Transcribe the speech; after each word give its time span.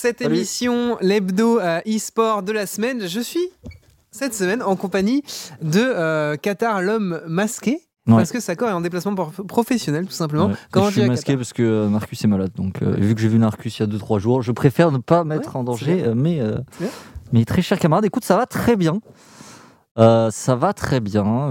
cette 0.00 0.20
Salut. 0.22 0.34
émission, 0.34 0.96
l'hebdo 1.02 1.60
euh, 1.60 1.80
e-sport 1.86 2.42
de 2.42 2.52
la 2.52 2.64
semaine. 2.66 3.06
Je 3.06 3.20
suis 3.20 3.50
cette 4.10 4.34
semaine 4.34 4.62
en 4.62 4.74
compagnie 4.74 5.22
de 5.60 5.80
euh, 5.80 6.36
Qatar, 6.36 6.80
l'homme 6.80 7.20
masqué. 7.26 7.82
Ouais. 8.06 8.16
Parce 8.16 8.32
que 8.32 8.40
Sakor 8.40 8.70
est 8.70 8.72
en 8.72 8.80
déplacement 8.80 9.14
professionnel, 9.14 10.06
tout 10.06 10.12
simplement. 10.12 10.46
Ouais. 10.46 10.54
Comment 10.70 10.86
je 10.88 10.94
tu 10.94 11.00
suis 11.00 11.08
masqué 11.08 11.36
parce 11.36 11.52
que 11.52 11.62
euh, 11.62 11.88
Marcus 11.88 12.24
est 12.24 12.28
malade. 12.28 12.50
Donc, 12.56 12.80
euh, 12.82 12.92
vu 12.96 13.14
que 13.14 13.20
j'ai 13.20 13.28
vu 13.28 13.38
Marcus 13.38 13.78
il 13.78 13.82
y 13.82 13.84
a 13.84 13.88
2-3 13.88 14.18
jours, 14.18 14.40
je 14.42 14.52
préfère 14.52 14.90
ne 14.90 14.98
pas 14.98 15.22
mettre 15.22 15.50
Ouais, 15.50 15.56
en 15.58 15.64
danger 15.64 16.14
mes, 16.14 16.42
mes 17.32 17.44
très 17.44 17.60
chers 17.60 17.78
camarades. 17.78 18.06
Écoute, 18.06 18.24
ça 18.24 18.38
va 18.38 18.46
très 18.46 18.76
bien. 18.76 19.00
Ça 19.96 20.56
va 20.56 20.72
très 20.72 21.00
bien. 21.00 21.50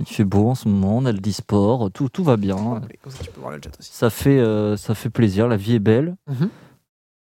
il 0.00 0.06
fait 0.06 0.24
beau 0.24 0.48
en 0.48 0.54
ce 0.54 0.70
moment. 0.70 0.96
On 0.96 1.04
a 1.04 1.12
le 1.12 1.20
e-sport. 1.20 1.90
Tout, 1.92 2.08
tout 2.08 2.24
va 2.24 2.38
bien. 2.38 2.56
Comme 3.02 3.12
ça, 3.12 3.22
tu 3.22 3.30
peux 3.30 3.40
voir 3.40 3.52
le 3.52 3.60
chat 3.62 3.72
aussi. 3.78 3.90
Ça 3.92 4.08
fait, 4.08 4.42
ça 4.78 4.94
fait 4.94 5.10
plaisir. 5.10 5.48
La 5.48 5.58
vie 5.58 5.74
est 5.74 5.80
belle. 5.80 6.16
Mhm. 6.28 6.34
Euh, 6.44 6.46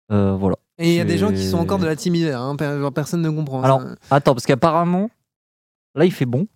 voilà. 0.08 0.56
Et 0.78 0.90
il 0.90 0.94
y 0.94 1.00
a 1.00 1.04
des 1.04 1.18
gens 1.18 1.30
qui 1.30 1.44
sont 1.46 1.58
encore 1.58 1.78
de 1.78 1.86
la 1.86 1.96
team 1.96 2.14
hiver. 2.14 2.40
hein, 2.40 2.56
personne 2.94 3.22
ne 3.22 3.30
comprend. 3.30 3.62
Alors, 3.62 3.82
ça. 3.82 3.88
Attends, 4.16 4.34
parce 4.34 4.46
qu'apparemment, 4.46 5.10
là, 5.94 6.04
il 6.04 6.12
fait 6.12 6.26
bon. 6.26 6.46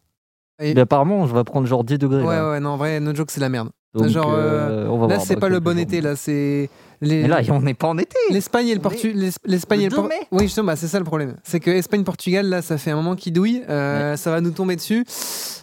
Et- 0.61 0.75
Mais 0.75 0.83
apparemment, 0.83 1.27
je 1.27 1.35
vais 1.35 1.43
prendre 1.45 1.67
genre 1.67 1.83
10 1.83 1.99
degrés. 1.99 2.23
Ouais, 2.23 2.37
là. 2.37 2.51
ouais, 2.51 2.61
non, 2.61 2.71
en 2.71 2.77
vrai, 2.77 3.01
no 3.01 3.15
joke, 3.15 3.31
c'est 3.33 3.41
la 3.41 3.49
merde. 3.49 3.71
Donc, 3.95 4.09
genre, 4.09 4.33
euh, 4.33 4.87
on 4.89 4.97
va 4.99 5.07
Là, 5.09 5.19
c'est 5.19 5.35
Bah, 5.35 5.41
pas 5.43 5.49
le 5.49 5.61
bon 5.61 5.77
été, 5.79 6.01
là, 6.01 6.15
c'est. 6.17 6.71
Les... 7.01 7.23
Mais 7.23 7.29
là, 7.29 7.41
on 7.51 7.61
n'est 7.61 7.75
pas 7.75 7.89
en 7.89 7.99
été. 7.99 8.17
L'Espagne 8.31 8.69
et 8.69 8.75
le 8.75 8.81
Portugal. 8.81 9.31
L'Espagne 9.45 9.81
et 9.81 9.85
le 9.85 9.91
le 9.91 9.95
Por- 9.97 10.05
2 10.05 10.09
mai. 10.09 10.21
Oui, 10.31 10.45
justement, 10.45 10.69
bah, 10.69 10.77
c'est 10.77 10.87
ça 10.87 10.99
le 11.01 11.05
problème. 11.05 11.37
C'est 11.43 11.59
que 11.61 11.71
Espagne-Portugal, 11.71 12.47
là, 12.49 12.63
ça 12.63 12.79
fait 12.79 12.93
un 12.93 12.97
moment 12.97 13.17
qu'il 13.17 13.33
douille. 13.33 13.63
euh, 13.69 14.17
Ça 14.17 14.31
va 14.31 14.41
nous 14.41 14.53
tomber 14.53 14.77
dessus. 14.77 15.05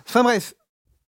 Enfin 0.08 0.22
bref, 0.24 0.54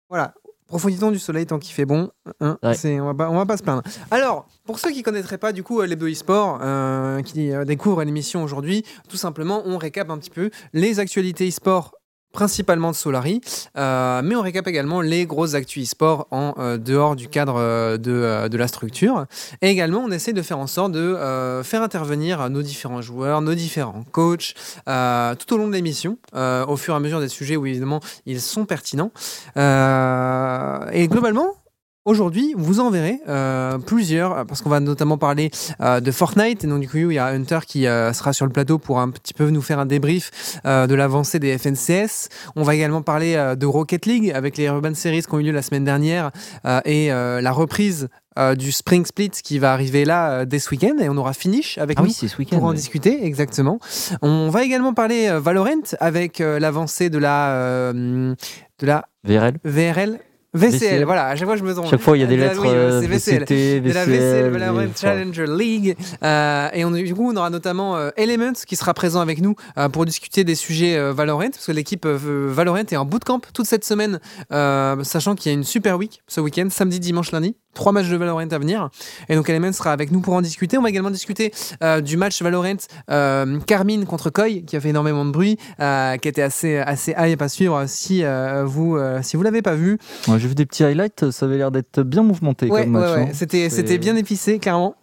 voilà. 0.08 0.32
Profitons 0.70 1.10
du 1.10 1.18
soleil 1.18 1.46
tant 1.46 1.58
qu'il 1.58 1.74
fait 1.74 1.84
bon. 1.84 2.10
hein, 2.40 2.56
Ouais. 2.62 2.74
c'est- 2.74 3.00
on, 3.00 3.06
va 3.06 3.14
pas, 3.14 3.28
on 3.28 3.36
va 3.36 3.44
pas 3.44 3.56
se 3.56 3.62
plaindre. 3.64 3.82
Alors, 4.12 4.46
pour 4.64 4.78
ceux 4.78 4.90
qui 4.92 5.02
connaîtraient 5.02 5.36
pas 5.36 5.52
du 5.52 5.64
coup 5.64 5.80
euh, 5.80 5.86
l'Hebdo 5.86 6.06
e-sport, 6.08 6.60
euh, 6.62 7.22
qui 7.22 7.52
euh, 7.52 7.64
découvrent 7.64 8.04
l'émission 8.04 8.44
aujourd'hui, 8.44 8.84
tout 9.08 9.16
simplement, 9.16 9.62
on 9.66 9.78
récap 9.78 10.08
un 10.10 10.18
petit 10.18 10.30
peu 10.30 10.50
les 10.72 11.00
actualités 11.00 11.48
e-sport 11.48 11.92
principalement 12.32 12.90
de 12.90 12.96
Solari, 12.96 13.40
euh, 13.76 14.22
mais 14.24 14.36
on 14.36 14.42
récap 14.42 14.66
également 14.66 15.00
les 15.00 15.26
grosses 15.26 15.54
actus 15.54 15.88
e-sport 15.88 16.26
en 16.30 16.54
euh, 16.58 16.78
dehors 16.78 17.16
du 17.16 17.28
cadre 17.28 17.56
euh, 17.58 17.96
de, 17.96 18.12
euh, 18.12 18.48
de 18.48 18.56
la 18.56 18.68
structure. 18.68 19.26
Et 19.62 19.68
également, 19.68 20.00
on 20.00 20.10
essaie 20.10 20.32
de 20.32 20.42
faire 20.42 20.58
en 20.58 20.66
sorte 20.66 20.92
de 20.92 21.00
euh, 21.00 21.62
faire 21.62 21.82
intervenir 21.82 22.48
nos 22.50 22.62
différents 22.62 23.02
joueurs, 23.02 23.40
nos 23.40 23.54
différents 23.54 24.04
coachs, 24.12 24.54
tout 24.84 25.54
au 25.54 25.56
long 25.56 25.68
de 25.68 25.72
l'émission, 25.72 26.18
au 26.34 26.76
fur 26.76 26.94
et 26.94 26.96
à 26.96 27.00
mesure 27.00 27.20
des 27.20 27.28
sujets 27.28 27.56
où 27.56 27.66
évidemment 27.66 28.00
ils 28.26 28.40
sont 28.40 28.64
pertinents. 28.64 29.10
Et 29.56 31.08
globalement, 31.08 31.54
Aujourd'hui, 32.06 32.54
vous 32.56 32.80
en 32.80 32.90
verrez 32.90 33.20
euh, 33.28 33.78
plusieurs, 33.78 34.32
euh, 34.32 34.44
parce 34.44 34.62
qu'on 34.62 34.70
va 34.70 34.80
notamment 34.80 35.18
parler 35.18 35.50
euh, 35.80 36.00
de 36.00 36.10
Fortnite. 36.10 36.64
Et 36.64 36.66
donc, 36.66 36.80
du 36.80 36.88
coup, 36.88 36.96
il 36.96 37.12
y 37.12 37.18
a 37.18 37.26
Hunter 37.26 37.58
qui 37.66 37.86
euh, 37.86 38.12
sera 38.12 38.32
sur 38.32 38.46
le 38.46 38.52
plateau 38.52 38.78
pour 38.78 39.00
un 39.00 39.10
petit 39.10 39.34
peu 39.34 39.50
nous 39.50 39.62
faire 39.62 39.78
un 39.78 39.86
débrief 39.86 40.30
de 40.64 40.94
l'avancée 40.94 41.38
des 41.38 41.56
FNCS. 41.58 42.28
On 42.56 42.62
va 42.62 42.74
également 42.74 43.02
parler 43.02 43.54
de 43.56 43.66
Rocket 43.66 44.06
League 44.06 44.32
avec 44.34 44.56
les 44.56 44.64
Urban 44.64 44.94
Series 44.94 45.22
qui 45.22 45.34
ont 45.34 45.40
eu 45.40 45.44
lieu 45.44 45.52
la 45.52 45.62
semaine 45.62 45.84
dernière 45.84 46.30
et 46.84 47.08
la 47.08 47.52
reprise 47.52 48.08
euh, 48.38 48.54
du 48.54 48.70
Spring 48.70 49.04
Split 49.04 49.30
qui 49.30 49.58
va 49.58 49.72
arriver 49.72 50.04
là 50.04 50.30
euh, 50.30 50.44
dès 50.44 50.60
ce 50.60 50.70
week-end. 50.70 50.96
Et 51.00 51.08
on 51.08 51.16
aura 51.16 51.32
Finish 51.32 51.78
avec 51.78 51.98
Ah 51.98 52.02
nous 52.02 52.08
oui, 52.08 52.14
c'est 52.14 52.28
ce 52.28 52.38
week-end. 52.38 52.58
pour 52.58 52.66
en 52.66 52.70
ouais. 52.70 52.76
discuter, 52.76 53.24
exactement. 53.24 53.80
On 54.22 54.50
va 54.50 54.62
également 54.62 54.94
parler 54.94 55.26
euh, 55.28 55.40
Valorant 55.40 55.82
avec 55.98 56.38
l'avancée 56.38 57.10
de 57.10 57.18
la, 57.18 57.92
de 57.92 58.36
la 58.82 59.04
VRL. 59.24 59.58
VRL. 59.64 60.20
VCL, 60.52 60.70
VCL. 60.80 61.04
voilà, 61.04 61.26
à 61.26 61.36
chaque 61.36 61.46
fois 61.46 61.56
je 61.56 61.62
me 61.62 61.72
trompe. 61.72 61.88
Chaque 61.88 62.00
fois, 62.00 62.16
il 62.16 62.20
y 62.20 62.24
a 62.24 62.26
des 62.26 62.36
De 62.36 62.40
la- 62.40 62.48
lettres 62.48 62.60
oui, 62.62 62.68
euh, 62.70 63.00
c'est 63.00 63.06
VCL. 63.06 63.38
VCT, 63.44 63.80
de 63.80 63.92
la 63.92 64.04
VCL, 64.04 64.18
VCL 64.18 64.50
Valorant 64.50 64.80
et- 64.80 64.88
Challenger 65.00 65.46
League. 65.46 65.96
Euh, 66.24 66.68
et 66.72 66.84
on, 66.84 66.90
du 66.90 67.14
coup, 67.14 67.30
on 67.32 67.36
aura 67.36 67.50
notamment 67.50 67.96
euh, 67.96 68.10
Element 68.16 68.52
qui 68.66 68.74
sera 68.74 68.92
présent 68.92 69.20
avec 69.20 69.40
nous 69.40 69.54
euh, 69.78 69.88
pour 69.88 70.04
discuter 70.06 70.42
des 70.42 70.56
sujets 70.56 70.96
euh, 70.96 71.12
Valorant, 71.12 71.50
parce 71.50 71.66
que 71.66 71.72
l'équipe 71.72 72.04
euh, 72.04 72.18
Valorant 72.50 72.78
est 72.78 72.96
en 72.96 73.04
bootcamp 73.04 73.40
toute 73.54 73.66
cette 73.66 73.84
semaine, 73.84 74.18
euh, 74.52 75.04
sachant 75.04 75.36
qu'il 75.36 75.52
y 75.52 75.54
a 75.54 75.56
une 75.56 75.62
super 75.64 75.96
week 75.98 76.20
ce 76.26 76.40
week-end, 76.40 76.66
samedi, 76.68 76.98
dimanche, 76.98 77.30
lundi. 77.30 77.54
Trois 77.72 77.92
matchs 77.92 78.08
de 78.08 78.16
Valorant 78.16 78.40
à 78.50 78.58
venir. 78.58 78.90
Et 79.28 79.36
donc 79.36 79.48
Element 79.48 79.72
sera 79.72 79.92
avec 79.92 80.10
nous 80.10 80.20
pour 80.20 80.34
en 80.34 80.42
discuter. 80.42 80.76
On 80.76 80.82
va 80.82 80.88
également 80.88 81.12
discuter 81.12 81.52
euh, 81.84 82.00
du 82.00 82.16
match 82.16 82.42
Valorant 82.42 82.74
euh, 83.12 83.60
Carmine 83.60 84.06
contre 84.06 84.28
Koi, 84.30 84.62
qui 84.66 84.74
a 84.74 84.80
fait 84.80 84.88
énormément 84.88 85.24
de 85.24 85.30
bruit, 85.30 85.56
euh, 85.78 86.16
qui 86.16 86.26
était 86.26 86.42
assez, 86.42 86.78
assez 86.78 87.14
hype 87.16 87.40
à 87.40 87.48
suivre 87.48 87.84
si 87.86 88.24
euh, 88.24 88.64
vous 88.66 88.96
euh, 88.96 89.20
si 89.22 89.36
vous 89.36 89.44
l'avez 89.44 89.62
pas 89.62 89.76
vu. 89.76 89.98
Ouais, 90.26 90.39
J'ai 90.40 90.48
vu 90.48 90.54
des 90.54 90.66
petits 90.66 90.82
highlights, 90.84 91.30
ça 91.30 91.46
avait 91.46 91.58
l'air 91.58 91.70
d'être 91.70 92.02
bien 92.02 92.22
mouvementé 92.22 92.68
Ouais, 92.70 92.84
comme 92.84 92.94
ouais, 92.96 93.00
match. 93.02 93.16
ouais. 93.16 93.22
hein. 93.30 93.34
C'était, 93.34 93.70
c'était 93.70 93.98
bien 93.98 94.16
épicé, 94.16 94.58
clairement. 94.58 94.96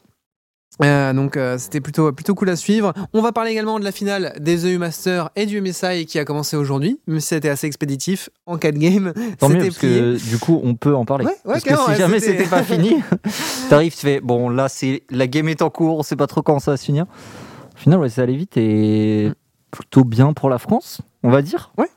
Euh, 0.83 1.11
donc 1.11 1.37
euh, 1.37 1.57
c'était 1.57 1.81
plutôt, 1.81 2.11
plutôt 2.11 2.35
cool 2.35 2.49
à 2.49 2.55
suivre. 2.55 2.93
On 3.13 3.21
va 3.23 3.31
parler 3.31 3.49
également 3.51 3.79
de 3.79 3.83
la 3.83 3.91
finale 3.91 4.33
des 4.39 4.65
EU 4.67 4.77
Masters 4.77 5.31
et 5.35 5.47
du 5.47 5.59
MSI 5.59 6.05
qui 6.05 6.19
a 6.19 6.25
commencé 6.25 6.55
aujourd'hui, 6.55 6.99
même 7.07 7.19
si 7.19 7.29
c'était 7.29 7.49
assez 7.49 7.65
expéditif 7.65 8.29
en 8.45 8.57
4 8.57 8.75
games. 8.77 9.11
Tant 9.39 9.49
mieux, 9.49 9.59
parce 9.59 9.77
que 9.79 10.17
du 10.29 10.37
coup, 10.37 10.59
on 10.63 10.75
peut 10.75 10.95
en 10.95 11.03
parler. 11.03 11.25
Ouais, 11.25 11.31
ouais, 11.45 11.53
parce 11.53 11.63
que 11.63 11.75
si 11.75 11.89
ouais, 11.89 11.95
jamais 11.95 12.19
c'était- 12.19 12.43
pas 12.45 12.61
fini, 12.63 12.95
t'arrives, 13.69 13.93
tu 13.95 14.01
fais 14.01 14.19
bon, 14.19 14.49
là, 14.49 14.69
c'est 14.69 15.01
la 15.09 15.25
game 15.25 15.49
est 15.49 15.63
en 15.63 15.71
cours, 15.71 15.97
on 15.97 16.03
sait 16.03 16.15
pas 16.15 16.27
trop 16.27 16.43
quand 16.43 16.59
ça 16.59 16.71
va 16.71 16.77
se 16.77 16.85
finir. 16.85 17.05
Au 17.75 17.77
final, 17.79 17.99
ouais, 17.99 18.09
ça 18.09 18.21
allait 18.23 18.35
vite 18.35 18.55
et 18.57 19.31
plutôt 19.71 20.03
bien 20.03 20.33
pour 20.33 20.49
la 20.49 20.59
France, 20.59 21.01
on 21.23 21.29
va 21.31 21.41
dire. 21.41 21.71
Ouais. 21.79 21.89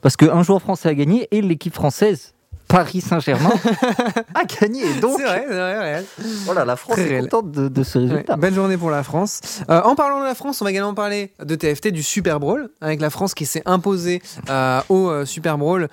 Parce 0.00 0.16
qu'un 0.16 0.42
joueur 0.42 0.60
français 0.62 0.88
a 0.88 0.94
gagné 0.94 1.28
et 1.32 1.42
l'équipe 1.42 1.74
française, 1.74 2.32
Paris 2.72 3.00
Saint-Germain, 3.00 3.52
a 4.34 4.44
gagné. 4.44 4.82
Donc, 5.00 5.18
C'est 5.18 5.24
vrai, 5.26 5.44
c'est 5.48 5.54
vrai, 5.54 5.78
ouais. 5.78 6.04
voilà, 6.44 6.64
la 6.64 6.76
France 6.76 6.96
Très 6.96 7.04
est 7.04 7.08
réel. 7.08 7.22
contente 7.28 7.50
de, 7.52 7.68
de 7.68 7.82
ce 7.82 7.98
résultat. 7.98 8.32
Ouais, 8.34 8.40
belle 8.40 8.54
journée 8.54 8.76
pour 8.78 8.90
la 8.90 9.02
France. 9.02 9.40
Euh, 9.70 9.80
en 9.82 9.94
parlant 9.94 10.20
de 10.20 10.24
la 10.24 10.34
France, 10.34 10.60
on 10.60 10.64
va 10.64 10.70
également 10.70 10.94
parler 10.94 11.32
de 11.44 11.54
TFT, 11.54 11.88
du 11.88 12.02
Super 12.02 12.40
Brawl, 12.40 12.70
avec 12.80 13.00
la 13.00 13.10
France 13.10 13.34
qui 13.34 13.46
s'est 13.46 13.62
imposée 13.66 14.22
euh, 14.48 14.80
au 14.88 15.08
euh, 15.10 15.24
Super 15.26 15.58
Brawl. 15.58 15.88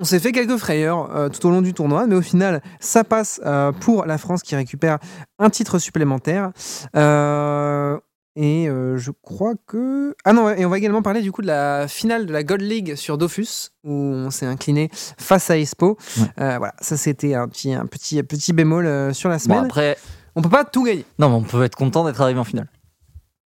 On 0.00 0.04
s'est 0.04 0.18
fait 0.18 0.32
quelques 0.32 0.56
frayeurs 0.56 1.14
euh, 1.14 1.28
tout 1.28 1.46
au 1.46 1.50
long 1.50 1.62
du 1.62 1.74
tournoi, 1.74 2.06
mais 2.08 2.16
au 2.16 2.22
final, 2.22 2.60
ça 2.80 3.04
passe 3.04 3.40
euh, 3.46 3.70
pour 3.70 4.04
la 4.04 4.18
France 4.18 4.42
qui 4.42 4.56
récupère 4.56 4.98
un 5.38 5.48
titre 5.48 5.78
supplémentaire. 5.78 6.50
Euh, 6.96 7.96
et 8.36 8.68
euh, 8.68 8.96
je 8.96 9.10
crois 9.10 9.54
que. 9.66 10.14
Ah 10.24 10.32
non, 10.32 10.48
et 10.50 10.64
on 10.64 10.68
va 10.70 10.78
également 10.78 11.02
parler 11.02 11.20
du 11.22 11.32
coup 11.32 11.42
de 11.42 11.46
la 11.46 11.86
finale 11.88 12.26
de 12.26 12.32
la 12.32 12.42
Gold 12.44 12.62
League 12.62 12.94
sur 12.96 13.18
Dofus, 13.18 13.70
où 13.84 13.92
on 13.92 14.30
s'est 14.30 14.46
incliné 14.46 14.88
face 14.92 15.50
à 15.50 15.58
Espo. 15.58 15.98
Ouais. 16.18 16.24
Euh, 16.40 16.58
voilà, 16.58 16.74
ça 16.80 16.96
c'était 16.96 17.34
un 17.34 17.48
petit, 17.48 17.72
un 17.74 17.86
petit, 17.86 18.22
petit 18.22 18.52
bémol 18.52 18.86
euh, 18.86 19.12
sur 19.12 19.28
la 19.28 19.36
Bon, 19.36 19.42
semaine. 19.44 19.64
après, 19.66 19.96
On 20.34 20.42
peut 20.42 20.48
pas 20.48 20.64
tout 20.64 20.84
gagner. 20.84 21.04
non, 21.18 21.28
mais 21.28 21.36
on 21.36 21.42
peut 21.42 21.62
être 21.64 21.76
content 21.76 22.04
d'être 22.04 22.20
arrivé 22.20 22.38
en 22.40 22.44
finale. 22.44 22.68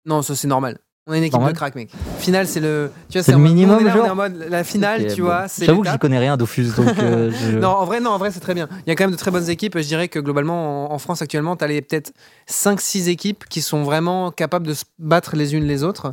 Non, 0.05 0.23
ça 0.23 0.37
c'est 0.37 0.47
normal. 0.49 0.79
On 1.09 1.13
a 1.13 1.19
une 1.19 1.23
équipe 1.23 1.35
Normal. 1.35 1.53
de 1.53 1.57
crack, 1.57 1.77
mec. 1.77 1.89
Finale, 2.19 2.49
c'est 2.49 2.59
le. 2.59 2.91
Tu 3.09 3.19
vois, 3.19 3.23
C'est 3.23 3.31
le 3.31 3.39
mode- 3.39 3.47
minimum, 3.53 3.77
on 3.77 3.81
est 3.81 3.85
là, 3.85 3.91
on 3.93 3.95
est 3.95 3.99
genre 4.01 4.11
en 4.11 4.15
mode 4.17 4.45
la 4.51 4.65
finale, 4.65 5.07
tu 5.15 5.21
bon. 5.21 5.29
vois. 5.29 5.47
c'est 5.47 5.65
J'avoue 5.65 5.83
que 5.83 5.89
j'y 5.89 5.99
connais 5.99 6.19
rien 6.19 6.37
Dofus, 6.37 6.65
donc 6.77 6.99
euh, 6.99 7.31
je- 7.53 7.59
Non, 7.59 7.69
en 7.69 7.85
vrai, 7.85 8.01
non, 8.01 8.11
en 8.11 8.19
vrai, 8.19 8.33
c'est 8.33 8.41
très 8.41 8.55
bien. 8.55 8.67
Il 8.85 8.89
y 8.89 8.91
a 8.91 8.97
quand 8.97 9.05
même 9.05 9.13
de 9.13 9.17
très 9.17 9.31
bonnes 9.31 9.49
équipes. 9.49 9.79
Je 9.79 9.85
dirais 9.87 10.09
que 10.09 10.19
globalement, 10.19 10.91
en, 10.91 10.95
en 10.95 10.99
France 10.99 11.23
actuellement, 11.23 11.55
tu 11.55 11.63
as 11.63 11.69
les 11.69 11.81
peut-être 11.81 12.13
5-6 12.51 13.09
équipes 13.09 13.45
qui 13.49 13.61
sont 13.63 13.85
vraiment 13.85 14.33
capables 14.33 14.67
de 14.67 14.75
se 14.75 14.83
battre 14.99 15.37
les 15.37 15.55
unes 15.55 15.63
les 15.65 15.85
autres. 15.85 16.13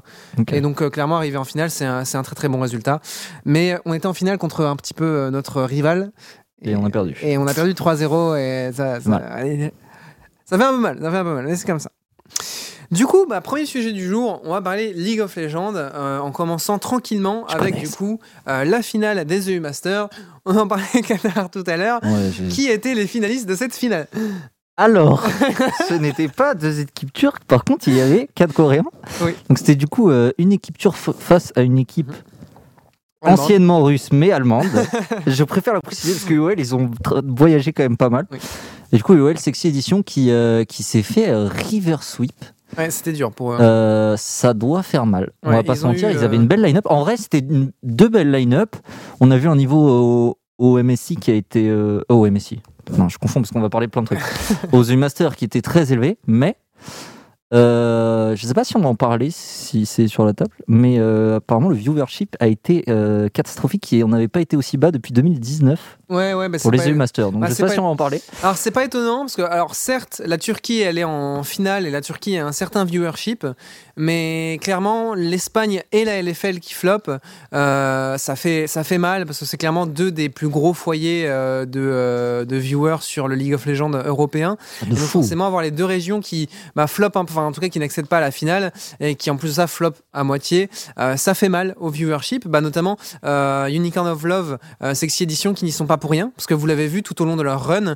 Et 0.51 0.61
donc, 0.61 0.83
euh, 0.83 0.91
clairement, 0.91 1.17
arriver 1.17 1.37
en 1.37 1.43
finale, 1.43 1.71
c'est 1.71 1.85
un, 1.85 2.05
c'est 2.05 2.19
un 2.19 2.23
très 2.23 2.35
très 2.35 2.47
bon 2.47 2.59
résultat. 2.59 3.01
Mais 3.45 3.79
on 3.85 3.93
était 3.95 4.05
en 4.05 4.13
finale 4.13 4.37
contre 4.37 4.63
un 4.63 4.75
petit 4.75 4.93
peu 4.93 5.05
euh, 5.05 5.31
notre 5.31 5.63
rival. 5.63 6.11
Et 6.61 6.75
on 6.75 6.85
a 6.85 6.91
perdu. 6.91 7.17
Et 7.23 7.39
on 7.39 7.47
a 7.47 7.53
perdu 7.55 7.73
3-0 7.73 8.37
et 8.37 8.71
ça, 8.71 8.99
ça, 8.99 9.09
Mal. 9.09 9.27
allez, 9.31 9.73
ça 10.45 10.55
fait 10.55 10.63
un 10.63 10.69
peu 10.71 10.79
mal, 10.79 10.99
ça 11.01 11.09
fait 11.09 11.17
un 11.17 11.23
peu 11.23 11.33
mal, 11.33 11.45
mais 11.47 11.55
c'est 11.55 11.65
comme 11.65 11.79
ça. 11.79 11.89
Du 12.93 13.07
coup, 13.07 13.25
bah, 13.27 13.41
premier 13.41 13.65
sujet 13.65 13.91
du 13.91 14.07
jour, 14.07 14.39
on 14.43 14.51
va 14.51 14.61
parler 14.61 14.93
League 14.93 15.19
of 15.19 15.35
Legends 15.35 15.73
euh, 15.75 16.19
en 16.19 16.31
commençant 16.31 16.77
tranquillement 16.77 17.45
Je 17.49 17.55
avec 17.55 17.79
du 17.79 17.89
coup 17.89 18.19
euh, 18.47 18.63
la 18.65 18.81
finale 18.83 19.25
des 19.25 19.49
EU 19.49 19.59
Masters. 19.59 20.09
On 20.45 20.55
en 20.57 20.67
parlait 20.67 21.01
Qatar 21.01 21.49
tout 21.49 21.63
à 21.65 21.75
l'heure. 21.77 22.01
Ouais, 22.03 22.31
Qui 22.49 22.67
étaient 22.67 22.93
les 22.93 23.07
finalistes 23.07 23.47
de 23.47 23.55
cette 23.55 23.73
finale? 23.75 24.07
Alors, 24.77 25.23
ce 25.89 25.93
n'était 25.95 26.27
pas 26.27 26.53
deux 26.53 26.81
équipes 26.81 27.13
turques, 27.13 27.43
par 27.45 27.63
contre, 27.63 27.87
il 27.87 27.95
y 27.95 28.01
avait 28.01 28.27
quatre 28.35 28.53
Coréens. 28.53 28.83
Oui. 29.21 29.31
Donc 29.49 29.57
c'était 29.57 29.75
du 29.75 29.87
coup 29.87 30.09
euh, 30.11 30.31
une 30.37 30.51
équipe 30.51 30.77
turque 30.77 30.97
fa- 30.97 31.13
face 31.17 31.51
à 31.55 31.61
une 31.61 31.77
équipe 31.79 32.11
Allemande. 33.21 33.39
anciennement 33.39 33.83
russe 33.83 34.09
mais 34.11 34.31
allemande. 34.31 34.67
Je 35.27 35.43
préfère 35.43 35.73
la 35.73 35.81
préciser 35.81 36.13
parce 36.13 36.25
que 36.25 36.33
UOL, 36.33 36.55
ils 36.59 36.75
ont 36.75 36.91
voyagé 37.25 37.71
quand 37.73 37.83
même 37.83 37.97
pas 37.97 38.09
mal. 38.09 38.25
Oui. 38.31 38.37
Et 38.91 38.97
du 38.97 39.03
coup, 39.03 39.13
UOL 39.15 39.37
Sexy 39.39 39.69
Edition 39.69 40.03
qui, 40.03 40.29
euh, 40.29 40.63
qui 40.65 40.83
s'est 40.83 41.01
fait 41.03 41.29
euh, 41.29 41.47
River 41.47 41.97
Sweep. 42.01 42.33
Ouais, 42.77 42.89
c'était 42.89 43.13
dur 43.13 43.31
pour 43.31 43.53
eux. 43.53 43.57
Euh, 43.59 44.15
ça 44.17 44.53
doit 44.53 44.83
faire 44.83 45.05
mal. 45.05 45.31
On 45.43 45.51
va 45.51 45.63
pas 45.63 45.75
se 45.75 45.85
mentir, 45.85 46.09
eu, 46.09 46.13
ils 46.13 46.17
avaient 46.23 46.37
euh, 46.37 46.41
une 46.41 46.47
belle 46.47 46.61
line-up. 46.61 46.85
En 46.89 47.01
vrai, 47.01 47.17
c'était 47.17 47.39
une- 47.39 47.71
deux 47.83 48.09
belles 48.09 48.31
line-up. 48.31 48.75
On 49.19 49.31
a 49.31 49.37
vu 49.37 49.47
un 49.47 49.55
niveau 49.55 49.77
au, 49.79 50.37
au 50.57 50.81
MSI 50.81 51.15
qui 51.17 51.31
a 51.31 51.35
été. 51.35 51.69
euh, 51.69 52.01
oh, 52.09 52.15
au 52.25 52.29
MSI. 52.29 52.61
Non, 52.97 53.07
je 53.09 53.17
confonds 53.17 53.41
parce 53.41 53.51
qu'on 53.51 53.61
va 53.61 53.69
parler 53.69 53.87
de 53.87 53.91
plein 53.91 54.01
de 54.01 54.07
trucs. 54.07 54.19
aux 54.73 54.83
U-Master 54.83 55.35
qui 55.35 55.45
était 55.45 55.61
très 55.61 55.91
élevé, 55.93 56.17
mais. 56.27 56.55
Euh, 57.53 58.35
je 58.35 58.47
sais 58.47 58.53
pas 58.53 58.63
si 58.63 58.75
on 58.77 58.79
va 58.81 58.89
en 58.89 58.95
parler, 58.95 59.29
si 59.31 59.85
c'est 59.85 60.07
sur 60.07 60.25
la 60.25 60.33
table, 60.33 60.51
mais 60.67 60.95
euh, 60.97 61.37
apparemment 61.37 61.69
le 61.69 61.75
viewership 61.75 62.35
a 62.39 62.47
été 62.47 62.83
euh, 62.89 63.29
catastrophique 63.29 63.93
et 63.93 64.03
on 64.03 64.07
n'avait 64.07 64.27
pas 64.27 64.41
été 64.41 64.57
aussi 64.57 64.77
bas 64.77 64.91
depuis 64.91 65.13
2019 65.13 65.99
Ouais, 66.09 66.33
ouais, 66.35 66.47
bah, 66.49 66.59
pour 66.61 66.71
les 66.71 66.87
EU 66.89 66.93
Masters. 66.93 67.31
Donc 67.31 67.41
bah, 67.41 67.47
je 67.47 67.51
c'est 67.53 67.57
sais 67.57 67.63
pas 67.63 67.67
pas- 67.69 67.73
si 67.73 67.79
on 67.79 67.83
va 67.83 67.89
en 67.89 67.95
parler. 67.95 68.21
Alors 68.43 68.55
c'est 68.57 68.71
pas 68.71 68.83
étonnant 68.85 69.21
parce 69.21 69.35
que 69.35 69.41
alors 69.41 69.73
certes 69.75 70.21
la 70.25 70.37
Turquie 70.37 70.79
elle 70.81 70.97
est 70.97 71.03
en 71.03 71.43
finale 71.43 71.85
et 71.87 71.91
la 71.91 72.01
Turquie 72.01 72.37
a 72.37 72.45
un 72.45 72.51
certain 72.51 72.85
viewership 72.85 73.45
mais 73.97 74.59
clairement 74.61 75.13
l'Espagne 75.15 75.81
et 75.91 76.05
la 76.05 76.21
LFL 76.21 76.59
qui 76.59 76.73
flopent 76.73 77.11
ça 77.51 78.35
fait 78.35 78.67
ça 78.67 78.83
fait 78.83 78.97
mal 78.97 79.25
parce 79.25 79.39
que 79.39 79.45
c'est 79.45 79.57
clairement 79.57 79.85
deux 79.87 80.11
des 80.11 80.29
plus 80.29 80.49
gros 80.49 80.73
foyers 80.73 81.25
de, 81.27 82.45
de 82.47 82.55
viewers 82.57 82.97
sur 83.01 83.27
le 83.27 83.35
League 83.35 83.53
of 83.53 83.65
Legends 83.65 83.91
européen 83.91 84.57
De 84.81 84.87
Et 84.87 84.89
donc 84.91 84.97
fou. 84.99 85.19
forcément 85.21 85.47
avoir 85.47 85.61
les 85.61 85.71
deux 85.71 85.85
régions 85.85 86.19
qui 86.21 86.49
bah, 86.75 86.87
flopent, 86.87 87.17
un 87.17 87.25
peu, 87.25 87.33
enfin 87.43 87.49
en 87.49 87.51
tout 87.51 87.61
cas 87.61 87.69
qui 87.69 87.79
n'accèdent 87.79 88.07
pas 88.07 88.17
à 88.17 88.21
la 88.21 88.31
finale 88.31 88.71
et 88.99 89.15
qui 89.15 89.29
en 89.29 89.35
plus 89.37 89.49
de 89.49 89.53
ça 89.53 89.67
flopent 89.67 89.99
à 90.13 90.23
moitié, 90.23 90.69
euh, 90.99 91.17
ça 91.17 91.33
fait 91.33 91.49
mal 91.49 91.75
au 91.79 91.89
viewership, 91.89 92.47
bah, 92.47 92.61
notamment 92.61 92.97
euh, 93.25 93.67
Unicorn 93.67 94.07
of 94.07 94.23
Love, 94.23 94.57
euh, 94.81 94.93
Sexy 94.93 95.23
Edition 95.23 95.53
qui 95.53 95.65
n'y 95.65 95.71
sont 95.71 95.85
pas 95.87 95.97
pour 95.97 96.11
rien, 96.11 96.31
parce 96.35 96.47
que 96.47 96.53
vous 96.53 96.65
l'avez 96.67 96.87
vu 96.87 97.03
tout 97.03 97.21
au 97.21 97.25
long 97.25 97.35
de 97.35 97.43
leur 97.43 97.65
run, 97.65 97.95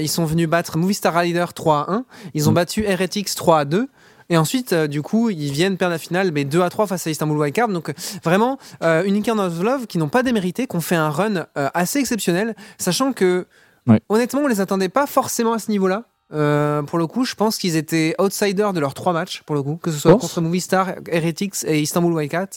ils 0.00 0.08
sont 0.08 0.24
venus 0.24 0.48
battre 0.48 0.76
Movie 0.78 0.94
Star 0.94 1.14
Rider 1.14 1.46
3 1.54 1.78
à 1.88 1.92
1, 1.92 2.04
ils 2.34 2.48
ont 2.48 2.52
Mm. 2.52 2.54
battu 2.54 2.84
Heretics 2.84 3.34
3 3.34 3.60
à 3.60 3.64
2. 3.64 3.88
Et 4.30 4.38
ensuite, 4.38 4.72
euh, 4.72 4.86
du 4.86 5.02
coup, 5.02 5.28
ils 5.28 5.52
viennent 5.52 5.76
perdre 5.76 5.92
la 5.92 5.98
finale, 5.98 6.30
mais 6.32 6.44
2 6.44 6.62
à 6.62 6.70
3 6.70 6.86
face 6.86 7.06
à 7.06 7.10
Istanbul 7.10 7.36
Wildcard. 7.36 7.68
Donc, 7.68 7.90
euh, 7.90 7.92
vraiment, 8.24 8.58
euh, 8.82 9.04
Unicorn 9.04 9.38
of 9.38 9.60
Love 9.62 9.86
qui 9.86 9.98
n'ont 9.98 10.08
pas 10.08 10.22
démérité, 10.22 10.66
qui 10.66 10.74
ont 10.76 10.80
fait 10.80 10.96
un 10.96 11.10
run 11.10 11.44
assez 11.54 11.98
exceptionnel, 11.98 12.54
sachant 12.78 13.12
que, 13.12 13.46
Ouais. 13.86 14.00
honnêtement, 14.08 14.40
on 14.40 14.46
les 14.46 14.62
attendait 14.62 14.88
pas 14.88 15.06
forcément 15.06 15.52
à 15.52 15.58
ce 15.58 15.70
niveau-là. 15.70 16.04
Euh, 16.34 16.82
pour 16.82 16.98
le 16.98 17.06
coup, 17.06 17.24
je 17.24 17.34
pense 17.34 17.58
qu'ils 17.58 17.76
étaient 17.76 18.14
outsiders 18.20 18.72
de 18.72 18.80
leurs 18.80 18.94
trois 18.94 19.12
matchs, 19.12 19.42
pour 19.46 19.54
le 19.54 19.62
coup, 19.62 19.76
que 19.80 19.90
ce 19.92 19.98
soit 19.98 20.16
contre 20.16 20.40
Movistar, 20.40 20.94
Heretics 21.08 21.64
et 21.66 21.80
Istanbul 21.80 22.12
Wildcard. 22.12 22.48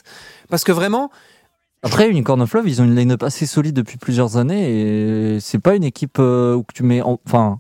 Parce 0.50 0.64
que 0.64 0.72
vraiment, 0.72 1.12
Après, 1.84 2.10
Unicorn 2.10 2.42
of 2.42 2.52
Love, 2.54 2.68
ils 2.68 2.82
ont 2.82 2.86
une 2.86 2.96
line-up 2.96 3.22
assez 3.24 3.46
solide 3.46 3.76
depuis 3.76 3.98
plusieurs 3.98 4.36
années 4.38 5.36
et 5.36 5.40
c'est 5.40 5.60
pas 5.60 5.76
une 5.76 5.84
équipe 5.84 6.18
euh, 6.20 6.56
où 6.56 6.66
tu 6.74 6.82
mets. 6.84 7.02
en- 7.02 7.20
Enfin, 7.28 7.60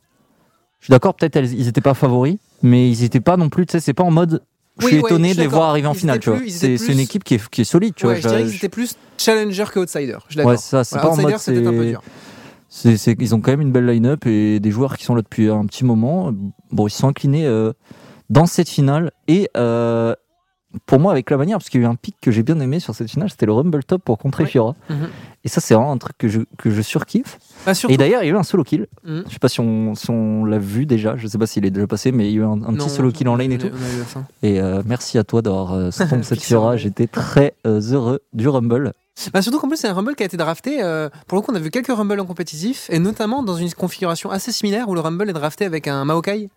je 0.79 0.85
suis 0.85 0.91
d'accord, 0.91 1.13
peut-être 1.13 1.35
ils 1.37 1.67
étaient 1.67 1.81
pas 1.81 1.93
favoris, 1.93 2.37
mais 2.63 2.89
ils 2.89 3.03
étaient 3.03 3.19
pas 3.19 3.37
non 3.37 3.49
plus. 3.49 3.65
Tu 3.67 3.73
sais, 3.73 3.79
c'est 3.79 3.93
pas 3.93 4.03
en 4.03 4.11
mode. 4.11 4.41
Je 4.79 4.85
Oui, 4.85 4.91
suis 4.93 5.01
ouais, 5.01 5.09
étonné 5.09 5.29
je 5.31 5.35
de 5.37 5.41
les 5.41 5.47
voir 5.47 5.69
arriver 5.69 5.87
en 5.87 5.93
Ils 5.93 5.99
finale, 5.99 6.19
tu 6.19 6.29
vois. 6.29 6.39
C'est 6.49 6.75
une 6.75 6.99
équipe 6.99 7.23
qui 7.23 7.35
est, 7.35 7.49
qui 7.49 7.61
est 7.61 7.63
solide, 7.63 7.93
tu 7.95 8.05
ouais, 8.07 8.13
vois. 8.13 8.21
je 8.21 8.27
dirais 8.27 8.43
qu'ils 8.45 8.55
étaient 8.57 8.69
plus 8.69 8.95
challenger 9.17 9.65
que 9.71 9.79
outsider. 9.79 10.17
Je. 10.29 10.39
Ouais, 10.41 10.57
ça, 10.57 10.83
c'est 10.83 10.95
Voilà, 10.99 11.09
pas 11.09 11.15
en 11.15 11.17
outsider, 11.25 11.37
c'est 11.39 11.53
peut-être 11.53 11.67
un 11.67 11.71
peu 11.71 11.97
ils 12.85 13.35
ont 13.35 13.41
quand 13.41 13.51
même 13.51 13.61
une 13.61 13.71
belle 13.71 13.85
line-up 13.85 14.25
et 14.25 14.59
des 14.59 14.71
joueurs 14.71 14.97
qui 14.97 15.05
sont 15.05 15.15
là 15.15 15.21
depuis 15.21 15.49
un 15.49 15.65
petit 15.65 15.85
moment. 15.85 16.31
Bon, 16.71 16.87
ils 16.87 16.91
se 16.91 16.99
sont 16.99 17.07
inclinés 17.07 17.45
euh, 17.45 17.73
dans 18.29 18.45
cette 18.45 18.69
finale 18.69 19.11
et 19.27 19.49
euh, 19.55 20.13
pour 20.85 20.99
moi, 20.99 21.11
avec 21.11 21.29
la 21.29 21.37
manière, 21.37 21.57
parce 21.57 21.69
qu'il 21.69 21.81
y 21.81 21.83
a 21.83 21.87
eu 21.87 21.89
un 21.89 21.95
pic 21.95 22.15
que 22.21 22.29
j'ai 22.29 22.43
bien 22.43 22.59
aimé 22.59 22.79
sur 22.79 22.93
cette 22.93 23.09
finale, 23.09 23.29
c'était 23.29 23.45
le 23.45 23.53
Rumble 23.53 23.83
Top 23.83 24.03
pour 24.03 24.17
contrer. 24.17 24.45
Fiora. 24.45 24.75
Mhm. 24.89 25.07
Et 25.43 25.47
ça, 25.49 25.61
c'est 25.61 25.73
vraiment 25.73 25.91
un 25.93 25.97
truc 25.97 26.17
que 26.17 26.27
je, 26.27 26.41
que 26.57 26.69
je 26.69 26.81
surkiffe. 26.81 27.39
Et 27.89 27.97
d'ailleurs, 27.97 28.21
il 28.21 28.27
y 28.27 28.29
a 28.29 28.33
eu 28.33 28.37
un 28.37 28.43
solo 28.43 28.63
kill. 28.63 28.87
Mhm. 29.03 29.23
Je 29.27 29.33
sais 29.33 29.39
pas 29.39 29.47
si 29.47 29.61
on, 29.61 29.95
si 29.95 30.09
on 30.11 30.43
l'a 30.45 30.59
vu 30.59 30.85
déjà, 30.85 31.15
je 31.15 31.25
sais 31.25 31.37
pas 31.37 31.47
s'il 31.47 31.65
est 31.65 31.71
déjà 31.71 31.87
passé, 31.87 32.11
mais 32.11 32.27
il 32.27 32.31
y 32.31 32.35
a 32.35 32.41
eu 32.41 32.43
un, 32.43 32.51
un 32.51 32.55
Non, 32.57 32.73
petit 32.73 32.89
solo 32.89 33.11
kill 33.11 33.29
en 33.29 33.37
lane 33.37 33.53
et 33.53 33.57
tout. 33.57 33.69
Et 34.43 34.59
euh, 34.59 34.83
merci 34.85 35.17
à 35.17 35.23
toi 35.23 35.41
d'avoir 35.41 35.91
cette 36.23 36.41
Fiora. 36.41 36.75
J'étais 36.75 37.07
très 37.07 37.53
heureux 37.65 38.19
du 38.33 38.47
Rumble. 38.47 38.93
Bah, 39.33 39.41
surtout 39.41 39.59
qu'en 39.59 39.67
plus, 39.67 39.77
c'est 39.77 39.87
un 39.87 39.93
Rumble 39.93 40.15
qui 40.15 40.23
a 40.23 40.25
été 40.25 40.37
drafté. 40.37 40.83
euh, 40.83 41.09
pour 41.27 41.37
le 41.37 41.41
coup, 41.41 41.51
on 41.51 41.55
a 41.55 41.59
vu 41.59 41.71
quelques 41.71 41.87
Rumble 41.87 42.19
en 42.19 42.25
compétitif, 42.25 42.87
et 42.91 42.99
notamment 42.99 43.43
dans 43.43 43.55
une 43.55 43.73
configuration 43.73 44.29
assez 44.29 44.51
similaire 44.51 44.87
où 44.89 44.93
le 44.95 45.01
Rumble 45.01 45.29
est 45.29 45.33
drafté 45.33 45.65
avec 45.65 45.87
un 45.87 46.05
Maokai. 46.05 46.49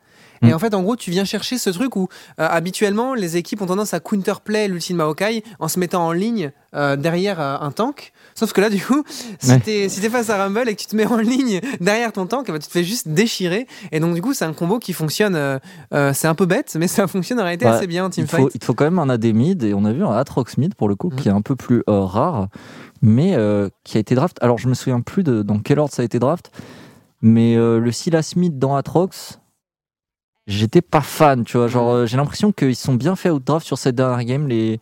Et 0.43 0.47
Mm. 0.47 0.55
en 0.55 0.59
fait, 0.59 0.73
en 0.75 0.83
gros, 0.83 0.97
tu 0.97 1.11
viens 1.11 1.25
chercher 1.25 1.59
ce 1.59 1.69
truc 1.71 1.97
où 1.97 2.09
euh, 2.39 2.47
habituellement 2.51 3.13
les 3.15 3.37
équipes 3.37 3.61
ont 3.61 3.67
tendance 3.67 3.93
à 3.93 4.01
counterplay 4.01 4.69
l'ultime 4.69 4.97
Maokai 4.97 5.45
en 5.59 5.69
se 5.69 5.79
mettant 5.79 6.07
en 6.07 6.13
ligne 6.13 6.53
euh, 6.75 6.97
derrière 6.97 7.41
un 7.41 7.71
tank. 7.73 8.13
Sauf 8.41 8.53
que 8.55 8.61
là, 8.63 8.71
du 8.71 8.81
coup, 8.83 9.05
si 9.39 9.51
Ouais. 9.51 9.61
t'es 9.61 9.89
si 9.91 10.01
face 10.09 10.31
à 10.31 10.43
Rumble 10.43 10.67
et 10.69 10.75
que 10.75 10.81
tu 10.81 10.87
te 10.87 10.97
mets 10.97 11.07
en 11.07 11.19
ligne 11.19 11.61
derrière 11.81 12.11
ton 12.11 12.27
tank, 12.27 12.47
ben, 12.47 12.59
tu 12.59 12.67
te 12.69 12.73
fais 12.73 12.83
juste 12.85 13.07
déchirer. 13.09 13.67
Et 13.93 14.01
donc, 14.01 14.15
du 14.15 14.23
coup, 14.23 14.33
c'est 14.33 14.47
un 14.47 14.55
combo 14.55 14.79
qui 14.79 14.95
fonctionne. 14.95 15.35
euh, 15.37 15.59
euh, 15.93 16.13
c'est 16.15 16.27
un 16.27 16.35
peu 16.35 16.47
bête, 16.47 16.75
mais 16.81 16.89
ça 16.89 17.07
fonctionne 17.07 17.39
en 17.39 17.45
réalité 17.45 17.67
Ouais, 17.67 17.73
assez 17.73 17.87
bien 17.87 18.05
en 18.07 18.09
Il 18.09 18.13
teamfight. 18.13 18.41
faut, 18.45 18.51
il 18.55 18.59
te 18.59 18.65
faut 18.65 18.73
quand 18.75 18.85
même 18.85 18.99
un 18.99 19.11
AD 19.11 19.27
mid 19.35 19.63
et 19.63 19.75
on 19.75 19.85
a 19.85 19.93
vu 19.93 20.03
un 20.05 20.13
Atrox 20.13 20.57
mid 20.57 20.75
pour 20.75 20.89
le 20.89 20.95
coup 20.97 21.11
Mhm. 21.11 21.17
qui 21.17 21.29
est 21.29 21.33
un 21.33 21.43
peu 21.43 21.55
plus 21.55 21.83
euh, 21.91 22.01
rare, 22.01 22.49
mais 23.03 23.37
qui 23.85 23.99
a 23.99 24.01
été 24.01 24.15
draft. 24.15 24.39
Alors 24.41 24.57
je 24.59 24.69
me 24.69 24.75
souviens 24.75 25.01
plus 25.03 25.23
de 25.23 25.43
dans 25.43 25.59
quel 25.59 25.79
ordre 25.79 25.93
ça 25.93 26.01
a 26.03 26.05
été 26.07 26.19
draft, 26.19 26.51
mais 27.23 27.57
le 27.57 27.93
Silas 27.93 28.33
mid 28.37 28.59
dans 28.59 28.75
Atrox, 28.77 29.40
j'étais 30.51 30.83
pas 30.83 31.01
fan, 31.01 31.45
tu 31.45 31.57
vois. 31.57 31.69
Genre 31.69 31.91
euh, 31.91 32.07
j'ai 32.07 32.17
l'impression 32.17 32.53
qu'ils 32.53 32.77
sont 32.77 32.95
bien 32.95 33.17
fait 33.17 33.31
out 33.31 33.43
draft 33.45 33.67
sur 33.67 33.79
cette 33.79 33.95
dernière 33.95 34.25
game 34.25 34.49
les 34.49 34.81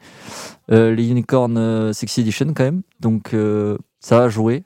euh, 0.71 0.95
les 0.95 1.09
Unicorn 1.09 1.57
euh, 1.57 1.93
Sexy 1.93 2.23
Edition 2.23 2.47
quand 2.55 2.65
même. 2.65 2.83
Donc 3.01 3.35
euh, 3.35 3.79
ça 4.01 4.25
a 4.25 4.29
joué. 4.29 4.65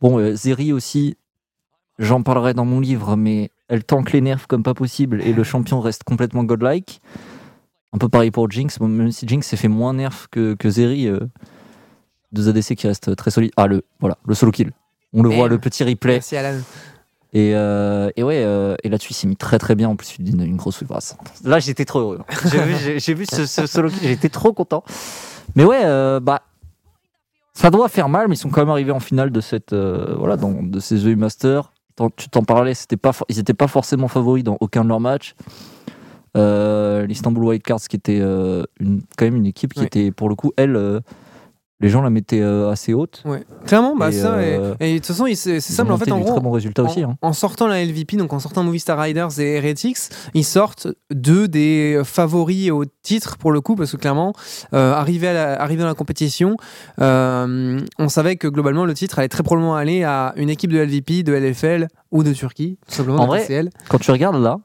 Bon, 0.00 0.18
euh, 0.18 0.34
Zeri 0.34 0.72
aussi, 0.72 1.16
j'en 1.98 2.22
parlerai 2.22 2.54
dans 2.54 2.64
mon 2.64 2.80
livre, 2.80 3.16
mais 3.16 3.50
elle 3.68 3.84
tank 3.84 4.12
les 4.12 4.20
nerfs 4.20 4.46
comme 4.46 4.62
pas 4.62 4.74
possible 4.74 5.22
et 5.22 5.32
le 5.32 5.42
champion 5.44 5.80
reste 5.80 6.04
complètement 6.04 6.44
godlike. 6.44 7.00
Un 7.92 7.98
peu 7.98 8.08
pareil 8.08 8.30
pour 8.30 8.50
Jinx, 8.50 8.78
bon, 8.78 8.88
même 8.88 9.12
si 9.12 9.26
Jinx 9.26 9.46
s'est 9.46 9.56
fait 9.56 9.68
moins 9.68 9.94
nerf 9.94 10.28
que, 10.30 10.54
que 10.54 10.68
Zeri. 10.68 11.08
deux 12.32 12.48
ADC 12.48 12.74
qui 12.74 12.86
restent 12.86 13.16
très 13.16 13.30
solides. 13.30 13.50
Ah, 13.56 13.66
le, 13.66 13.82
voilà, 13.98 14.18
le 14.26 14.34
solo 14.34 14.52
kill. 14.52 14.72
On 15.14 15.22
le 15.22 15.30
voit, 15.30 15.48
le 15.48 15.58
petit 15.58 15.84
replay. 15.84 16.14
Merci 16.14 16.36
Alan. 16.36 16.58
Et, 17.34 17.52
euh, 17.54 18.10
et 18.16 18.22
ouais, 18.22 18.42
euh, 18.44 18.74
et 18.82 18.88
là-dessus, 18.88 19.10
il 19.12 19.14
s'est 19.14 19.26
mis 19.26 19.36
très 19.36 19.58
très 19.58 19.74
bien. 19.74 19.88
En 19.90 19.96
plus, 19.96 20.16
une, 20.18 20.42
une 20.42 20.56
grosse 20.56 20.82
brasse. 20.82 21.16
Là, 21.44 21.58
j'étais 21.58 21.84
trop 21.84 22.00
heureux. 22.00 22.20
J'ai 22.50 22.62
vu, 22.62 22.74
j'ai- 22.82 22.98
j'ai 23.00 23.14
vu 23.14 23.26
ce, 23.30 23.44
ce 23.44 23.66
solo 23.66 23.90
j'étais 24.02 24.30
trop 24.30 24.52
content. 24.54 24.82
Mais 25.54 25.64
ouais, 25.64 25.82
euh, 25.84 26.20
bah, 26.20 26.40
ça 27.52 27.70
doit 27.70 27.88
faire 27.88 28.08
mal, 28.08 28.28
mais 28.28 28.34
ils 28.34 28.38
sont 28.38 28.48
quand 28.48 28.62
même 28.62 28.70
arrivés 28.70 28.92
en 28.92 29.00
finale 29.00 29.30
de 29.30 29.40
cette, 29.40 29.74
voilà, 29.74 30.36
dans, 30.36 30.62
de 30.62 30.80
ces 30.80 31.06
EU 31.06 31.16
Masters. 31.16 31.70
Tu 32.16 32.28
t'en 32.28 32.44
parlais, 32.44 32.74
c'était 32.74 32.96
pas, 32.96 33.10
ils 33.28 33.36
n'étaient 33.38 33.54
pas 33.54 33.66
forcément 33.66 34.06
favoris 34.08 34.44
dans 34.44 34.56
aucun 34.60 34.84
de 34.84 34.88
leurs 34.88 35.00
matchs. 35.00 35.34
L'Istanbul 36.34 37.44
Wildcards, 37.44 37.80
qui 37.88 37.96
était 37.96 38.18
une, 38.20 39.02
quand 39.16 39.24
même 39.24 39.36
une 39.36 39.46
équipe 39.46 39.74
qui 39.74 39.82
était, 39.84 40.10
pour 40.12 40.28
le 40.28 40.34
coup, 40.34 40.52
elle, 40.56 41.00
les 41.80 41.88
gens 41.88 42.02
la 42.02 42.10
mettaient 42.10 42.40
euh, 42.42 42.70
assez 42.70 42.92
haute. 42.92 43.22
Ouais. 43.24 43.44
Clairement, 43.66 43.94
bah 43.94 44.08
Et, 44.08 44.12
ça. 44.12 44.34
euh, 44.34 44.74
Et 44.80 44.94
de 44.94 44.98
toute 44.98 45.06
façon, 45.06 45.26
c'est 45.34 45.60
simple. 45.60 45.92
En 45.92 45.96
fait, 45.96 46.10
en 46.10 46.18
gros, 46.18 46.32
très 46.32 46.40
bons 46.40 46.50
résultats 46.50 46.82
aussi. 46.82 47.04
en, 47.04 47.10
hein. 47.12 47.16
en 47.22 47.32
sortant 47.32 47.68
la 47.68 47.84
LVP, 47.84 48.16
donc 48.16 48.32
en 48.32 48.40
sortant 48.40 48.64
Movistar 48.64 48.98
Riders 48.98 49.38
et 49.38 49.54
Heretics, 49.54 49.98
ils 50.34 50.44
sortent 50.44 50.88
deux 51.12 51.46
des 51.46 52.00
favoris 52.04 52.70
au 52.72 52.84
titre 53.02 53.36
pour 53.38 53.52
le 53.52 53.60
coup, 53.60 53.76
parce 53.76 53.92
que 53.92 53.96
clairement, 53.96 54.32
euh, 54.74 54.92
arrivé, 54.92 55.28
à 55.28 55.32
la- 55.32 55.62
arrivé 55.62 55.80
dans 55.82 55.86
la 55.88 55.94
compétition, 55.94 56.56
euh, 57.00 57.80
on 57.98 58.08
savait 58.08 58.36
que 58.36 58.48
globalement 58.48 58.84
le 58.84 58.94
titre 58.94 59.18
allait 59.18 59.28
très 59.28 59.42
probablement 59.42 59.76
aller 59.76 60.02
à 60.04 60.32
une 60.36 60.50
équipe 60.50 60.72
de 60.72 60.78
LVP, 60.78 61.22
de 61.22 61.32
LFL 61.34 61.88
ou 62.10 62.22
de 62.22 62.32
Turquie, 62.32 62.78
tout 62.88 62.94
simplement 62.94 63.22
En 63.22 63.26
vrai, 63.26 63.46
quand 63.88 63.98
tu 63.98 64.10
regardes 64.10 64.40
là, 64.42 64.58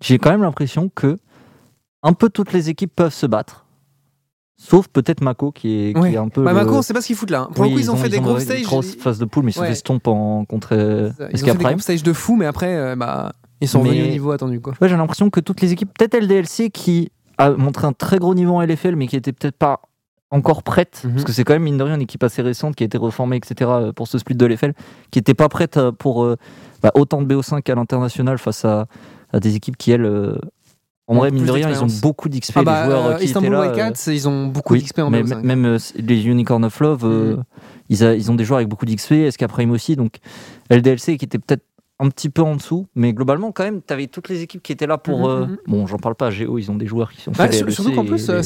j'ai 0.00 0.18
quand 0.18 0.30
même 0.30 0.42
l'impression 0.42 0.88
que 0.94 1.18
un 2.02 2.12
peu 2.12 2.28
toutes 2.28 2.52
les 2.52 2.70
équipes 2.70 2.94
peuvent 2.94 3.12
se 3.14 3.26
battre. 3.26 3.65
Sauf 4.58 4.88
peut-être 4.88 5.20
Mako 5.20 5.52
qui 5.52 5.88
est, 5.88 5.92
qui 5.92 6.00
Ouais. 6.00 6.12
est 6.12 6.16
un 6.16 6.28
peu. 6.28 6.42
Bah, 6.42 6.54
Mako, 6.54 6.76
on 6.76 6.82
sait 6.82 6.94
pas 6.94 7.02
ce 7.02 7.08
qu'ils 7.08 7.16
foutent 7.16 7.30
là. 7.30 7.48
Pour 7.54 7.62
Oui, 7.64 7.68
le 7.70 7.74
coup, 7.74 7.80
ils, 7.80 7.90
ont 7.90 7.96
fait 7.96 8.08
des 8.08 8.16
une 8.16 8.40
stages. 8.40 8.64
phase 8.98 9.18
de 9.18 9.24
poule, 9.26 9.44
mais 9.44 9.50
ils 9.50 9.54
se 9.54 9.60
Ouais. 9.60 9.74
fait 9.74 9.90
en, 10.08 10.44
contre 10.46 10.70
euh, 10.72 11.10
Ils 11.32 11.44
ont 11.44 11.46
fait 11.48 11.52
des 11.58 11.64
Prime. 11.64 11.78
stages 11.78 12.02
de 12.02 12.12
fou, 12.14 12.36
mais 12.36 12.46
après, 12.46 12.74
euh, 12.74 12.96
bah, 12.96 13.32
ils 13.60 13.68
sont 13.68 13.82
Mais- 13.82 13.90
au 13.90 14.06
niveau 14.08 14.30
attendu. 14.30 14.60
Quoi. 14.60 14.72
Ouais, 14.80 14.88
j'ai 14.88 14.96
l'impression 14.96 15.28
que 15.28 15.40
toutes 15.40 15.60
les 15.60 15.72
équipes, 15.72 15.90
peut-être 15.96 16.14
LDLC 16.14 16.70
qui 16.70 17.12
a 17.36 17.50
montré 17.50 17.86
un 17.86 17.92
très 17.92 18.18
gros 18.18 18.34
niveau 18.34 18.54
en 18.54 18.62
LFL, 18.62 18.96
mais 18.96 19.06
qui 19.08 19.16
était 19.16 19.32
peut-être 19.32 19.56
pas 19.58 19.82
encore 20.30 20.62
prête, 20.62 21.02
Mhm. 21.04 21.12
parce 21.12 21.24
que 21.24 21.32
c'est 21.32 21.44
quand 21.44 21.52
même 21.52 21.62
mine 21.62 21.76
de 21.76 21.82
rien 21.82 21.94
une 21.96 22.00
équipe 22.02 22.24
assez 22.24 22.40
récente 22.40 22.74
qui 22.76 22.82
a 22.82 22.86
été 22.86 22.96
reformée, 22.98 23.36
etc. 23.36 23.70
euh, 23.70 23.92
pour 23.92 24.08
ce 24.08 24.16
split 24.18 24.34
de 24.36 24.46
LFL, 24.46 24.72
qui 25.10 25.18
était 25.18 25.34
pas 25.34 25.48
prête 25.50 25.78
pour 25.98 26.24
euh, 26.24 26.36
bah, 26.82 26.90
autant 26.94 27.20
de 27.20 27.26
BO5 27.32 27.70
à 27.70 27.74
l'international 27.74 28.38
face 28.38 28.64
à, 28.64 28.86
à 29.34 29.38
des 29.38 29.54
équipes 29.54 29.76
qui 29.76 29.90
elles, 29.92 30.06
en 31.08 31.14
vrai 31.14 31.30
mine 31.30 31.44
de 31.46 31.50
rien, 31.52 31.70
ils 31.70 31.82
ont 31.84 31.88
beaucoup 32.02 32.28
d'XP, 32.28 32.52
Ah 32.56 32.60
les 32.60 32.64
bah, 32.64 32.84
joueurs 32.84 33.06
euh, 33.06 33.10
euh, 33.12 33.16
qui 33.18 33.24
Istanbul 33.26 33.46
étaient 33.48 33.78
là. 33.80 33.92
euh, 34.08 34.12
ils 34.12 34.28
ont 34.28 34.46
beaucoup 34.46 34.74
oui, 34.74 34.82
d'XP 34.82 34.98
en 35.00 35.10
mais 35.10 35.22
BO5. 35.22 35.42
même 35.42 35.64
euh, 35.64 35.78
les 35.96 36.26
Unicorn 36.26 36.64
of 36.64 36.80
Love, 36.80 37.04
Mhm. 37.04 37.42
ils, 37.88 38.04
a- 38.04 38.14
ils 38.14 38.30
ont 38.30 38.34
des 38.34 38.44
joueurs 38.44 38.58
avec 38.58 38.68
beaucoup 38.68 38.86
d'XP, 38.86 39.12
Escape 39.12 39.50
Prime 39.52 39.70
aussi, 39.70 39.94
donc 39.96 40.16
LDLC 40.70 41.16
qui 41.16 41.24
était 41.24 41.38
peut-être 41.38 41.62
un 41.98 42.10
petit 42.10 42.28
peu 42.28 42.42
en 42.42 42.56
dessous, 42.56 42.86
mais 42.94 43.14
globalement 43.14 43.52
quand 43.52 43.64
même, 43.64 43.80
tu 43.86 43.90
avais 43.94 44.06
toutes 44.06 44.28
les 44.28 44.42
équipes 44.42 44.62
qui 44.62 44.70
étaient 44.72 44.86
là 44.86 44.98
pour... 44.98 45.20
Mhm, 45.20 45.24
euh, 45.30 45.46
mhm. 45.46 45.56
Bon, 45.66 45.86
j'en 45.86 45.96
parle 45.96 46.14
pas, 46.14 46.30
Géo, 46.30 46.58
ils 46.58 46.70
ont 46.70 46.74
des 46.74 46.86
joueurs 46.86 47.10
qui 47.10 47.22
sont 47.22 47.32
Bah, 47.32 47.46
les 47.46 47.56
sur- 47.56 47.70
surtout 47.72 47.92
qu'en 47.94 48.04
plus, 48.04 48.28
les 48.28 48.34
mais 48.34 48.42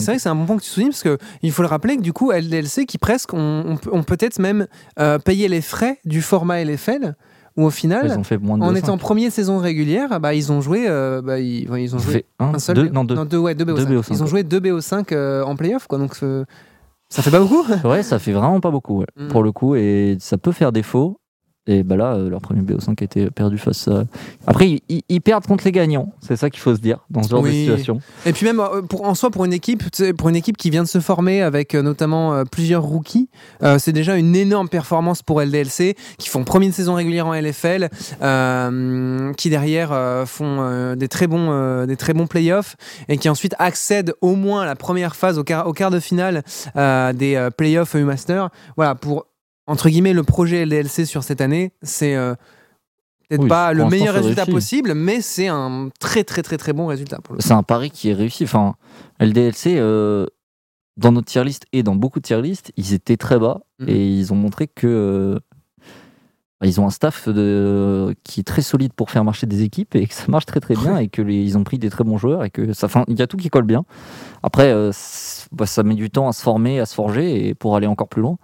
c'est 0.00 0.06
vrai 0.06 0.16
que 0.16 0.22
c'est 0.22 0.28
un 0.30 0.34
bon 0.34 0.46
point 0.46 0.56
que 0.56 0.62
tu 0.62 0.70
soulignes 0.70 0.88
parce 0.90 1.02
que 1.02 1.18
il 1.42 1.52
faut 1.52 1.60
le 1.62 1.68
rappeler 1.68 1.96
que 1.96 2.02
du 2.02 2.14
coup, 2.14 2.30
LDLC 2.32 2.86
qui 2.86 2.96
presque 2.96 3.34
ont, 3.34 3.76
ont- 3.84 3.98
ont 3.98 4.02
peut-être 4.02 4.38
même 4.38 4.66
euh, 4.98 5.18
payé 5.18 5.48
les 5.48 5.60
frais 5.60 5.98
du 6.06 6.22
format 6.22 6.62
LFL 6.64 7.16
où 7.56 7.64
au 7.64 7.70
final, 7.70 8.06
ils 8.06 8.18
ont 8.18 8.24
fait 8.24 8.38
moins 8.38 8.58
de 8.58 8.62
en 8.64 8.68
200. 8.68 8.78
étant 8.78 8.98
première 8.98 9.32
saison 9.32 9.58
régulière, 9.58 10.20
bah, 10.20 10.34
ils 10.34 10.52
ont 10.52 10.60
joué, 10.60 10.86
euh, 10.88 11.22
bah, 11.22 11.38
ils, 11.40 11.68
ouais, 11.70 11.82
ils 11.82 11.94
ont 11.94 11.98
joué 11.98 12.26
un, 12.38 12.54
un 12.54 12.58
seul 12.58 12.76
deux, 12.76 12.88
non 12.90 13.04
deux. 13.04 13.38
ouais, 13.38 13.54
deux 13.54 13.64
BO5. 13.64 13.76
Deux 13.86 13.96
BO5, 14.00 14.06
Ils 14.10 14.20
ont 14.20 14.24
ouais. 14.24 14.30
joué 14.30 14.42
deux 14.42 14.60
BO5 14.60 15.12
euh, 15.12 15.42
en 15.42 15.56
playoff, 15.56 15.86
quoi. 15.86 15.98
Donc 15.98 16.16
euh, 16.22 16.44
ça 17.08 17.22
fait 17.22 17.30
pas 17.30 17.40
beaucoup. 17.40 17.64
Ouais, 17.84 18.02
ça 18.02 18.18
fait 18.18 18.32
vraiment 18.32 18.60
pas 18.60 18.70
beaucoup, 18.70 18.98
ouais, 19.00 19.06
Mm. 19.16 19.28
pour 19.28 19.42
le 19.42 19.52
coup, 19.52 19.74
et 19.74 20.16
ça 20.20 20.36
peut 20.38 20.52
faire 20.52 20.72
défaut. 20.72 21.18
Et 21.66 21.82
bah 21.82 21.96
là, 21.96 22.14
euh, 22.14 22.30
leur 22.30 22.40
premier 22.40 22.62
BO5 22.62 22.94
a 23.00 23.04
été 23.04 23.30
perdu 23.30 23.58
face 23.58 23.88
à. 23.88 24.04
Après, 24.46 24.80
ils, 24.88 25.20
perdent 25.20 25.46
contre 25.46 25.64
les 25.64 25.72
gagnants. 25.72 26.12
C'est 26.20 26.36
ça 26.36 26.50
qu'il 26.50 26.60
faut 26.60 26.74
se 26.74 26.80
dire 26.80 27.04
dans 27.10 27.22
ce 27.22 27.30
genre 27.30 27.42
de 27.42 27.50
situation. 27.50 28.00
Et 28.24 28.32
puis 28.32 28.46
même 28.46 28.60
euh, 28.60 28.82
pour, 28.82 29.04
en 29.06 29.14
soi 29.14 29.30
pour 29.30 29.44
une 29.44 29.52
équipe, 29.52 29.82
pour 30.16 30.28
une 30.28 30.36
équipe 30.36 30.56
qui 30.56 30.70
vient 30.70 30.82
de 30.82 30.88
se 30.88 31.00
former 31.00 31.42
avec 31.42 31.74
euh, 31.74 31.82
notamment 31.82 32.44
plusieurs 32.44 32.82
rookies, 32.82 33.28
euh, 33.62 33.78
c'est 33.78 33.92
déjà 33.92 34.16
une 34.16 34.34
énorme 34.36 34.68
performance 34.68 35.22
pour 35.22 35.40
LDLC 35.40 35.96
qui 36.18 36.28
font 36.28 36.44
première 36.44 36.72
saison 36.72 36.94
régulière 36.94 37.26
en 37.26 37.34
LFL, 37.34 37.88
euh, 38.22 39.32
qui 39.34 39.50
derrière 39.50 39.92
euh, 39.92 40.26
font 40.26 40.94
des 40.96 41.08
très 41.08 41.26
bons 41.26 41.86
des 41.86 41.96
très 41.96 42.14
bons 42.14 42.26
playoffs 42.26 42.76
et 43.08 43.18
qui 43.18 43.28
ensuite 43.28 43.54
accèdent 43.58 44.14
au 44.20 44.34
moins 44.34 44.62
à 44.62 44.66
la 44.66 44.76
première 44.76 45.16
phase 45.16 45.38
au 45.38 45.44
quart, 45.44 45.66
au 45.66 45.72
quart 45.72 45.90
de 45.90 46.00
finale 46.00 46.42
des 46.74 47.48
playoffs 47.56 47.94
EU 47.94 48.04
Master. 48.04 48.50
Voilà 48.76 48.94
pour 48.94 49.26
entre 49.66 49.88
guillemets 49.88 50.12
le 50.12 50.22
projet 50.22 50.64
LDLC 50.64 51.04
sur 51.06 51.22
cette 51.24 51.40
année, 51.40 51.72
c'est 51.82 52.14
euh, 52.16 52.34
peut-être 53.28 53.42
Oui, 53.42 53.48
pas 53.48 53.72
le 53.72 53.86
meilleur 53.86 54.14
résultat 54.14 54.42
réussi. 54.44 54.52
possible, 54.52 54.94
mais 54.94 55.20
c'est 55.20 55.48
un 55.48 55.90
très 56.00 56.24
très 56.24 56.42
très 56.42 56.56
très 56.56 56.72
bon 56.72 56.86
résultat 56.86 57.18
C'est 57.40 57.52
un 57.52 57.62
pari 57.62 57.90
qui 57.90 58.10
est 58.10 58.14
réussi. 58.14 58.44
Enfin, 58.44 58.74
LDLC, 59.20 59.76
euh, 59.76 60.26
dans 60.96 61.12
notre 61.12 61.26
tier 61.26 61.44
list 61.44 61.64
et 61.72 61.82
dans 61.82 61.94
beaucoup 61.96 62.20
de 62.20 62.24
tier 62.26 62.40
list, 62.40 62.72
ils 62.76 62.94
étaient 62.94 63.16
très 63.16 63.38
bas 63.38 63.60
Mhm. 63.80 63.88
et 63.88 64.08
ils 64.08 64.32
ont 64.32 64.36
montré 64.36 64.66
que. 64.68 64.86
euh, 64.86 65.38
ils 66.64 66.80
ont 66.80 66.86
un 66.86 66.90
staff 66.90 67.28
de, 67.28 68.14
qui 68.24 68.40
est 68.40 68.42
très 68.44 68.62
solide 68.62 68.94
pour 68.94 69.10
faire 69.10 69.22
marcher 69.24 69.46
des 69.46 69.62
équipes 69.62 69.94
et 69.94 70.06
que 70.06 70.14
ça 70.14 70.24
marche 70.28 70.46
très 70.46 70.58
très 70.58 70.74
bien 70.74 70.96
et 70.96 71.08
que 71.08 71.20
les- 71.20 71.42
ils 71.44 71.58
ont 71.58 71.64
pris 71.64 71.78
des 71.78 71.90
très 71.90 72.02
bons 72.02 72.16
joueurs 72.16 72.44
et 72.44 72.50
que 72.50 72.72
ça, 72.72 72.88
il 73.08 73.18
y 73.18 73.20
a 73.22 73.26
tout 73.26 73.36
qui 73.36 73.50
colle 73.50 73.66
bien. 73.66 73.84
Après, 74.42 74.72
bah, 75.52 75.66
ça 75.66 75.82
met 75.82 75.94
du 75.94 76.08
temps 76.08 76.28
à 76.28 76.32
se 76.32 76.42
former, 76.42 76.80
à 76.80 76.86
se 76.86 76.94
forger 76.94 77.46
et 77.48 77.54
pour 77.54 77.76
aller 77.76 77.86
encore 77.86 78.08
plus 78.08 78.22
loin. 78.22 78.38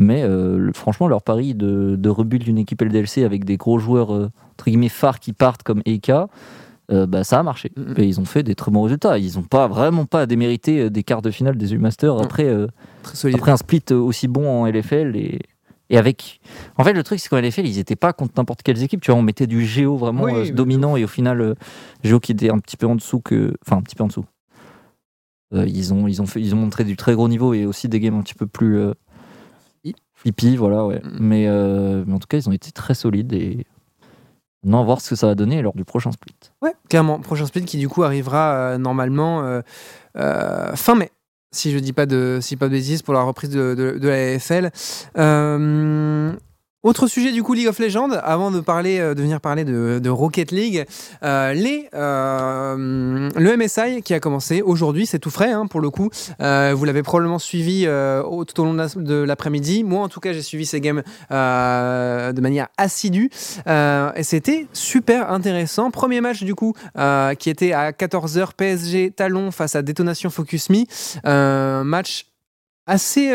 Mais 0.00 0.22
euh, 0.22 0.72
franchement, 0.72 1.08
leur 1.08 1.20
pari 1.20 1.54
de, 1.54 1.94
de 1.94 2.08
rebuild 2.08 2.42
d'une 2.42 2.56
équipe 2.56 2.80
LDLC 2.80 3.18
avec 3.18 3.44
des 3.44 3.58
gros 3.58 3.78
joueurs 3.78 4.14
euh, 4.14 4.30
entre 4.52 4.64
guillemets 4.64 4.88
phares 4.88 5.20
qui 5.20 5.34
partent 5.34 5.62
comme 5.62 5.82
Eka, 5.84 6.28
euh, 6.90 7.04
bah, 7.06 7.22
ça 7.22 7.38
a 7.38 7.42
marché. 7.42 7.70
Mhm. 7.76 7.94
Et 7.98 8.04
ils 8.04 8.18
ont 8.18 8.24
fait 8.24 8.42
des 8.42 8.54
très 8.54 8.70
bons 8.70 8.82
résultats. 8.84 9.18
Ils 9.18 9.36
n'ont 9.36 9.42
pas 9.42 9.68
vraiment 9.68 10.06
pas 10.06 10.22
à 10.22 10.26
démériter 10.26 10.80
euh, 10.80 10.90
des 10.90 11.02
quarts 11.02 11.20
de 11.20 11.30
finale 11.30 11.58
des 11.58 11.74
U-Masters 11.74 12.14
Non. 12.14 12.22
après, 12.22 12.50
après 13.34 13.50
un 13.50 13.58
split 13.58 13.84
aussi 13.92 14.26
bon 14.26 14.48
en 14.48 14.66
LFL. 14.66 15.16
Et, 15.16 15.40
et 15.90 15.98
avec. 15.98 16.40
En 16.78 16.84
fait, 16.84 16.94
le 16.94 17.02
truc, 17.02 17.20
c'est 17.20 17.28
qu'en 17.28 17.38
LFL, 17.38 17.66
ils 17.66 17.76
n'étaient 17.76 17.94
pas 17.94 18.14
contre 18.14 18.32
n'importe 18.38 18.62
quelles 18.62 18.82
équipes. 18.82 19.02
Tu 19.02 19.10
vois, 19.10 19.20
on 19.20 19.22
mettait 19.22 19.46
du 19.46 19.66
Géo 19.66 19.98
vraiment 19.98 20.22
Oui, 20.22 20.50
dominant 20.50 20.96
et 20.96 21.04
au 21.04 21.08
final, 21.08 21.56
Géo 22.02 22.20
qui 22.20 22.32
était 22.32 22.50
un 22.50 22.58
petit 22.58 22.78
peu 22.78 22.86
en 22.86 22.94
dessous 22.94 23.20
que. 23.20 23.52
Enfin, 23.66 23.76
un 23.76 23.82
petit 23.82 23.96
peu 23.96 24.04
en 24.04 24.06
dessous. 24.06 24.24
Ils, 25.52 25.92
ont, 25.92 26.08
ils, 26.08 26.22
ont 26.22 26.26
fait, 26.26 26.40
ils 26.40 26.54
ont 26.54 26.58
montré 26.58 26.84
du 26.84 26.96
très 26.96 27.12
gros 27.12 27.28
niveau 27.28 27.52
et 27.52 27.66
aussi 27.66 27.88
des 27.88 28.00
games 28.00 28.16
un 28.16 28.22
petit 28.22 28.36
peu 28.36 28.46
plus. 28.46 28.80
Flippy. 30.20 30.42
flippy, 30.42 30.56
voilà, 30.56 30.84
ouais. 30.84 31.00
Mm. 31.02 31.16
Mais, 31.20 31.44
euh, 31.48 32.04
mais 32.06 32.14
en 32.14 32.18
tout 32.18 32.28
cas, 32.28 32.36
ils 32.36 32.48
ont 32.48 32.52
été 32.52 32.70
très 32.72 32.94
solides 32.94 33.32
et. 33.32 33.66
Maintenant, 34.62 34.82
à 34.82 34.84
voir 34.84 35.00
ce 35.00 35.08
que 35.08 35.16
ça 35.16 35.26
va 35.26 35.34
donner 35.34 35.62
lors 35.62 35.74
du 35.74 35.86
prochain 35.86 36.12
split. 36.12 36.34
Ouais, 36.60 36.74
clairement. 36.90 37.18
Prochain 37.18 37.46
split 37.46 37.64
qui 37.64 37.78
du 37.78 37.88
coup 37.88 38.02
arrivera 38.02 38.52
euh, 38.52 38.78
normalement 38.78 39.42
euh, 39.42 39.62
euh, 40.18 40.76
fin 40.76 40.94
mai. 40.94 41.10
Si 41.50 41.72
je 41.72 41.78
dis 41.78 41.94
pas 41.94 42.04
de, 42.04 42.40
si 42.42 42.56
pas 42.56 42.66
de 42.66 42.72
bêtises 42.72 43.00
pour 43.00 43.14
la 43.14 43.22
reprise 43.22 43.48
de, 43.48 43.74
de, 43.74 43.98
de 43.98 44.08
la 44.08 44.34
AFL. 44.34 44.70
Euh, 45.16 46.32
autre 46.82 47.08
sujet 47.08 47.32
du 47.32 47.42
coup 47.42 47.52
League 47.52 47.68
of 47.68 47.78
Legends, 47.78 48.10
avant 48.10 48.50
de 48.50 48.62
euh, 48.66 49.14
venir 49.14 49.40
parler 49.40 49.64
de, 49.64 50.08
Rocket 50.08 50.50
League, 50.50 50.86
euh, 51.22 51.54
euh, 51.94 53.30
le 53.36 53.56
MSI 53.56 54.02
qui 54.02 54.14
a 54.14 54.20
commencé 54.20 54.62
aujourd'hui, 54.62 55.04
c'est 55.04 55.18
tout 55.18 55.30
frais 55.30 55.52
hein, 55.52 55.66
pour 55.66 55.80
le 55.80 55.90
coup. 55.90 56.08
Vous 56.38 56.84
l'avez 56.84 57.02
probablement 57.02 57.38
suivi 57.38 57.84
tout 57.84 58.60
au 58.60 58.64
long 58.64 58.72
de 58.72 58.78
la- 58.78 58.88
de 58.96 59.14
l'après-midi. 59.22 59.84
Moi 59.84 60.02
en 60.02 60.08
tout 60.08 60.20
cas 60.20 60.32
j'ai 60.32 60.42
suivi 60.42 60.64
ces 60.64 60.80
games 60.80 61.02
de 61.30 62.40
manière 62.40 62.68
assidue. 62.78 63.30
Et 63.66 64.22
c'était 64.22 64.66
super 64.72 65.30
intéressant. 65.30 65.90
Premier 65.90 66.20
match 66.20 66.42
du 66.42 66.54
coup 66.54 66.72
qui 67.38 67.50
était 67.50 67.72
à 67.72 67.92
14h 67.92 68.54
PSG 68.54 69.10
Talon 69.10 69.50
face 69.50 69.76
à 69.76 69.82
Détonation 69.82 70.30
Focus 70.30 70.70
Me. 70.70 71.82
Match 71.84 72.26
assez... 72.86 73.30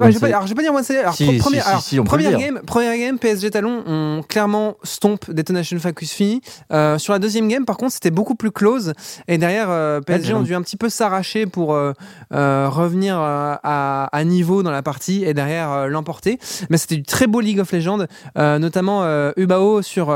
Ouais, 0.00 0.08
je 0.10 0.14
vais 0.14 0.20
pas, 0.20 0.26
sided. 0.26 0.34
alors, 0.34 0.42
je 0.42 0.48
vais 0.48 0.54
pas 0.56 0.62
dire 0.62 0.74
one 0.74 0.82
sided. 0.82 1.00
Alors, 1.02 1.14
Si, 1.14 1.24
pre- 1.24 1.32
si, 1.32 1.38
première, 1.38 1.80
si, 1.80 1.94
alors, 1.98 2.34
on 2.34 2.38
game, 2.38 2.60
première 2.66 2.96
game, 2.98 3.16
PSG 3.18 3.50
Talon 3.50 3.84
ont 3.86 4.22
clairement 4.28 4.74
stomp 4.82 5.30
Detonation 5.30 5.78
Focus 5.78 6.18
Me. 6.20 6.40
Euh, 6.72 6.98
sur 6.98 7.12
la 7.12 7.20
deuxième 7.20 7.46
game, 7.46 7.64
par 7.64 7.76
contre, 7.76 7.92
c'était 7.92 8.10
beaucoup 8.10 8.34
plus 8.34 8.50
close. 8.50 8.92
Et 9.28 9.38
derrière, 9.38 9.68
euh, 9.70 10.00
PSG 10.00 10.34
ont 10.34 10.42
dû 10.42 10.52
un 10.54 10.62
petit 10.62 10.76
peu 10.76 10.88
s'arracher 10.88 11.46
pour 11.46 11.74
euh, 11.74 11.92
revenir 12.32 13.16
à, 13.18 14.04
à 14.12 14.24
niveau 14.24 14.62
dans 14.64 14.72
la 14.72 14.82
partie 14.82 15.24
et 15.24 15.32
derrière 15.32 15.86
l'emporter. 15.88 16.38
Mais 16.70 16.76
c'était 16.76 16.96
du 16.96 17.02
très 17.04 17.26
beau 17.28 17.40
League 17.40 17.60
of 17.60 17.70
Legends, 17.72 18.06
notamment 18.36 19.04
Ubao 19.36 19.82
sur, 19.82 20.06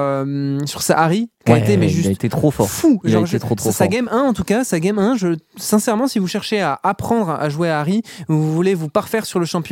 sur 0.67 0.83
sa 0.83 0.99
Harry, 0.99 1.31
qui 1.47 1.53
a 1.53 1.55
Ouais, 1.55 1.61
été 1.61 1.77
mais 1.77 1.87
il 1.87 1.91
juste 1.91 2.09
a 2.09 2.13
été 2.13 2.29
trop 2.29 2.51
fort. 2.51 2.69
fou. 2.69 3.01
Il 3.05 3.11
a 3.11 3.13
Genre, 3.13 3.23
été 3.23 3.31
je- 3.33 3.39
trop, 3.39 3.55
trop 3.55 3.71
sa 3.71 3.85
fort. 3.85 3.89
game 3.89 4.09
1, 4.11 4.19
en 4.21 4.33
tout 4.33 4.45
cas, 4.45 4.65
sa 4.65 4.81
game 4.81 4.99
1, 4.99 5.17
je, 5.17 5.29
sincèrement, 5.57 6.07
si 6.09 6.19
vous 6.19 6.27
cherchez 6.27 6.61
à 6.61 6.79
apprendre 6.83 7.31
à 7.31 7.49
jouer 7.49 7.71
à 7.71 7.79
Harry, 7.81 8.03
vous 8.29 8.53
voulez 8.53 8.75
vous 8.75 8.89
parfaire 8.89 9.25
sur 9.25 9.39
le 9.39 9.47
champion, 9.47 9.68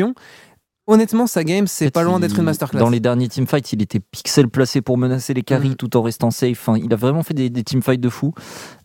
honnêtement, 0.89 1.27
sa 1.27 1.43
game, 1.43 1.67
c'est 1.67 1.85
En 1.85 1.89
fait, 1.89 1.91
pas 1.91 2.03
loin 2.05 2.21
d'être 2.21 2.39
une 2.39 2.45
masterclass. 2.45 2.79
Dans 2.79 2.91
les 2.91 3.01
derniers 3.01 3.29
teamfights, 3.29 3.73
il 3.73 3.83
était 3.83 3.99
pixel 3.99 4.49
placé 4.49 4.83
pour 4.83 4.99
menacer 4.99 5.35
les 5.35 5.43
carries 5.43 5.71
Mhm. 5.71 5.77
tout 5.77 5.97
en 5.97 6.03
restant 6.03 6.31
safe. 6.31 6.61
Enfin, 6.69 6.79
il 6.79 6.93
a 6.93 6.97
vraiment 6.97 7.23
fait 7.25 7.35
des, 7.35 7.51
des 7.51 7.65
teamfights 7.65 8.01
de 8.01 8.09
fou. 8.09 8.33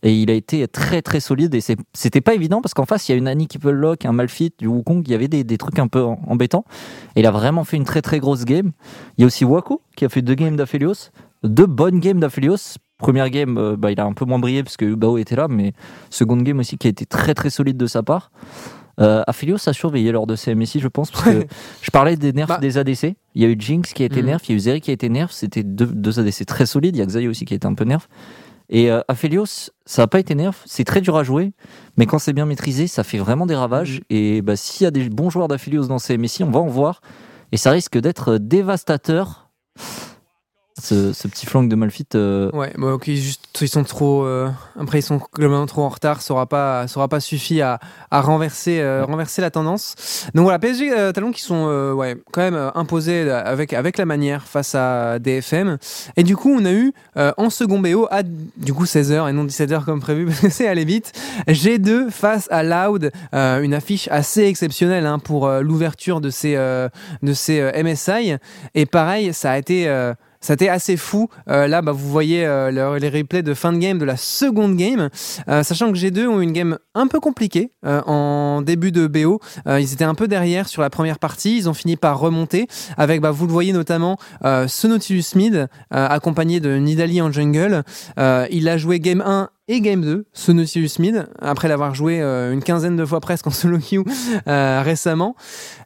Et 0.02 0.12
il 0.14 0.30
a 0.30 0.34
été 0.34 0.66
très 0.66 1.00
très 1.02 1.20
solide. 1.20 1.54
Et 1.54 1.60
c'était 1.92 2.20
pas 2.20 2.34
évident 2.34 2.60
parce 2.60 2.74
qu'en 2.74 2.86
face, 2.86 3.08
il 3.08 3.12
y 3.12 3.14
a 3.14 3.18
une 3.18 3.28
Annie 3.28 3.46
qui 3.46 3.58
peut 3.58 3.70
lock, 3.70 4.04
un 4.04 4.12
Malfit, 4.12 4.52
du 4.58 4.66
Wukong. 4.66 5.02
Il 5.06 5.12
y 5.12 5.14
avait 5.14 5.28
des, 5.28 5.44
des 5.44 5.58
trucs 5.58 5.78
un 5.78 5.86
peu 5.88 6.02
embêtants. 6.02 6.64
Et 7.14 7.20
il 7.20 7.26
a 7.26 7.30
vraiment 7.30 7.62
fait 7.64 7.76
une 7.76 7.84
très 7.84 8.02
très 8.02 8.18
grosse 8.18 8.44
game. 8.44 8.72
Il 9.16 9.20
y 9.20 9.24
a 9.24 9.26
aussi 9.28 9.44
Wako 9.44 9.80
qui 9.96 10.04
a 10.04 10.08
fait 10.08 10.22
deux 10.22 10.34
games 10.34 10.56
d'Aphelios. 10.56 11.10
Deux 11.44 11.66
bonnes 11.66 12.00
games 12.00 12.18
d'Aphelios. 12.18 12.78
Première 12.98 13.30
game, 13.30 13.58
euh, 13.58 13.76
bah, 13.76 13.90
il 13.90 13.98
a 14.00 14.04
un 14.04 14.12
peu 14.12 14.24
moins 14.24 14.38
brillé 14.38 14.62
parce 14.62 14.76
que 14.76 14.84
Ubao 14.84 15.18
était 15.18 15.34
là. 15.36 15.46
Mais 15.48 15.72
seconde 16.10 16.42
game 16.42 16.58
aussi 16.60 16.78
qui 16.78 16.86
a 16.88 16.90
été 16.90 17.04
très 17.06 17.34
très 17.34 17.50
solide 17.50 17.76
de 17.76 17.86
sa 17.86 18.02
part. 18.02 18.30
Euh, 19.00 19.22
Aphelios 19.26 19.68
a 19.68 19.72
surveillé 19.72 20.12
lors 20.12 20.26
de 20.26 20.36
CMSI, 20.36 20.80
je 20.80 20.88
pense, 20.88 21.10
parce 21.10 21.24
que 21.24 21.44
je 21.82 21.90
parlais 21.90 22.16
des 22.16 22.32
nerfs 22.32 22.46
Bah. 22.48 22.58
des 22.58 22.76
ADC. 22.78 23.14
Il 23.34 23.42
y 23.42 23.44
a 23.44 23.48
eu 23.48 23.56
Jinx 23.58 23.92
qui 23.94 24.02
a 24.02 24.06
été 24.06 24.20
Mhm. 24.20 24.26
nerf, 24.26 24.40
il 24.44 24.50
y 24.50 24.52
a 24.52 24.56
eu 24.56 24.60
Zeri 24.60 24.80
qui 24.80 24.90
a 24.90 24.94
été 24.94 25.08
nerf. 25.08 25.32
C'était 25.32 25.62
deux, 25.62 25.86
deux 25.86 26.20
ADC 26.20 26.44
très 26.44 26.66
solides. 26.66 26.94
Il 26.96 26.98
y 26.98 27.02
a 27.02 27.06
Xayah 27.06 27.28
aussi 27.30 27.44
qui 27.44 27.54
a 27.54 27.56
été 27.56 27.66
un 27.66 27.74
peu 27.74 27.84
nerf. 27.84 28.08
Et 28.68 28.90
euh, 28.90 29.00
Aphelios, 29.08 29.70
ça 29.86 30.02
n'a 30.02 30.06
pas 30.06 30.18
été 30.20 30.34
nerf. 30.34 30.62
C'est 30.66 30.84
très 30.84 31.00
dur 31.00 31.16
à 31.16 31.24
jouer, 31.24 31.52
mais 31.96 32.06
quand 32.06 32.18
c'est 32.18 32.32
bien 32.32 32.46
maîtrisé, 32.46 32.86
ça 32.86 33.02
fait 33.04 33.18
vraiment 33.18 33.46
des 33.46 33.54
ravages. 33.54 33.96
Mhm. 33.98 34.04
Et 34.10 34.42
bah, 34.42 34.56
s'il 34.56 34.84
y 34.84 34.86
a 34.86 34.90
des 34.90 35.08
bons 35.08 35.30
joueurs 35.30 35.48
d'Aphelios 35.48 35.86
dans 35.86 35.98
CMSI, 35.98 36.44
on 36.44 36.50
va 36.50 36.60
en 36.60 36.68
voir. 36.68 37.00
Et 37.50 37.56
ça 37.56 37.70
risque 37.70 37.98
d'être 37.98 38.36
dévastateur. 38.38 39.50
Ce, 40.80 41.12
ce 41.12 41.28
petit 41.28 41.44
flank 41.46 41.68
de 41.68 41.76
Malfit. 41.76 42.06
euh, 42.14 42.50
Ouais, 42.52 42.72
bon, 42.78 42.92
ok, 42.94 43.04
juste, 43.10 43.44
ils 43.60 43.68
sont 43.68 43.84
trop. 43.84 44.24
euh, 44.24 44.48
après, 44.80 45.00
ils 45.00 45.02
sont 45.02 45.20
globalement 45.34 45.66
trop 45.66 45.82
en 45.82 45.90
retard. 45.90 46.22
Ça 46.22 46.32
aura 46.32 46.46
pas, 46.46 46.88
ça 46.88 46.98
aura 46.98 47.08
pas 47.08 47.20
suffi 47.20 47.60
à, 47.60 47.78
à 48.10 48.20
renverser, 48.22 48.80
euh, 48.80 49.04
renverser 49.04 49.42
la 49.42 49.50
tendance. 49.50 49.94
Donc 50.34 50.44
voilà, 50.44 50.58
PSG 50.58 50.90
euh, 50.92 51.12
Talon 51.12 51.30
qui 51.30 51.42
sont 51.42 51.66
ouais, 51.94 52.16
quand 52.32 52.40
même 52.40 52.70
imposés 52.74 53.30
avec, 53.30 53.74
avec 53.74 53.98
la 53.98 54.06
manière 54.06 54.44
face 54.48 54.74
à 54.74 55.18
DFM. 55.18 55.76
Et 56.16 56.22
du 56.22 56.36
coup, 56.36 56.50
on 56.50 56.64
a 56.64 56.72
eu 56.72 56.92
en 57.16 57.50
second 57.50 57.78
BO 57.78 58.08
à 58.10 58.22
du 58.22 58.72
coup 58.72 58.84
16h 58.84 59.28
et 59.28 59.32
non 59.32 59.44
17h 59.44 59.84
comme 59.84 60.00
prévu 60.00 60.24
parce 60.26 60.40
que 60.40 60.48
c'est 60.48 60.66
allé 60.68 60.84
vite. 60.86 61.12
G2 61.48 62.10
face 62.10 62.48
à 62.50 62.62
Loud, 62.62 63.12
une 63.32 63.74
affiche 63.74 64.08
assez 64.10 64.44
exceptionnelle 64.44 65.06
hein, 65.06 65.18
pour 65.18 65.48
l'ouverture 65.48 66.20
de 66.22 66.30
ces, 66.30 66.54
de 66.56 67.32
ces 67.34 67.70
MSI. 67.84 68.36
Et 68.74 68.86
pareil, 68.86 69.34
ça 69.34 69.52
a 69.52 69.58
été. 69.58 70.12
Été 70.50 70.68
assez 70.68 70.96
fou. 70.96 71.28
Euh, 71.48 71.66
là, 71.66 71.82
bah, 71.82 71.92
vous 71.92 72.08
voyez 72.10 72.44
euh, 72.44 72.70
le- 72.70 72.98
les 72.98 73.08
replays 73.08 73.42
de 73.42 73.54
fin 73.54 73.72
de 73.72 73.78
game 73.78 73.98
de 73.98 74.04
la 74.04 74.16
seconde 74.16 74.76
game, 74.76 75.08
Euh, 75.48 75.62
sachant 75.62 75.92
que 75.92 75.98
G2 75.98 76.26
ont 76.26 76.40
eu 76.40 76.44
une 76.44 76.52
game 76.52 76.78
un 76.94 77.06
peu 77.06 77.20
compliquée 77.20 77.72
en 77.84 78.62
début 78.62 78.92
de 78.92 79.06
BO. 79.06 79.40
Ils 79.66 79.92
étaient 79.92 80.04
un 80.04 80.14
peu 80.14 80.28
derrière 80.28 80.68
sur 80.68 80.82
la 80.82 80.90
première 80.90 81.18
partie. 81.18 81.56
Ils 81.56 81.68
ont 81.68 81.74
fini 81.74 81.96
par 81.96 82.18
remonter 82.18 82.66
avec, 82.96 83.20
bah, 83.20 83.30
vous 83.30 83.46
le 83.46 83.52
voyez 83.52 83.72
notamment, 83.72 84.16
ce 84.42 84.86
Nautilus 84.86 85.24
Mid, 85.34 85.68
accompagné 85.90 86.60
de 86.60 86.76
Nidali 86.76 87.20
en 87.22 87.30
jungle. 87.32 87.82
Il 88.50 88.68
a 88.68 88.76
joué 88.76 89.00
game 89.00 89.22
1 89.24 89.48
et 89.68 89.80
game 89.80 90.00
2, 90.00 90.26
ce 90.32 90.52
Nautilus 90.52 90.90
Mid, 90.98 91.26
après 91.40 91.68
l'avoir 91.68 91.94
joué 91.94 92.20
euh, 92.20 92.52
une 92.52 92.62
quinzaine 92.62 92.96
de 92.96 93.04
fois 93.04 93.20
presque 93.20 93.46
en 93.46 93.50
solo 93.52 93.78
queue 93.78 94.04
euh, 94.48 94.82
récemment. 94.82 95.36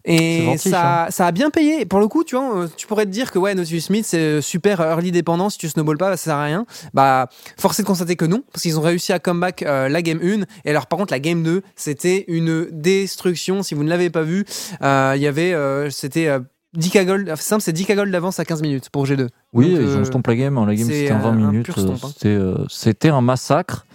Et 0.04 0.56
ça, 0.56 1.08
ça 1.10 1.26
a 1.26 1.32
bien 1.32 1.50
payé. 1.50 1.84
Pour 1.84 1.98
le 1.98 2.08
coup, 2.08 2.24
tu 2.24 2.36
vois, 2.36 2.56
euh, 2.56 2.68
tu 2.76 2.86
pourrais 2.86 3.04
te 3.04 3.10
dire 3.10 3.32
que 3.32 3.38
ouais, 3.38 3.54
Nautilus 3.54 3.80
Smith, 3.80 4.06
c'est 4.06 4.40
super 4.40 4.80
early 4.80 5.10
dépendant. 5.10 5.50
Si 5.50 5.58
tu 5.58 5.68
snowball 5.68 5.98
pas, 5.98 6.16
ça 6.16 6.24
sert 6.24 6.36
à 6.36 6.44
rien. 6.44 6.66
Bah, 6.94 7.28
force 7.58 7.78
est 7.80 7.82
de 7.82 7.86
constater 7.86 8.16
que 8.16 8.24
non, 8.24 8.42
parce 8.52 8.62
qu'ils 8.62 8.78
ont 8.78 8.82
réussi 8.82 9.12
à 9.12 9.18
comeback 9.18 9.62
euh, 9.62 9.88
la 9.88 10.02
game 10.02 10.20
1. 10.22 10.42
Et 10.64 10.70
alors, 10.70 10.86
par 10.86 10.98
contre, 10.98 11.12
la 11.12 11.20
game 11.20 11.42
2, 11.42 11.62
c'était 11.74 12.24
une 12.28 12.68
destruction. 12.70 13.62
Si 13.62 13.74
vous 13.74 13.82
ne 13.82 13.90
l'avez 13.90 14.10
pas 14.10 14.22
vu, 14.22 14.44
euh, 14.82 15.14
il 15.16 15.22
y 15.22 15.26
avait, 15.26 15.52
euh, 15.52 15.90
c'était 15.90 16.28
euh, 16.76 16.80
10k 16.80 17.04
gold. 17.06 17.28
enfin, 17.30 17.42
Simple, 17.42 17.62
c'est 17.62 17.72
10k 17.72 17.94
gold 17.96 18.10
d'avance 18.12 18.38
à 18.40 18.44
15 18.44 18.62
minutes 18.62 18.90
pour 18.90 19.04
G2. 19.06 19.28
Oui, 19.52 19.70
Donc, 19.72 19.80
ils 19.80 19.88
euh, 19.88 20.00
ont 20.00 20.04
stomp 20.04 20.26
la 20.26 20.36
game. 20.36 20.58
hein. 20.58 20.66
La 20.66 20.74
game, 20.74 20.86
c'était 20.86 21.12
en 21.12 21.18
20 21.20 21.28
un- 21.28 21.32
un 21.32 21.50
minutes. 21.52 21.70
euh, 21.78 21.90
hein. 21.90 21.96
C'était 22.12 22.28
euh, 22.28 22.54
c'était 22.68 23.08
un 23.10 23.20
massacre. 23.20 23.86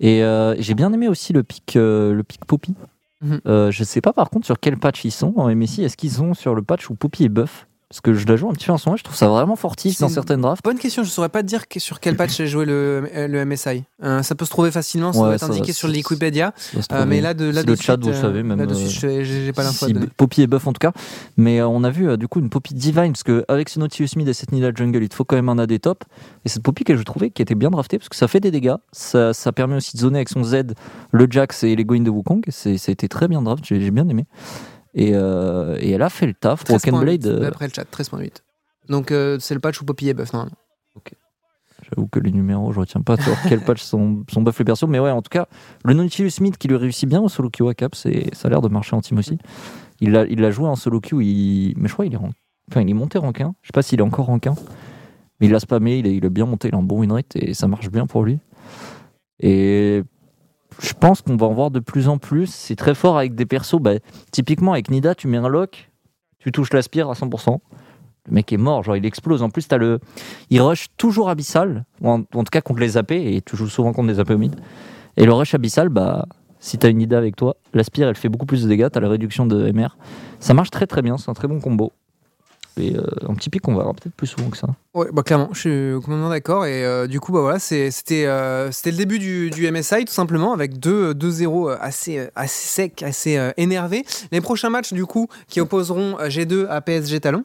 Et 0.00 0.22
euh, 0.22 0.54
j'ai 0.58 0.74
bien 0.74 0.92
aimé 0.92 1.08
aussi 1.08 1.32
le 1.32 1.42
pic, 1.42 1.76
euh, 1.76 2.14
le 2.14 2.22
pic 2.22 2.44
Poppy. 2.46 2.74
Mhm. 3.22 3.40
Euh, 3.46 3.70
je 3.70 3.84
sais 3.84 4.00
pas 4.00 4.14
par 4.14 4.30
contre 4.30 4.46
sur 4.46 4.58
quel 4.58 4.78
patch 4.78 5.04
ils 5.04 5.10
sont 5.10 5.34
en 5.36 5.54
MSI. 5.54 5.84
Est-ce 5.84 5.96
qu'ils 5.98 6.10
sont 6.12 6.32
sur 6.32 6.54
le 6.54 6.62
patch 6.62 6.88
où 6.88 6.94
Poppy 6.94 7.24
est 7.24 7.28
buff? 7.28 7.66
Parce 7.90 8.00
que 8.02 8.14
je 8.14 8.24
la 8.24 8.36
joue 8.36 8.48
un 8.48 8.52
petit 8.52 8.66
peu 8.66 8.72
en 8.72 8.78
ce 8.78 8.88
moment, 8.88 8.96
je 8.96 9.02
trouve 9.02 9.16
ça 9.16 9.26
vraiment 9.26 9.56
fortif 9.56 9.96
C'est 9.96 10.02
dans 10.04 10.08
une 10.08 10.14
certaines 10.14 10.40
drafts. 10.42 10.62
Bonne 10.62 10.78
question, 10.78 11.02
je 11.02 11.10
saurais 11.10 11.28
pas 11.28 11.42
te 11.42 11.48
dire 11.48 11.66
que- 11.66 11.80
sur 11.80 11.98
quel 11.98 12.14
patch 12.16 12.30
j'ai 12.36 12.46
joué 12.46 12.64
le, 12.64 13.08
le 13.12 13.44
MSI. 13.44 13.82
Euh, 14.04 14.22
ça 14.22 14.36
peut 14.36 14.44
se 14.44 14.50
trouver 14.50 14.70
facilement, 14.70 15.12
ça 15.12 15.18
Ouais, 15.18 15.24
doit 15.26 15.34
être 15.34 15.50
indiqué 15.50 15.72
va, 15.72 15.72
sur 15.72 15.88
Wikipédia. 15.88 16.54
Euh, 16.92 17.04
mais 17.04 17.20
là, 17.20 17.34
de, 17.34 17.46
là 17.46 17.64
de 17.64 17.70
le 17.70 17.74
chat, 17.74 17.94
suite, 17.94 18.04
vous 18.04 18.10
euh, 18.10 18.20
savez, 18.20 18.44
même, 18.44 18.60
Là-dessus, 18.60 19.04
euh, 19.06 19.24
je- 19.24 19.44
j'ai 19.44 19.52
pas 19.52 19.64
l'info. 19.64 19.86
si 19.86 19.92
donner. 19.92 20.06
Poppy 20.16 20.42
est 20.42 20.46
buff 20.46 20.68
en 20.68 20.72
tout 20.72 20.78
cas. 20.78 20.92
Mais 21.36 21.60
euh, 21.60 21.66
on 21.66 21.82
a 21.82 21.90
vu 21.90 22.08
euh, 22.08 22.16
du 22.16 22.28
coup 22.28 22.38
une 22.38 22.48
Poppy 22.48 22.74
Divine, 22.74 23.10
parce 23.12 23.24
qu'avec 23.24 23.68
ce 23.68 23.80
Nautilus 23.80 24.10
Mid 24.14 24.28
et 24.28 24.34
cette 24.34 24.52
Nida 24.52 24.70
Jungle, 24.72 25.02
il 25.02 25.08
te 25.08 25.16
faut 25.16 25.24
quand 25.24 25.34
même 25.34 25.48
un 25.48 25.58
AD 25.58 25.80
top. 25.80 26.04
Et 26.44 26.48
cette 26.48 26.62
Poppy 26.62 26.84
que 26.84 26.96
je 26.96 27.02
trouvais 27.02 27.30
qui 27.30 27.42
était 27.42 27.56
bien 27.56 27.70
draftée, 27.70 27.98
parce 27.98 28.08
que 28.08 28.14
ça 28.16 28.28
fait 28.28 28.38
des 28.38 28.52
dégâts, 28.52 28.76
ça, 28.92 29.32
ça 29.34 29.50
permet 29.50 29.74
aussi 29.74 29.96
de 29.96 30.00
zoner 30.02 30.18
avec 30.18 30.28
son 30.28 30.44
Z, 30.44 30.74
le 31.10 31.26
Jax 31.28 31.64
et 31.64 31.74
les 31.74 31.84
Going 31.84 32.02
de 32.02 32.10
Wukong. 32.10 32.42
Et 32.46 32.52
c'est- 32.52 32.78
Ça 32.78 32.90
a 32.90 32.92
été 32.92 33.08
très 33.08 33.26
bien 33.26 33.42
draft, 33.42 33.64
j'ai 33.66 33.80
j'ai 33.80 33.90
bien 33.90 34.08
aimé. 34.08 34.26
Et, 34.94 35.12
euh, 35.14 35.76
et 35.80 35.90
elle 35.90 36.02
a 36.02 36.10
fait 36.10 36.26
le 36.26 36.34
taf. 36.34 36.64
13.8, 36.64 36.68
Broken 36.68 37.00
Blade, 37.00 37.26
euh, 37.26 37.40
D'après 37.40 37.66
le 37.66 37.72
chat, 37.72 37.84
13.8. 37.84 38.42
Donc 38.88 39.12
euh, 39.12 39.38
c'est 39.38 39.54
le 39.54 39.60
patch 39.60 39.80
où 39.80 39.84
Poppy 39.84 40.08
est 40.08 40.14
buff 40.14 40.32
normalement. 40.32 40.56
J'avoue 41.88 42.08
que 42.08 42.20
les 42.20 42.30
numéros, 42.30 42.72
je 42.72 42.80
retiens 42.80 43.00
pas 43.00 43.16
sur 43.16 43.34
quel 43.48 43.60
patch 43.64 43.82
sont, 43.82 44.24
sont 44.30 44.42
buff 44.42 44.58
les 44.58 44.64
persos. 44.64 44.86
Mais 44.86 45.00
ouais, 45.00 45.10
en 45.10 45.22
tout 45.22 45.30
cas, 45.30 45.46
le 45.84 45.94
Nautilus 45.94 46.30
Smith 46.30 46.58
qui 46.58 46.68
lui 46.68 46.76
réussit 46.76 47.08
bien 47.08 47.20
au 47.20 47.28
solo 47.28 47.50
queue 47.50 47.68
à 47.68 47.74
cap, 47.74 47.94
ça 47.94 48.08
a 48.08 48.48
l'air 48.48 48.60
de 48.60 48.68
marcher 48.68 48.94
en 48.94 49.00
team 49.00 49.18
aussi. 49.18 49.38
Il 50.00 50.12
l'a 50.12 50.24
il 50.26 50.40
l'a 50.40 50.50
joué 50.50 50.68
en 50.68 50.76
solo 50.76 51.00
queue, 51.00 51.22
il... 51.22 51.74
mais 51.76 51.88
je 51.88 51.92
crois 51.92 52.04
qu'il 52.04 52.14
est, 52.14 52.18
enfin, 52.18 52.82
il 52.82 52.90
est 52.90 52.94
monté 52.94 53.18
rank 53.18 53.40
1. 53.40 53.54
Je 53.62 53.68
sais 53.68 53.72
pas 53.72 53.82
s'il 53.82 53.98
est 53.98 54.02
encore 54.02 54.26
rank 54.26 54.46
1. 54.46 54.54
Mais 55.40 55.46
il 55.46 55.54
a 55.54 55.60
spammé, 55.60 55.98
il 55.98 56.06
a, 56.06 56.10
il 56.10 56.24
a 56.24 56.28
bien 56.28 56.46
monté, 56.46 56.68
il 56.68 56.74
a 56.74 56.78
un 56.78 56.82
bon 56.82 57.00
win 57.00 57.12
rate 57.12 57.34
et 57.34 57.54
ça 57.54 57.66
marche 57.66 57.90
bien 57.90 58.06
pour 58.06 58.24
lui. 58.24 58.38
Et 59.40 60.02
je 60.80 60.92
pense 60.94 61.22
qu'on 61.22 61.36
va 61.36 61.46
en 61.46 61.52
voir 61.52 61.70
de 61.70 61.80
plus 61.80 62.08
en 62.08 62.18
plus. 62.18 62.46
C'est 62.46 62.76
très 62.76 62.94
fort 62.94 63.18
avec 63.18 63.34
des 63.34 63.46
persos. 63.46 63.80
bah, 63.80 63.94
typiquement, 64.32 64.72
avec 64.72 64.90
Nida, 64.90 65.14
tu 65.14 65.28
mets 65.28 65.36
un 65.36 65.48
lock, 65.48 65.90
tu 66.38 66.52
touches 66.52 66.72
l'aspire 66.72 67.10
à 67.10 67.14
100%. 67.14 67.58
Le 68.26 68.34
mec 68.34 68.52
est 68.52 68.56
mort, 68.56 68.82
genre 68.82 68.96
il 68.96 69.06
explose. 69.06 69.42
En 69.42 69.50
plus, 69.50 69.66
le, 69.72 69.98
il 70.50 70.60
rush 70.60 70.86
toujours 70.96 71.30
abyssal, 71.30 71.84
en, 72.02 72.22
tout 72.22 72.44
cas 72.50 72.60
contre 72.60 72.80
les 72.80 72.96
AP, 72.96 73.12
et 73.12 73.42
tu 73.44 73.56
joues 73.56 73.68
souvent 73.68 73.92
contre 73.92 74.08
des 74.08 74.20
AP 74.20 74.30
au 74.30 74.38
mid. 74.38 74.54
Et 75.16 75.24
le 75.24 75.32
rush 75.32 75.54
abyssal, 75.54 75.88
bah, 75.88 76.26
si 76.58 76.78
t'as 76.78 76.90
une 76.90 76.98
Nida 76.98 77.18
avec 77.18 77.36
toi, 77.36 77.56
l'aspire 77.72 78.08
elle 78.08 78.16
fait 78.16 78.28
beaucoup 78.28 78.46
plus 78.46 78.62
de 78.62 78.68
dégâts, 78.68 78.88
t'as 78.90 79.00
la 79.00 79.08
réduction 79.08 79.46
de 79.46 79.70
MR. 79.72 79.96
Ça 80.38 80.54
marche 80.54 80.70
très 80.70 80.86
très 80.86 81.02
bien, 81.02 81.16
c'est 81.18 81.30
un 81.30 81.34
très 81.34 81.48
bon 81.48 81.60
combo. 81.60 81.92
Et 82.78 82.96
euh, 82.96 83.04
un 83.28 83.34
petit 83.34 83.50
pic 83.50 83.62
qu'on 83.62 83.74
verra 83.74 83.92
peut-être 83.92 84.14
plus 84.14 84.26
souvent 84.26 84.48
que 84.48 84.56
ça. 84.56 84.68
Ouais, 84.94 85.06
bah 85.12 85.22
clairement, 85.22 85.50
je 85.52 85.60
suis 85.60 85.94
complètement 86.00 86.30
d'accord. 86.30 86.66
Et 86.66 86.84
euh, 86.84 87.06
du 87.06 87.20
coup, 87.20 87.32
bah 87.32 87.40
voilà, 87.40 87.58
euh, 87.58 88.70
c'était 88.72 88.90
le 88.90 88.96
début 88.96 89.18
du, 89.18 89.50
du 89.50 89.70
MSI, 89.70 90.04
tout 90.04 90.12
simplement, 90.12 90.52
avec 90.52 90.78
2-0 90.78 91.76
assez, 91.80 92.18
euh, 92.18 92.26
assez 92.34 92.92
assez 93.02 93.36
euh, 93.36 93.52
énervé. 93.56 94.04
Les 94.32 94.40
prochains 94.40 94.70
matchs, 94.70 94.92
du 94.92 95.06
coup, 95.06 95.28
qui 95.48 95.60
opposeront 95.60 96.18
euh, 96.18 96.28
G2 96.28 96.66
à 96.68 96.80
PSG 96.80 97.20
Talon. 97.20 97.44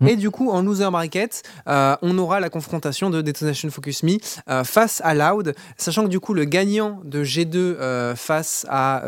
Mm. 0.00 0.08
Et 0.08 0.16
du 0.16 0.30
coup, 0.30 0.50
en 0.50 0.62
loser 0.62 0.90
bracket, 0.90 1.42
euh, 1.68 1.96
on 2.02 2.18
aura 2.18 2.40
la 2.40 2.50
confrontation 2.50 3.10
de 3.10 3.22
Detonation 3.22 3.70
Focus 3.70 4.02
Me 4.02 4.18
euh, 4.48 4.64
face 4.64 5.00
à 5.04 5.14
Loud, 5.14 5.54
sachant 5.76 6.04
que 6.04 6.08
du 6.08 6.20
coup, 6.20 6.34
le 6.34 6.44
gagnant 6.44 7.00
de 7.04 7.24
G2 7.24 7.56
euh, 7.56 8.14
face 8.16 8.66
à 8.68 9.02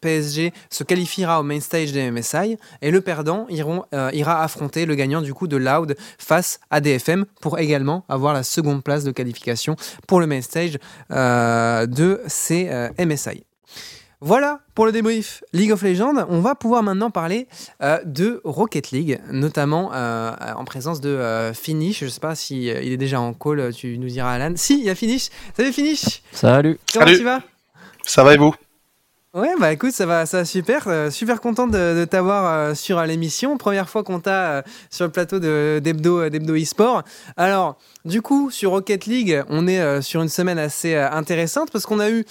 PSG 0.00 0.52
se 0.70 0.84
qualifiera 0.84 1.40
au 1.40 1.42
main 1.42 1.60
stage 1.60 1.92
des 1.92 2.10
MSI, 2.10 2.56
et 2.82 2.90
le 2.90 3.00
perdant 3.00 3.46
ira 3.48 4.42
affronter 4.42 4.86
le 4.86 4.94
gagnant 4.94 5.22
du 5.22 5.34
coup 5.34 5.48
de 5.48 5.56
Loud 5.56 5.96
face 6.18 6.60
à 6.70 6.80
DFM 6.80 7.24
pour 7.40 7.58
également 7.58 8.04
avoir 8.08 8.34
la 8.34 8.42
seconde 8.42 8.82
place 8.82 9.04
de 9.04 9.10
qualification 9.10 9.76
pour 10.06 10.20
le 10.20 10.26
main 10.26 10.40
stage 10.40 10.78
de 11.10 12.20
ces 12.26 12.88
MSI. 12.98 13.47
Voilà 14.20 14.60
pour 14.74 14.84
le 14.84 14.90
débrief 14.90 15.44
League 15.52 15.70
of 15.70 15.82
Legends. 15.82 16.26
On 16.28 16.40
va 16.40 16.56
pouvoir 16.56 16.82
maintenant 16.82 17.10
parler 17.10 17.46
euh, 17.82 17.98
de 18.04 18.40
Rocket 18.42 18.90
League, 18.90 19.20
notamment 19.30 19.92
euh, 19.94 20.32
en 20.56 20.64
présence 20.64 21.00
de 21.00 21.10
euh, 21.10 21.54
Finish. 21.54 22.00
Je 22.00 22.06
ne 22.06 22.10
sais 22.10 22.18
pas 22.18 22.34
si 22.34 22.64
il 22.66 22.92
est 22.92 22.96
déjà 22.96 23.20
en 23.20 23.32
call, 23.32 23.72
tu 23.72 23.96
nous 23.96 24.08
diras 24.08 24.32
Alan. 24.32 24.54
Si, 24.56 24.80
il 24.80 24.84
y 24.84 24.90
a 24.90 24.96
Finish. 24.96 25.28
Salut 25.56 25.72
Finish. 25.72 26.22
Salut 26.32 26.80
Comment 26.92 27.06
Salut. 27.06 27.18
tu 27.18 27.24
vas? 27.24 27.42
Ça 28.02 28.24
va 28.24 28.34
et 28.34 28.38
vous? 28.38 28.54
Ouais, 29.34 29.50
bah 29.60 29.70
écoute, 29.74 29.92
ça 29.92 30.06
va, 30.06 30.24
ça 30.24 30.38
va 30.38 30.44
super. 30.46 30.88
euh, 30.88 31.10
super 31.10 31.42
content 31.42 31.66
de, 31.66 32.00
de 32.00 32.04
t'avoir 32.06 32.50
euh, 32.50 32.74
sur 32.74 32.98
l'émission. 33.02 33.58
Première 33.58 33.90
fois 33.90 34.02
qu'on 34.02 34.20
t'a 34.20 34.52
euh, 34.52 34.62
sur 34.90 35.04
le 35.04 35.12
plateau 35.12 35.38
d'Hebdo 35.38 36.30
d'Hebdo 36.30 36.54
eSport. 36.54 37.02
Alors, 37.36 37.76
du 38.06 38.22
coup, 38.22 38.50
sur 38.50 38.70
Rocket 38.70 39.04
League, 39.04 39.42
on 39.50 39.66
est 39.68 40.00
sur 40.00 40.22
une 40.22 40.30
semaine 40.30 40.58
assez 40.58 40.94
intéressante 40.94 41.70
parce 41.70 41.84
qu'on 41.84 42.00
a 42.00 42.08
eu 42.08 42.24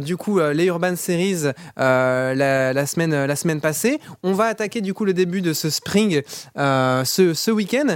du 0.00 0.16
coup 0.16 0.40
les 0.40 0.64
Urban 0.64 0.96
Series 0.96 1.52
la, 1.76 2.34
la 2.72 2.86
semaine 2.86 3.26
la 3.26 3.36
semaine 3.36 3.60
passée. 3.60 4.00
On 4.24 4.32
va 4.32 4.46
attaquer 4.46 4.80
du 4.80 4.92
coup 4.92 5.04
le 5.04 5.12
début 5.12 5.42
de 5.42 5.52
ce 5.52 5.70
spring 5.70 6.22
ce, 6.56 7.32
ce 7.32 7.50
week-end. 7.52 7.94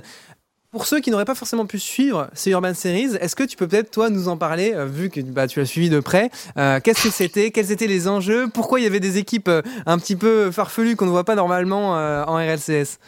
Pour 0.75 0.87
ceux 0.87 0.99
qui 0.99 1.13
n'auraient 1.13 1.25
pas 1.25 1.37
forcément 1.37 1.67
pu 1.67 1.79
suivre 1.79 2.29
ces 2.33 2.51
Urban 2.51 2.75
Series, 2.75 3.15
est-ce 3.21 3.37
que 3.37 3.45
tu 3.45 3.57
peux 3.57 3.69
peut-être 3.69 3.93
toi 3.93 4.11
nous 4.11 4.27
en 4.27 4.37
parler, 4.37 4.73
euh, 4.75 4.87
vu 4.87 5.09
que 5.09 5.21
bah, 5.21 5.47
tu 5.47 5.61
l'as 5.61 5.67
suivi 5.67 5.89
de 5.89 6.01
près 6.01 6.31
euh, 6.59 6.81
Qu'est-ce 6.83 7.05
que 7.05 7.11
c'était 7.11 7.53
Quels 7.53 7.71
étaient 7.71 7.87
les 7.87 8.09
enjeux 8.09 8.49
Pourquoi 8.53 8.81
il 8.81 8.83
y 8.83 8.87
avait 8.89 8.99
des 8.99 9.17
équipes 9.17 9.47
euh, 9.47 9.63
un 9.87 9.99
petit 9.99 10.17
peu 10.17 10.51
farfelues 10.51 10.97
qu'on 10.97 11.05
ne 11.05 11.13
voit 11.13 11.23
pas 11.23 11.37
normalement 11.37 11.91
en 11.93 12.35
RLCS 12.35 12.99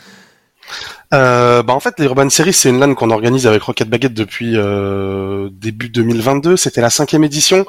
euh, 1.14 1.62
bah 1.62 1.72
en 1.72 1.80
fait, 1.80 1.94
les 1.98 2.06
Urban 2.06 2.28
Series, 2.28 2.52
c'est 2.52 2.68
une 2.68 2.80
LAN 2.80 2.94
qu'on 2.94 3.10
organise 3.10 3.46
avec 3.46 3.62
Rocket 3.62 3.88
Baguette 3.88 4.14
depuis 4.14 4.52
euh, 4.56 5.48
début 5.52 5.88
2022. 5.88 6.56
C'était 6.56 6.80
la 6.80 6.90
cinquième 6.90 7.22
édition 7.24 7.64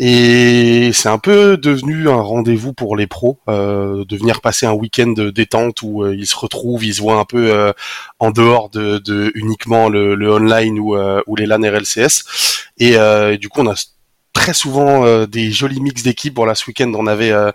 et 0.00 0.90
c'est 0.92 1.08
un 1.08 1.18
peu 1.18 1.56
devenu 1.56 2.08
un 2.08 2.20
rendez-vous 2.20 2.72
pour 2.72 2.96
les 2.96 3.08
pros 3.08 3.40
euh, 3.48 4.04
de 4.04 4.16
venir 4.16 4.40
passer 4.40 4.64
un 4.64 4.72
week-end 4.72 5.12
détente 5.34 5.82
où 5.82 6.04
euh, 6.04 6.14
ils 6.14 6.26
se 6.26 6.36
retrouvent, 6.36 6.84
ils 6.84 6.94
se 6.94 7.00
voient 7.00 7.18
un 7.18 7.24
peu 7.24 7.52
euh, 7.52 7.72
en 8.20 8.30
dehors 8.30 8.70
de, 8.70 8.98
de 8.98 9.32
uniquement 9.34 9.88
le, 9.88 10.14
online 10.30 10.78
ou, 10.78 10.94
les 11.36 11.46
LAN 11.46 11.62
RLCS. 11.62 12.68
Et, 12.78 12.92
et 12.92 13.38
du 13.38 13.48
coup, 13.48 13.60
on 13.62 13.70
a 13.70 13.74
souvent 14.52 15.04
euh, 15.04 15.26
des 15.26 15.50
jolis 15.50 15.80
mix 15.80 16.02
d'équipes. 16.02 16.36
Voilà, 16.36 16.54
ce 16.54 16.66
week-end, 16.66 16.92
on 16.94 17.06
avait 17.06 17.32
euh, 17.32 17.50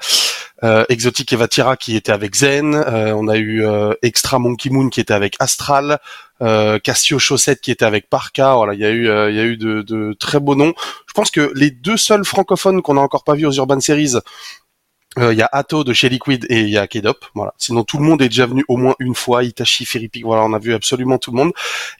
euh, 0.63 0.86
Exotic 0.89 1.32
Evatira 1.34 1.77
qui 1.77 1.95
était 1.95 2.12
avec 2.12 2.36
Zen. 2.36 2.75
On 2.75 3.27
a 3.27 3.38
eu 3.38 3.63
Extra 4.01 4.39
Monkey 4.39 4.69
Moon 4.69 4.89
qui 4.89 4.99
était 4.99 5.13
avec 5.13 5.36
Astral. 5.39 5.99
Cassio 6.84 7.19
Chaussette 7.19 7.62
qui 7.62 7.71
était 7.71 7.86
avec 7.86 8.10
Parka. 8.10 8.56
Voilà, 8.56 8.73
il 8.73 8.79
y 8.79 8.86
a 8.86 8.89
eu, 8.89 9.06
il 9.29 9.36
y 9.36 9.39
a 9.39 9.43
eu 9.43 9.56
de, 9.56 9.82
de 9.82 10.13
très 10.19 10.39
beaux 10.39 10.56
noms. 10.56 10.73
Je 11.08 11.13
pense 11.13 11.32
que 11.32 11.51
les 11.56 11.71
deux 11.71 11.95
seuls 11.95 12.25
francophones 12.25 12.82
qu'on 12.82 12.95
n'a 12.95 13.01
encore 13.01 13.23
pas 13.23 13.36
vus 13.36 13.45
aux 13.45 13.53
Urban 13.53 13.79
Series, 13.79 14.15
euh, 15.19 15.32
il 15.34 15.38
y 15.38 15.41
a 15.41 15.49
Atto 15.52 15.84
de 15.84 15.93
chez 15.93 16.10
Liquid 16.10 16.45
et 16.49 16.62
il 16.62 16.69
y 16.69 16.78
a 16.78 16.88
Kedop. 16.88 17.26
Voilà. 17.36 17.54
Sinon 17.58 17.84
tout 17.84 17.97
le 17.97 18.04
monde 18.04 18.21
est 18.21 18.30
déjà 18.30 18.45
venu 18.45 18.63
au 18.67 18.78
moins 18.78 18.95
une 18.99 19.13
fois. 19.15 19.43
Itachi, 19.43 19.86
Ferripic, 19.86 20.23
voilà, 20.23 20.43
on 20.43 20.54
a 20.54 20.60
vu 20.60 20.73
absolument 20.73 21.17
tout 21.17 21.32
le 21.32 21.38
monde. 21.38 21.52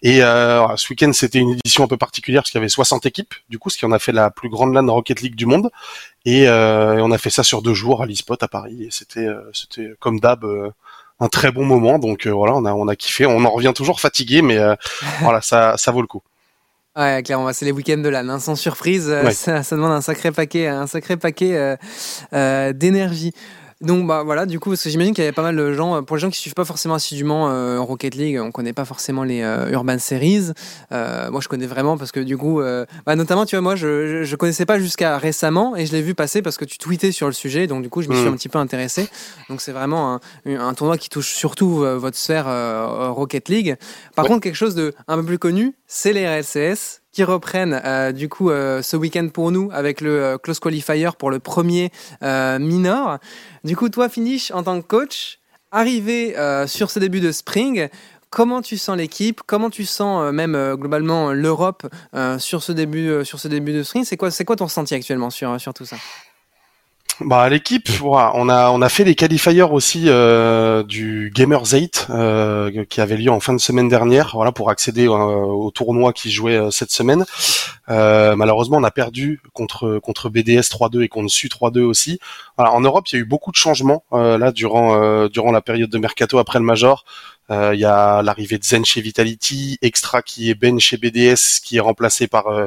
Et 0.02 0.24
euh, 0.24 0.66
ce 0.78 0.90
week-end 0.90 1.12
c'était 1.14 1.40
une 1.40 1.52
édition 1.52 1.84
un 1.84 1.88
peu 1.88 1.98
particulière 1.98 2.42
parce 2.42 2.52
qu'il 2.52 2.60
y 2.60 2.62
avait 2.62 2.70
60 2.70 3.06
équipes. 3.06 3.34
Du 3.50 3.60
coup, 3.60 3.70
ce 3.70 3.78
qui 3.78 3.86
en 3.86 3.92
a 3.92 4.00
fait 4.00 4.12
la 4.12 4.32
plus 4.32 4.50
grande 4.50 4.74
LAN 4.74 4.92
Rocket 4.92 5.22
League 5.22 5.36
du 5.36 5.46
monde. 5.46 5.70
Et 6.26 6.48
euh, 6.48 7.04
on 7.04 7.12
a 7.12 7.18
fait 7.18 7.30
ça 7.30 7.44
sur 7.44 7.62
deux 7.62 7.74
jours 7.74 8.02
à 8.02 8.06
l'eSpot 8.06 8.42
à 8.42 8.48
Paris. 8.48 8.86
Et 8.86 8.90
c'était, 8.92 9.28
euh, 9.28 9.42
c'était 9.54 9.94
comme 10.00 10.20
d'hab. 10.20 10.44
euh, 10.46 10.72
un 11.20 11.30
très 11.30 11.52
bon 11.52 11.64
moment, 11.64 12.00
donc 12.00 12.28
voilà, 12.28 12.54
on 12.56 12.66
a 12.66 12.74
on 12.74 12.88
a 12.88 12.96
kiffé. 12.96 13.26
On 13.26 13.46
en 13.46 13.52
revient 13.52 13.72
toujours 13.74 14.02
fatigué, 14.02 14.42
mais 14.42 14.58
voilà, 15.22 15.42
ça 15.42 15.78
ça 15.78 15.92
vaut 15.92 16.02
le 16.02 16.08
coup. 16.08 16.22
Ouais, 16.96 17.24
clairement, 17.24 17.52
c'est 17.54 17.66
les 17.66 17.72
week-ends 17.72 17.98
de 17.98 18.10
l'âne, 18.10 18.30
hein, 18.30 18.40
sans 18.40 18.56
surprise. 18.56 19.10
euh, 19.10 19.24
Ouais. 19.24 19.34
ça, 19.34 19.64
ça 19.64 19.76
demande 19.76 19.94
un 19.94 20.02
sacré 20.02 20.32
paquet, 20.32 20.68
un 20.68 20.86
sacré 20.86 21.18
paquet 21.18 21.56
euh, 21.58 21.76
euh, 22.34 22.72
d'énergie. 22.72 23.34
Donc 23.84 24.08
bah 24.08 24.24
voilà, 24.24 24.46
du 24.46 24.60
coup, 24.60 24.70
parce 24.70 24.82
que 24.84 24.90
j'imagine 24.90 25.14
qu'il 25.14 25.24
y 25.24 25.28
avait 25.28 25.34
pas 25.36 25.42
mal 25.42 25.56
de 25.56 25.74
gens, 25.74 25.96
euh, 25.98 26.02
pour 26.02 26.16
les 26.16 26.22
gens 26.22 26.30
qui 26.30 26.40
suivent 26.40 26.54
pas 26.54 26.64
forcément 26.66 26.96
assidûment 26.96 27.50
euh, 27.52 27.80
Rocket 27.82 28.16
League, 28.16 28.40
on 28.42 28.50
connaît 28.52 28.72
pas 28.74 28.86
forcément 28.86 29.24
les 29.24 29.42
euh, 29.42 29.70
Urban 29.72 30.00
Series. 30.00 30.52
Euh, 30.94 31.30
moi, 31.30 31.42
je 31.42 31.50
connais 31.50 31.68
vraiment 31.68 31.98
parce 31.98 32.12
que 32.14 32.22
du 32.22 32.38
coup, 32.38 32.62
bah, 33.06 33.16
notamment, 33.16 33.46
tu 33.46 33.56
vois, 33.56 33.62
moi, 33.62 33.76
je, 33.76 34.24
je, 34.24 34.36
connaissais 34.38 34.66
pas 34.66 34.80
jusqu'à 34.80 35.18
récemment 35.18 35.76
et 35.76 35.86
je 35.86 35.92
l'ai 35.92 36.02
vu 36.02 36.16
passer 36.16 36.42
parce 36.42 36.58
que 36.58 36.66
tu 36.66 36.78
tweetais 36.78 37.12
sur 37.12 37.28
le 37.28 37.34
sujet, 37.34 37.68
donc 37.68 37.84
du 37.84 37.90
coup, 37.90 38.02
je 38.02 38.10
m'y 38.10 38.16
suis 38.16 38.26
Mm. 38.26 38.34
un 38.34 38.38
petit 38.38 38.50
peu 38.50 38.58
intéressé. 38.60 39.10
Donc 39.50 39.60
c'est 39.62 39.74
vraiment 39.74 40.16
un, 40.16 40.20
un 40.60 40.74
tournoi 40.74 40.98
qui 40.98 41.10
touche 41.10 41.34
surtout 41.34 41.70
votre 41.80 42.18
sphère 42.18 42.46
Rocket 43.14 43.50
League. 43.50 43.76
Par 44.16 44.24
Ouais. 44.26 44.30
contre, 44.30 44.44
quelque 44.44 44.56
chose 44.56 44.76
de 44.76 44.94
un 45.10 45.18
peu 45.18 45.24
plus 45.24 45.40
connu, 45.40 45.76
c'est 45.88 46.14
les 46.14 46.26
RLCS 46.26 47.02
qui 47.14 47.24
reprennent 47.24 47.80
euh, 47.86 48.12
du 48.12 48.28
coup 48.28 48.50
euh, 48.50 48.82
ce 48.82 48.98
week-end 48.98 49.30
pour 49.30 49.52
nous 49.52 49.70
avec 49.72 50.02
le 50.02 50.22
euh, 50.22 50.38
close 50.38 50.60
qualifier 50.60 51.10
pour 51.18 51.32
le 51.32 51.40
premier 51.40 51.92
minor. 52.22 53.20
Du 53.64 53.76
coup, 53.78 53.90
toi, 53.90 54.10
Finish, 54.10 54.52
en 54.52 54.64
tant 54.64 54.82
que 54.82 54.88
coach, 54.88 55.40
arrivé 55.72 56.36
sur 56.68 56.90
ce 56.90 57.00
début 57.00 57.20
de 57.20 57.32
spring, 57.32 57.88
comment 58.30 58.62
tu 58.62 58.78
sens 58.78 58.98
l'équipe? 58.98 59.42
Comment 59.46 59.70
tu 59.70 59.86
sens 59.86 60.34
même 60.34 60.76
globalement 60.76 61.32
l'Europe 61.32 61.88
sur 62.40 62.64
ce 62.64 62.72
début 62.72 63.24
sur 63.24 63.40
ce 63.40 63.48
début 63.48 63.74
de 63.74 63.84
spring? 63.84 64.04
C'est 64.04 64.18
quoi 64.18 64.32
c'est 64.32 64.46
quoi 64.46 64.56
ton 64.56 64.66
ressenti 64.66 64.96
actuellement 64.96 65.30
sur 65.30 65.60
sur 65.62 65.74
tout 65.74 65.86
ça? 65.86 65.98
Bah 67.20 67.48
l'équipe, 67.48 67.90
on 68.02 68.50
a 68.50 68.72
on 68.72 68.82
a 68.82 68.90
fait 68.90 69.04
les 69.04 69.14
qualifiers 69.14 69.62
aussi 69.62 70.06
euh, 70.08 70.82
du 70.84 71.32
Gamers 71.34 71.72
8 71.72 72.08
euh, 72.10 72.86
qui 72.86 73.02
avait 73.02 73.18
lieu 73.18 73.30
en 73.30 73.40
fin 73.40 73.54
de 73.54 73.60
semaine 73.60 73.88
dernière, 73.88 74.32
voilà 74.34 74.52
pour 74.52 74.72
accéder 74.72 75.06
euh, 75.08 75.12
au 75.12 75.70
tournoi 75.70 76.12
qui 76.12 76.32
jouait 76.32 76.58
euh, 76.58 76.72
cette 76.72 76.92
semaine. 76.92 77.24
Euh, 77.90 78.36
malheureusement, 78.36 78.78
on 78.78 78.84
a 78.84 78.90
perdu 78.90 79.42
contre 79.54 80.00
contre 80.00 80.30
BDS 80.30 80.72
3-2 80.72 81.04
et 81.04 81.08
contre 81.08 81.30
SU 81.30 81.50
3-2 81.50 81.82
aussi. 81.82 82.20
Voilà, 82.58 82.74
en 82.74 82.82
Europe, 82.82 83.08
il 83.12 83.16
y 83.16 83.18
a 83.20 83.22
eu 83.22 83.26
beaucoup 83.26 83.52
de 83.52 83.58
changements 83.58 84.04
euh, 84.14 84.40
là 84.40 84.52
durant 84.52 85.00
euh, 85.00 85.30
durant 85.30 85.52
la 85.52 85.62
période 85.62 85.92
de 85.92 85.98
mercato 86.00 86.40
après 86.40 86.58
le 86.58 86.66
Major. 86.66 87.06
Euh, 87.52 87.76
Il 87.76 87.80
y 87.80 87.86
a 87.86 88.24
l'arrivée 88.24 88.58
de 88.58 88.64
Zen 88.64 88.86
chez 88.86 89.02
Vitality, 89.02 89.78
Extra 89.82 90.22
qui 90.24 90.50
est 90.50 90.56
Ben 90.56 90.80
chez 90.80 90.98
BDS, 90.98 91.62
qui 91.64 91.78
est 91.78 91.82
remplacé 91.82 92.28
par 92.28 92.48
euh, 92.48 92.66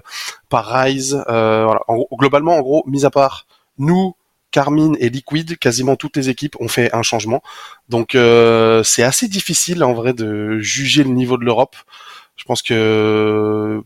par 0.48 0.66
Rise. 0.66 1.24
Euh, 1.28 1.64
voilà. 1.64 1.80
En 1.88 2.04
globalement, 2.16 2.56
en 2.56 2.60
gros, 2.62 2.84
mis 2.86 3.04
à 3.04 3.10
part 3.10 3.46
nous, 3.78 4.14
Carmine 4.56 4.96
et 5.00 5.10
Liquid, 5.10 5.58
quasiment 5.58 5.96
toutes 5.96 6.16
les 6.16 6.30
équipes 6.30 6.56
ont 6.60 6.68
fait 6.68 6.88
un 6.94 7.02
changement. 7.02 7.42
Donc 7.90 8.14
euh, 8.14 8.82
c'est 8.84 9.02
assez 9.02 9.28
difficile 9.28 9.84
en 9.84 9.92
vrai 9.92 10.14
de 10.14 10.58
juger 10.60 11.04
le 11.04 11.10
niveau 11.10 11.36
de 11.36 11.44
l'Europe. 11.44 11.76
Je 12.36 12.44
pense 12.44 12.62
que 12.62 13.82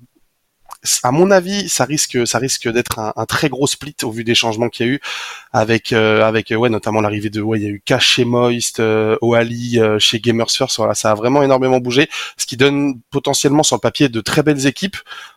à 1.03 1.11
mon 1.11 1.33
avis, 1.33 1.69
ça 1.69 1.85
risque, 1.85 2.25
ça 2.25 2.39
risque 2.39 2.69
d'être 2.69 3.01
un, 3.01 3.27
très 3.27 3.49
gros 3.49 3.67
split 3.67 3.97
au 4.05 4.13
vu 4.13 4.23
des 4.23 4.37
changements 4.37 4.69
qu'il 4.69 4.87
y 4.87 4.89
a 4.89 4.93
eu, 4.93 5.01
avec, 5.53 5.93
euh, 5.93 6.23
avec, 6.23 6.53
euh, 6.53 6.57
ouais, 6.57 6.71
notamment 6.71 7.01
l'arrivée 7.01 7.31
de, 7.31 7.41
ouais, 7.43 7.59
il 7.59 7.65
y 7.65 7.67
a 7.67 7.71
eu 7.71 7.83
Cash 7.85 8.07
chez 8.07 8.25
Moist, 8.25 8.79
euh, 8.79 9.17
Oali 9.21 9.81
euh, 9.81 9.99
chez 9.99 10.21
Gamers 10.21 10.51
First. 10.51 10.81
Ça 10.95 11.11
a 11.11 11.15
vraiment 11.15 11.43
énormément 11.43 11.81
bougé, 11.81 12.09
ce 12.37 12.47
qui 12.47 12.57
donne 12.57 13.01
potentiellement 13.11 13.65
sur 13.65 13.77
le 13.77 13.81
papier 13.81 14.09
de 14.09 14.21
très 14.21 14.45
belles 14.45 14.67
équipes. 14.67 14.97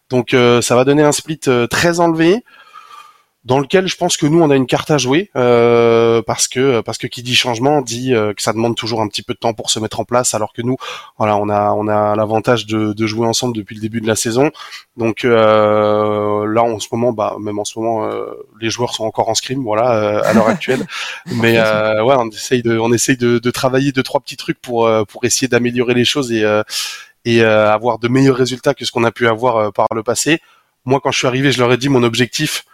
Donc, 0.09 0.33
euh, 0.33 0.61
ça 0.61 0.75
va 0.75 0.85
donner 0.85 1.03
un 1.03 1.11
split 1.11 1.41
très 1.69 1.99
enlevé 1.99 2.43
dans 3.45 3.59
lequel 3.59 3.87
je 3.87 3.97
pense 3.97 4.15
que 4.15 4.25
nous 4.25 4.41
on 4.41 4.49
a 4.49 4.55
une 4.55 4.67
carte 4.67 4.89
à 4.89 4.97
jouer 4.97 5.29
euh, 5.35 6.21
parce 6.21 6.47
que 6.47 6.79
parce 6.81 6.97
que 6.97 7.07
qui 7.07 7.23
dit 7.23 7.35
changement 7.35 7.81
dit 7.81 8.13
euh, 8.13 8.33
que 8.33 8.41
ça 8.41 8.53
demande 8.53 8.75
toujours 8.75 9.01
un 9.01 9.07
petit 9.09 9.21
peu 9.21 9.33
de 9.33 9.39
temps 9.39 9.53
pour 9.53 9.69
se 9.69 9.79
mettre 9.79 9.99
en 9.99 10.05
place 10.05 10.33
alors 10.33 10.53
que 10.53 10.61
nous 10.61 10.77
voilà 11.17 11.35
on 11.37 11.49
a 11.49 11.71
on 11.71 11.87
a 11.89 12.15
l'avantage 12.15 12.65
de, 12.65 12.93
de 12.93 13.07
jouer 13.07 13.27
ensemble 13.27 13.55
depuis 13.55 13.75
le 13.75 13.81
début 13.81 13.99
de 13.99 14.07
la 14.07 14.15
saison. 14.15 14.51
Donc 14.95 15.25
euh, 15.25 16.45
là 16.47 16.63
en 16.63 16.79
ce 16.79 16.87
moment 16.91 17.11
bah 17.11 17.35
même 17.39 17.59
en 17.59 17.65
ce 17.65 17.77
moment 17.79 18.05
euh, 18.05 18.25
les 18.61 18.69
joueurs 18.69 18.93
sont 18.93 19.03
encore 19.03 19.27
en 19.27 19.35
scrim 19.35 19.61
voilà 19.61 19.93
euh, 19.93 20.21
à 20.23 20.33
l'heure 20.33 20.47
actuelle. 20.47 20.85
Mais 21.41 21.57
euh, 21.57 22.01
ouais 22.03 22.15
on 22.17 22.29
essaye 22.29 22.61
de 22.61 22.77
on 22.77 22.93
essaye 22.93 23.17
de, 23.17 23.39
de 23.39 23.51
travailler 23.51 23.91
deux 23.91 24.03
trois 24.03 24.21
petits 24.21 24.37
trucs 24.37 24.61
pour 24.61 24.87
euh, 24.87 25.03
pour 25.03 25.25
essayer 25.25 25.49
d'améliorer 25.49 25.93
les 25.95 26.05
choses 26.05 26.31
et 26.31 26.45
euh, 26.45 26.63
et 27.25 27.41
euh, 27.41 27.71
avoir 27.73 27.99
de 27.99 28.07
meilleurs 28.07 28.37
résultats 28.37 28.73
que 28.73 28.85
ce 28.85 28.91
qu'on 28.91 29.03
a 29.03 29.11
pu 29.11 29.27
avoir 29.27 29.73
par 29.73 29.87
le 29.93 30.03
passé. 30.03 30.39
Moi 30.85 31.01
quand 31.03 31.11
je 31.11 31.17
suis 31.17 31.27
arrivé 31.27 31.51
je 31.51 31.59
leur 31.59 31.71
ai 31.73 31.77
dit 31.77 31.89
mon 31.89 32.03
objectif 32.03 32.65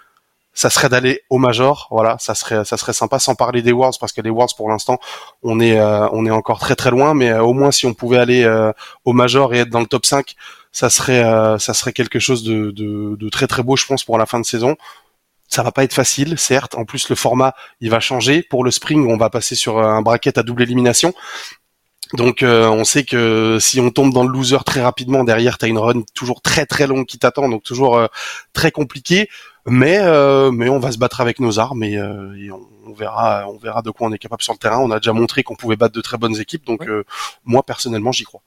ça 0.53 0.69
serait 0.69 0.89
d'aller 0.89 1.21
au 1.29 1.37
Major, 1.37 1.87
voilà, 1.91 2.17
ça 2.19 2.35
serait 2.35 2.65
ça 2.65 2.77
serait 2.77 2.93
sympa 2.93 3.19
sans 3.19 3.35
parler 3.35 3.61
des 3.61 3.71
Worlds 3.71 3.97
parce 3.99 4.11
que 4.11 4.21
les 4.21 4.29
Worlds 4.29 4.55
pour 4.57 4.69
l'instant 4.69 4.99
on 5.43 5.59
est 5.59 5.79
euh, 5.79 6.07
on 6.11 6.25
est 6.25 6.31
encore 6.31 6.59
très 6.59 6.75
très 6.75 6.91
loin, 6.91 7.13
mais 7.13 7.29
euh, 7.29 7.43
au 7.43 7.53
moins 7.53 7.71
si 7.71 7.85
on 7.85 7.93
pouvait 7.93 8.17
aller 8.17 8.43
euh, 8.43 8.71
au 9.05 9.13
Major 9.13 9.53
et 9.53 9.59
être 9.59 9.69
dans 9.69 9.79
le 9.79 9.85
top 9.85 10.05
5, 10.05 10.35
ça 10.71 10.89
serait 10.89 11.23
euh, 11.23 11.57
ça 11.59 11.73
serait 11.73 11.93
quelque 11.93 12.19
chose 12.19 12.43
de, 12.43 12.71
de, 12.71 13.15
de 13.15 13.29
très 13.29 13.47
très 13.47 13.63
beau 13.63 13.75
je 13.75 13.85
pense 13.85 14.03
pour 14.03 14.17
la 14.17 14.25
fin 14.25 14.39
de 14.39 14.45
saison. 14.45 14.75
Ça 15.51 15.63
va 15.63 15.71
pas 15.71 15.83
être 15.83 15.93
facile, 15.93 16.37
certes. 16.37 16.75
En 16.75 16.85
plus, 16.85 17.09
le 17.09 17.15
format, 17.15 17.55
il 17.81 17.89
va 17.89 17.99
changer. 17.99 18.43
Pour 18.43 18.63
le 18.63 18.69
spring, 18.69 19.11
on 19.11 19.17
va 19.17 19.31
passer 19.31 19.55
sur 19.55 19.79
un 19.79 20.03
bracket 20.03 20.37
à 20.37 20.43
double 20.43 20.61
élimination. 20.61 21.11
Donc, 22.13 22.41
euh, 22.41 22.67
on 22.67 22.83
sait 22.83 23.03
que 23.03 23.57
si 23.59 23.79
on 23.79 23.91
tombe 23.91 24.13
dans 24.13 24.23
le 24.23 24.31
loser 24.31 24.57
très 24.65 24.81
rapidement, 24.81 25.23
derrière, 25.23 25.57
t'as 25.59 25.67
une 25.67 25.77
run 25.77 26.01
toujours 26.15 26.41
très 26.41 26.65
très 26.65 26.87
longue 26.87 27.05
qui 27.05 27.19
t'attend, 27.19 27.49
donc 27.49 27.63
toujours 27.63 27.97
euh, 27.97 28.07
très 28.53 28.71
compliqué 28.71 29.29
mais 29.67 29.97
euh, 29.99 30.51
mais 30.51 30.69
on 30.69 30.79
va 30.79 30.91
se 30.91 30.97
battre 30.97 31.21
avec 31.21 31.39
nos 31.39 31.59
armes 31.59 31.83
et, 31.83 31.97
euh, 31.97 32.35
et 32.37 32.51
on, 32.51 32.61
on 32.87 32.93
verra 32.93 33.47
on 33.49 33.57
verra 33.57 33.81
de 33.81 33.91
quoi 33.91 34.07
on 34.07 34.11
est 34.13 34.17
capable 34.17 34.41
sur 34.41 34.53
le 34.53 34.57
terrain. 34.59 34.79
On 34.79 34.91
a 34.91 34.99
déjà 34.99 35.13
montré 35.13 35.43
qu'on 35.43 35.55
pouvait 35.55 35.75
battre 35.75 35.95
de 35.95 36.01
très 36.01 36.17
bonnes 36.17 36.39
équipes, 36.39 36.65
donc 36.65 36.81
Ouais. 36.81 36.89
euh, 36.89 37.03
moi 37.45 37.63
personnellement 37.63 38.11
j'y 38.11 38.23
crois. 38.23 38.41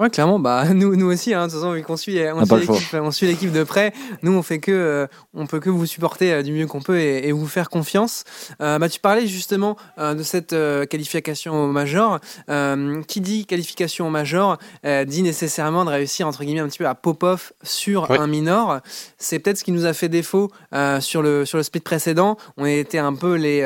Ouais, 0.00 0.08
clairement, 0.08 0.38
bah 0.38 0.64
nous, 0.74 0.96
nous 0.96 1.12
aussi, 1.12 1.34
hein, 1.34 1.46
de 1.46 1.52
toute 1.52 1.60
façon, 1.60 1.74
vu 1.74 1.82
qu'on 1.82 1.98
suit, 1.98 2.18
on 2.32 2.38
On 2.38 2.42
a 2.42 2.46
pas 2.46 2.56
suit 2.56 2.60
le 2.60 2.64
choix. 2.64 2.74
l'équipe, 2.76 3.00
on 3.02 3.10
suit 3.10 3.26
l'équipe 3.26 3.52
de 3.52 3.64
près, 3.64 3.92
nous 4.22 4.32
on 4.32 4.42
fait 4.42 4.58
que, 4.58 4.72
euh, 4.72 5.06
on 5.34 5.46
peut 5.46 5.60
que 5.60 5.68
vous 5.68 5.84
supporter 5.84 6.32
euh, 6.32 6.42
du 6.42 6.52
mieux 6.52 6.66
qu'on 6.66 6.80
peut 6.80 6.98
et, 6.98 7.28
et 7.28 7.32
vous 7.32 7.46
faire 7.46 7.68
confiance. 7.68 8.24
Euh, 8.62 8.78
bah, 8.78 8.88
tu 8.88 8.98
parlais 8.98 9.26
justement 9.26 9.76
de 9.98 10.22
cette 10.22 10.56
qualification 10.88 11.64
au 11.64 11.66
major. 11.66 12.18
Qui 13.06 13.20
dit 13.20 13.44
qualification 13.44 14.06
au 14.06 14.10
major 14.10 14.56
dit 15.06 15.22
nécessairement 15.22 15.84
de 15.84 15.90
réussir 15.90 16.26
entre 16.26 16.44
guillemets 16.44 16.60
un 16.60 16.68
petit 16.68 16.78
peu 16.78 16.86
à 16.86 16.94
pop-off 16.94 17.52
sur 17.62 18.10
un 18.10 18.26
minor. 18.26 18.80
C'est 19.18 19.38
peut-être 19.38 19.58
ce 19.58 19.64
qui 19.64 19.72
nous 19.72 19.84
a 19.84 19.92
fait 19.92 20.08
défaut 20.08 20.50
sur 21.00 21.20
le 21.20 21.44
sur 21.44 21.58
le 21.58 21.62
split 21.62 21.80
précédent. 21.80 22.38
On 22.56 22.64
était 22.64 22.98
un 22.98 23.14
peu 23.14 23.34
les 23.34 23.62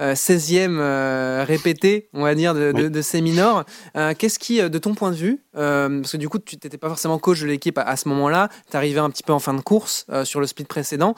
euh, 0.00 0.10
euh, 0.10 0.14
16e 0.14 0.78
euh, 0.78 1.44
répété, 1.46 2.08
on 2.12 2.22
va 2.22 2.34
dire, 2.34 2.54
de, 2.54 2.72
de, 2.72 2.88
de 2.88 3.02
ces 3.02 3.20
minors. 3.20 3.64
Euh, 3.96 4.14
Qu'est-ce 4.16 4.38
qui, 4.38 4.60
euh, 4.60 4.68
de 4.68 4.78
ton 4.78 4.94
point 4.94 5.10
de 5.10 5.16
vue, 5.16 5.42
parce 5.52 6.12
que 6.12 6.16
du 6.16 6.28
coup, 6.28 6.38
tu 6.38 6.56
n'étais 6.56 6.78
pas 6.78 6.88
forcément 6.88 7.18
coach 7.18 7.40
de 7.40 7.46
l'équipe 7.46 7.76
à, 7.78 7.82
à 7.82 7.96
ce 7.96 8.08
moment-là, 8.08 8.48
tu 8.70 8.76
arrivais 8.76 9.00
un 9.00 9.10
petit 9.10 9.22
peu 9.22 9.32
en 9.32 9.38
fin 9.38 9.54
de 9.54 9.60
course 9.60 10.06
sur 10.24 10.40
le 10.40 10.46
split 10.46 10.64
précédent. 10.64 11.14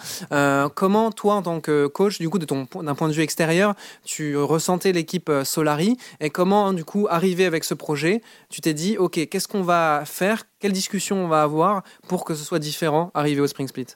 Comment, 0.75 1.11
toi, 1.12 1.35
en 1.35 1.42
tant 1.42 1.61
que 1.61 1.87
coach, 1.87 2.18
du 2.18 2.29
coup, 2.29 2.38
d'un 2.38 2.95
point 2.95 3.09
de 3.09 3.12
vue 3.12 3.23
extérieur, 3.23 3.75
tu 4.05 4.37
ressentais 4.37 4.92
l'équipe 4.92 5.31
Solari 5.45 5.97
et 6.21 6.31
comment, 6.31 6.73
du 6.73 6.85
coup, 6.85 7.07
arriver 7.11 7.45
avec 7.45 7.64
ce 7.64 7.75
projet 7.75 8.23
Tu 8.49 8.61
t'es 8.61 8.75
dit, 8.75 8.99
OK, 8.99 9.21
qu'est-ce 9.29 9.49
qu'on 9.49 9.62
va 9.62 10.03
faire 10.05 10.45
Quelle 10.61 10.73
discussion 10.73 11.25
on 11.25 11.29
va 11.29 11.42
avoir 11.42 11.83
pour 12.09 12.25
que 12.25 12.35
ce 12.35 12.45
soit 12.45 12.59
différent 12.59 13.11
arrivé 13.14 13.40
au 13.40 13.47
Spring 13.47 13.68
Split? 13.68 13.87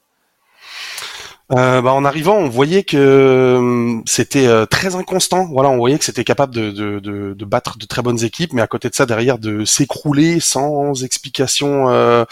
Euh, 1.52 1.80
bah, 1.80 1.92
en 1.92 2.04
arrivant, 2.04 2.34
on 2.34 2.48
voyait 2.48 2.82
que 2.82 2.96
euh, 2.96 4.00
c'était 4.04 4.48
euh, 4.48 4.66
très 4.66 4.96
inconstant. 4.96 5.46
Voilà, 5.46 5.68
on 5.70 5.76
voyait 5.76 5.96
que 5.96 6.04
c'était 6.04 6.24
capable 6.24 6.52
de, 6.52 6.72
de, 6.72 6.98
de, 6.98 7.34
de 7.34 7.44
battre 7.44 7.78
de 7.78 7.86
très 7.86 8.02
bonnes 8.02 8.24
équipes, 8.24 8.52
mais 8.52 8.62
à 8.62 8.66
côté 8.66 8.88
de 8.88 8.96
ça, 8.96 9.06
derrière, 9.06 9.38
de 9.38 9.64
s'écrouler 9.64 10.40
sans 10.40 11.04
explication 11.04 11.88
euh, 11.88 12.24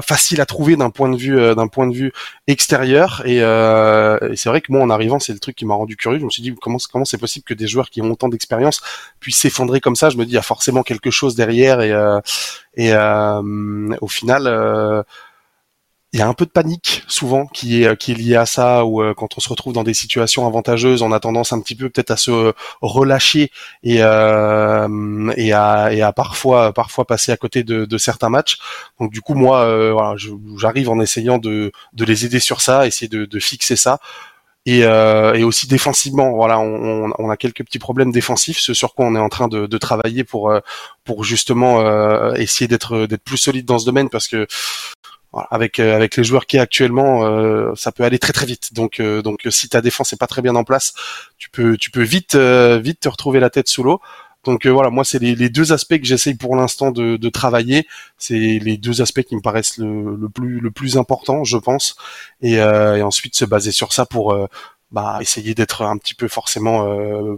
facile 0.00 0.40
à 0.40 0.46
trouver 0.46 0.76
d'un 0.76 0.88
point 0.88 1.10
de 1.10 1.16
vue 1.18 1.38
euh, 1.38 1.54
d'un 1.54 1.68
point 1.68 1.86
de 1.86 1.94
vue 1.94 2.10
extérieur. 2.46 3.20
Et, 3.26 3.36
et 3.36 4.36
c'est 4.36 4.48
vrai 4.48 4.62
que 4.62 4.72
moi, 4.72 4.80
en 4.80 4.88
arrivant, 4.88 5.18
c'est 5.18 5.34
le 5.34 5.40
truc 5.40 5.54
qui 5.54 5.66
m'a 5.66 5.74
rendu 5.74 5.96
curieux. 5.96 6.18
Je 6.18 6.24
me 6.24 6.30
suis 6.30 6.42
dit 6.42 6.54
comment 6.58 6.78
comment 6.90 7.04
c'est 7.04 7.18
possible 7.18 7.44
que 7.44 7.52
des 7.54 7.66
joueurs 7.66 7.90
qui 7.90 8.00
ont 8.00 8.10
autant 8.10 8.30
d'expérience 8.30 8.80
puissent 9.20 9.40
s'effondrer 9.40 9.80
comme 9.80 9.96
ça? 9.96 10.08
Je 10.08 10.16
me 10.16 10.24
dis 10.24 10.30
il 10.32 10.36
y 10.36 10.38
a 10.38 10.42
forcément 10.42 10.82
quelque 10.82 11.10
chose 11.10 11.34
derrière 11.34 11.82
et 11.82 11.92
et 12.78 12.94
au 12.94 14.08
final. 14.08 15.04
Euh, 16.14 16.14
il 16.14 16.18
y 16.18 16.22
a 16.22 16.28
un 16.28 16.34
peu 16.34 16.46
de 16.46 16.50
panique 16.50 17.02
souvent 17.06 17.46
qui 17.46 17.82
est 17.84 17.96
qui 17.96 18.12
est 18.12 18.14
liée 18.14 18.36
à 18.36 18.46
ça 18.46 18.84
ou 18.84 19.02
euh, 19.02 19.14
quand 19.14 19.36
on 19.36 19.40
se 19.40 19.48
retrouve 19.48 19.72
dans 19.74 19.84
des 19.84 19.94
situations 19.94 20.46
avantageuses 20.46 21.02
on 21.02 21.12
a 21.12 21.20
tendance 21.20 21.52
un 21.52 21.60
petit 21.60 21.74
peu 21.74 21.90
peut-être 21.90 22.10
à 22.12 22.16
se 22.16 22.52
relâcher 22.80 23.50
et 23.82 23.98
euh, 24.02 25.32
et 25.36 25.52
à 25.52 25.92
et 25.92 26.02
à 26.02 26.12
parfois 26.12 26.72
parfois 26.72 27.04
passer 27.06 27.32
à 27.32 27.36
côté 27.36 27.62
de, 27.64 27.84
de 27.84 27.98
certains 27.98 28.30
matchs. 28.30 28.58
Donc 29.00 29.12
du 29.12 29.20
coup 29.20 29.34
moi 29.34 29.60
euh, 29.64 29.92
voilà 29.92 30.16
j'arrive 30.58 30.88
en 30.90 31.00
essayant 31.00 31.38
de 31.38 31.72
de 31.92 32.04
les 32.04 32.24
aider 32.24 32.40
sur 32.40 32.60
ça 32.60 32.86
essayer 32.86 33.08
de, 33.08 33.24
de 33.26 33.38
fixer 33.38 33.76
ça. 33.76 33.98
Et, 34.66 34.84
euh, 34.84 35.34
et 35.34 35.44
aussi 35.44 35.66
défensivement 35.68 36.32
voilà 36.34 36.58
on, 36.60 37.06
on- 37.08 37.12
on 37.18 37.30
a 37.30 37.36
quelques 37.38 37.64
petits 37.64 37.78
problèmes 37.78 38.12
défensifs 38.12 38.58
ce 38.60 38.74
sur 38.74 38.94
quoi 38.94 39.06
on 39.06 39.14
est 39.16 39.18
en 39.20 39.28
train 39.30 39.48
de, 39.48 39.66
de 39.66 39.78
travailler 39.78 40.24
pour 40.24 40.50
euh, 40.50 40.60
pour 41.04 41.24
justement 41.24 41.80
euh, 41.80 42.34
essayer 42.34 42.68
d'être 42.68 43.06
d'être 43.06 43.22
plus 43.24 43.38
solide 43.38 43.66
dans 43.66 43.78
ce 43.78 43.86
domaine 43.86 44.10
parce 44.10 44.28
que 44.28 44.46
voilà, 45.32 45.48
avec 45.50 45.78
euh, 45.78 45.94
avec 45.94 46.16
les 46.16 46.24
joueurs 46.24 46.46
qui 46.46 46.58
actuellement, 46.58 47.24
euh, 47.24 47.74
ça 47.74 47.92
peut 47.92 48.04
aller 48.04 48.18
très 48.18 48.32
très 48.32 48.46
vite. 48.46 48.72
Donc 48.72 49.00
euh, 49.00 49.22
donc 49.22 49.46
euh, 49.46 49.50
si 49.50 49.68
ta 49.68 49.80
défense 49.80 50.12
est 50.12 50.16
pas 50.16 50.26
très 50.26 50.42
bien 50.42 50.54
en 50.54 50.64
place, 50.64 50.94
tu 51.36 51.50
peux 51.50 51.76
tu 51.76 51.90
peux 51.90 52.02
vite 52.02 52.34
euh, 52.34 52.78
vite 52.78 53.00
te 53.00 53.08
retrouver 53.08 53.40
la 53.40 53.50
tête 53.50 53.68
sous 53.68 53.82
l'eau. 53.82 54.00
Donc 54.44 54.64
euh, 54.66 54.70
voilà, 54.70 54.88
moi 54.90 55.04
c'est 55.04 55.18
les, 55.18 55.50
deux 55.50 55.72
aspects 55.72 55.98
que 55.98 56.06
j'essaye 56.06 56.34
pour 56.34 56.56
l'instant 56.56 56.90
de, 56.90 57.16
de 57.16 57.28
travailler. 57.28 57.86
C'est 58.16 58.38
les 58.38 58.76
deux 58.78 59.02
aspects 59.02 59.22
qui 59.22 59.36
me 59.36 59.42
paraissent 59.42 59.78
le, 59.78 60.16
le 60.16 60.28
plus 60.30 60.60
le 60.60 60.70
plus 60.70 60.96
important, 60.96 61.44
je 61.44 61.58
pense. 61.58 61.96
Et, 62.40 62.54
et 62.54 63.02
ensuite 63.02 63.34
se 63.36 63.44
baser 63.44 63.72
sur 63.72 63.92
ça 63.92 64.06
pour 64.06 64.34
bah, 64.92 65.18
essayer 65.20 65.54
d'être 65.54 65.82
un 65.82 65.98
petit 65.98 66.14
peu 66.14 66.28
forcément 66.28 66.88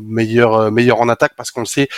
meilleur 0.03 0.71
meilleur 0.71 1.01
en 1.01 1.09
attaque 1.09 1.33
parce 1.37 1.51
qu'on 1.51 1.61
le 1.61 1.67
sait, 1.67 1.89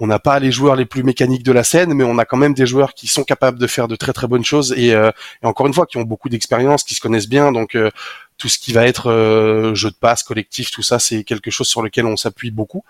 on 0.00 0.06
n'a 0.06 0.18
pas 0.18 0.40
les 0.40 0.50
joueurs 0.50 0.76
les 0.76 0.86
plus 0.86 1.02
mécaniques 1.02 1.44
de 1.44 1.52
la 1.52 1.62
scène, 1.62 1.94
mais 1.94 2.04
on 2.04 2.18
a 2.18 2.24
quand 2.24 2.36
même 2.36 2.54
des 2.54 2.66
joueurs 2.66 2.94
qui 2.94 3.06
sont 3.06 3.24
capables 3.24 3.58
de 3.58 3.66
faire 3.66 3.88
de 3.88 3.96
très 3.96 4.12
très 4.12 4.26
bonnes 4.26 4.44
choses 4.44 4.74
et, 4.76 4.92
euh, 4.94 5.10
et 5.42 5.46
encore 5.46 5.66
une 5.66 5.74
fois 5.74 5.86
qui 5.86 5.98
ont 5.98 6.02
beaucoup 6.02 6.28
d'expérience, 6.28 6.82
qui 6.82 6.94
se 6.94 7.00
connaissent 7.00 7.28
bien. 7.28 7.52
Donc 7.52 7.76
euh, 7.76 7.90
tout 8.36 8.48
ce 8.48 8.58
qui 8.58 8.72
va 8.72 8.86
être 8.86 9.10
euh, 9.10 9.74
jeu 9.74 9.90
de 9.90 9.96
passe, 9.96 10.22
collectif, 10.22 10.70
tout 10.70 10.82
ça, 10.82 10.98
c'est 10.98 11.24
quelque 11.24 11.50
chose 11.50 11.68
sur 11.68 11.82
lequel 11.82 12.06
on 12.06 12.16
s'appuie 12.16 12.50
beaucoup. 12.50 12.84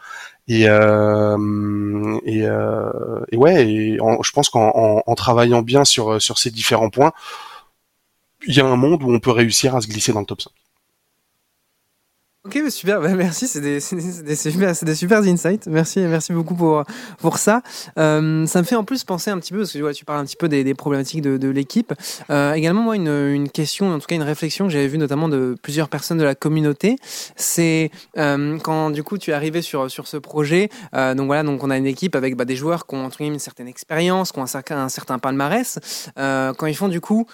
Et 0.49 0.69
euh, 0.69 2.19
et, 2.25 2.43
euh, 2.47 3.21
et 3.31 3.37
ouais, 3.37 3.67
et 3.69 3.99
je 3.99 4.31
pense 4.33 4.49
qu'en 4.49 4.71
en, 4.75 5.03
en 5.07 5.15
travaillant 5.15 5.63
bien 5.63 5.85
sur 5.85 6.21
sur 6.21 6.39
ces 6.39 6.51
différents 6.51 6.91
points, 6.91 7.13
il 8.47 8.55
y 8.55 8.61
a 8.61 8.67
un 8.67 8.77
monde 8.77 9.03
où 9.03 9.13
on 9.13 9.21
peut 9.21 9.31
réussir 9.31 9.75
à 9.77 9.81
se 9.81 9.87
glisser 9.89 10.13
dans 10.13 10.21
le 10.21 10.27
top 10.27 10.43
5. 10.43 10.51
Ok, 12.47 12.61
bah, 12.63 12.71
super, 12.71 13.01
bah, 13.01 13.15
merci, 13.15 13.49
c'est 13.49 13.63
des, 13.63 13.79
des- 14.23 14.37
super, 14.37 14.75
des 14.83 14.95
super 14.95 15.23
insights. 15.23 15.67
Merci, 15.67 16.01
merci 16.01 16.35
beaucoup 16.35 16.55
pour, 16.55 16.85
pour 17.17 17.39
ça. 17.39 17.63
Euh, 17.99 18.45
ça 18.45 18.59
me 18.59 18.67
fait 18.67 18.77
en 18.77 18.85
plus 18.85 19.03
penser 19.03 19.31
un 19.31 19.39
petit 19.39 19.55
peu, 19.55 19.61
parce 19.61 19.73
que 19.73 19.93
tu 19.93 20.05
parles 20.05 20.21
un 20.21 20.27
petit 20.27 20.37
peu 20.37 20.47
des, 20.47 20.75
problématiques 20.75 21.23
de, 21.23 21.49
l'équipe. 21.49 21.95
Euh, 22.29 22.53
également, 22.53 22.83
moi, 22.83 22.97
une, 22.97 23.49
question, 23.49 23.95
en 23.95 23.99
tout 23.99 24.05
cas 24.05 24.15
une 24.15 24.23
réflexion 24.23 24.67
que 24.67 24.73
j'avais 24.73 24.89
vue 24.89 24.99
notamment 24.99 25.31
de 25.31 25.57
plusieurs 25.63 25.89
personnes 25.89 26.19
de 26.19 26.25
la 26.25 26.35
communauté, 26.35 26.97
c'est 27.35 27.91
euh, 28.19 28.59
quand 28.59 28.91
du 28.91 29.03
coup 29.03 29.17
tu 29.17 29.31
es 29.31 29.35
arrivé 29.35 29.63
sur, 29.63 29.91
sur 29.91 30.07
ce 30.07 30.19
projet, 30.19 30.69
donc 30.93 31.27
voilà, 31.27 31.45
donc 31.45 31.65
on 31.65 31.71
a 31.71 31.79
une 31.79 31.87
équipe 31.87 32.15
avec 32.15 32.37
bah, 32.37 32.45
des 32.45 32.57
joueurs 32.57 32.87
qui 32.87 32.95
ont 32.95 33.07
entre 33.07 33.23
une 33.23 33.39
certaine 33.39 33.69
expérience, 33.69 34.33
qui 34.33 34.39
ont 34.39 34.43
un 34.43 34.47
certain, 34.47 34.83
un 34.83 34.91
certain 34.91 35.19
palmarès. 35.19 35.79
Quand 36.17 36.67
ils 36.67 36.77
font 36.77 36.89
du 36.89 37.01
coup 37.01 37.27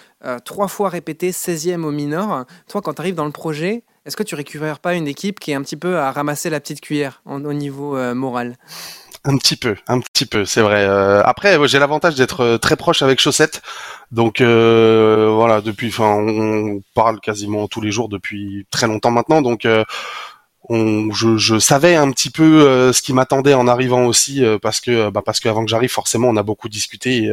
trois 0.45 0.69
fois 0.69 0.87
répété 0.87 1.31
16e 1.31 1.83
au 1.83 1.91
minor, 1.91 2.45
toi 2.69 2.81
quand 2.81 2.93
tu 2.93 3.01
arrives 3.01 3.15
dans 3.15 3.25
le 3.25 3.31
projet, 3.31 3.83
est-ce 4.05 4.17
que 4.17 4.23
tu 4.23 4.35
récupères 4.35 4.79
pas 4.79 4.95
une 4.95 5.07
équipe 5.07 5.39
qui 5.39 5.51
est 5.51 5.53
un 5.53 5.61
petit 5.61 5.77
peu 5.77 5.97
à 5.97 6.11
ramasser 6.11 6.49
la 6.49 6.59
petite 6.59 6.81
cuillère 6.81 7.21
au 7.25 7.53
niveau 7.53 7.97
euh, 7.97 8.15
moral? 8.15 8.57
Un 9.23 9.37
petit 9.37 9.55
peu, 9.55 9.75
un 9.87 9.99
petit 9.99 10.25
peu, 10.25 10.45
c'est 10.45 10.61
vrai. 10.61 10.83
Euh, 10.83 11.21
après, 11.23 11.55
j'ai 11.67 11.77
l'avantage 11.77 12.15
d'être 12.15 12.39
euh, 12.41 12.57
très 12.57 12.75
proche 12.75 13.03
avec 13.03 13.19
Chaussette, 13.19 13.61
donc 14.11 14.41
voilà, 14.41 15.61
depuis, 15.61 15.89
enfin, 15.89 16.15
on 16.15 16.81
parle 16.95 17.19
quasiment 17.19 17.67
tous 17.67 17.81
les 17.81 17.91
jours 17.91 18.09
depuis 18.09 18.65
très 18.71 18.87
longtemps 18.87 19.11
maintenant, 19.11 19.43
donc 19.43 19.67
je, 20.71 21.37
je, 21.37 21.59
savais 21.59 21.95
un 21.95 22.11
petit 22.11 22.29
peu 22.29 22.61
euh, 22.61 22.93
ce 22.93 23.01
qui 23.01 23.13
m'attendait 23.13 23.53
en 23.53 23.67
arrivant 23.67 24.05
aussi 24.05 24.43
euh, 24.43 24.57
parce 24.57 24.79
que 24.79 25.09
bah, 25.09 25.21
parce 25.25 25.39
qu'avant 25.39 25.65
que 25.65 25.69
j'arrive 25.69 25.89
forcément 25.91 26.29
on 26.29 26.37
a 26.37 26.43
beaucoup 26.43 26.69
discuté 26.69 27.29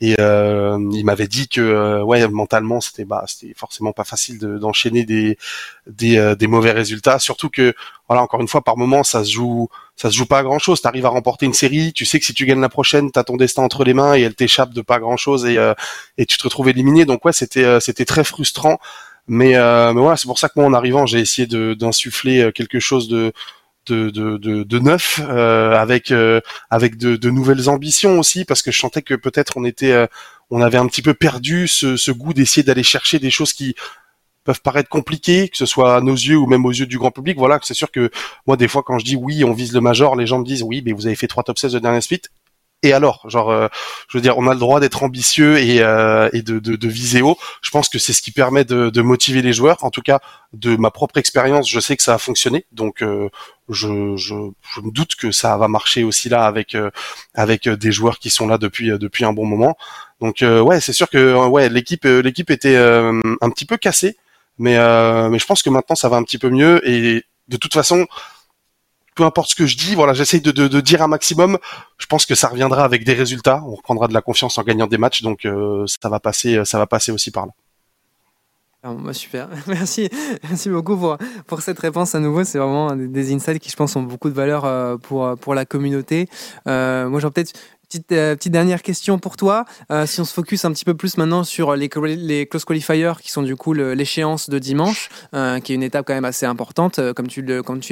et, 0.00 0.16
euh, 0.18 0.88
il 0.92 1.04
m'avait 1.04 1.28
dit 1.28 1.48
que 1.48 2.02
ouais 2.02 2.26
mentalement 2.28 2.80
c'était 2.80 3.04
bah 3.04 3.24
c'était 3.26 3.54
forcément 3.54 3.92
pas 3.92 4.04
facile 4.04 4.38
d'enchaîner 4.38 5.04
des 5.04 5.38
des, 5.86 6.34
des 6.36 6.46
mauvais 6.46 6.72
résultats. 6.72 7.18
Surtout 7.18 7.50
que 7.50 7.74
voilà 8.08 8.22
encore 8.22 8.40
une 8.40 8.48
fois 8.48 8.62
par 8.62 8.76
moment 8.76 9.04
ça 9.04 9.24
se 9.24 9.30
joue 9.32 9.68
ça 9.94 10.10
se 10.10 10.16
joue 10.16 10.26
pas 10.26 10.38
à 10.38 10.42
grand 10.42 10.58
chose 10.58 10.80
t'arrives 10.80 11.06
à 11.06 11.10
remporter 11.10 11.46
une 11.46 11.54
série 11.54 11.92
tu 11.92 12.04
sais 12.04 12.18
que 12.18 12.26
si 12.26 12.34
tu 12.34 12.46
gagnes 12.46 12.60
la 12.60 12.68
prochaine 12.68 13.10
t'as 13.12 13.24
ton 13.24 13.36
destin 13.36 13.62
entre 13.62 13.84
les 13.84 13.94
mains 13.94 14.14
et 14.16 14.22
elle 14.22 14.34
t'échappe 14.34 14.72
de 14.72 14.82
pas 14.82 14.98
grand 14.98 15.16
chose 15.16 15.46
et 15.46 15.56
et 16.18 16.26
tu 16.26 16.36
te 16.36 16.42
retrouves 16.42 16.68
éliminé. 16.68 17.04
Donc 17.04 17.24
ouais 17.24 17.32
c'était 17.32 17.80
c'était 17.80 18.04
très 18.04 18.24
frustrant 18.24 18.78
mais, 19.28 19.56
euh, 19.56 19.92
mais 19.92 20.00
voilà, 20.00 20.16
c'est 20.16 20.26
pour 20.26 20.38
ça 20.38 20.48
que 20.48 20.54
moi, 20.56 20.66
en 20.66 20.72
arrivant, 20.72 21.06
j'ai 21.06 21.18
essayé 21.18 21.46
d'insuffler 21.74 22.40
euh, 22.40 22.50
quelque 22.52 22.80
chose 22.80 23.08
de 23.08 23.32
de, 23.86 24.10
de, 24.10 24.36
de, 24.36 24.62
de 24.64 24.78
neuf 24.78 25.20
euh, 25.22 25.74
avec 25.74 26.10
euh, 26.10 26.40
avec 26.70 26.96
de, 26.96 27.16
de, 27.16 27.30
nouvelles 27.30 27.68
ambitions 27.68 28.18
aussi 28.18 28.44
parce 28.44 28.62
que 28.62 28.70
je 28.70 28.78
sentais 28.78 29.02
que 29.02 29.14
peut-être 29.14 29.56
on 29.56 29.64
était 29.64 29.92
euh, 29.92 30.06
on 30.50 30.60
avait 30.60 30.78
un 30.78 30.86
petit 30.86 31.02
peu 31.02 31.14
perdu 31.14 31.68
ce, 31.68 31.96
ce 31.96 32.10
goût 32.10 32.34
d'essayer 32.34 32.62
d'aller 32.62 32.82
chercher 32.82 33.18
des 33.18 33.30
choses 33.30 33.52
qui 33.52 33.74
peuvent 34.44 34.60
paraître 34.60 34.88
compliquées 34.88 35.48
que 35.48 35.56
ce 35.56 35.66
soit 35.66 35.96
à 35.96 36.00
nos 36.00 36.14
yeux 36.14 36.36
ou 36.36 36.46
même 36.46 36.66
aux 36.66 36.72
yeux 36.72 36.86
du 36.86 36.98
grand 36.98 37.10
public. 37.10 37.38
Voilà 37.38 37.58
c'est 37.62 37.74
sûr 37.74 37.90
que 37.90 38.10
moi 38.46 38.56
des 38.56 38.68
fois 38.68 38.82
quand 38.82 38.98
je 38.98 39.04
dis 39.04 39.16
oui 39.16 39.44
on 39.44 39.52
vise 39.52 39.72
le 39.72 39.80
major 39.80 40.16
les 40.16 40.26
gens 40.26 40.38
me 40.38 40.44
disent 40.44 40.62
oui 40.62 40.82
mais 40.84 40.92
vous 40.92 41.06
avez 41.06 41.16
fait 41.16 41.28
trois 41.28 41.44
top 41.44 41.58
16 41.58 41.72
de 41.72 41.78
dernière 41.78 42.02
suite 42.02 42.30
et 42.82 42.92
alors 42.92 43.28
genre 43.28 43.50
euh, 43.50 43.68
je 44.08 44.18
veux 44.18 44.22
dire 44.22 44.36
on 44.38 44.46
a 44.46 44.52
le 44.52 44.60
droit 44.60 44.80
d'être 44.80 45.02
ambitieux 45.02 45.58
et, 45.58 45.80
euh, 45.80 46.28
et 46.32 46.42
de, 46.42 46.58
de, 46.58 46.76
de, 46.76 46.88
viser 46.88 47.22
haut. 47.22 47.36
Je 47.62 47.70
pense 47.70 47.88
que 47.88 47.98
c'est 47.98 48.12
ce 48.12 48.22
qui 48.22 48.30
permet 48.30 48.64
de, 48.64 48.90
de, 48.90 49.02
motiver 49.02 49.42
les 49.42 49.52
joueurs. 49.52 49.82
En 49.82 49.90
tout 49.90 50.02
cas 50.02 50.20
de 50.52 50.76
ma 50.76 50.90
propre 50.90 51.18
expérience 51.18 51.68
je 51.68 51.80
sais 51.80 51.96
que 51.96 52.02
ça 52.02 52.14
a 52.14 52.18
fonctionné. 52.18 52.66
Donc 52.72 53.02
euh, 53.02 53.28
je, 53.68 54.16
je, 54.16 54.34
je, 54.74 54.80
me 54.80 54.90
doute 54.90 55.16
que 55.16 55.32
ça 55.32 55.56
va 55.56 55.68
marcher 55.68 56.04
aussi 56.04 56.28
là 56.28 56.44
avec 56.46 56.76
avec 57.34 57.68
des 57.68 57.92
joueurs 57.92 58.18
qui 58.18 58.30
sont 58.30 58.46
là 58.46 58.58
depuis 58.58 58.90
depuis 58.98 59.24
un 59.24 59.32
bon 59.32 59.46
moment. 59.46 59.76
Donc 60.20 60.42
ouais 60.42 60.80
c'est 60.80 60.92
sûr 60.92 61.08
que 61.08 61.34
ouais 61.46 61.68
l'équipe 61.68 62.04
l'équipe 62.04 62.50
était 62.50 62.76
un 62.76 63.50
petit 63.50 63.64
peu 63.64 63.76
cassée. 63.76 64.16
Mais 64.58 64.76
mais 65.28 65.38
je 65.38 65.46
pense 65.46 65.62
que 65.62 65.70
maintenant 65.70 65.96
ça 65.96 66.08
va 66.08 66.16
un 66.16 66.22
petit 66.22 66.38
peu 66.38 66.50
mieux. 66.50 66.86
Et 66.88 67.24
de 67.48 67.56
toute 67.56 67.72
façon 67.72 68.06
peu 69.16 69.24
importe 69.24 69.50
ce 69.50 69.56
que 69.56 69.66
je 69.66 69.76
dis, 69.76 69.96
voilà, 69.96 70.12
j'essaye 70.12 70.40
de, 70.40 70.80
dire 70.80 71.02
un 71.02 71.08
maximum. 71.08 71.58
Je 71.98 72.06
pense 72.06 72.26
que 72.26 72.36
ça 72.36 72.48
reviendra 72.48 72.84
avec 72.84 73.04
des 73.04 73.14
résultats. 73.14 73.62
On 73.66 73.74
reprendra 73.74 74.06
de 74.06 74.14
la 74.14 74.22
confiance 74.22 74.58
en 74.58 74.62
gagnant 74.62 74.86
des 74.86 74.98
matchs, 74.98 75.22
donc 75.22 75.44
euh, 75.44 75.84
ça 75.86 76.08
va 76.08 76.20
passer, 76.20 76.64
ça 76.64 76.78
va 76.78 76.86
passer 76.86 77.10
aussi 77.10 77.32
par 77.32 77.46
là. 77.46 77.52
Ah, 78.88 78.94
bah, 78.94 79.12
super, 79.12 79.48
merci, 79.66 80.08
merci 80.44 80.68
beaucoup 80.68 80.96
pour, 80.96 81.60
cette 81.60 81.78
réponse 81.80 82.14
à 82.14 82.20
nouveau. 82.20 82.44
C'est 82.44 82.58
vraiment 82.58 82.94
des 82.94 83.34
insights 83.34 83.58
qui, 83.58 83.68
je 83.68 83.74
pense, 83.74 83.96
ont 83.96 84.02
beaucoup 84.02 84.28
de 84.28 84.34
valeur 84.34 84.64
euh, 84.64 84.96
pour, 84.96 85.54
la 85.54 85.64
communauté. 85.64 86.28
Euh, 86.68 87.08
moi, 87.08 87.18
j'aurais 87.18 87.32
peut-être 87.32 87.58
Petite, 87.96 88.12
euh, 88.12 88.36
petite, 88.36 88.52
dernière 88.52 88.82
question 88.82 89.18
pour 89.18 89.38
toi. 89.38 89.64
Euh, 89.90 90.04
si 90.04 90.20
on 90.20 90.26
se 90.26 90.34
focus 90.34 90.66
un 90.66 90.72
petit 90.72 90.84
peu 90.84 90.92
plus 90.92 91.16
maintenant 91.16 91.44
sur 91.44 91.74
les, 91.74 91.88
close 91.88 92.64
qualifiers 92.66 93.12
qui 93.22 93.30
sont 93.30 93.42
du 93.42 93.56
coup 93.56 93.72
l'échéance 93.72 94.50
de 94.50 94.58
dimanche, 94.58 95.08
euh, 95.32 95.60
qui 95.60 95.72
est 95.72 95.76
une 95.76 95.82
étape 95.82 96.06
quand 96.06 96.12
même 96.12 96.26
assez 96.26 96.44
importante, 96.44 97.00
comme 97.14 97.26
tu, 97.26 97.42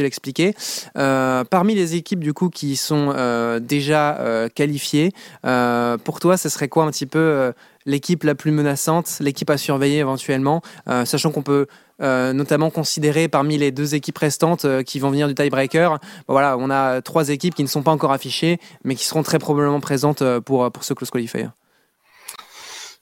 l'expliquais. 0.03 0.55
Parmi 0.95 1.75
les 1.75 1.95
équipes 1.95 2.21
du 2.21 2.35
coup 2.35 2.51
qui 2.51 2.77
sont 2.77 3.15
déjà 3.63 4.49
qualifiées, 4.55 5.13
pour 5.43 6.21
toi, 6.21 6.37
ce 6.37 6.51
serait 6.51 6.69
quoi 6.69 6.85
un 6.85 6.91
petit 6.91 7.07
peu 7.07 7.53
l'équipe 7.87 8.25
la 8.25 8.35
plus 8.35 8.51
menaçante, 8.51 9.19
l'équipe 9.21 9.49
à 9.49 9.57
surveiller 9.57 9.99
éventuellement, 9.99 10.61
sachant 11.05 11.31
qu'on 11.31 11.43
peut 11.43 11.67
euh, 12.03 12.33
notamment 12.33 12.71
considéré 12.71 13.29
parmi 13.29 13.57
les 13.57 13.71
deux 13.71 13.95
équipes 13.95 14.19
restantes 14.19 14.65
euh, 14.65 14.83
qui 14.83 14.99
vont 14.99 15.11
venir 15.11 15.29
du 15.29 15.35
tiebreaker. 15.35 16.01
voilà, 16.27 16.57
on 16.59 16.69
a 16.69 17.01
trois 17.03 17.29
équipes 17.29 17.55
qui 17.55 17.63
ne 17.63 17.69
sont 17.69 17.85
pas 17.85 17.93
encore 17.93 18.11
affichées, 18.11 18.59
mais 18.83 18.97
qui 18.97 19.05
seront 19.05 19.23
très 19.23 19.39
probablement 19.39 19.79
présentes 19.79 20.23
euh, 20.23 20.41
pour, 20.41 20.73
pour 20.73 20.83
ce 20.83 20.93
close 20.93 21.11
qualifier. 21.11 21.47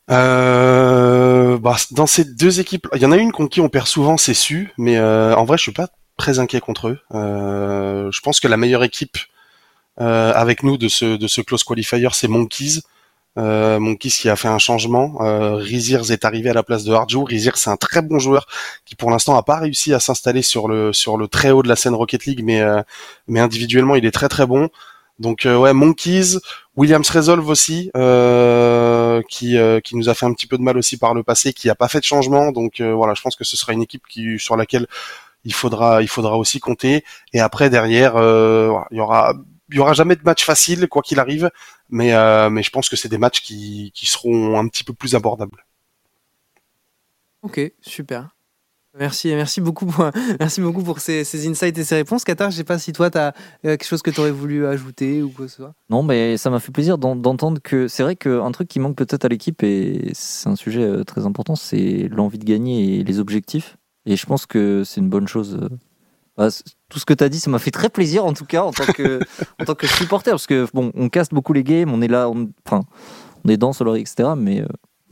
Bah, 0.08 1.76
dans 1.92 2.06
ces 2.06 2.24
deux 2.24 2.60
équipes, 2.60 2.86
il 2.94 3.00
y 3.00 3.06
en 3.06 3.12
a 3.12 3.16
une 3.16 3.32
contre 3.32 3.48
qui 3.48 3.62
on 3.62 3.70
perd 3.70 3.86
souvent, 3.86 4.18
c'est 4.18 4.34
su, 4.34 4.74
mais 4.76 5.00
en 5.00 5.44
vrai, 5.44 5.56
je 5.56 5.62
suis 5.62 5.72
pas 5.72 5.88
très 6.18 6.38
inquiet 6.38 6.60
contre 6.60 6.88
eux. 6.88 6.98
je 7.12 8.20
pense 8.20 8.40
que 8.40 8.48
la 8.48 8.58
meilleure 8.58 8.84
équipe 8.84 9.16
avec 9.96 10.64
nous 10.64 10.76
de 10.76 10.88
ce, 10.88 11.16
de 11.16 11.26
ce 11.28 11.40
close 11.40 11.64
qualifier, 11.64 12.06
c'est 12.12 12.28
Monkeys. 12.28 12.80
Euh, 13.38 13.78
Monkeys 13.80 14.10
qui 14.10 14.28
a 14.28 14.36
fait 14.36 14.48
un 14.48 14.58
changement. 14.58 15.16
Euh, 15.20 15.64
est 15.64 16.24
arrivé 16.24 16.50
à 16.50 16.54
la 16.54 16.62
place 16.62 16.84
de 16.84 16.92
Harjo. 16.92 17.24
Riziers 17.24 17.52
c'est 17.54 17.70
un 17.70 17.76
très 17.76 18.02
bon 18.02 18.18
joueur 18.18 18.46
qui 18.84 18.94
pour 18.94 19.10
l'instant 19.10 19.36
a 19.36 19.42
pas 19.42 19.58
réussi 19.58 19.94
à 19.94 20.00
s'installer 20.00 20.42
sur 20.42 20.68
le 20.68 20.92
sur 20.92 21.16
le 21.16 21.28
très 21.28 21.50
haut 21.50 21.62
de 21.62 21.68
la 21.68 21.76
scène 21.76 21.94
Rocket 21.94 22.26
League, 22.26 22.42
mais 22.44 22.60
euh, 22.60 22.82
mais 23.28 23.40
individuellement 23.40 23.96
il 23.96 24.04
est 24.04 24.10
très 24.10 24.28
très 24.28 24.46
bon. 24.46 24.68
Donc 25.18 25.46
euh, 25.46 25.56
ouais, 25.56 25.72
Monkeys, 25.72 26.38
Williams 26.76 27.08
Resolve 27.10 27.48
aussi, 27.48 27.90
euh, 27.96 29.22
qui 29.28 29.56
qui 29.84 29.96
nous 29.96 30.08
a 30.08 30.14
fait 30.14 30.26
un 30.26 30.32
petit 30.34 30.46
peu 30.46 30.58
de 30.58 30.62
mal 30.62 30.76
aussi 30.76 30.98
par 30.98 31.14
le 31.14 31.22
passé, 31.22 31.52
qui 31.52 31.70
a 31.70 31.74
pas 31.74 31.88
fait 31.88 32.00
de 32.00 32.04
changement. 32.04 32.52
Donc 32.52 32.80
voilà, 32.80 33.14
je 33.14 33.22
pense 33.22 33.36
que 33.36 33.44
ce 33.44 33.56
sera 33.56 33.72
une 33.72 33.82
équipe 33.82 34.02
qui 34.08 34.38
sur 34.38 34.56
laquelle 34.56 34.86
il 35.44 35.54
faudra 35.54 36.02
il 36.02 36.08
faudra 36.08 36.36
aussi 36.38 36.60
compter. 36.60 37.04
Et 37.32 37.40
après 37.40 37.70
derrière, 37.70 38.14
il 38.90 38.96
y 38.96 39.00
aura 39.00 39.34
il 39.72 39.76
y 39.76 39.80
aura 39.80 39.94
jamais 39.94 40.16
de 40.16 40.22
match 40.22 40.44
facile 40.44 40.86
quoi 40.88 41.02
qu'il 41.02 41.18
arrive, 41.18 41.50
mais 41.92 42.14
euh, 42.14 42.50
mais 42.50 42.62
je 42.64 42.70
pense 42.70 42.88
que 42.88 42.96
c'est 42.96 43.08
des 43.08 43.18
matchs 43.18 43.42
qui, 43.42 43.92
qui 43.94 44.06
seront 44.06 44.58
un 44.58 44.66
petit 44.66 44.82
peu 44.82 44.94
plus 44.94 45.14
abordables. 45.14 45.64
Ok, 47.42 47.60
super. 47.82 48.34
Merci, 48.98 49.28
merci 49.28 49.60
beaucoup 49.60 49.86
pour, 49.86 50.10
merci 50.40 50.60
beaucoup 50.60 50.82
pour 50.82 51.00
ces, 51.00 51.24
ces 51.24 51.48
insights 51.48 51.76
et 51.78 51.84
ces 51.84 51.94
réponses. 51.94 52.24
Qatar, 52.24 52.50
je 52.50 52.56
sais 52.56 52.64
pas 52.64 52.78
si 52.78 52.92
toi, 52.92 53.10
tu 53.10 53.18
as 53.18 53.28
euh, 53.28 53.76
quelque 53.76 53.84
chose 53.84 54.02
que 54.02 54.10
tu 54.10 54.20
aurais 54.20 54.30
voulu 54.30 54.66
ajouter 54.66 55.22
ou 55.22 55.30
quoi 55.30 55.46
que 55.46 55.50
ce 55.50 55.58
soit. 55.58 55.74
Non, 55.90 56.02
mais 56.02 56.36
ça 56.36 56.50
m'a 56.50 56.60
fait 56.60 56.72
plaisir 56.72 56.98
d'entendre 56.98 57.60
que 57.62 57.88
c'est 57.88 58.02
vrai 58.02 58.16
qu'un 58.16 58.52
truc 58.52 58.68
qui 58.68 58.80
manque 58.80 58.96
peut-être 58.96 59.24
à 59.24 59.28
l'équipe, 59.28 59.62
et 59.62 60.10
c'est 60.14 60.48
un 60.48 60.56
sujet 60.56 60.82
euh, 60.82 61.04
très 61.04 61.24
important, 61.26 61.56
c'est 61.56 62.08
l'envie 62.10 62.38
de 62.38 62.44
gagner 62.44 63.00
et 63.00 63.04
les 63.04 63.18
objectifs. 63.18 63.76
Et 64.06 64.16
je 64.16 64.26
pense 64.26 64.46
que 64.46 64.82
c'est 64.84 65.00
une 65.00 65.08
bonne 65.08 65.28
chose 65.28 65.68
bah, 66.36 66.48
tout 66.88 66.98
ce 66.98 67.04
que 67.04 67.14
tu 67.14 67.24
as 67.24 67.28
dit, 67.28 67.40
ça 67.40 67.50
m'a 67.50 67.58
fait 67.58 67.70
très 67.70 67.90
plaisir 67.90 68.24
en 68.24 68.32
tout 68.32 68.46
cas 68.46 68.62
en 68.62 68.72
tant 68.72 68.86
que, 68.86 69.20
en 69.60 69.64
tant 69.64 69.74
que 69.74 69.86
supporter 69.86 70.30
parce 70.30 70.46
que 70.46 70.66
bon, 70.72 70.90
on 70.94 71.08
caste 71.08 71.34
beaucoup 71.34 71.52
les 71.52 71.64
games, 71.64 71.92
on 71.92 72.00
est 72.00 72.08
là, 72.08 72.28
on, 72.28 72.50
enfin, 72.66 72.84
on 73.44 73.48
est 73.48 73.56
dans 73.56 73.72
Solary, 73.72 74.00
etc. 74.00 74.30
Mais 74.36 74.62
euh, 74.62 74.66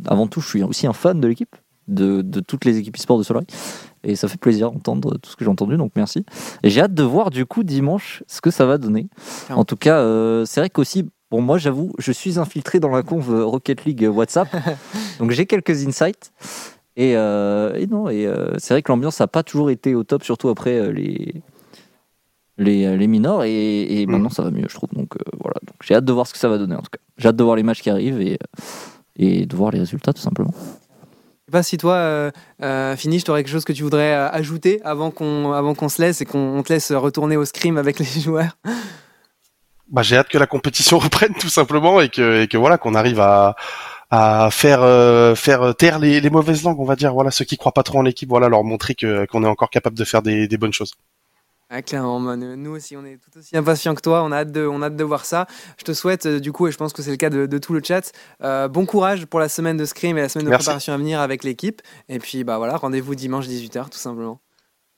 avant 0.07 0.27
tout, 0.27 0.41
je 0.41 0.49
suis 0.49 0.63
aussi 0.63 0.87
un 0.87 0.93
fan 0.93 1.21
de 1.21 1.29
l'équipe, 1.29 1.57
de, 1.89 2.23
de, 2.23 2.41
toutes 2.41 2.65
les 2.65 2.79
équipes 2.79 2.97
e-sport 2.97 3.19
de 3.19 3.23
Solary. 3.23 3.47
Et 4.03 4.17
ça 4.17 4.29
fait 4.29 4.39
plaisir 4.39 4.71
d'entendre 4.71 5.19
tout 5.19 5.31
ce 5.31 5.37
que 5.37 5.45
j'ai 5.45 5.51
entendu, 5.51 5.77
donc 5.77 5.93
merci. 5.95 6.25
Et 6.63 6.71
j'ai 6.71 6.81
hâte 6.81 6.95
de 6.95 7.03
voir 7.03 7.31
du 7.31 7.45
coup 7.45 7.65
dimanche 7.65 8.23
ce 8.27 8.41
que 8.41 8.51
ça 8.51 8.65
va 8.65 8.79
donner. 8.79 9.09
En 9.51 9.65
tout 9.65 9.77
cas, 9.77 9.99
euh, 9.99 10.47
c'est 10.47 10.61
vrai 10.61 10.71
qu'aussi, 10.71 11.07
bon, 11.31 11.43
moi 11.43 11.59
j'avoue, 11.59 11.93
je 11.99 12.13
suis 12.13 12.39
infiltré 12.39 12.81
dans 12.81 12.89
la 12.89 13.03
conve 13.03 13.45
Rocket 13.45 13.85
League 13.85 14.09
WhatsApp, 14.11 14.49
donc 15.19 15.33
j'ai 15.33 15.45
quelques 15.45 15.87
insights. 15.87 16.33
Et, 16.97 17.17
euh, 17.17 17.75
et 17.77 17.87
non, 17.87 18.09
et 18.09 18.27
euh, 18.27 18.59
c'est 18.59 18.75
vrai 18.75 18.83
que 18.83 18.91
l'ambiance 18.91 19.21
n'a 19.21 19.27
pas 19.27 19.43
toujours 19.43 19.71
été 19.71 19.95
au 19.95 20.05
top, 20.05 20.25
surtout 20.25 20.49
après 20.49 20.79
euh, 20.79 20.93
les, 20.93 21.35
les, 22.59 22.97
les 22.97 23.07
minors. 23.07 23.45
Et, 23.45 24.01
et 24.01 24.07
mm. 24.07 24.11
maintenant, 24.11 24.31
ça 24.31 24.43
va 24.43 24.51
mieux, 24.51 24.67
je 24.69 24.75
trouve. 24.75 24.91
Donc 24.93 25.15
voilà, 25.41 25.57
donc, 25.67 25.77
j'ai 25.83 25.95
hâte 25.95 26.05
de 26.05 26.13
voir 26.13 26.27
ce 26.27 26.33
que 26.33 26.39
ça 26.39 26.49
va 26.49 26.59
donner 26.59 26.75
en 26.75 26.83
tout 26.83 26.91
cas. 26.91 27.01
J'ai 27.17 27.29
hâte 27.29 27.37
de 27.37 27.45
voir 27.45 27.57
les 27.57 27.63
matchs 27.63 27.83
qui 27.83 27.91
arrivent 27.91 28.21
et, 28.21 28.39
et 29.17 29.47
de 29.47 29.57
voir 29.57 29.71
les 29.71 29.79
résultats 29.79 30.13
tout 30.13 30.23
simplement. 30.23 30.53
Je 30.53 31.53
sais 31.53 31.53
pas 31.53 31.63
si 31.63 31.79
toi, 31.79 31.95
euh, 31.95 32.97
Finish, 32.97 33.25
tu 33.25 33.31
aurais 33.31 33.43
quelque 33.43 33.53
chose 33.53 33.65
que 33.65 33.73
tu 33.73 33.83
voudrais 33.83 34.13
ajouter 34.13 34.81
avant 34.85 35.11
qu'on 35.11 35.53
avant 35.53 35.75
qu'on 35.75 35.89
se 35.89 36.01
laisse 36.01 36.21
et 36.21 36.25
qu'on 36.25 36.63
te 36.63 36.73
laisse 36.73 36.93
retourner 36.93 37.37
au 37.37 37.45
scrim 37.45 37.77
avec 37.77 37.99
les 37.99 38.05
joueurs. 38.21 38.57
Bah, 39.91 40.03
j'ai 40.03 40.17
hâte 40.17 40.29
que 40.29 40.39
la 40.39 40.47
compétition 40.47 40.99
reprenne 41.01 41.35
tout 41.35 41.49
simplement 41.49 42.01
et 42.01 42.09
que, 42.09 42.43
et 42.43 42.49
que 42.49 42.57
voilà 42.57 42.79
qu'on 42.79 42.95
arrive 42.95 43.21
à, 43.21 43.57
à 44.11 44.49
faire 44.51 44.83
euh, 44.83 45.35
faire 45.35 45.75
taire 45.77 45.99
les, 45.99 46.21
les, 46.21 46.31
mauvaises 46.31 46.65
langues, 46.65 46.81
on 46.81 46.85
va 46.85 46.97
dire. 46.97 47.15
Voilà, 47.15 47.31
ceux 47.31 47.45
qui 47.45 47.57
croient 47.57 47.73
pas 47.73 47.83
trop 47.83 47.99
en 47.99 48.03
l'équipe, 48.03 48.29
voilà, 48.29 48.49
leur 48.49 48.65
montrer 48.65 48.95
que 48.95 49.27
qu'on 49.27 49.45
est 49.45 49.49
encore 49.49 49.71
capable 49.71 49.97
de 49.97 50.05
faire 50.05 50.23
des, 50.23 50.49
des 50.49 50.57
bonnes 50.59 50.73
choses. 50.73 50.95
Ah, 51.73 51.83
clairement, 51.83 52.37
nous 52.37 52.71
aussi, 52.73 52.97
on 52.97 53.05
est 53.05 53.17
tout 53.19 53.39
aussi 53.39 53.57
impatients 53.57 53.95
que 53.95 54.01
toi. 54.01 54.25
On 54.25 54.33
a 54.33 54.39
hâte 54.39 54.51
de, 54.51 54.67
on 54.67 54.83
a 54.83 54.87
hâte 54.87 54.97
de 54.97 55.05
voir 55.05 55.25
ça. 55.25 55.47
Je 55.79 55.85
te 55.85 55.93
souhaite, 55.93 56.27
euh, 56.27 56.41
du 56.41 56.51
coup, 56.51 56.67
et 56.67 56.73
je 56.73 56.77
pense 56.77 56.93
que 56.93 57.01
c'est 57.01 57.13
le 57.13 57.17
cas 57.17 57.31
de, 57.31 57.47
de, 57.47 57.59
tout 57.59 57.73
le 57.73 57.81
chat, 57.81 58.11
euh, 58.43 58.67
bon 58.67 58.87
courage 58.87 59.25
pour 59.27 59.39
la 59.39 59.49
semaine 59.49 59.77
de 59.77 59.85
Scream 59.85 60.19
et 60.19 60.21
la 60.21 60.29
semaine 60.29 60.47
de 60.47 60.51
merci. 60.51 60.65
préparation 60.65 60.93
à 60.93 60.97
venir 60.97 61.21
avec 61.21 61.45
l'équipe. 61.45 61.81
Et 62.09 62.19
puis, 62.19 62.43
bah 62.43 62.59
voilà, 62.59 62.77
rendez-vous 62.77 63.15
dimanche 63.15 63.47
18h, 63.47 63.89
tout 63.89 63.99
simplement. 63.99 64.41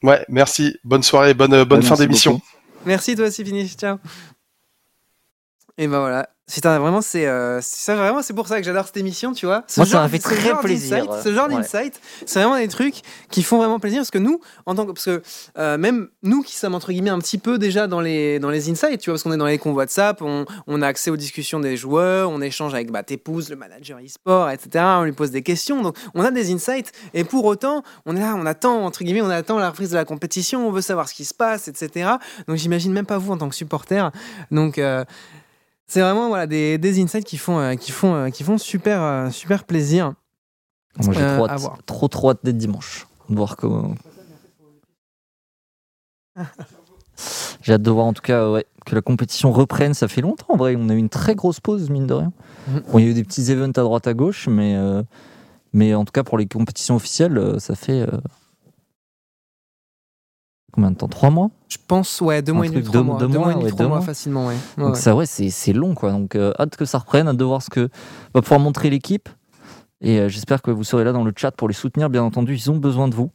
Ouais, 0.02 0.24
merci. 0.30 0.74
Bonne 0.82 1.02
soirée, 1.02 1.34
bonne, 1.34 1.64
bonne 1.64 1.82
fin 1.82 1.96
d'émission. 1.96 2.40
Merci, 2.86 3.16
toi 3.16 3.26
aussi, 3.26 3.44
Finish. 3.44 3.76
Ciao. 3.76 3.98
Et 5.78 5.86
ben 5.88 6.00
voilà. 6.00 6.28
C'est 6.48 6.66
un- 6.66 6.78
vraiment, 6.80 7.00
c'est 7.00 7.26
euh, 7.26 7.60
ça, 7.62 7.94
vraiment, 7.94 8.20
c'est 8.20 8.34
pour 8.34 8.46
ça 8.46 8.58
que 8.58 8.66
j'adore 8.66 8.84
cette 8.84 8.96
émission, 8.98 9.32
tu 9.32 9.46
vois. 9.46 9.62
Ce 9.68 9.80
Moi, 9.80 9.86
ça 9.86 10.00
m'a 10.02 10.08
fait 10.08 10.18
très 10.18 10.54
plaisir, 10.60 11.06
Ce 11.24 11.32
genre 11.32 11.48
ouais. 11.48 11.54
d'insight, 11.54 11.98
c'est 12.26 12.40
vraiment 12.42 12.58
des 12.58 12.68
trucs 12.68 12.96
qui 13.30 13.42
font 13.42 13.56
vraiment 13.58 13.78
plaisir 13.78 14.00
parce 14.00 14.10
que 14.10 14.18
nous, 14.18 14.38
en 14.66 14.74
tant 14.74 14.84
que, 14.84 14.90
parce 14.92 15.04
que 15.06 15.22
euh, 15.56 15.78
même 15.78 16.08
nous 16.22 16.42
qui 16.42 16.54
sommes 16.56 16.74
entre 16.74 16.92
guillemets 16.92 17.10
un 17.10 17.20
petit 17.20 17.38
peu 17.38 17.58
déjà 17.58 17.86
dans 17.86 18.00
les 18.02 18.38
dans 18.38 18.50
les 18.50 18.68
insights, 18.68 19.00
tu 19.00 19.08
vois, 19.08 19.14
parce 19.14 19.22
qu'on 19.22 19.32
est 19.32 19.36
dans 19.38 19.46
les 19.46 19.56
convois 19.56 19.84
WhatsApp, 19.84 20.20
on, 20.20 20.44
on 20.66 20.82
a 20.82 20.86
accès 20.88 21.10
aux 21.10 21.16
discussions 21.16 21.58
des 21.60 21.76
joueurs, 21.78 22.28
on 22.28 22.42
échange 22.42 22.74
avec 22.74 22.90
bah, 22.90 23.02
t'épouses, 23.04 23.48
le 23.48 23.56
manager 23.56 23.98
e-sport, 24.04 24.50
etc. 24.50 24.84
On 24.98 25.04
lui 25.04 25.12
pose 25.12 25.30
des 25.30 25.42
questions, 25.42 25.80
donc 25.80 25.96
on 26.14 26.22
a 26.22 26.30
des 26.32 26.52
insights. 26.52 26.92
Et 27.14 27.24
pour 27.24 27.46
autant, 27.46 27.82
on 28.04 28.14
est 28.16 28.20
là, 28.20 28.34
on 28.36 28.44
attend 28.44 28.84
entre 28.84 29.04
guillemets, 29.04 29.22
on 29.22 29.30
attend 29.30 29.58
la 29.58 29.70
reprise 29.70 29.90
de 29.90 29.96
la 29.96 30.04
compétition, 30.04 30.66
on 30.68 30.72
veut 30.72 30.82
savoir 30.82 31.08
ce 31.08 31.14
qui 31.14 31.24
se 31.24 31.32
passe, 31.34 31.68
etc. 31.68 32.10
Donc 32.46 32.56
j'imagine 32.58 32.92
même 32.92 33.06
pas 33.06 33.16
vous 33.16 33.32
en 33.32 33.38
tant 33.38 33.48
que 33.48 33.54
supporter. 33.54 34.10
Donc 34.50 34.76
euh, 34.76 35.04
c'est 35.86 36.00
vraiment 36.00 36.28
voilà, 36.28 36.46
des, 36.46 36.78
des 36.78 37.02
insights 37.02 37.24
qui 37.24 37.36
font, 37.36 37.58
euh, 37.58 37.74
qui 37.74 37.92
font, 37.92 38.14
euh, 38.14 38.30
qui 38.30 38.44
font 38.44 38.58
super, 38.58 39.02
euh, 39.02 39.30
super 39.30 39.64
plaisir. 39.64 40.14
Moi, 41.02 41.14
j'ai 41.14 41.26
trop, 41.26 41.46
hâte- 41.48 41.86
trop, 41.86 42.08
trop 42.08 42.30
hâte 42.30 42.40
d'être 42.44 42.58
dimanche. 42.58 43.06
De 43.28 43.36
voir 43.36 43.56
comment. 43.56 43.94
j'ai 47.62 47.72
hâte 47.74 47.82
de 47.82 47.90
voir 47.90 48.06
en 48.06 48.12
tout 48.12 48.22
cas 48.22 48.50
ouais, 48.50 48.66
que 48.86 48.94
la 48.94 49.00
compétition 49.02 49.52
reprenne. 49.52 49.94
Ça 49.94 50.08
fait 50.08 50.20
longtemps 50.20 50.46
en 50.54 50.56
vrai. 50.56 50.76
On 50.78 50.88
a 50.88 50.94
eu 50.94 50.98
une 50.98 51.08
très 51.08 51.34
grosse 51.34 51.60
pause, 51.60 51.90
mine 51.90 52.06
de 52.06 52.14
rien. 52.14 52.32
Bon, 52.90 52.98
il 52.98 53.04
y 53.04 53.08
a 53.08 53.10
eu 53.10 53.14
des 53.14 53.24
petits 53.24 53.50
events 53.50 53.72
à 53.78 53.82
droite 53.82 54.06
à 54.06 54.14
gauche, 54.14 54.48
mais, 54.48 54.76
mais 55.72 55.94
en 55.94 56.04
tout 56.04 56.12
cas 56.12 56.22
pour 56.24 56.38
les 56.38 56.46
compétitions 56.46 56.96
officielles, 56.96 57.56
ça 57.58 57.74
fait. 57.74 58.06
Combien 60.72 60.90
de 60.90 60.96
temps? 60.96 61.08
Trois 61.08 61.30
mois? 61.30 61.50
Je 61.68 61.76
pense, 61.86 62.20
ouais, 62.20 62.40
deux 62.42 62.52
mois 62.52 62.64
et 62.66 62.68
demi, 62.70 62.80
truc, 62.82 62.90
trois 62.92 63.00
deux- 63.00 63.06
mois. 63.06 63.18
deux 63.18 63.28
Deux 63.28 63.38
mois 63.38 63.50
et 63.52 63.54
demi, 63.54 63.66
trois 63.68 63.78
deux 63.78 63.88
mois 63.88 63.96
mois. 63.98 64.06
facilement, 64.06 64.46
ouais. 64.46 64.54
Ouais, 64.78 64.84
Donc 64.84 64.94
ouais. 64.94 65.00
ça, 65.00 65.14
ouais, 65.14 65.26
c'est 65.26 65.72
long, 65.72 65.94
quoi. 65.94 66.12
Donc 66.12 66.34
euh, 66.34 66.52
hâte 66.58 66.76
que 66.76 66.84
ça 66.84 66.98
reprenne, 66.98 67.28
hâte 67.28 67.36
de 67.36 67.44
voir 67.44 67.62
ce 67.62 67.70
que 67.70 67.88
va 68.34 68.40
pouvoir 68.42 68.60
montrer 68.60 68.88
l'équipe. 68.90 69.28
Et 70.00 70.18
euh, 70.18 70.28
j'espère 70.28 70.62
que 70.62 70.70
vous 70.70 70.82
serez 70.84 71.04
là 71.04 71.12
dans 71.12 71.24
le 71.24 71.32
chat 71.36 71.50
pour 71.52 71.68
les 71.68 71.74
soutenir. 71.74 72.10
Bien 72.10 72.22
entendu, 72.24 72.54
ils 72.56 72.70
ont 72.70 72.76
besoin 72.78 73.06
de 73.08 73.14
vous. 73.14 73.30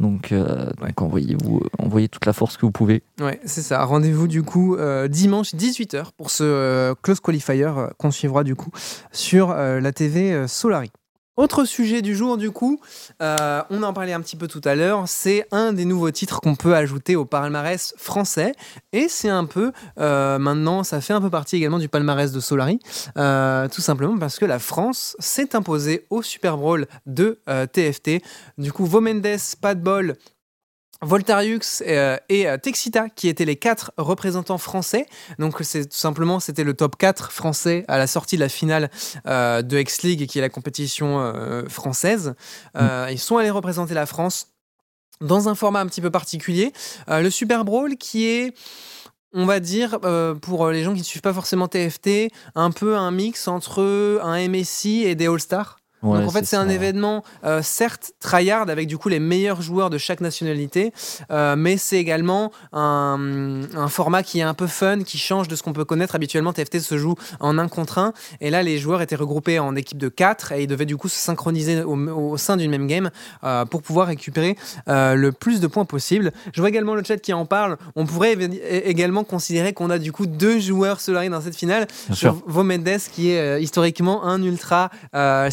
Donc, 0.00 0.32
euh, 0.32 0.70
donc 0.80 1.00
envoyez-vous, 1.00 1.62
envoyez 1.78 2.08
toute 2.08 2.26
la 2.26 2.32
force 2.34 2.56
que 2.58 2.66
vous 2.66 2.72
pouvez. 2.72 3.02
Ouais, 3.20 3.40
c'est 3.46 3.62
ça. 3.62 3.82
Rendez-vous 3.84 4.26
du 4.28 4.42
coup 4.42 4.76
euh, 4.76 5.08
dimanche 5.08 5.54
18h 5.54 6.06
pour 6.16 6.30
ce 6.30 6.42
euh, 6.44 6.94
close 7.02 7.20
qualifier 7.20 7.64
qu'on 7.98 8.10
suivra 8.10 8.44
du 8.44 8.54
coup 8.56 8.70
sur 9.12 9.54
la 9.54 9.92
TV 9.92 10.46
Solari. 10.48 10.90
Autre 11.36 11.66
sujet 11.66 12.00
du 12.00 12.16
jour, 12.16 12.38
du 12.38 12.50
coup, 12.50 12.80
euh, 13.20 13.62
on 13.68 13.82
en 13.82 13.92
parlait 13.92 14.14
un 14.14 14.22
petit 14.22 14.36
peu 14.36 14.48
tout 14.48 14.62
à 14.64 14.74
l'heure, 14.74 15.04
c'est 15.06 15.46
un 15.50 15.74
des 15.74 15.84
nouveaux 15.84 16.10
titres 16.10 16.40
qu'on 16.40 16.54
peut 16.54 16.74
ajouter 16.74 17.14
au 17.14 17.26
palmarès 17.26 17.92
français. 17.98 18.52
Et 18.94 19.06
c'est 19.08 19.28
un 19.28 19.44
peu, 19.44 19.72
euh, 20.00 20.38
maintenant, 20.38 20.82
ça 20.82 21.02
fait 21.02 21.12
un 21.12 21.20
peu 21.20 21.28
partie 21.28 21.56
également 21.56 21.78
du 21.78 21.90
palmarès 21.90 22.32
de 22.32 22.40
Solari, 22.40 22.78
euh, 23.18 23.68
tout 23.68 23.82
simplement 23.82 24.16
parce 24.16 24.38
que 24.38 24.46
la 24.46 24.58
France 24.58 25.14
s'est 25.18 25.54
imposée 25.54 26.06
au 26.08 26.22
Super 26.22 26.56
Bowl 26.56 26.86
de 27.04 27.38
TFT. 27.70 28.22
Du 28.56 28.72
coup, 28.72 28.86
Vomendes, 28.86 29.26
pas 29.60 29.74
de 29.74 29.80
bol, 29.80 30.16
Voltariux 31.02 31.60
euh, 31.82 32.16
et 32.28 32.48
euh, 32.48 32.56
Texita 32.56 33.08
qui 33.08 33.28
étaient 33.28 33.44
les 33.44 33.56
quatre 33.56 33.92
représentants 33.96 34.58
français. 34.58 35.06
Donc 35.38 35.56
c'est 35.62 35.86
tout 35.86 35.96
simplement 35.96 36.40
c'était 36.40 36.64
le 36.64 36.74
top 36.74 36.96
4 36.96 37.30
français 37.32 37.84
à 37.88 37.98
la 37.98 38.06
sortie 38.06 38.36
de 38.36 38.40
la 38.40 38.48
finale 38.48 38.90
euh, 39.26 39.62
de 39.62 39.78
X 39.78 40.02
League 40.02 40.26
qui 40.26 40.38
est 40.38 40.42
la 40.42 40.48
compétition 40.48 41.20
euh, 41.20 41.68
française. 41.68 42.34
Euh, 42.76 43.08
Ils 43.10 43.18
sont 43.18 43.36
allés 43.36 43.50
représenter 43.50 43.94
la 43.94 44.06
France 44.06 44.48
dans 45.20 45.48
un 45.48 45.54
format 45.54 45.80
un 45.80 45.86
petit 45.86 46.02
peu 46.02 46.10
particulier. 46.10 46.72
Le 47.08 47.30
Super 47.30 47.64
Brawl 47.64 47.96
qui 47.96 48.26
est 48.26 48.54
on 49.32 49.44
va 49.44 49.60
dire, 49.60 49.98
euh, 50.04 50.34
pour 50.34 50.68
les 50.70 50.82
gens 50.82 50.94
qui 50.94 51.00
ne 51.00 51.04
suivent 51.04 51.20
pas 51.22 51.34
forcément 51.34 51.68
TFT, 51.68 52.30
un 52.54 52.70
peu 52.70 52.96
un 52.96 53.10
mix 53.10 53.48
entre 53.48 54.18
un 54.22 54.48
MSI 54.48 55.02
et 55.04 55.14
des 55.14 55.26
All-Stars. 55.26 55.76
Ouais, 56.02 56.18
Donc 56.18 56.28
en 56.28 56.30
fait, 56.30 56.44
c'est 56.44 56.56
un 56.56 56.68
événement, 56.68 57.24
euh, 57.44 57.62
certes, 57.62 58.12
tryhard 58.20 58.68
avec 58.68 58.86
du 58.86 58.98
coup 58.98 59.08
les 59.08 59.18
meilleurs 59.18 59.62
joueurs 59.62 59.90
de 59.90 59.98
chaque 59.98 60.20
nationalité, 60.20 60.92
euh, 61.30 61.56
mais 61.56 61.76
c'est 61.76 61.96
également 61.96 62.52
un, 62.72 63.62
un 63.74 63.88
format 63.88 64.22
qui 64.22 64.40
est 64.40 64.42
un 64.42 64.54
peu 64.54 64.66
fun, 64.66 65.02
qui 65.02 65.18
change 65.18 65.48
de 65.48 65.56
ce 65.56 65.62
qu'on 65.62 65.72
peut 65.72 65.84
connaître. 65.84 66.14
Habituellement, 66.14 66.52
TFT 66.52 66.80
se 66.80 66.98
joue 66.98 67.14
en 67.40 67.58
un 67.58 67.68
contre 67.68 67.98
un, 67.98 68.12
et 68.40 68.50
là, 68.50 68.62
les 68.62 68.78
joueurs 68.78 69.00
étaient 69.00 69.16
regroupés 69.16 69.58
en 69.58 69.74
équipe 69.74 69.98
de 69.98 70.08
4 70.08 70.52
et 70.52 70.62
ils 70.64 70.66
devaient 70.66 70.86
du 70.86 70.96
coup 70.96 71.08
se 71.08 71.16
synchroniser 71.16 71.82
au, 71.82 71.96
au 71.96 72.36
sein 72.36 72.56
d'une 72.56 72.70
même 72.70 72.86
game 72.86 73.10
euh, 73.44 73.64
pour 73.64 73.82
pouvoir 73.82 74.08
récupérer 74.08 74.56
le 74.86 75.30
plus 75.30 75.60
de 75.60 75.66
points 75.66 75.84
possible. 75.84 76.32
Je 76.52 76.60
vois 76.60 76.68
également 76.68 76.94
le 76.94 77.02
chat 77.02 77.16
qui 77.16 77.32
en 77.32 77.46
parle. 77.46 77.76
On 77.94 78.06
pourrait 78.06 78.36
également 78.84 79.24
considérer 79.24 79.72
qu'on 79.72 79.90
a 79.90 79.98
du 79.98 80.12
coup 80.12 80.26
deux 80.26 80.60
joueurs 80.60 81.00
Solari 81.00 81.30
dans 81.30 81.40
cette 81.40 81.56
finale. 81.56 81.86
Vomendes, 82.46 82.98
qui 83.12 83.30
est 83.30 83.62
historiquement 83.62 84.24
un 84.24 84.42
ultra 84.42 84.90
euh, 85.14 85.50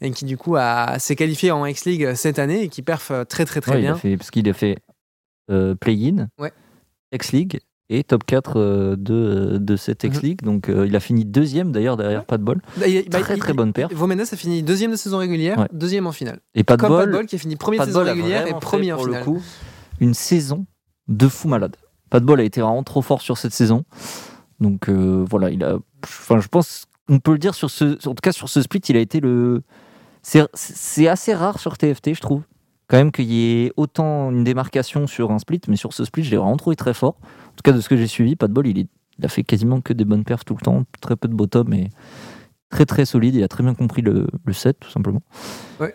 Et 0.00 0.10
qui 0.12 0.24
du 0.24 0.36
coup 0.36 0.56
a- 0.56 0.98
s'est 0.98 1.16
qualifié 1.16 1.50
en 1.50 1.66
X-League 1.66 2.14
cette 2.14 2.38
année 2.38 2.62
et 2.62 2.68
qui 2.68 2.82
perf 2.82 3.10
euh, 3.10 3.24
très 3.24 3.44
très 3.44 3.60
très 3.60 3.72
Ouais, 3.72 3.78
il 3.78 3.82
bien. 3.82 3.94
a 3.94 3.96
fait, 3.96 4.16
parce 4.16 4.30
qu'il 4.30 4.48
a 4.48 4.52
fait 4.52 4.76
euh, 5.50 5.74
Play-in, 5.74 6.28
Ouais. 6.38 6.52
X-League 7.12 7.60
et 7.92 8.04
top 8.04 8.22
4 8.24 8.52
euh, 8.56 8.96
de, 8.96 9.58
de 9.60 9.76
cette 9.76 10.04
Mhm. 10.04 10.10
X-League. 10.10 10.42
Donc 10.42 10.68
euh, 10.68 10.86
il 10.86 10.94
a 10.94 11.00
fini 11.00 11.24
deuxième 11.24 11.72
d'ailleurs 11.72 11.96
derrière 11.96 12.24
pas 12.24 12.38
de 12.38 12.44
bol. 12.44 12.60
Bah, 12.76 12.86
bah, 13.10 13.20
Très 13.20 13.34
il- 13.34 13.40
très 13.40 13.52
bonne 13.52 13.72
perf. 13.72 13.92
Vomendes 13.92 14.20
a 14.20 14.36
fini 14.36 14.62
deuxième 14.62 14.92
de 14.92 14.96
saison 14.96 15.18
régulière, 15.18 15.58
Ouais. 15.58 15.68
deuxième 15.72 16.06
en 16.06 16.12
finale. 16.12 16.38
Et 16.54 16.62
pas 16.64 16.76
de 16.76 16.82
Comme 16.82 16.90
Pat 16.96 17.06
bol, 17.06 17.12
Ball 17.12 17.26
qui 17.26 17.34
a 17.36 17.38
fini 17.38 17.56
premier 17.56 17.78
de 17.78 17.84
saison 17.84 18.04
régulière 18.04 18.46
et 18.46 18.54
premier 18.60 18.92
en 18.92 18.96
pour 18.96 19.06
finale. 19.06 19.20
le 19.20 19.24
coup 19.24 19.42
une 19.98 20.14
saison 20.14 20.66
de 21.08 21.26
fou 21.28 21.48
malade. 21.48 21.76
Pas 22.10 22.20
de 22.20 22.24
bol 22.24 22.40
a 22.40 22.44
été 22.44 22.60
vraiment 22.60 22.82
trop 22.84 23.02
fort 23.02 23.20
sur 23.20 23.36
cette 23.38 23.52
saison. 23.52 23.84
Donc 24.60 24.88
euh, 24.88 25.24
voilà, 25.28 25.50
il 25.50 25.62
a. 25.64 25.76
Enfin, 26.04 26.38
je 26.40 26.48
pense 26.48 26.84
qu'on 27.10 27.18
peut 27.18 27.32
le 27.32 27.38
dire 27.38 27.54
sur 27.54 27.70
ce. 27.70 27.96
En 28.08 28.14
tout 28.14 28.22
cas, 28.22 28.30
sur 28.32 28.48
ce 28.48 28.62
split, 28.62 28.80
il 28.88 28.96
a 28.96 29.00
été 29.00 29.18
le. 29.20 29.62
C'est 30.22 31.08
assez 31.08 31.34
rare 31.34 31.58
sur 31.58 31.76
TFT, 31.76 32.14
je 32.14 32.20
trouve. 32.20 32.42
Quand 32.88 32.96
même 32.98 33.10
qu'il 33.12 33.30
y 33.30 33.64
ait 33.66 33.72
autant 33.76 34.30
une 34.30 34.44
démarcation 34.44 35.06
sur 35.06 35.30
un 35.32 35.38
split, 35.38 35.60
mais 35.68 35.76
sur 35.76 35.92
ce 35.92 36.04
split, 36.04 36.24
je 36.24 36.30
l'ai 36.30 36.36
vraiment 36.36 36.56
trouvé 36.56 36.76
très 36.76 36.94
fort. 36.94 37.16
En 37.22 37.50
tout 37.56 37.62
cas, 37.64 37.72
de 37.72 37.80
ce 37.80 37.88
que 37.88 37.96
j'ai 37.96 38.06
suivi, 38.06 38.36
pas 38.36 38.48
de 38.48 38.52
bol, 38.52 38.66
il, 38.66 38.78
est- 38.78 38.88
il 39.18 39.24
a 39.24 39.28
fait 39.28 39.42
quasiment 39.42 39.80
que 39.80 39.92
des 39.92 40.04
bonnes 40.04 40.24
perfs 40.24 40.44
tout 40.44 40.54
le 40.54 40.60
temps, 40.64 40.84
très 41.00 41.16
peu 41.16 41.26
de 41.28 41.34
bottom, 41.34 41.68
mais 41.68 41.90
très 42.68 42.86
très 42.86 43.04
solide. 43.04 43.34
Il 43.34 43.42
a 43.42 43.48
très 43.48 43.62
bien 43.62 43.74
compris 43.74 44.02
le, 44.02 44.26
le 44.44 44.52
set, 44.52 44.78
tout 44.80 44.90
simplement. 44.90 45.22
Ouais. 45.80 45.94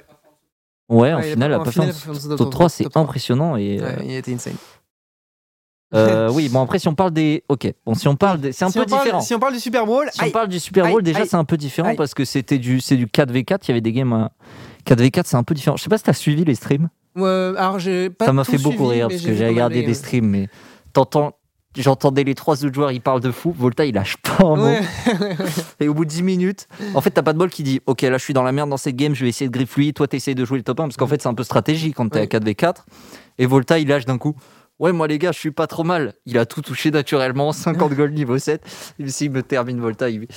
Ouais, 0.88 1.14
en 1.14 1.18
Ouais, 1.18 1.18
a 1.18 1.22
pas 1.22 1.26
finale, 1.32 1.52
fait 1.66 1.80
il 1.80 1.82
a 1.82 1.90
un 1.90 1.94
fait 1.94 2.30
un 2.32 2.36
top 2.36 2.50
3, 2.52 2.70
c'est 2.70 2.98
impressionnant. 2.98 3.56
Et, 3.58 3.80
euh, 3.82 3.96
il 4.04 4.12
a 4.12 4.18
été 4.18 4.34
insane. 4.34 4.54
Euh, 5.96 6.30
oui, 6.32 6.50
bon 6.50 6.62
après 6.62 6.80
si 6.80 6.88
on 6.88 6.96
parle 6.96 7.12
des, 7.12 7.44
ok, 7.50 7.72
bon 7.86 7.94
si 7.96 8.08
on 8.08 8.16
parle, 8.16 8.40
des... 8.40 8.52
c'est 8.52 8.66
un 8.66 8.70
si 8.70 8.80
peu 8.80 8.86
parle- 8.86 9.02
différent. 9.04 9.22
si 9.22 9.34
on 9.36 9.40
parle 9.40 9.54
du 9.54 9.60
Super 9.60 9.86
Bowl, 9.86 10.08
Si 10.12 10.22
on 10.24 10.30
parle 10.32 10.48
du 10.50 10.60
Super 10.60 10.88
Bowl, 10.90 11.00
aïe, 11.00 11.04
déjà 11.04 11.20
aïe, 11.22 11.28
c'est 11.28 11.36
un 11.38 11.46
peu 11.46 11.58
différent 11.58 11.96
parce 11.96 12.14
que 12.14 12.26
c'était 12.26 12.58
du, 12.58 12.82
c'est 12.82 12.98
du 12.98 13.08
4v4. 13.08 13.60
Il 13.64 13.68
y 13.70 13.72
avait 13.72 13.82
des 13.82 13.94
games 13.94 14.14
à 14.14 14.32
4v4, 14.88 15.24
c'est 15.26 15.38
un 15.38 15.44
peu 15.44 15.54
différent. 15.56 15.78
Je 15.78 15.84
sais 15.84 15.90
pas 15.90 15.98
si 15.98 16.04
t'as 16.04 16.14
suivi 16.14 16.44
les 16.46 16.56
streams. 16.56 16.90
euh, 17.18 17.54
alors 17.58 17.80
j'ai 17.80 18.10
pas 18.10 18.26
Ça 18.26 18.34
m'a 18.34 18.44
fait 18.44 18.58
beaucoup 18.58 18.88
rire 18.88 19.08
parce 19.10 19.22
que 19.22 19.34
j'ai 19.34 19.48
regardé 19.48 19.76
de 19.76 19.80
des 19.82 19.86
games. 19.88 19.94
streams, 19.96 20.26
mais 20.28 20.50
t'entends, 20.94 21.34
j'entendais 21.78 22.24
les 22.24 22.36
trois 22.36 22.64
autres 22.66 22.74
joueurs, 22.76 22.92
ils 22.92 23.02
parlent 23.02 23.20
de 23.22 23.32
fou. 23.32 23.54
Volta, 23.58 23.86
il 23.86 23.96
lâche 23.96 24.18
pas 24.18 24.46
un 24.46 24.56
mot. 24.56 24.66
Ouais. 24.66 24.82
Et 25.80 25.88
au 25.88 25.94
bout 25.94 26.06
de 26.06 26.10
10 26.10 26.24
minutes, 26.24 26.68
en 26.94 27.02
fait, 27.02 27.10
t'as 27.12 27.22
pas 27.24 27.34
de 27.34 27.38
bol 27.38 27.50
qui 27.50 27.64
dit 27.64 27.82
Ok, 27.86 28.02
là 28.04 28.18
je 28.18 28.24
suis 28.24 28.34
dans 28.34 28.44
la 28.44 28.52
merde 28.52 28.70
dans 28.70 28.78
cette 28.78 28.96
game, 28.96 29.14
je 29.16 29.24
vais 29.24 29.30
essayer 29.30 29.48
de 29.50 29.54
griffe 29.54 29.76
lui. 29.76 29.94
Toi, 29.94 30.08
t'essayes 30.08 30.36
de 30.36 30.46
jouer 30.46 30.58
le 30.58 30.64
top 30.64 30.80
1 30.80 30.84
parce 30.84 30.98
qu'en 30.98 31.08
fait, 31.08 31.22
c'est 31.22 31.28
un 31.30 31.34
peu 31.34 31.44
stratégique 31.44 31.96
quand 31.96 32.10
t'es 32.10 32.20
à 32.20 32.26
4v4. 32.26 32.76
Et 33.38 33.46
Volta, 33.46 33.80
il 33.80 33.88
lâche 33.88 34.06
d'un 34.06 34.18
coup 34.18 34.36
Ouais, 34.80 34.92
moi 34.92 35.08
les 35.08 35.18
gars, 35.20 35.32
je 35.32 35.40
suis 35.40 35.52
pas 35.52 35.68
trop 35.68 35.84
mal. 35.84 36.14
Il 36.26 36.38
a 36.38 36.46
tout 36.46 36.62
touché 36.62 36.92
naturellement, 36.92 37.52
50 37.54 37.94
gold 37.94 38.14
niveau 38.14 38.38
7. 38.38 38.62
Et 39.00 39.08
s'il 39.10 39.32
me 39.32 39.42
termine 39.44 39.80
Volta, 39.80 40.10
il, 40.10 40.28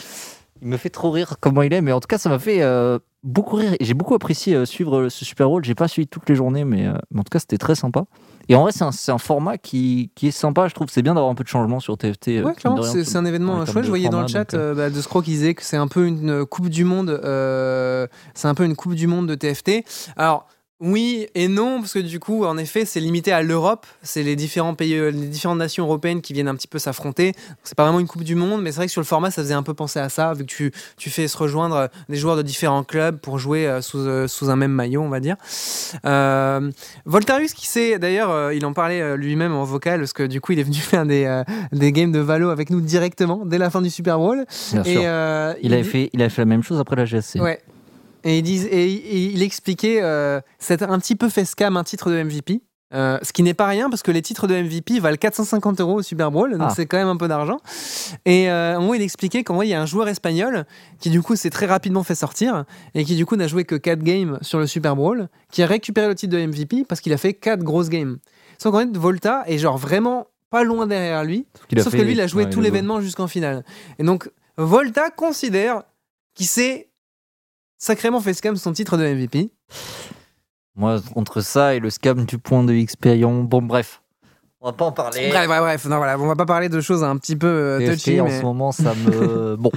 il 0.62 0.68
me 0.68 0.76
fait 0.76 0.90
trop 0.90 1.10
rire 1.10 1.36
comment 1.40 1.62
il 1.62 1.72
est. 1.72 1.80
Mais 1.80 1.92
en 1.92 2.00
tout 2.00 2.06
cas, 2.08 2.18
ça 2.18 2.28
m'a 2.28 2.38
fait 2.38 2.62
euh, 2.62 2.98
beaucoup 3.24 3.56
rire. 3.56 3.74
J'ai 3.80 3.94
beaucoup 3.94 4.14
apprécié 4.14 4.54
euh, 4.54 4.64
suivre 4.64 5.08
ce 5.08 5.24
Super 5.24 5.48
Bowl. 5.48 5.64
J'ai 5.64 5.74
pas 5.74 5.88
suivi 5.88 6.06
toutes 6.06 6.28
les 6.28 6.34
journées, 6.36 6.64
mais, 6.64 6.86
euh, 6.86 6.92
mais 7.10 7.20
en 7.20 7.24
tout 7.24 7.30
cas, 7.30 7.38
c'était 7.40 7.58
très 7.58 7.74
sympa. 7.74 8.04
Et 8.50 8.54
en 8.54 8.62
vrai, 8.62 8.72
c'est 8.72 9.10
un, 9.12 9.18
format 9.18 9.58
qui, 9.58 10.10
qui 10.14 10.28
est 10.28 10.30
sympa. 10.30 10.68
Je 10.68 10.74
trouve 10.74 10.86
c'est 10.88 11.02
bien 11.02 11.12
d'avoir 11.14 11.30
un 11.30 11.34
peu 11.34 11.44
de 11.44 11.48
changement 11.48 11.80
sur 11.80 11.98
TFT. 11.98 12.28
euh, 12.28 12.44
Ouais, 12.44 12.54
clairement, 12.54 12.82
c'est 12.82 13.16
un 13.16 13.20
en 13.20 13.24
événement 13.26 13.66
chouette. 13.66 13.84
Je 13.84 13.88
voyais 13.90 14.08
dans 14.08 14.22
le 14.22 14.28
chat 14.28 14.54
euh, 14.54 14.74
bah, 14.74 14.88
de 14.88 15.00
Scro 15.02 15.20
qui 15.20 15.32
disait 15.32 15.52
que 15.54 15.62
c'est 15.62 15.76
un 15.76 15.86
peu 15.88 16.06
une 16.06 16.46
Coupe 16.46 16.70
du 16.70 16.84
Monde. 16.84 17.10
euh, 17.10 18.06
c'est 18.34 18.48
un 18.48 18.54
peu 18.54 18.64
une 18.64 18.74
Coupe 18.74 18.94
du 18.94 19.06
Monde 19.06 19.26
de 19.26 19.34
TFT. 19.34 19.84
Alors. 20.16 20.46
Oui 20.80 21.26
et 21.34 21.48
non, 21.48 21.80
parce 21.80 21.92
que 21.94 21.98
du 21.98 22.20
coup, 22.20 22.44
en 22.44 22.56
effet, 22.56 22.84
c'est 22.84 23.00
limité 23.00 23.32
à 23.32 23.42
l'Europe. 23.42 23.84
C'est 24.02 24.22
les 24.22 24.36
différents 24.36 24.74
pays, 24.74 24.94
euh, 24.94 25.10
les 25.10 25.26
différentes 25.26 25.58
nations 25.58 25.84
européennes 25.84 26.20
qui 26.20 26.32
viennent 26.32 26.46
un 26.46 26.54
petit 26.54 26.68
peu 26.68 26.78
s'affronter. 26.78 27.34
C'est 27.64 27.74
pas 27.76 27.82
vraiment 27.82 27.98
une 27.98 28.06
Coupe 28.06 28.22
du 28.22 28.36
Monde, 28.36 28.62
mais 28.62 28.70
c'est 28.70 28.76
vrai 28.76 28.86
que 28.86 28.92
sur 28.92 29.00
le 29.00 29.06
format, 29.06 29.32
ça 29.32 29.42
faisait 29.42 29.54
un 29.54 29.64
peu 29.64 29.74
penser 29.74 29.98
à 29.98 30.08
ça, 30.08 30.32
vu 30.34 30.44
que 30.44 30.48
tu, 30.50 30.70
tu 30.96 31.10
fais 31.10 31.26
se 31.26 31.36
rejoindre 31.36 31.74
euh, 31.76 31.86
des 32.08 32.16
joueurs 32.16 32.36
de 32.36 32.42
différents 32.42 32.84
clubs 32.84 33.18
pour 33.18 33.40
jouer 33.40 33.66
euh, 33.66 33.80
sous, 33.82 34.28
sous 34.28 34.50
un 34.50 34.56
même 34.56 34.70
maillot, 34.70 35.02
on 35.02 35.08
va 35.08 35.18
dire. 35.18 35.34
Euh, 36.06 36.70
Voltarius, 37.06 37.54
qui 37.54 37.66
sait, 37.66 37.98
d'ailleurs, 37.98 38.52
il 38.52 38.64
en 38.64 38.72
parlait 38.72 39.16
lui-même 39.16 39.54
en 39.54 39.64
vocal, 39.64 39.98
parce 39.98 40.12
que 40.12 40.22
du 40.22 40.40
coup, 40.40 40.52
il 40.52 40.60
est 40.60 40.64
venu 40.64 40.76
faire 40.76 41.04
des, 41.06 41.24
euh, 41.24 41.42
des 41.72 41.90
games 41.90 42.12
de 42.12 42.20
Valo 42.20 42.50
avec 42.50 42.70
nous 42.70 42.80
directement 42.80 43.42
dès 43.44 43.58
la 43.58 43.70
fin 43.70 43.82
du 43.82 43.90
Super 43.90 44.18
Bowl. 44.18 44.44
Bien 44.72 44.84
sûr. 44.84 45.00
Et, 45.00 45.06
euh, 45.06 45.54
Il 45.60 45.72
avait, 45.72 45.82
dit- 45.82 45.88
fait, 45.88 46.10
il 46.12 46.20
avait 46.22 46.30
fait 46.30 46.42
la 46.42 46.46
même 46.46 46.62
chose 46.62 46.78
après 46.78 46.94
la 46.94 47.04
GSC. 47.04 47.40
Ouais. 47.40 47.58
Et 48.24 48.38
et 48.38 48.86
il- 48.88 49.32
il 49.34 49.42
expliquait 49.42 50.00
euh, 50.02 50.40
c'est 50.58 50.82
un 50.82 50.98
petit 50.98 51.16
peu 51.16 51.28
fait 51.28 51.44
scam 51.44 51.76
un 51.76 51.84
titre 51.84 52.10
de 52.10 52.16
MVP. 52.22 52.62
Euh, 52.94 53.18
ce 53.22 53.34
qui 53.34 53.42
n'est 53.42 53.52
pas 53.52 53.66
rien 53.66 53.90
parce 53.90 54.02
que 54.02 54.10
les 54.10 54.22
titres 54.22 54.46
de 54.46 54.54
MVP 54.54 54.98
valent 54.98 55.18
450 55.18 55.78
euros 55.82 55.96
au 55.96 56.02
Super 56.02 56.30
Bowl, 56.30 56.52
donc 56.52 56.68
Ah. 56.70 56.72
c'est 56.74 56.86
quand 56.86 56.96
même 56.96 57.08
un 57.08 57.18
peu 57.18 57.28
d'argent. 57.28 57.58
Et 58.24 58.50
euh, 58.50 58.78
en 58.78 58.82
gros, 58.84 58.94
il 58.94 59.02
expliquait 59.02 59.44
qu'en 59.44 59.56
vrai, 59.56 59.66
il 59.66 59.70
y 59.70 59.74
a 59.74 59.82
un 59.82 59.84
joueur 59.84 60.08
espagnol 60.08 60.64
qui 60.98 61.10
du 61.10 61.20
coup 61.20 61.36
s'est 61.36 61.50
très 61.50 61.66
rapidement 61.66 62.02
fait 62.02 62.14
sortir 62.14 62.64
et 62.94 63.04
qui 63.04 63.14
du 63.14 63.26
coup 63.26 63.36
n'a 63.36 63.46
joué 63.46 63.64
que 63.64 63.74
4 63.74 63.98
games 64.02 64.38
sur 64.40 64.58
le 64.58 64.66
Super 64.66 64.96
Bowl, 64.96 65.28
qui 65.52 65.62
a 65.62 65.66
récupéré 65.66 66.08
le 66.08 66.14
titre 66.14 66.32
de 66.34 66.38
MVP 66.38 66.86
parce 66.88 67.02
qu'il 67.02 67.12
a 67.12 67.18
fait 67.18 67.34
4 67.34 67.62
grosses 67.62 67.90
games. 67.90 68.16
Sauf 68.56 68.72
qu'en 68.72 68.78
fait, 68.80 68.96
Volta 68.96 69.42
est 69.46 69.58
genre 69.58 69.76
vraiment 69.76 70.28
pas 70.48 70.64
loin 70.64 70.86
derrière 70.86 71.24
lui, 71.24 71.44
sauf 71.76 71.90
fait- 71.92 71.98
que 71.98 72.02
lui, 72.02 72.12
il 72.12 72.20
a 72.22 72.26
joué 72.26 72.44
ouais, 72.44 72.50
tout 72.50 72.62
l'événement 72.62 73.02
jusqu'en 73.02 73.26
finale. 73.28 73.64
Et 73.98 74.02
donc, 74.02 74.30
Volta 74.56 75.10
considère 75.10 75.82
qu'il 76.34 76.46
s'est 76.46 76.87
sacrément 77.78 78.20
fait 78.20 78.34
scam 78.34 78.56
son 78.56 78.72
titre 78.72 78.96
de 78.96 79.04
MVP. 79.04 79.50
Moi, 80.76 81.00
entre 81.16 81.40
ça 81.40 81.74
et 81.74 81.80
le 81.80 81.90
scam 81.90 82.24
du 82.24 82.38
point 82.38 82.62
de 82.62 82.74
Experion, 82.74 83.42
bon, 83.42 83.62
bref. 83.62 84.02
On 84.60 84.66
va 84.66 84.72
pas 84.72 84.84
en 84.86 84.92
parler. 84.92 85.28
Bref, 85.30 85.46
bref, 85.46 85.60
bref. 85.60 85.84
Non, 85.86 85.96
voilà, 85.96 86.18
on 86.18 86.26
va 86.26 86.36
pas 86.36 86.46
parler 86.46 86.68
de 86.68 86.80
choses 86.80 87.04
un 87.04 87.16
petit 87.16 87.36
peu 87.36 87.46
euh, 87.46 87.92
touchy, 87.92 88.20
en 88.20 88.24
mais... 88.24 88.38
ce 88.38 88.42
moment, 88.42 88.72
ça 88.72 88.94
me. 88.94 89.56
bon. 89.58 89.70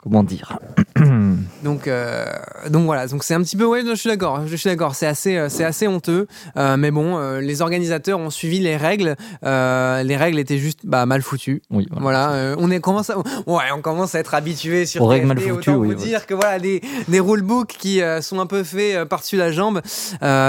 Comment 0.00 0.22
dire 0.22 0.58
Donc, 1.64 1.88
euh, 1.88 2.24
donc 2.70 2.84
voilà, 2.84 3.06
donc 3.06 3.24
c'est 3.24 3.34
un 3.34 3.42
petit 3.42 3.56
peu, 3.56 3.64
ouais, 3.64 3.82
je 3.84 3.94
suis 3.94 4.08
d'accord, 4.08 4.46
je 4.46 4.56
suis 4.56 4.68
d'accord, 4.68 4.94
c'est 4.94 5.06
assez, 5.06 5.36
euh, 5.36 5.48
c'est 5.48 5.64
assez 5.64 5.86
honteux, 5.88 6.26
euh, 6.56 6.76
mais 6.76 6.90
bon, 6.90 7.18
euh, 7.18 7.40
les 7.40 7.62
organisateurs 7.62 8.18
ont 8.18 8.30
suivi 8.30 8.60
les 8.60 8.76
règles, 8.76 9.16
les 9.42 10.16
règles 10.16 10.38
étaient 10.38 10.58
juste 10.58 10.80
bah, 10.84 11.06
mal 11.06 11.22
foutues. 11.22 11.62
Oui, 11.70 11.86
Voilà, 11.90 12.54
on 12.58 12.70
est 12.70 12.80
commence 12.80 13.10
à, 13.10 13.18
ouais, 13.18 13.64
on 13.76 13.80
commence 13.82 14.14
à 14.14 14.20
être 14.20 14.34
habitué 14.34 14.86
sur 14.86 15.02
Aux 15.02 15.06
règles 15.06 15.26
mal 15.26 15.38
foutues, 15.38 15.70
autant 15.70 15.74
oui, 15.76 15.88
vous 15.88 16.00
ouais. 16.00 16.08
dire 16.08 16.26
que 16.26 16.34
voilà 16.34 16.58
des 16.58 16.80
des 17.08 17.20
rulebooks 17.20 17.76
qui 17.78 18.00
sont 18.20 18.40
un 18.40 18.46
peu 18.46 18.62
faits 18.62 19.04
par-dessus 19.08 19.36
la 19.36 19.50
jambe, 19.50 19.80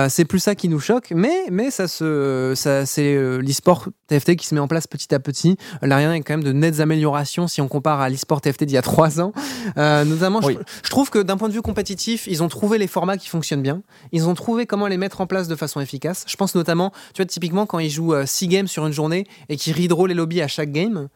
c'est 0.09 0.25
plus 0.25 0.39
ça 0.39 0.55
qui 0.55 0.69
nous 0.69 0.79
choque, 0.79 1.11
mais 1.15 1.45
mais 1.51 1.71
ça 1.71 1.87
se, 1.87 2.53
ça 2.55 2.85
c'est 2.85 3.15
l'e-sport 3.15 3.87
TFT 4.07 4.35
qui 4.35 4.47
se 4.47 4.55
met 4.55 4.61
en 4.61 4.67
place 4.67 4.87
petit 4.87 5.13
à 5.13 5.19
petit. 5.19 5.57
L'Ariane 5.81 6.13
est 6.13 6.21
quand 6.21 6.33
même 6.33 6.43
de 6.43 6.51
nettes 6.51 6.79
améliorations 6.79 7.47
si 7.47 7.61
on 7.61 7.67
compare 7.67 8.01
à 8.01 8.09
l'e-sport 8.09 8.41
TFT 8.41 8.63
d'il 8.63 8.75
y 8.75 8.77
a 8.77 8.81
trois 8.81 9.21
ans. 9.21 9.31
Euh, 9.77 10.05
notamment, 10.05 10.41
je- 10.41 10.47
Oui. 10.47 10.57
je, 10.83 10.89
trouve 10.89 11.09
que 11.09 11.19
d'un 11.19 11.37
point 11.37 11.47
de 11.49 11.53
vue 11.53 11.61
compétitif, 11.61 12.27
ils 12.27 12.43
ont 12.43 12.47
trouvé 12.47 12.77
les 12.77 12.87
formats 12.87 13.17
qui 13.17 13.27
fonctionnent 13.27 13.61
bien. 13.61 13.81
Ils 14.11 14.27
ont 14.27 14.33
trouvé 14.33 14.65
comment 14.65 14.87
les 14.87 14.97
mettre 14.97 15.21
en 15.21 15.27
place 15.27 15.47
de 15.47 15.55
façon 15.55 15.79
efficace. 15.81 16.25
Je 16.27 16.35
pense 16.35 16.55
notamment, 16.55 16.91
tu 17.13 17.21
vois, 17.21 17.25
typiquement 17.25 17.65
quand 17.65 17.79
ils 17.79 17.89
jouent 17.89 18.13
6 18.25 18.47
games 18.47 18.67
sur 18.67 18.85
une 18.87 18.93
journée 18.93 19.25
et 19.49 19.55
qu'ils 19.57 19.75
redraw 19.79 20.05
les 20.07 20.13
lobbies 20.13 20.41
à 20.41 20.47
chaque 20.47 20.71
game. 20.71 21.07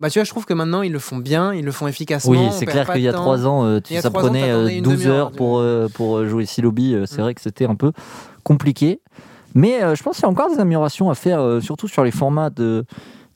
Bah, 0.00 0.08
tu 0.08 0.18
vois, 0.18 0.24
je 0.24 0.30
trouve 0.30 0.46
que 0.46 0.54
maintenant 0.54 0.80
ils 0.80 0.92
le 0.92 0.98
font 0.98 1.18
bien, 1.18 1.52
ils 1.52 1.64
le 1.64 1.72
font 1.72 1.86
efficacement. 1.86 2.30
Oui, 2.32 2.48
c'est 2.52 2.64
clair 2.64 2.90
qu'il 2.90 3.02
y 3.02 3.04
de 3.04 3.10
a 3.10 3.12
temps. 3.12 3.20
trois 3.20 3.46
ans, 3.46 3.66
euh, 3.66 3.80
tu- 3.80 3.92
y 3.92 3.98
a 3.98 4.00
ça 4.00 4.08
trois 4.08 4.22
ans, 4.22 4.26
prenait 4.28 4.50
euh, 4.50 4.68
une 4.68 4.82
12 4.82 4.94
demi-heure, 4.94 5.16
heures 5.26 5.32
pour, 5.32 5.58
euh, 5.58 5.88
pour 5.92 6.16
euh, 6.16 6.26
jouer 6.28 6.46
6 6.46 6.62
lobbies. 6.62 6.94
euh, 6.94 7.04
C'est 7.04 7.18
Mm. 7.18 7.22
vrai 7.22 7.34
que 7.34 7.40
c'était 7.42 7.66
un 7.66 7.74
peu 7.74 7.92
compliqué. 8.42 9.00
Mais 9.54 9.82
euh, 9.82 9.94
je 9.94 10.02
pense 10.02 10.16
qu'il 10.16 10.22
y 10.22 10.26
a 10.26 10.30
encore 10.30 10.48
des 10.50 10.58
améliorations 10.58 11.10
à 11.10 11.14
faire, 11.14 11.40
euh, 11.40 11.60
surtout 11.60 11.88
sur 11.88 12.02
les 12.04 12.12
formats 12.12 12.48
de, 12.50 12.84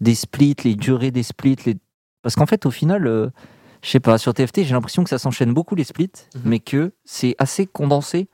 des 0.01 0.15
splits, 0.15 0.57
les 0.65 0.75
durées 0.75 1.11
des 1.11 1.23
splits. 1.23 1.57
Les... 1.67 1.77
Parce 2.23 2.35
qu'en 2.37 2.47
fait, 2.47 2.65
au 2.67 2.71
final, 2.71 3.07
euh, 3.07 3.29
je 3.85 3.91
sais 3.91 4.01
pas, 4.01 4.19
sur 4.19 4.33
TFT, 4.35 4.65
j'ai 4.65 4.73
l'impression 4.75 5.05
que 5.05 5.11
ça 5.11 5.19
s'enchaîne 5.19 5.53
beaucoup 5.53 5.75
les 5.75 5.85
splits, 5.85 6.11
Mhm. 6.35 6.41
mais 6.45 6.59
que 6.59 6.93
c'est 7.05 7.37
assez 7.39 7.67
condensé. 7.67 8.29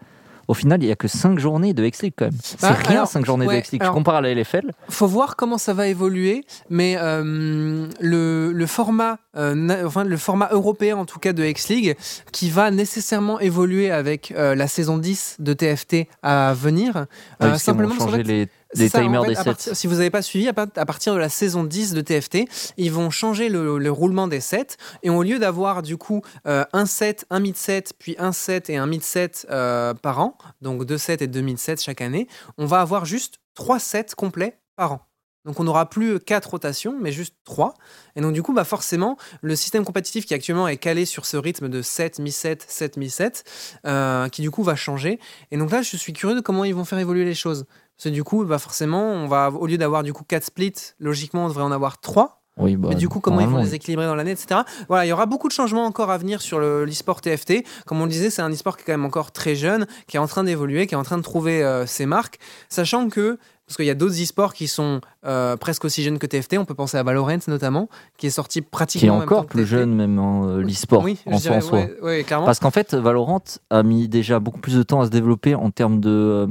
Au 0.49 0.55
final, 0.55 0.83
il 0.83 0.87
n'y 0.87 0.91
a 0.93 0.97
que 0.97 1.07
5 1.07 1.39
journées 1.39 1.75
de 1.75 1.85
X-League 1.85 2.15
quand 2.17 2.25
même. 2.25 2.35
C'est 2.43 2.61
Bah, 2.61 2.73
rien, 2.73 2.91
alors, 2.97 3.07
5 3.09 3.25
journées 3.25 3.47
ouais, 3.47 3.55
de 3.55 3.61
X-League. 3.61 3.83
Tu 3.85 3.91
compares 3.91 4.17
à 4.17 4.21
la 4.21 4.31
LFL, 4.35 4.73
Faut 4.89 5.07
voir 5.07 5.37
comment 5.37 5.59
ça 5.59 5.75
va 5.75 5.87
évoluer, 5.87 6.45
mais 6.69 6.97
euh, 6.99 7.87
le, 8.01 8.53
le 8.53 8.67
format, 8.67 9.19
euh, 9.37 9.87
enfin 9.87 10.03
le 10.03 10.17
format 10.17 10.49
européen 10.51 10.97
en 10.97 11.05
tout 11.05 11.21
cas 11.21 11.33
de 11.33 11.45
X 11.45 11.69
League, 11.69 11.97
qui 12.33 12.51
va 12.51 12.73
nécessairement 12.73 13.39
évoluer 13.39 13.93
avec 13.93 14.33
euh, 14.37 14.57
la 14.57 14.67
saison 14.67 14.99
10 14.99 15.37
de 15.39 15.53
TFT 15.53 16.09
à 16.25 16.53
venir. 16.53 17.07
vont 17.39 17.57
simplement 17.57 17.95
changer 17.95 18.25
les, 18.25 18.49
En 18.75 18.87
fait, 18.89 19.03
des 19.23 19.35
sets. 19.35 19.45
partir- 19.45 19.77
si 19.77 19.87
vous 19.87 19.95
n'avez 19.97 20.11
pas 20.11 20.23
suivi, 20.23 20.47
à, 20.49 20.53
part- 20.53 20.69
à 20.77 20.87
partir 20.87 21.13
de 21.15 21.19
la 21.19 21.29
saison 21.29 21.65
10 21.65 21.93
de 21.93 22.01
TFT, 22.01 22.49
ils 22.77 22.93
vont 22.93 23.11
changer 23.11 23.49
le, 23.49 23.79
le 23.79 23.91
roulement 23.91 24.29
des 24.29 24.41
sets. 24.41 24.77
Et 25.03 25.11
au 25.11 25.23
lieu 25.23 25.39
d'avoir 25.39 25.83
du 25.83 25.97
coup 25.97 26.23
euh, 26.47 26.65
un 26.73 26.87
set, 26.87 27.27
un 27.31 27.41
mid-set, 27.41 27.93
puis 27.99 28.15
un 28.19 28.33
set 28.33 28.71
et 28.71 28.77
un 28.77 28.87
mid-set 28.87 29.47
euh, 29.51 29.93
par 29.95 30.21
an, 30.21 30.37
donc 30.61 30.85
deux 30.85 30.99
sets 30.99 31.19
et 31.21 31.27
deux 31.27 31.41
mid-sets 31.41 31.79
chaque 31.79 32.01
année, 32.01 32.29
on 32.59 32.67
va 32.67 32.81
avoir 32.81 33.05
juste 33.07 33.39
trois 33.55 33.79
sets 33.81 34.15
complets 34.17 34.59
par 34.77 34.93
an. 34.93 35.01
Donc 35.47 35.59
on 35.59 35.65
n'aura 35.65 35.89
plus 35.89 36.21
quatre 36.21 36.51
rotations, 36.51 36.95
mais 37.01 37.13
juste 37.13 37.35
trois. 37.45 37.73
Et 38.15 38.21
donc 38.21 38.35
du 38.35 38.43
coup, 38.43 38.53
bah 38.53 38.65
forcément, 38.65 39.17
le 39.41 39.57
système 39.57 39.87
compétitif 39.87 40.27
qui 40.27 40.35
actuellement 40.35 40.69
est 40.69 40.77
calé 40.77 41.07
sur 41.07 41.25
ce 41.25 41.39
rythme 41.39 41.71
de 41.71 41.81
7, 41.81 42.19
mi-7, 42.19 42.61
7, 42.69 42.99
mi-7, 42.99 43.43
euh, 43.87 44.29
qui 44.29 44.43
du 44.43 44.51
coup 44.51 44.63
va 44.63 44.77
changer. 44.77 45.19
Et 45.51 45.57
donc 45.57 45.71
là, 45.71 45.81
je 45.81 45.97
suis 45.97 46.13
curieux 46.13 46.37
de 46.37 46.41
comment 46.43 46.65
ils 46.65 46.75
vont 46.75 46.85
faire 46.85 46.99
évoluer 46.99 47.25
les 47.25 47.35
choses. 47.35 47.65
Parce 48.01 48.05
que 48.05 48.15
du 48.15 48.25
coup, 48.25 48.47
bah 48.47 48.59
forcément, 48.59 49.03
on 49.13 49.27
va, 49.29 49.51
au 49.51 49.67
lieu 49.67 49.77
d'avoir 49.77 50.03
du 50.03 50.15
coup 50.15 50.25
4 50.27 50.43
splits, 50.45 50.73
logiquement, 51.01 51.45
on 51.45 51.49
devrait 51.49 51.65
en 51.65 51.71
avoir 51.71 52.01
3. 52.01 52.41
Oui, 52.57 52.75
bah, 52.77 52.89
Mais 52.91 52.95
du 52.95 53.11
coup, 53.11 53.21
comment 53.21 53.41
ils 53.41 53.47
vont 53.47 53.59
les 53.63 53.75
équilibrer 53.75 54.07
dans 54.07 54.15
l'année, 54.15 54.31
etc. 54.31 54.63
Voilà, 54.89 55.05
il 55.05 55.09
y 55.09 55.13
aura 55.13 55.27
beaucoup 55.27 55.49
de 55.49 55.53
changements 55.53 55.85
encore 55.85 56.11
à 56.11 56.17
venir 56.17 56.41
sur 56.41 56.59
le- 56.59 56.87
l'e-sport 56.87 57.21
TFT. 57.21 57.63
Comme 57.87 58.01
on 58.01 58.05
le 58.05 58.11
disait, 58.11 58.31
c'est 58.31 58.41
un 58.41 58.51
e-sport 58.51 58.77
qui 58.79 58.83
est 58.83 58.87
quand 58.87 58.93
même 58.95 59.05
encore 59.05 59.33
très 59.33 59.55
jeune, 59.55 59.87
qui 60.09 60.17
est 60.17 60.21
en 60.21 60.27
train 60.27 60.45
d'évoluer, 60.45 60.87
qui 60.87 60.95
est 60.95 60.99
en 60.99 61.03
train 61.03 61.19
de 61.19 61.23
trouver 61.23 61.63
euh, 61.63 61.85
ses 61.87 62.07
marques. 62.07 62.39
Sachant 62.71 63.09
que, 63.11 63.39
parce 63.67 63.77
qu'il 63.77 63.85
y 63.87 63.91
a 63.91 63.95
d'autres 63.95 64.21
e-sports 64.23 64.55
qui 64.55 64.67
sont 64.67 65.03
euh, 65.27 65.57
presque 65.59 65.85
aussi 65.85 66.03
jeunes 66.03 66.19
que 66.19 66.27
TFT, 66.27 66.57
on 66.59 66.65
peut 66.65 66.75
penser 66.75 66.97
à 66.97 67.03
Valorant 67.03 67.37
notamment, 67.49 67.89
qui 68.17 68.27
est 68.29 68.31
sorti 68.31 68.63
pratiquement 68.63 69.01
qui 69.01 69.07
est 69.07 69.11
en 69.11 69.19
même 69.21 69.29
temps 69.29 69.35
encore 69.37 69.47
plus 69.47 69.63
TFT. 69.63 69.71
jeune 69.71 69.95
même 69.95 70.19
en 70.19 70.47
euh, 70.49 70.63
l'e-sport 70.63 71.03
Oui, 71.05 71.19
je 71.27 71.33
en 71.35 71.37
dirais, 71.37 71.61
soi. 71.61 71.79
ouais, 71.81 71.97
ouais, 72.03 72.25
clairement. 72.25 72.47
Parce 72.47 72.61
qu'en 72.61 72.71
fait, 72.71 72.95
Valorant 72.95 73.43
a 73.69 73.83
mis 73.83 74.09
déjà 74.09 74.39
beaucoup 74.41 74.61
plus 74.61 74.75
de 74.77 74.83
temps 74.83 75.03
à 75.03 75.05
se 75.05 75.11
développer 75.11 75.55
en 75.55 75.71
termes 75.71 76.01
de 76.01 76.11
euh, 76.11 76.47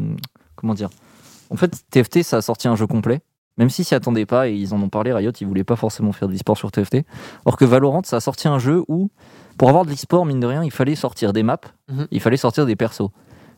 comment 0.56 0.76
dire. 0.76 0.90
En 1.50 1.56
fait, 1.56 1.84
TFT 1.92 2.24
ça 2.24 2.38
a 2.38 2.42
sorti 2.42 2.68
un 2.68 2.76
jeu 2.76 2.88
complet, 2.88 3.22
même 3.58 3.70
s'ils 3.70 3.86
s'y 3.86 3.96
attendaient 3.96 4.26
pas 4.26 4.48
et 4.48 4.54
ils 4.56 4.74
en 4.74 4.82
ont 4.82 4.90
parlé. 4.90 5.12
Riot, 5.14 5.32
ils 5.42 5.48
voulaient 5.48 5.64
pas 5.64 5.76
forcément 5.76 6.12
faire 6.12 6.28
de 6.28 6.34
l'e-sport 6.34 6.58
sur 6.58 6.72
TFT. 6.72 7.06
Or 7.46 7.58
que 7.58 7.66
Valorant, 7.66 8.02
ça 8.04 8.18
a 8.18 8.20
sorti 8.20 8.48
un 8.48 8.60
jeu 8.60 8.84
où 8.88 9.10
pour 9.58 9.68
avoir 9.70 9.84
de 9.86 9.90
l'e-sport, 9.90 10.26
mine 10.26 10.40
de 10.40 10.48
rien, 10.48 10.64
il 10.64 10.72
fallait 10.72 10.96
sortir 10.96 11.34
des 11.34 11.44
maps, 11.44 11.58
Mhm. 11.90 12.08
il 12.12 12.20
fallait 12.22 12.38
sortir 12.38 12.66
des 12.66 12.76
persos. 12.76 13.10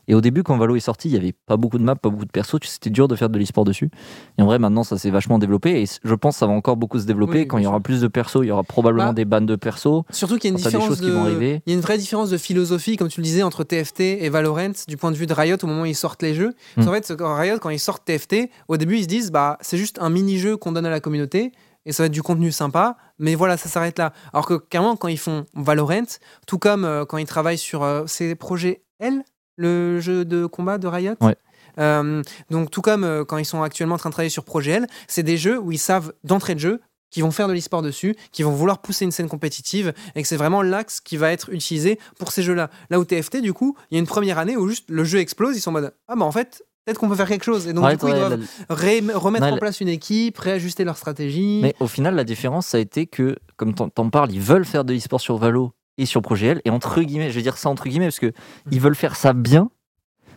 Et 0.08 0.16
au 0.16 0.22
début, 0.22 0.44
quand 0.44 0.58
Valo 0.58 0.76
est 0.76 0.80
sorti, 0.82 1.10
il 1.10 1.14
y 1.14 1.18
avait 1.18 1.34
pas 1.34 1.58
beaucoup 1.58 1.78
de 1.78 1.84
maps, 1.84 1.96
pas 1.96 2.10
beaucoup 2.10 2.26
de 2.26 2.32
persos. 2.32 2.60
C'était 2.64 2.90
dur 2.90 3.08
de 3.08 3.16
faire 3.16 3.30
de 3.30 3.38
l'e-sport 3.40 3.64
dessus. 3.64 3.90
Et 4.38 4.42
en 4.42 4.46
vrai, 4.46 4.60
maintenant, 4.60 4.84
ça 4.84 4.98
s'est 4.98 5.10
vachement 5.12 5.40
développé. 5.40 5.82
Et 5.82 5.86
je 6.04 6.14
pense 6.16 6.36
que 6.36 6.40
ça 6.40 6.48
va 6.48 6.54
encore 6.54 6.78
beaucoup 6.78 7.00
se 7.00 7.06
développer. 7.06 7.40
Oui, 7.40 7.48
quand 7.48 7.58
il 7.58 7.64
y 7.64 7.68
aura 7.68 7.80
plus 7.80 8.02
de 8.02 8.08
persos, 8.08 8.42
il 8.44 8.48
y 8.48 8.52
aura 8.52 8.64
probablement 8.64 9.08
Bah, 9.08 9.14
des 9.14 9.26
bandes 9.26 9.46
de 9.46 9.56
persos. 9.56 10.04
Surtout 10.10 10.36
qu'il 10.38 10.46
y 10.46 10.54
a 10.54 10.58
une 10.58 10.64
différence 10.64 10.88
choses 10.88 11.02
qui 11.02 11.10
vont 11.12 11.24
de- 11.24 11.30
arriver. 11.30 11.62
Il 11.66 11.72
y 11.72 11.74
a 11.74 11.76
une 11.76 11.82
vraie 11.82 11.98
différence 11.98 12.30
de 12.30 12.38
philosophie, 12.38 12.98
comme 12.98 13.10
tu 13.10 13.22
le 13.22 13.26
disais, 13.26 13.44
entre 13.44 13.64
TFT 13.64 14.02
et 14.02 14.30
Valorant 14.30 14.72
du 14.88 14.98
point 14.98 15.12
de 15.12 15.16
vue 15.18 15.28
de 15.28 15.34
Riot 15.34 15.58
au 15.62 15.68
moment 15.68 15.84
où 15.84 15.86
ils 15.86 15.96
sortent 15.96 16.24
les 16.24 16.34
jeux. 16.34 16.54
Mm. 16.78 16.88
En 16.88 16.92
fait, 16.92 17.14
Riot, 17.20 17.60
quand 17.60 17.70
ils 17.70 17.80
sortent 17.80 18.04
TFT, 18.06 18.50
au 18.68 18.78
début, 18.78 18.98
ils 18.98 19.04
se 19.04 19.08
disent 19.08 19.32
bah 19.32 19.58
c'est 19.62 19.78
juste 19.78 19.98
un 20.02 20.10
mini-jeu 20.10 20.58
qu'on 20.58 20.72
donne 20.72 20.86
à 20.86 20.90
la 20.90 21.00
communauté 21.00 21.52
et 21.86 21.92
ça 21.92 22.04
va 22.04 22.08
être 22.08 22.12
du 22.14 22.22
contenu 22.22 22.52
sympa, 22.52 22.96
mais 23.18 23.34
voilà, 23.36 23.58
ça 23.58 23.68
s'arrête 23.70 23.98
là. 23.98 24.14
Alors 24.34 24.46
que 24.46 24.54
clairement, 24.54 24.96
quand 24.96 25.08
ils 25.08 25.18
font 25.18 25.46
Valorant, 25.56 26.04
tout 26.48 26.60
comme 26.60 26.86
euh, 26.86 27.06
quand 27.06 27.18
ils 27.18 27.26
travaillent 27.26 27.58
sur 27.58 27.84
euh, 27.84 28.04
ces 28.06 28.36
projets 28.36 28.84
L, 29.00 29.24
le 29.62 30.00
jeu 30.00 30.26
de 30.26 30.46
combat 30.46 30.78
de 30.78 30.88
Riot. 30.88 31.16
Ouais. 31.22 31.36
Euh, 31.80 32.22
donc 32.50 32.70
tout 32.70 32.82
comme 32.82 33.04
euh, 33.06 33.24
quand 33.24 33.38
ils 33.38 33.46
sont 33.46 33.62
actuellement 33.64 33.96
en 33.96 33.98
train 33.98 34.10
de 34.10 34.14
travailler 34.14 34.30
sur 34.30 34.44
Projet 34.44 34.72
L, 34.72 34.88
c'est 35.08 35.24
des 35.24 35.38
jeux 35.38 35.58
où 35.58 35.72
ils 35.72 35.78
savent 35.78 36.12
d'entrée 36.26 36.54
de 36.56 36.60
jeu 36.60 36.82
qui 37.12 37.22
vont 37.22 37.32
faire 37.32 37.48
de 37.50 37.54
l'e-sport 37.54 37.82
dessus, 37.82 38.16
qui 38.32 38.42
vont 38.44 38.52
vouloir 38.52 38.80
pousser 38.82 39.04
une 39.04 39.12
scène 39.12 39.28
compétitive, 39.28 39.92
et 40.16 40.22
que 40.22 40.28
c'est 40.28 40.38
vraiment 40.38 40.62
l'axe 40.62 41.02
qui 41.02 41.18
va 41.18 41.32
être 41.34 41.50
utilisé 41.52 42.00
pour 42.18 42.32
ces 42.32 42.42
jeux-là. 42.42 42.70
Là 42.90 43.00
où 43.02 43.06
TFT, 43.06 43.42
du 43.42 43.52
coup, 43.52 43.76
il 43.90 43.96
y 43.96 43.98
a 43.98 44.00
une 44.00 44.08
première 44.08 44.38
année 44.38 44.56
où 44.56 44.66
juste 44.70 44.90
le 44.90 45.04
jeu 45.04 45.20
explose, 45.20 45.58
ils 45.58 45.60
sont 45.60 45.72
en 45.72 45.74
mode 45.74 45.94
Ah 46.08 46.16
bah 46.16 46.24
en 46.24 46.32
fait, 46.32 46.64
peut-être 46.86 46.98
qu'on 47.00 47.10
peut 47.10 47.16
faire 47.18 47.28
quelque 47.28 47.44
chose. 47.44 47.68
Et 47.68 47.74
donc 47.74 47.84
Ouais, 47.84 47.92
du 47.92 47.98
coup, 47.98 48.06
ouais, 48.06 48.14
ils 48.14 48.18
doivent 48.20 48.40
la- 48.70 48.76
ré- 48.76 49.04
remettre 49.14 49.44
Ouais, 49.46 49.52
en 49.52 49.56
la- 49.56 49.60
place 49.60 49.82
une 49.82 49.90
équipe, 49.90 50.38
réajuster 50.38 50.86
leur 50.86 50.96
stratégie. 50.98 51.60
Mais 51.62 51.76
au 51.82 51.88
final, 51.88 52.16
la 52.16 52.24
différence, 52.24 52.68
ça 52.68 52.78
a 52.78 52.80
été 52.80 53.08
que, 53.08 53.36
comme 53.58 53.74
t'en 53.76 54.10
parles, 54.10 54.32
ils 54.32 54.40
veulent 54.42 54.64
faire 54.66 54.86
de 54.86 54.94
l'e-sport 54.94 55.20
sur 55.20 55.36
Valo 55.38 55.74
et 55.98 56.06
sur 56.06 56.22
Projet 56.22 56.48
L. 56.48 56.62
Et 56.66 56.70
entre 56.70 57.02
guillemets, 57.02 57.30
je 57.30 57.36
vais 57.36 57.42
dire 57.42 57.58
ça 57.58 57.70
entre 57.70 57.88
guillemets, 57.88 58.08
parce 58.08 58.20
que 58.20 58.32
ils 58.72 58.80
veulent 58.80 58.96
faire 58.96 59.16
ça 59.16 59.34
bien. 59.34 59.70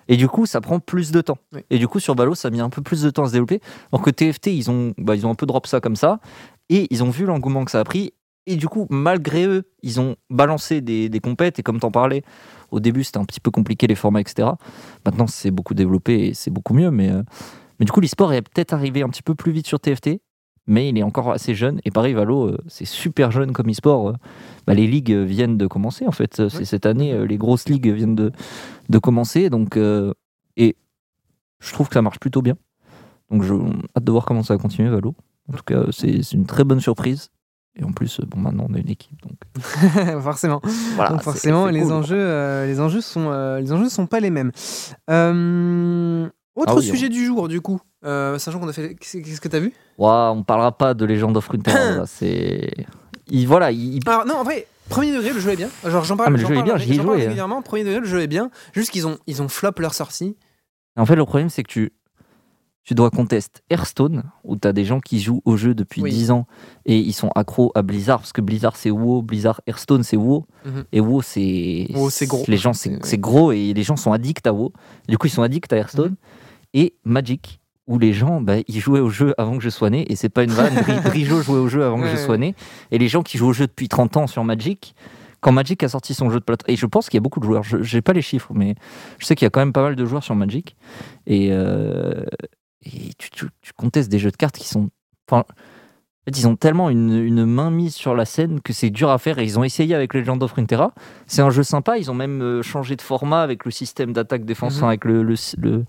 Et 0.09 0.17
du 0.17 0.29
coup, 0.29 0.47
ça 0.47 0.61
prend 0.61 0.81
plus 0.81 1.13
de 1.13 1.21
temps. 1.21 1.39
Oui. 1.53 1.61
Et 1.71 1.79
du 1.79 1.89
coup, 1.89 1.99
sur 1.99 2.15
Valo, 2.15 2.35
ça 2.35 2.49
a 2.49 2.51
mis 2.51 2.61
un 2.61 2.69
peu 2.69 2.83
plus 2.83 3.03
de 3.03 3.11
temps 3.11 3.25
à 3.25 3.29
se 3.29 3.33
développer. 3.33 3.61
Alors 3.93 4.03
que 4.03 4.11
TFT, 4.11 4.49
ils 4.49 4.71
ont, 4.71 4.95
bah, 4.99 5.17
ils 5.17 5.27
ont 5.27 5.31
un 5.31 5.35
peu 5.35 5.47
drop 5.47 5.67
ça 5.67 5.81
comme 5.81 5.97
ça. 5.97 6.21
Et 6.69 6.87
ils 6.91 7.03
ont 7.03 7.11
vu 7.11 7.25
l'engouement 7.25 7.65
que 7.65 7.71
ça 7.71 7.81
a 7.81 7.85
pris. 7.85 8.13
Et 8.47 8.57
du 8.57 8.69
coup, 8.69 8.87
malgré 8.91 9.47
eux, 9.47 9.65
ils 9.83 10.01
ont 10.01 10.17
balancé 10.29 10.83
des, 10.83 11.09
des 11.09 11.21
compètes. 11.21 11.59
Et 11.59 11.63
comme 11.63 11.81
t'en 11.81 11.91
parlais, 11.91 12.23
au 12.71 12.81
début, 12.81 13.05
c'était 13.05 13.19
un 13.19 13.25
petit 13.25 13.41
peu 13.41 13.51
compliqué 13.51 13.87
les 13.87 13.95
formats, 13.95 14.21
etc. 14.21 14.49
Maintenant, 15.07 15.27
c'est 15.27 15.51
beaucoup 15.51 15.75
développé 15.75 16.27
et 16.27 16.35
c'est 16.35 16.51
beaucoup 16.51 16.75
mieux. 16.75 16.91
Mais, 16.91 17.11
euh, 17.11 17.23
mais 17.79 17.87
du 17.87 17.93
coup, 17.93 18.01
l'e-sport 18.01 18.33
est 18.35 18.43
peut-être 18.43 18.75
arrivé 18.75 19.03
un 19.03 19.09
petit 19.09 19.23
peu 19.23 19.35
plus 19.35 19.53
vite 19.53 19.67
sur 19.67 19.81
TFT. 19.81 20.21
Mais 20.67 20.89
il 20.89 20.97
est 20.97 21.03
encore 21.03 21.31
assez 21.31 21.55
jeune. 21.55 21.81
Et 21.85 21.91
pareil, 21.91 22.15
Valo, 22.15 22.47
euh, 22.49 22.59
c'est 22.69 22.87
super 22.87 23.31
jeune 23.31 23.53
comme 23.53 23.69
e-sport. 23.71 24.09
euh. 24.11 24.15
Bah, 24.67 24.73
les 24.75 24.87
ligues 24.87 25.13
viennent 25.13 25.59
de 25.59 25.67
commencer, 25.67 26.07
en 26.07 26.13
fait. 26.13 26.37
C'est 26.49 26.59
Oui. 26.59 26.67
cette 26.67 26.87
année, 26.87 27.13
euh, 27.13 27.27
les 27.27 27.37
grosses 27.37 27.69
ligues 27.69 27.89
viennent 27.93 28.15
de, 28.15 28.33
de 28.89 28.99
commencer. 28.99 29.51
Donc, 29.51 29.77
euh, 29.77 30.15
et 30.57 30.77
je 31.61 31.73
trouve 31.73 31.89
que 31.89 31.95
ça 31.95 32.03
marche 32.03 32.19
plutôt 32.19 32.41
bien. 32.41 32.55
Donc, 33.31 33.43
je 33.43 33.55
hâte 33.97 34.05
de 34.05 34.11
voir 34.13 34.25
comment 34.25 34.43
ça 34.43 34.55
va 34.55 34.59
continuer, 34.59 34.89
Valo. 34.89 35.15
En 35.53 35.57
tout 35.57 35.65
cas, 35.67 35.83
c'est 35.93 36.33
une 36.33 36.47
très 36.47 36.65
bonne 36.65 36.81
surprise. 36.81 37.29
Et 37.77 37.85
en 37.85 37.91
plus, 37.93 38.21
bon, 38.29 38.39
maintenant, 38.39 38.67
on 38.71 38.75
a 38.75 38.79
une 38.79 38.89
équipe. 38.89 39.21
Donc, 39.23 39.37
forcément. 40.23 40.61
voilà. 40.95 41.11
Donc 41.11 41.23
forcément, 41.23 41.67
les 41.67 41.83
cool. 41.83 41.93
enjeux, 41.93 42.17
euh, 42.19 42.67
les 42.67 42.81
enjeux 42.81 43.01
sont, 43.03 43.31
euh, 43.33 43.59
les 43.61 43.73
enjeux 43.73 43.89
sont 43.91 44.07
pas 44.07 44.21
les 44.21 44.31
mêmes. 44.31 44.53
Euh, 45.11 46.29
Autre 46.55 46.73
Ah 46.73 46.77
oui, 46.77 46.85
sujet 46.85 47.09
du 47.09 47.25
jour, 47.27 47.49
du 47.49 47.61
coup, 47.61 47.81
euh, 48.05 48.39
sachant 48.39 48.59
qu'on 48.61 48.69
a 48.69 48.73
fait. 48.73 48.95
Qu'est-ce 48.95 49.41
que 49.41 49.49
t'as 49.49 49.59
vu? 49.61 49.73
Ouah, 49.99 50.33
on 50.35 50.43
parlera 50.43 50.77
pas 50.77 50.95
de 50.95 51.05
Legend 51.05 51.37
of 51.37 51.47
Runeterra. 51.49 51.91
là, 51.97 52.07
c'est. 52.07 52.71
Il, 53.29 53.47
voilà, 53.47 53.71
il, 53.71 54.01
Alors, 54.07 54.27
non, 54.27 54.35
en 54.37 54.45
vrai, 54.45 54.67
premier 54.91 55.13
degré, 55.13 55.33
le 55.33 55.41
jeu 55.41 55.51
est 55.51 55.57
bien. 55.57 55.71
Genre, 55.87 56.05
j'en 56.05 56.17
parle, 56.17 56.29
Ah, 56.29 56.31
mais 56.31 56.39
le 56.43 56.47
jeu 56.47 56.57
est 56.57 56.63
bien, 56.63 56.77
j'y 56.77 56.93
ai 56.93 56.95
joué, 56.97 57.15
hein. 57.15 57.19
régulièrement. 57.25 57.63
Premier 57.63 57.85
degré, 57.85 58.01
le 58.01 58.07
jeu 58.07 58.21
est 58.21 58.27
bien. 58.27 58.51
Juste 58.75 58.91
qu'ils 58.91 59.07
ont, 59.07 59.17
ils 59.27 59.41
ont 59.41 59.49
flop 59.49 59.73
leur 59.79 59.95
sortie. 59.95 60.37
En 60.97 61.07
fait, 61.07 61.17
le 61.17 61.25
problème, 61.25 61.49
c'est 61.49 61.63
que 61.63 61.71
tu, 61.71 61.93
tu 62.85 62.95
dois 62.95 63.11
contester 63.11 63.63
Hearthstone, 63.71 64.25
où 64.45 64.57
tu 64.59 64.69
as 64.69 64.75
des 64.75 64.85
gens 64.85 65.01
qui 65.01 65.21
jouent 65.21 65.41
au 65.47 65.57
jeu 65.57 65.75
depuis 65.75 66.03
Oui. 66.03 66.11
10 66.11 66.31
ans 66.33 66.47
et 66.85 66.99
ils 66.99 67.15
sont 67.15 67.31
accros 67.35 67.73
à 67.75 67.81
Blizzard, 67.81 68.19
parce 68.19 68.35
que 68.35 68.43
Blizzard 68.43 68.77
c'est 68.77 68.91
WoW, 68.91 69.23
Blizzard 69.23 69.63
Hearthstone 69.67 70.03
c'est 70.03 70.19
WoW, 70.19 70.45
Mhm. 70.67 70.85
et 70.93 71.01
WoW 71.01 71.23
c'est. 71.23 71.87
WoW, 71.95 72.11
c'est 72.11 72.27
gros. 72.27 72.45
Les 72.47 72.59
gens, 72.59 72.75
c'est 72.75 73.19
gros 73.19 73.53
et 73.53 73.73
les 73.73 73.83
gens 73.83 73.97
sont 73.97 74.13
addicts 74.13 74.47
à 74.47 74.53
WoW. 74.53 74.71
Du 75.09 75.17
coup, 75.17 75.29
ils 75.29 75.31
sont 75.31 75.43
addicts 75.43 75.73
à 75.73 75.77
Hearthstone. 75.79 76.11
Mhm. 76.11 76.17
Et 76.75 76.95
Magic, 77.05 77.59
où 77.87 77.99
les 77.99 78.13
gens, 78.13 78.41
bah, 78.41 78.55
ils 78.67 78.81
jouaient 78.81 79.01
au 79.01 79.11
jeu 79.11 79.35
avant 79.37 79.57
que 79.59 79.63
je 79.63 79.69
sois 79.71 79.91
né, 79.91 80.11
et 80.11 80.17
c'est 80.17 80.29
pas 80.31 80.43
une 80.45 80.51
vanne. 80.53 80.75
Drijo 81.05 81.43
jouait 81.43 81.59
au 81.59 81.69
jeu 81.69 81.85
avant 81.85 82.01
que 82.01 82.09
je 82.09 82.17
sois 82.17 82.39
né, 82.39 82.55
et 82.91 82.99
les 82.99 83.09
gens 83.09 83.23
qui 83.23 83.37
jouent 83.39 83.49
au 83.49 83.53
jeu 83.53 83.67
depuis 83.67 83.89
30 83.89 84.17
ans 84.17 84.27
sur 84.27 84.43
Magic, 84.45 84.95
quand 85.41 85.53
Magic 85.53 85.83
a 85.83 85.89
sorti 85.91 86.15
son 86.15 86.31
jeu 86.31 86.41
de 86.41 86.45
plateau, 86.45 86.65
et 86.69 86.77
je 86.77 86.87
pense 86.87 87.09
qu'il 87.11 87.19
y 87.19 87.21
a 87.21 87.21
beaucoup 87.23 87.41
de 87.41 87.45
joueurs, 87.45 87.63
je 87.63 87.83
j'ai 87.83 88.01
pas 88.01 88.15
les 88.15 88.23
chiffres, 88.23 88.53
mais 88.55 88.75
je 89.19 89.27
sais 89.27 89.35
qu'il 89.35 89.45
y 89.45 89.49
a 89.49 89.51
quand 89.51 89.61
même 89.61 89.75
pas 89.75 89.83
mal 89.83 89.97
de 89.97 90.05
joueurs 90.07 90.25
sur 90.25 90.35
Magic, 90.35 90.77
et, 91.27 91.49
euh, 91.53 92.25
et 92.87 93.11
tu, 93.19 93.31
tu- 93.31 93.49
tu 93.61 93.73
contestes 93.75 94.11
des 94.11 94.19
jeux 94.19 94.31
de 94.31 94.37
cartes 94.37 94.57
qui 94.57 94.69
sont. 94.69 94.89
Enfin, 95.31 95.45
ils 96.27 96.49
ont 96.49 96.57
tellement 96.57 96.89
une, 96.89 97.13
une 97.19 97.45
main 97.45 97.71
mise 97.71 97.95
sur 97.95 98.15
la 98.15 98.25
scène 98.25 98.63
que 98.63 98.73
c'est 98.73 98.89
dur 98.89 99.11
à 99.11 99.19
faire 99.19 99.39
et 99.39 99.45
ils 99.45 99.59
ont 99.59 99.65
essayé 99.65 99.95
avec 99.95 100.15
Legend 100.15 100.43
of 100.43 100.53
Runeterra. 100.53 100.95
C'est 101.27 101.43
un 101.43 101.51
jeu 101.51 101.63
sympa, 101.63 101.99
ils 101.99 102.11
ont 102.11 102.15
même 102.15 102.41
euh, 102.41 102.63
changé 102.63 102.97
de 102.97 103.03
format 103.03 103.43
avec 103.43 103.67
le 103.67 103.71
système 103.71 104.15
d'attaque-défense, 104.15 104.73
Mhm. 104.73 104.79
enfin, 104.79 104.89
avec 104.89 105.05
le, 105.05 105.23
le, 105.23 105.35
le- 105.59 105.85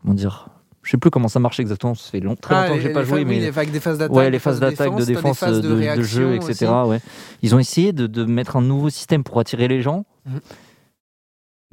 Comment 0.00 0.14
dire 0.14 0.48
Je 0.82 0.90
sais 0.90 0.96
plus 0.98 1.10
comment 1.10 1.28
ça 1.28 1.38
marche 1.38 1.60
exactement, 1.60 1.94
ça 1.94 2.10
fait 2.10 2.18
long- 2.20 2.34
très 2.34 2.54
longtemps 2.54 2.66
Ah, 2.72 2.74
que 2.76 2.80
j'ai 2.82 2.88
les- 2.88 2.94
pas 2.94 3.00
les 3.02 3.06
joué, 3.06 3.24
mais. 3.24 3.38
les 3.38 3.50
vagues 3.50 3.70
des 3.70 3.78
phases 3.80 3.98
d'attaque. 3.98 4.16
Ouais, 4.16 4.24
des 4.24 4.30
les 4.32 4.38
phases 4.40 4.58
d'attaque, 4.58 4.96
de 4.96 5.04
défense, 5.04 5.40
de, 5.44 6.02
jeu, 6.02 6.34
etc. 6.34 6.66
Ouais. 6.86 7.00
Ils 7.42 7.54
ont 7.54 7.58
essayé 7.60 7.92
de, 7.92 8.24
mettre 8.24 8.56
un 8.56 8.62
nouveau 8.62 8.90
système 8.90 9.22
pour 9.22 9.38
attirer 9.38 9.68
les 9.68 9.80
gens. 9.82 10.04
Mhm. 10.26 10.40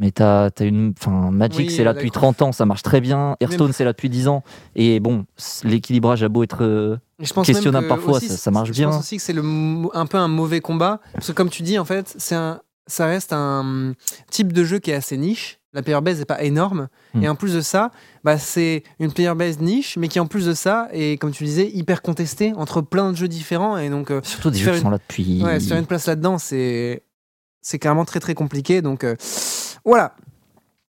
Mais 0.02 0.12
t'as 0.12 0.46
as 0.58 0.64
une. 0.64 0.94
Enfin, 0.98 1.30
Magic, 1.32 1.58
Oui, 1.68 1.70
c'est 1.76 1.84
là 1.84 1.94
depuis 1.94 2.08
d'accord. 2.10 2.22
30 2.36 2.42
ans, 2.42 2.52
ça 2.54 2.66
marche 2.66 2.84
très 2.84 3.02
bien. 3.02 3.36
Hearthstone, 3.42 3.74
c'est 3.74 3.84
là 3.84 3.92
depuis 3.92 4.10
10 4.10 4.30
ans. 4.30 4.44
Et 4.76 5.02
bon, 5.02 5.26
l'équilibrage 5.66 6.24
a 6.24 6.30
beau 6.30 6.44
être. 6.44 6.64
euh, 6.64 6.96
Je 7.20 7.34
pense 7.34 7.46
questionnable 7.48 7.86
que 7.88 7.90
parfois, 7.90 8.16
aussi, 8.18 8.30
ça- 8.30 8.38
ça 8.38 8.50
marche 8.52 8.70
je 8.70 8.74
bien. 8.74 8.90
pense 8.92 9.00
aussi 9.02 9.18
que 9.18 9.24
c'est 9.24 9.36
un 9.38 10.06
peu 10.06 10.18
un 10.18 10.30
mauvais 10.30 10.62
combat. 10.62 11.02
Parce 11.14 11.28
que 11.28 11.32
comme 11.34 11.50
tu 11.50 11.64
dis, 11.64 11.78
en 11.78 11.84
fait, 11.84 12.16
c'est 12.18 12.36
ça 12.88 13.06
reste 13.06 13.34
un 13.34 13.94
type 14.32 14.54
de 14.54 14.64
jeu 14.64 14.80
qui 14.80 14.92
est 14.92 14.96
assez 14.96 15.18
niche. 15.18 15.59
La 15.74 15.84
player 15.84 16.02
base 16.02 16.18
n'est 16.20 16.26
pas 16.26 16.42
énorme. 16.44 16.88
Hmm. 17.14 17.24
Et 17.24 17.30
en 17.30 17.36
plus 17.36 17.54
de 17.54 17.62
ça, 17.62 17.92
bah, 18.24 18.38
c'est 18.40 18.84
une 19.00 19.12
player 19.12 19.34
base 19.36 19.60
niche, 19.60 19.98
mais 19.98 20.08
qui 20.08 20.20
en 20.20 20.26
plus 20.26 20.46
de 20.48 20.54
ça 20.54 20.88
est, 20.92 21.20
comme 21.22 21.32
tu 21.32 21.44
disais, 21.44 21.70
hyper 21.72 22.02
contestée 22.02 22.54
entre 22.56 22.82
plein 22.82 23.12
de 23.12 23.18
jeux 23.18 23.28
différents. 23.28 23.78
Et 23.78 23.90
donc, 23.90 24.10
euh, 24.10 24.20
Surtout 24.24 24.50
des 24.50 24.58
jeux 24.60 24.72
qui 24.72 24.78
une- 24.78 24.84
sont 24.84 24.90
là 24.90 24.98
depuis. 24.98 25.44
ouais, 25.44 25.60
se 25.60 25.68
faire 25.68 25.78
une 25.78 25.86
place 25.86 26.08
là-dedans, 26.08 26.40
c'est, 26.40 27.04
c'est 27.62 27.78
clairement 27.78 28.06
très 28.06 28.20
très 28.20 28.34
compliqué. 28.34 28.82
Donc, 28.82 29.04
euh, 29.04 29.16
voilà. 29.86 30.16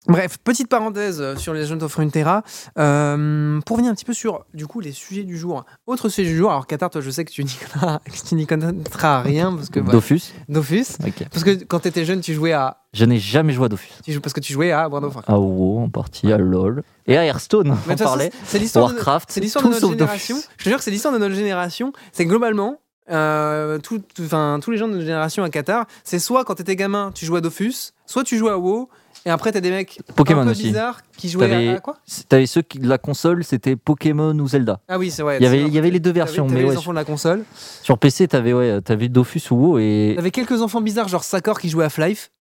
Bref, 0.08 0.38
petite 0.43 0.70
parenthèse 0.70 1.20
euh, 1.20 1.36
sur 1.36 1.54
les 1.54 1.62
Legend 1.62 1.84
of 1.84 1.93
Runeterra. 1.93 2.43
Euh, 2.78 3.60
pour 3.66 3.76
venir 3.78 3.91
un 3.91 3.95
petit 3.95 4.06
peu 4.06 4.14
sur, 4.14 4.45
du 4.54 4.66
coup, 4.66 4.80
les 4.80 4.93
sujets 4.93 5.24
du 5.24 5.38
jour. 5.38 5.66
Autre 5.88 6.08
sujet 6.08 6.30
du 6.30 6.38
jour. 6.38 6.50
Alors, 6.52 6.68
Qatar, 6.68 6.89
toi, 6.89 7.02
je 7.02 7.10
sais 7.10 7.26
que 7.26 7.32
tu 7.32 7.43
n'y 7.43 8.45
connaîtras, 8.47 9.22
rien 9.22 9.54
parce 9.54 9.70
que 9.70 9.80
Dofus. 9.82 10.22
Dofus. 10.47 10.86
Ok. 11.06 11.26
Parce 11.32 11.43
que 11.43 11.64
quand 11.66 11.82
tu 11.82 11.89
étais 11.89 12.06
jeune, 12.06 12.22
tu 12.22 12.34
jouais 12.34 12.54
à, 12.54 12.78
Je 12.93 13.04
n'ai 13.06 13.20
jamais 13.20 13.52
joué 13.54 13.66
à 13.66 13.70
Dofus. 13.70 13.91
tu 14.04 14.14
joues 14.14 14.22
parce 14.22 14.34
que 14.34 14.39
tu 14.39 14.54
jouais 14.54 14.72
à 14.72 14.88
World 14.88 15.06
of 15.06 15.16
Warcraft. 15.16 15.36
À 15.36 15.39
WoW 15.39 15.80
en 15.80 15.89
partie, 15.89 16.32
à 16.32 16.38
LoL. 16.38 16.82
Et 17.06 17.18
à 17.18 17.26
Hearthstone, 17.26 17.76
Mais 17.88 17.93
on 17.93 17.97
parlait. 18.04 18.32
c'est 18.45 18.58
l'histoire 18.60 18.88
de, 18.89 18.93
Warcraft, 18.93 19.30
c'est 19.32 19.41
l'histoire 19.41 19.66
de 19.66 19.70
notre 19.72 19.89
génération. 19.89 20.36
Dofus. 20.38 20.47
Je 20.58 20.64
te 20.64 20.70
jure 20.70 20.78
que 20.78 20.84
c'est 20.84 20.91
l'histoire 20.91 21.14
de 21.14 21.20
notre 21.20 21.36
génération. 21.36 21.91
C'est 22.14 22.26
globalement, 22.26 22.78
euh, 23.12 23.80
tout- 23.80 24.02
tous 24.16 24.72
les 24.72 24.78
gens 24.78 24.88
de 24.88 24.93
notre 24.93 25.06
génération 25.06 25.43
à 25.43 25.50
Qatar, 25.50 25.86
c'est 26.04 26.20
soit 26.20 26.45
quand 26.45 26.56
t'étais 26.56 26.76
gamin, 26.76 27.12
tu 27.14 27.26
jouais 27.26 27.39
à 27.39 27.41
Dofus, 27.41 27.93
soit 28.06 28.24
tu 28.24 28.38
jouais 28.38 28.52
à 28.52 28.58
WoW, 28.58 28.89
et 29.26 29.30
après 29.30 29.51
t'as 29.51 29.59
des 29.59 29.70
mecs 29.72 29.99
Pokémon 30.15 30.41
un 30.41 30.45
peu 30.45 30.51
aussi. 30.51 30.63
bizarres 30.63 31.01
qui 31.17 31.30
jouaient 31.30 31.76
à- 31.76 31.80
quoi? 31.80 31.97
T'avais 32.30 32.45
ceux 32.45 32.61
qui, 32.61 32.80
de 32.80 32.88
la 32.88 32.97
console, 32.97 33.43
c'était 33.43 33.76
Pokémon 33.76 34.38
ou 34.38 34.47
Zelda. 34.47 34.80
Ah 34.88 34.97
oui, 34.97 35.11
c'est 35.11 35.22
vrai. 35.24 35.38
Il 35.39 35.43
y 35.43 35.47
avait, 35.47 35.59
c'est 35.61 35.67
il 35.67 35.74
y 35.74 35.78
avait 35.78 35.91
les 35.91 35.99
deux 35.99 36.11
versions, 36.11 36.45
t'avais 36.47 36.55
mais 36.59 36.63
les 36.65 36.70
ouais, 36.72 36.78
enfants 36.78 36.91
de 36.91 36.95
la 36.95 37.05
console. 37.05 37.43
sur 37.84 37.97
PC, 37.97 38.28
t'avais 38.28 38.53
ouais, 38.53 38.82
t'avais 38.82 39.09
Dofus 39.09 39.41
ou 39.51 39.55
WoW 39.55 39.80
et. 39.80 40.13
T'avais 40.15 40.32
quelques 40.32 40.61
enfants 40.61 40.82
bizarres, 40.82 41.07
genre 41.07 41.24
Sakor 41.24 41.59
qui 41.59 41.70
jouait 41.70 41.84
à 41.84 41.88
Half-Life. 41.88 42.32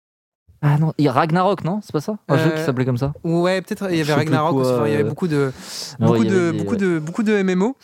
Ah 0.61 0.77
non, 0.77 0.91
il 0.97 1.05
y 1.05 1.07
a 1.07 1.13
Ragnarok, 1.13 1.63
non? 1.63 1.79
C'est 1.81 1.93
pas 1.93 2.01
ça? 2.01 2.17
Un 2.27 2.37
jeu 2.37 2.47
Euh, 2.47 2.57
qui 2.57 2.63
s'appelait 2.63 2.83
comme 2.83 2.97
ça 2.97 3.13
Ouais, 3.23 3.61
peut-être 3.61 3.87
il 3.91 3.95
y 3.97 4.01
avait 4.01 4.13
Ragnarok 4.13 4.51
quoi, 4.51 4.61
aussi. 4.81 4.89
Il 4.89 4.91
y 4.91 4.95
avait 4.95 5.03
euh, 5.05 5.07
beaucoup 5.07 5.27
de, 5.29 5.53
beaucoup, 6.01 6.13
ouais, 6.19 6.25
de, 6.25 6.49
avait 6.49 6.57
beaucoup, 6.57 6.71
ouais. 6.71 6.77
de, 6.77 6.99
beaucoup 6.99 7.23
de 7.23 7.41
MMO. 7.43 7.77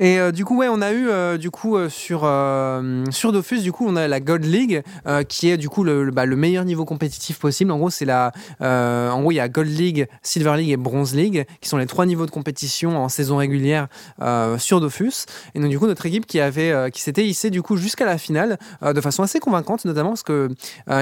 Et 0.00 0.18
euh, 0.18 0.32
du 0.32 0.46
coup, 0.46 0.56
ouais, 0.56 0.68
on 0.68 0.80
a 0.80 0.92
eu 0.92 1.10
euh, 1.10 1.36
du 1.36 1.50
coup 1.50 1.76
euh, 1.76 1.90
sur 1.90 2.20
sur 3.12 3.32
Dofus, 3.32 3.60
du 3.60 3.70
coup, 3.70 3.84
on 3.86 3.96
a 3.96 4.08
la 4.08 4.18
God 4.18 4.44
League 4.44 4.82
qui 5.28 5.50
est 5.50 5.58
du 5.58 5.68
coup 5.68 5.84
bah, 5.84 6.24
le 6.24 6.36
meilleur 6.36 6.64
niveau 6.64 6.86
compétitif 6.86 7.38
possible. 7.38 7.70
En 7.70 7.78
gros, 7.78 7.90
c'est 7.90 8.06
la, 8.06 8.32
en 8.60 9.20
gros, 9.20 9.30
il 9.30 9.34
y 9.34 9.40
a 9.40 9.48
Gold 9.48 9.70
League, 9.70 10.08
Silver 10.22 10.56
League 10.56 10.70
et 10.70 10.76
Bronze 10.78 11.14
League 11.14 11.44
qui 11.60 11.68
sont 11.68 11.76
les 11.76 11.86
trois 11.86 12.06
niveaux 12.06 12.24
de 12.24 12.30
compétition 12.30 12.96
en 12.96 13.10
saison 13.10 13.36
régulière 13.36 13.88
sur 14.58 14.80
Dofus. 14.80 15.26
Et 15.54 15.60
donc 15.60 15.68
du 15.68 15.78
coup, 15.78 15.86
notre 15.86 16.06
équipe 16.06 16.26
qui 16.26 16.40
avait, 16.40 16.90
qui 16.90 17.02
s'était 17.02 17.26
hissée 17.26 17.50
du 17.50 17.60
coup 17.60 17.76
jusqu'à 17.76 18.06
la 18.06 18.16
finale 18.16 18.58
de 18.82 19.00
façon 19.02 19.22
assez 19.22 19.38
convaincante, 19.38 19.84
notamment 19.84 20.10
parce 20.10 20.22
que 20.22 20.48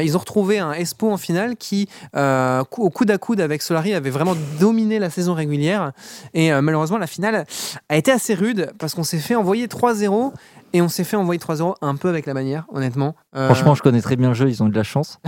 ils 0.02 0.16
ont 0.16 0.20
retrouvé 0.20 0.58
un 0.58 0.72
Espo 0.72 1.10
en 1.10 1.18
finale 1.18 1.56
qui, 1.56 1.88
au 2.14 2.90
coude 2.90 3.10
à 3.10 3.18
coude 3.18 3.40
avec 3.40 3.62
Solari, 3.62 3.94
avait 3.94 4.10
vraiment 4.10 4.36
dominé 4.58 4.98
la 4.98 5.10
saison 5.10 5.34
régulière. 5.34 5.92
Et 6.34 6.50
malheureusement, 6.60 6.98
la 6.98 7.06
finale 7.06 7.46
a 7.88 7.96
été 7.96 8.10
assez 8.10 8.34
rude 8.34 8.72
parce 8.87 8.87
qu'on 8.94 9.04
s'est 9.04 9.18
fait 9.18 9.34
envoyer 9.34 9.66
3-0 9.66 10.32
et 10.72 10.82
on 10.82 10.88
s'est 10.88 11.04
fait 11.04 11.16
envoyer 11.16 11.40
3-0 11.40 11.74
un 11.80 11.96
peu 11.96 12.08
avec 12.08 12.26
la 12.26 12.34
manière, 12.34 12.66
honnêtement. 12.72 13.14
Euh, 13.34 13.46
Franchement, 13.46 13.74
je 13.74 13.82
connais 13.82 14.02
très 14.02 14.16
bien 14.16 14.28
le 14.28 14.34
jeu, 14.34 14.48
ils 14.48 14.62
ont 14.62 14.66
eu 14.66 14.70
de 14.70 14.76
la 14.76 14.82
chance. 14.82 15.18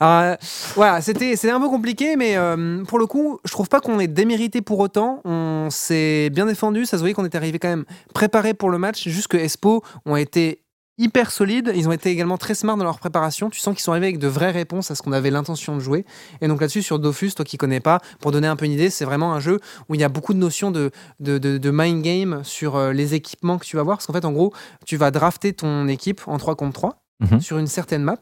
alors, 0.00 0.22
euh, 0.32 0.36
voilà, 0.74 1.00
c'était 1.00 1.36
c'était 1.36 1.52
un 1.52 1.60
peu 1.60 1.68
compliqué, 1.68 2.16
mais 2.16 2.36
euh, 2.36 2.84
pour 2.84 2.98
le 2.98 3.06
coup, 3.06 3.38
je 3.44 3.52
trouve 3.52 3.68
pas 3.68 3.80
qu'on 3.80 3.98
ait 3.98 4.06
démérité 4.06 4.60
pour 4.60 4.78
autant. 4.78 5.20
On 5.24 5.68
s'est 5.70 6.30
bien 6.30 6.46
défendu, 6.46 6.84
ça 6.84 6.96
se 6.96 7.02
voyait 7.02 7.14
qu'on 7.14 7.24
était 7.24 7.38
arrivé 7.38 7.58
quand 7.58 7.68
même 7.68 7.84
préparé 8.14 8.54
pour 8.54 8.70
le 8.70 8.78
match. 8.78 9.08
Juste 9.08 9.28
que 9.28 9.36
Espo 9.36 9.82
ont 10.04 10.16
été 10.16 10.62
hyper 11.02 11.30
solides. 11.30 11.72
Ils 11.74 11.88
ont 11.88 11.92
été 11.92 12.10
également 12.10 12.38
très 12.38 12.54
smart 12.54 12.76
dans 12.76 12.84
leur 12.84 12.98
préparation. 12.98 13.50
Tu 13.50 13.58
sens 13.60 13.74
qu'ils 13.74 13.82
sont 13.82 13.92
arrivés 13.92 14.06
avec 14.06 14.18
de 14.18 14.28
vraies 14.28 14.50
réponses 14.50 14.90
à 14.90 14.94
ce 14.94 15.02
qu'on 15.02 15.12
avait 15.12 15.30
l'intention 15.30 15.74
de 15.74 15.80
jouer. 15.80 16.04
Et 16.40 16.48
donc 16.48 16.60
là-dessus, 16.60 16.82
sur 16.82 16.98
Dofus, 16.98 17.32
toi 17.34 17.44
qui 17.44 17.56
connais 17.56 17.80
pas, 17.80 18.00
pour 18.20 18.30
donner 18.32 18.46
un 18.48 18.56
peu 18.56 18.64
une 18.66 18.72
idée, 18.72 18.90
c'est 18.90 19.04
vraiment 19.04 19.32
un 19.32 19.40
jeu 19.40 19.58
où 19.88 19.94
il 19.94 20.00
y 20.00 20.04
a 20.04 20.08
beaucoup 20.08 20.34
de 20.34 20.38
notions 20.38 20.70
de, 20.70 20.90
de, 21.18 21.38
de, 21.38 21.58
de 21.58 21.70
mind 21.72 22.02
game 22.02 22.40
sur 22.44 22.76
euh, 22.76 22.92
les 22.92 23.14
équipements 23.14 23.58
que 23.58 23.64
tu 23.64 23.76
vas 23.76 23.82
voir. 23.82 23.96
Parce 23.98 24.06
qu'en 24.06 24.12
fait, 24.12 24.24
en 24.24 24.32
gros, 24.32 24.52
tu 24.86 24.96
vas 24.96 25.10
drafter 25.10 25.52
ton 25.52 25.88
équipe 25.88 26.20
en 26.26 26.38
3 26.38 26.54
contre 26.56 26.74
3 26.74 26.96
Mhm. 27.22 27.38
sur 27.42 27.58
une 27.58 27.66
certaine 27.66 28.02
map. 28.02 28.16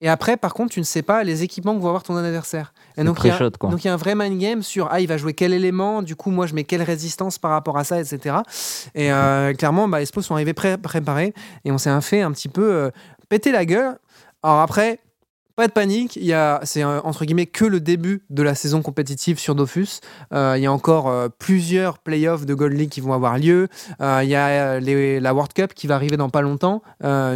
Et 0.00 0.08
après, 0.08 0.36
par 0.36 0.52
contre, 0.54 0.72
tu 0.72 0.80
ne 0.80 0.84
sais 0.84 1.02
pas 1.02 1.24
les 1.24 1.42
équipements 1.44 1.74
que 1.76 1.80
va 1.82 1.88
avoir 1.88 2.02
ton 2.02 2.16
adversaire. 2.16 2.74
Et 2.96 3.00
donc, 3.06 3.16
il 3.24 3.28
y 3.28 3.30
a- 3.30 3.38
y 3.84 3.88
un 3.88 3.96
vrai 3.96 4.14
mind 4.14 4.38
game 4.38 4.62
sur 4.62 4.88
ah 4.90 5.00
il 5.00 5.06
va 5.08 5.16
jouer 5.16 5.32
quel 5.34 5.52
élément, 5.54 6.02
du 6.02 6.14
coup 6.16 6.30
moi 6.30 6.46
je 6.46 6.54
mets 6.54 6.64
quelle 6.64 6.82
résistance 6.82 7.38
par 7.38 7.52
rapport 7.52 7.78
à 7.78 7.84
ça, 7.84 7.98
etc. 8.00 8.36
Et 8.94 9.12
euh, 9.12 9.54
clairement, 9.54 9.88
bah, 9.88 10.02
Espo 10.02 10.20
sont 10.20 10.34
arrivés 10.34 10.52
pré- 10.52 10.76
préparés 10.78 11.32
et 11.64 11.72
on 11.72 11.78
s'est 11.78 12.00
fait 12.00 12.20
un 12.22 12.32
petit 12.32 12.48
peu 12.48 12.70
euh, 12.72 12.90
péter 13.28 13.50
la 13.52 13.64
gueule. 13.64 13.98
Alors 14.42 14.60
après, 14.60 14.98
pas 15.56 15.68
de 15.68 15.72
panique, 15.72 16.18
c'est 16.62 16.82
euh, 16.82 17.00
entre 17.02 17.24
guillemets 17.24 17.46
que 17.46 17.64
le 17.64 17.78
début 17.78 18.24
de 18.28 18.42
la 18.42 18.54
saison 18.54 18.82
compétitive 18.82 19.38
sur 19.38 19.54
Dofus. 19.54 20.00
Euh, 20.32 20.54
il 20.56 20.62
y 20.62 20.66
a 20.66 20.72
encore 20.72 21.08
euh, 21.08 21.28
plusieurs 21.28 21.98
playoffs 21.98 22.44
de 22.44 22.54
Gold 22.54 22.76
League 22.76 22.90
qui 22.90 23.00
vont 23.00 23.12
avoir 23.12 23.38
lieu. 23.38 23.68
Il 24.00 24.28
y 24.28 24.34
a 24.34 24.80
la 24.80 25.34
World 25.34 25.52
Cup 25.52 25.74
qui 25.74 25.86
va 25.86 25.94
arriver 25.94 26.16
dans 26.16 26.30
pas 26.30 26.42
longtemps, 26.42 26.82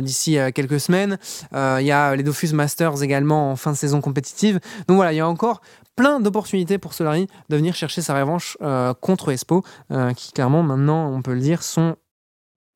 d'ici 0.01 0.39
quelques 0.55 0.81
semaines. 0.81 1.19
Il 1.53 1.87
y 1.87 1.93
a 1.93 2.17
les 2.17 2.23
Dofus 2.23 2.53
Masters 2.53 3.03
également 3.03 3.53
en 3.53 3.57
fin 3.57 3.73
de 3.73 3.77
saison 3.77 4.01
compétitive. 4.01 4.61
Donc 4.89 4.97
voilà, 4.97 5.13
il 5.13 5.17
y 5.17 5.21
a 5.21 5.29
encore 5.29 5.61
plein 5.97 6.21
d'opportunités 6.21 6.79
pour 6.79 6.95
Solari 6.95 7.27
de 7.49 7.57
venir 7.57 7.75
chercher 7.75 8.03
sa 8.03 8.19
revanche 8.19 8.57
contre 9.01 9.31
Espo, 9.31 9.63
euh, 9.93 10.13
qui 10.13 10.33
clairement 10.33 10.63
maintenant, 10.63 11.13
on 11.13 11.23
peut 11.23 11.35
le 11.35 11.41
dire, 11.41 11.63
sont 11.63 11.97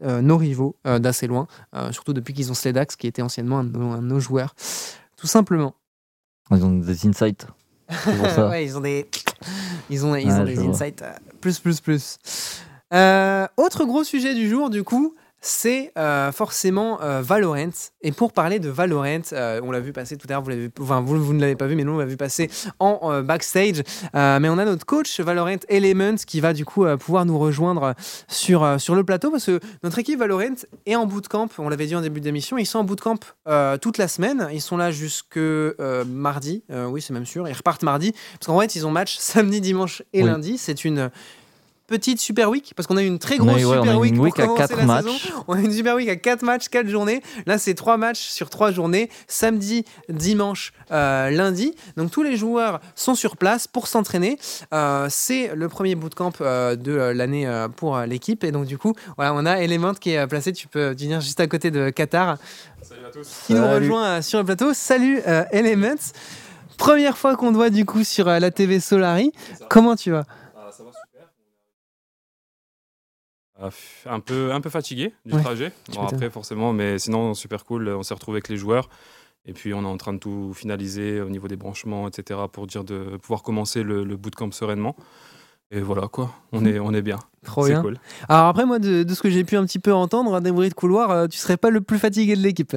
nos 0.05 0.36
rivaux 0.36 0.76
d'assez 0.84 1.28
loin, 1.28 1.47
surtout 1.93 2.12
depuis 2.12 2.34
qu'ils 2.34 2.51
ont 2.51 2.55
Sledax, 2.55 2.97
qui 2.97 3.07
était 3.07 3.22
anciennement 3.22 3.61
un 3.61 3.64
de 3.64 3.78
nos 3.78 4.18
joueurs. 4.18 4.53
Tout 5.23 5.29
simplement. 5.29 5.77
Ils 6.51 6.64
ont 6.64 6.79
des 6.81 7.07
insights. 7.07 7.47
Ça. 7.89 8.49
ouais, 8.51 8.64
ils 8.64 8.77
ont 8.77 8.81
des, 8.81 9.07
ils 9.89 10.05
ont, 10.05 10.16
ils 10.16 10.27
Ouais, 10.27 10.33
ont 10.33 10.45
des 10.45 10.55
vois. 10.57 10.64
insights 10.75 11.01
euh, 11.03 11.12
plus, 11.41 11.61
plus, 11.61 11.81
plus. 11.81 12.18
Euh, 12.93 13.47
autre 13.57 13.85
gros 13.85 14.03
sujet 14.03 14.35
du 14.35 14.49
jour, 14.49 14.68
du 14.68 14.83
coup, 14.83 15.14
c'est 15.45 15.90
euh, 15.99 16.30
forcément 16.30 17.03
euh, 17.03 17.20
Valorant. 17.20 17.70
Et 18.01 18.12
pour 18.12 18.32
parler 18.32 18.61
de 18.61 18.68
Valorant, 18.70 19.18
euh, 19.32 19.61
on 19.64 19.72
l'a 19.72 19.80
vu 19.80 19.93
passer 19.93 20.16
tout 20.16 20.26
à 20.30 20.34
l'heure, 20.34 20.43
vous, 20.43 20.51
l'avez- 20.51 20.70
enfin, 20.80 21.01
vous, 21.01 21.22
vous 21.22 21.34
ne 21.34 21.40
l'avez 21.40 21.57
pas 21.57 21.66
vu, 21.66 21.74
mais 21.74 21.82
nous 21.82 21.93
on 21.93 21.99
l'a 21.99 22.05
vu 22.07 22.16
passer 22.16 22.49
en 22.78 23.01
euh, 23.11 23.22
backstage. 23.22 23.82
Mais 24.14 24.49
on 24.49 24.57
a 24.59 24.64
notre 24.64 24.86
coach 24.86 25.18
Valorant 25.20 25.57
Element 25.68 26.14
qui 26.26 26.40
va 26.40 26.53
du 26.53 26.64
coup 26.64 26.86
pouvoir 26.99 27.24
nous 27.26 27.38
rejoindre 27.38 27.95
sur, 28.28 28.80
sur 28.80 28.95
le 28.95 29.03
plateau 29.05 29.30
parce 29.32 29.47
que 29.47 29.59
notre 29.82 29.99
équipe 29.99 30.18
Valorant 30.20 30.55
est 30.86 30.95
en 30.95 31.07
bootcamp. 31.07 31.49
On 31.59 31.68
l'avait 31.68 31.86
dit 31.86 31.97
en 31.97 32.01
début 32.03 32.20
d'émission, 32.20 32.57
ils 32.57 32.66
sont 32.66 32.78
en 32.78 32.84
bootcamp 32.84 33.18
toute 33.80 33.99
la 33.99 34.07
semaine. 34.09 34.49
Ils 34.53 34.61
sont 34.62 34.76
là 34.76 34.93
jusque 34.93 35.38
mardi. 36.07 36.62
Oui, 36.70 37.03
c'est 37.03 37.12
même 37.12 37.26
sûr. 37.26 37.49
Ils 37.49 37.53
repartent 37.53 37.82
mardi 37.82 38.12
parce 38.38 38.47
qu'en 38.47 38.61
fait, 38.61 38.76
ils 38.76 38.86
ont 38.86 38.90
match 38.90 39.16
samedi, 39.18 39.61
dimanche 39.61 40.03
et 40.12 40.22
Oui. 40.22 40.28
lundi. 40.28 40.57
C'est 40.59 40.84
une 40.84 41.11
petite 41.87 42.20
super 42.20 42.49
week 42.51 42.72
parce 42.76 42.87
qu'on 42.87 42.97
a 42.97 43.03
eu 43.03 43.07
une 43.07 43.18
très 43.18 43.37
grosse 43.39 43.53
ouais, 43.55 43.61
super 43.78 43.95
eu 43.95 43.97
week 43.97 44.11
une 44.11 44.16
pour 44.16 44.24
week 44.24 44.39
à 44.41 44.47
commencer 44.47 44.61
quatre 44.68 44.76
la 44.78 44.85
matchs. 44.87 45.05
saison. 45.05 45.45
On 45.49 45.55
a 45.55 45.61
une 45.61 45.72
super 45.72 45.95
week 45.97 46.09
à 46.09 46.16
4 46.16 46.43
matchs, 46.43 46.68
4 46.68 46.89
journées. 46.89 47.22
Là, 47.47 47.59
c'est 47.59 47.74
3 47.74 47.97
matchs 47.97 48.20
sur 48.28 48.49
3 48.51 48.70
journées, 48.72 49.11
samedi, 49.28 49.85
dimanche, 50.09 50.72
euh, 50.91 51.30
lundi. 51.30 51.74
Donc 51.97 52.11
tous 52.11 52.22
les 52.22 52.37
joueurs 52.37 52.80
sont 52.95 53.14
sur 53.14 53.37
place 53.37 53.66
pour 53.66 53.89
s'entraîner. 53.89 54.39
Euh, 54.72 55.07
c'est 55.11 55.55
le 55.55 55.68
premier 55.68 55.95
bootcamp 55.95 56.33
euh, 56.41 56.76
de 56.76 56.93
l'année 56.93 57.47
euh, 57.47 57.68
pour 57.68 57.97
euh, 57.97 58.07
l'équipe. 58.07 58.45
Et 58.45 58.53
donc 58.53 58.66
du 58.66 58.78
coup, 58.78 58.95
voilà, 59.16 59.35
on 59.35 59.45
a 59.47 59.59
Element 59.61 59.95
qui 59.95 60.11
est 60.12 60.26
placé. 60.26 60.53
Tu 60.53 60.68
peux 60.68 60.91
venir 60.95 61.20
juste 61.20 61.41
à 61.41 61.47
côté 61.47 61.70
de 61.70 61.91
Qatar 61.91 62.39
Salut 62.83 63.07
à 63.07 63.11
tous. 63.11 63.28
qui 63.47 63.55
nous 63.55 63.66
rejoint 63.68 64.05
euh, 64.18 64.22
sur 64.22 64.39
le 64.39 64.45
plateau. 64.45 64.72
Salut 64.74 65.20
euh, 65.26 65.45
Element. 65.53 65.97
Première 66.78 67.16
fois 67.18 67.37
qu'on 67.37 67.51
te 67.51 67.57
voit 67.57 67.70
du 67.70 67.85
coup 67.85 68.03
sur 68.03 68.26
euh, 68.28 68.39
la 68.41 68.51
TV 68.51 68.80
Solari. 68.80 69.30
Comment 69.68 69.95
tu 69.95 70.11
vas 70.11 70.24
Ah, 70.57 70.70
ça 70.72 70.83
va 70.83 70.91
super. 70.91 71.28
Euh, 73.51 73.51
f- 73.51 73.51
Un 74.06 74.20
peu, 74.20 74.52
un 74.52 74.60
peu 74.60 74.70
fatigué 74.70 75.12
du 75.24 75.34
Ouais, 75.34 75.42
trajet. 75.42 75.72
Bon, 75.94 76.02
après, 76.02 76.30
forcément, 76.30 76.72
mais 76.72 76.98
sinon, 76.98 77.34
super 77.34 77.64
cool. 77.64 77.88
On 77.88 78.02
s'est 78.02 78.14
retrouvé 78.14 78.36
avec 78.36 78.48
les 78.48 78.56
joueurs. 78.56 78.88
Et 79.46 79.52
puis, 79.52 79.74
on 79.74 79.82
est 79.82 79.86
en 79.86 79.96
train 79.96 80.12
de 80.12 80.18
tout 80.18 80.52
finaliser 80.54 81.20
au 81.20 81.28
niveau 81.28 81.48
des 81.48 81.56
branchements, 81.56 82.06
etc., 82.08 82.40
pour 82.50 82.66
dire 82.66 82.84
de 82.84 83.16
pouvoir 83.16 83.42
commencer 83.42 83.82
le, 83.82 84.04
le 84.04 84.16
bootcamp 84.16 84.52
sereinement. 84.52 84.96
Et 85.75 85.81
voilà, 85.81 86.07
quoi. 86.07 86.31
On 86.53 86.66
est, 86.66 86.79
on 86.79 86.93
est 86.93 87.01
bien. 87.01 87.18
Trop 87.45 87.66
bien. 87.66 87.81
cool. 87.83 87.97
Alors 88.29 88.47
après 88.47 88.64
moi 88.66 88.79
de, 88.79 89.03
de 89.03 89.14
ce 89.14 89.20
que 89.23 89.29
j'ai 89.29 89.43
pu 89.43 89.57
un 89.57 89.64
petit 89.64 89.81
peu 89.81 89.93
entendre 89.93 90.39
des 90.41 90.53
bruits 90.53 90.68
de 90.68 90.75
couloir, 90.75 91.11
euh, 91.11 91.27
tu 91.27 91.39
serais 91.39 91.57
pas 91.57 91.70
le 91.70 91.81
plus 91.81 91.99
fatigué 91.99 92.37
de 92.37 92.41
l'équipe. 92.41 92.77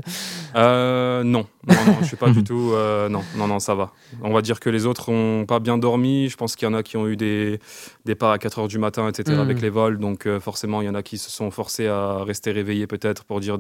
Euh, 0.55 1.23
non, 1.23 1.45
non, 1.67 1.75
non, 1.85 1.97
je 2.01 2.05
suis 2.05 2.15
pas 2.17 2.29
du 2.31 2.43
tout. 2.43 2.71
euh, 2.73 3.07
non, 3.07 3.21
non, 3.35 3.47
non, 3.47 3.59
ça 3.59 3.75
va. 3.75 3.91
On 4.23 4.33
va 4.33 4.41
dire 4.41 4.59
que 4.59 4.69
les 4.71 4.85
autres 4.87 5.09
ont 5.09 5.45
pas 5.45 5.59
bien 5.59 5.77
dormi. 5.77 6.29
Je 6.29 6.37
pense 6.37 6.55
qu'il 6.55 6.67
y 6.67 6.71
en 6.71 6.73
a 6.73 6.81
qui 6.81 6.97
ont 6.97 7.05
eu 7.07 7.15
des 7.15 7.59
départs 8.05 8.31
à 8.31 8.39
4 8.39 8.59
heures 8.59 8.67
du 8.67 8.79
matin, 8.79 9.07
etc. 9.07 9.37
Mm. 9.37 9.41
avec 9.41 9.61
les 9.61 9.69
vols. 9.69 9.99
Donc 9.99 10.25
euh, 10.25 10.39
forcément, 10.39 10.81
il 10.81 10.85
y 10.85 10.89
en 10.89 10.95
a 10.95 11.03
qui 11.03 11.17
se 11.19 11.29
sont 11.29 11.51
forcés 11.51 11.87
à 11.87 12.23
rester 12.23 12.51
réveillés 12.51 12.87
peut-être 12.87 13.23
pour 13.25 13.41
dire 13.41 13.57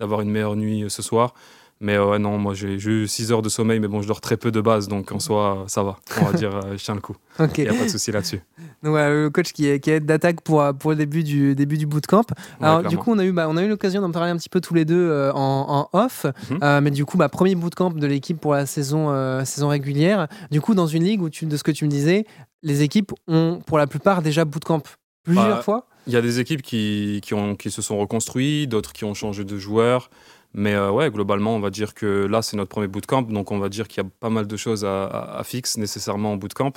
d'avoir 0.00 0.22
une 0.22 0.30
meilleure 0.30 0.56
nuit 0.56 0.86
ce 0.88 1.02
soir. 1.02 1.34
Mais 1.82 1.96
euh, 1.96 2.06
ouais, 2.06 2.18
non, 2.20 2.38
moi 2.38 2.54
j'ai 2.54 2.74
eu 2.74 3.08
6 3.08 3.32
heures 3.32 3.42
de 3.42 3.48
sommeil, 3.48 3.80
mais 3.80 3.88
bon, 3.88 4.00
je 4.02 4.06
dors 4.06 4.20
très 4.20 4.36
peu 4.36 4.52
de 4.52 4.60
base, 4.60 4.86
donc 4.86 5.10
en 5.10 5.18
soi, 5.18 5.64
ça 5.66 5.82
va. 5.82 5.96
On 6.20 6.24
va 6.26 6.32
dire, 6.32 6.54
euh, 6.54 6.76
je 6.76 6.84
tiens 6.84 6.94
le 6.94 7.00
coup. 7.00 7.16
Il 7.58 7.64
n'y 7.64 7.68
a 7.68 7.74
pas 7.74 7.84
de 7.84 7.88
souci 7.88 8.12
là-dessus. 8.12 8.40
Donc 8.82 8.92
voilà, 8.92 9.10
le 9.10 9.30
coach 9.30 9.52
qui 9.52 9.66
est, 9.68 9.80
qui 9.80 9.90
est 9.90 10.00
d'attaque 10.00 10.40
pour, 10.42 10.62
euh, 10.62 10.72
pour 10.72 10.90
le 10.90 10.96
début 10.96 11.24
du, 11.24 11.54
début 11.54 11.78
du 11.78 11.86
bootcamp. 11.86 12.24
Ouais, 12.60 12.66
Alors 12.66 12.82
du 12.84 12.96
coup 12.96 13.12
on 13.12 13.18
a 13.18 13.24
eu, 13.24 13.32
bah, 13.32 13.46
on 13.48 13.56
a 13.56 13.62
eu 13.64 13.68
l'occasion 13.68 14.00
d'en 14.00 14.10
parler 14.12 14.30
un 14.30 14.36
petit 14.36 14.48
peu 14.48 14.60
tous 14.60 14.74
les 14.74 14.84
deux 14.84 15.08
euh, 15.08 15.32
en, 15.32 15.88
en 15.92 15.98
off. 15.98 16.26
Mhm. 16.50 16.58
Euh, 16.62 16.80
mais 16.80 16.90
du 16.90 17.04
coup 17.04 17.16
bah, 17.16 17.28
premier 17.28 17.54
bootcamp 17.54 17.90
de 17.90 18.06
l'équipe 18.06 18.40
pour 18.40 18.54
la 18.54 18.66
saison, 18.66 19.10
euh, 19.10 19.44
saison 19.44 19.68
régulière. 19.68 20.28
Du 20.50 20.60
coup 20.60 20.74
dans 20.74 20.86
une 20.86 21.04
ligue 21.04 21.22
où 21.22 21.30
tu, 21.30 21.46
de 21.46 21.56
ce 21.56 21.64
que 21.64 21.72
tu 21.72 21.84
me 21.84 21.90
disais, 21.90 22.24
les 22.62 22.82
équipes 22.82 23.12
ont 23.26 23.60
pour 23.66 23.78
la 23.78 23.86
plupart 23.86 24.22
déjà 24.22 24.44
bootcamp 24.44 24.82
plusieurs 25.24 25.56
Bah, 25.56 25.62
fois. 25.62 25.86
Il 26.08 26.12
y 26.12 26.16
a 26.16 26.22
des 26.22 26.40
équipes 26.40 26.62
qui, 26.62 27.20
qui, 27.22 27.34
ont, 27.34 27.54
qui 27.54 27.70
se 27.70 27.80
sont 27.80 27.96
reconstruites, 27.98 28.68
d'autres 28.68 28.92
qui 28.92 29.04
ont 29.04 29.14
changé 29.14 29.44
de 29.44 29.56
joueurs. 29.56 30.10
Mais 30.54 30.74
euh, 30.74 30.90
ouais, 30.90 31.10
globalement, 31.10 31.56
on 31.56 31.60
va 31.60 31.70
dire 31.70 31.94
que 31.94 32.26
là, 32.26 32.42
c'est 32.42 32.56
notre 32.56 32.70
premier 32.70 32.88
bootcamp. 32.88 33.22
Donc, 33.22 33.52
on 33.52 33.58
va 33.58 33.68
dire 33.68 33.88
qu'il 33.88 34.02
y 34.02 34.06
a 34.06 34.10
pas 34.20 34.30
mal 34.30 34.46
de 34.46 34.56
choses 34.56 34.84
à, 34.84 35.04
à, 35.04 35.38
à 35.38 35.44
fixe 35.44 35.78
nécessairement 35.78 36.32
en 36.32 36.36
bootcamp. 36.36 36.72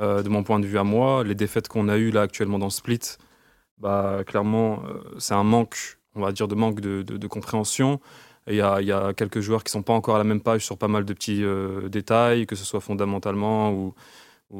Euh, 0.00 0.22
de 0.22 0.28
mon 0.30 0.42
point 0.42 0.58
de 0.60 0.66
vue 0.66 0.78
à 0.78 0.84
moi, 0.84 1.24
les 1.24 1.34
défaites 1.34 1.68
qu'on 1.68 1.88
a 1.88 1.98
eues 1.98 2.10
là 2.10 2.22
actuellement 2.22 2.58
dans 2.58 2.70
Split, 2.70 3.00
bah, 3.78 4.22
clairement, 4.26 4.82
euh, 4.88 5.02
c'est 5.18 5.34
un 5.34 5.44
manque, 5.44 5.98
on 6.14 6.22
va 6.22 6.32
dire, 6.32 6.48
de 6.48 6.54
manque 6.54 6.80
de, 6.80 7.26
compréhension. 7.26 8.00
Il 8.46 8.54
y, 8.54 8.62
a, 8.62 9.12
quelques 9.14 9.40
joueurs 9.40 9.62
qui 9.62 9.70
sont 9.70 9.82
pas 9.82 9.92
encore 9.92 10.14
à 10.16 10.18
la 10.18 10.24
même 10.24 10.40
page 10.40 10.64
sur 10.64 10.78
pas 10.78 10.88
mal 10.88 11.04
de 11.04 11.12
petits 11.12 11.44
euh, 11.44 11.88
détails, 11.88 12.46
que 12.46 12.56
ce 12.56 12.64
soit 12.64 12.80
fondamentalement 12.80 13.72
ou, 13.72 13.94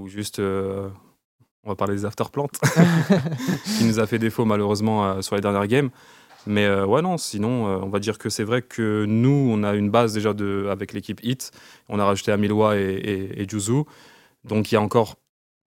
juste, 0.06 0.38
on 0.38 1.68
va 1.68 1.74
parler 1.74 1.94
des 1.96 2.04
afterplants 2.04 2.48
qui 3.78 3.84
nous 3.84 3.98
a 3.98 4.06
fait 4.06 4.18
défaut 4.18 4.44
malheureusement 4.44 5.20
sur 5.22 5.34
les 5.34 5.40
dernières 5.40 5.66
games. 5.66 5.90
Mais 6.46 6.64
euh, 6.66 6.86
ouais, 6.86 7.02
non, 7.02 7.18
sinon, 7.18 7.66
euh, 7.68 7.78
on 7.82 7.88
va 7.88 7.98
dire 7.98 8.18
que 8.18 8.28
c'est 8.30 8.44
vrai 8.44 8.62
que 8.62 9.04
nous, 9.06 9.50
on 9.52 9.62
a 9.62 9.74
une 9.74 9.90
base 9.90 10.14
déjà 10.14 10.32
de, 10.32 10.66
avec 10.70 10.92
l'équipe 10.92 11.20
HIT. 11.22 11.50
On 11.88 11.98
a 11.98 12.04
rajouté 12.04 12.32
Amiloa 12.32 12.76
et, 12.78 12.82
et, 12.82 13.42
et 13.42 13.48
Juzu. 13.48 13.82
Donc 14.44 14.70
il 14.72 14.74
y 14.74 14.78
a 14.78 14.80
encore 14.80 15.16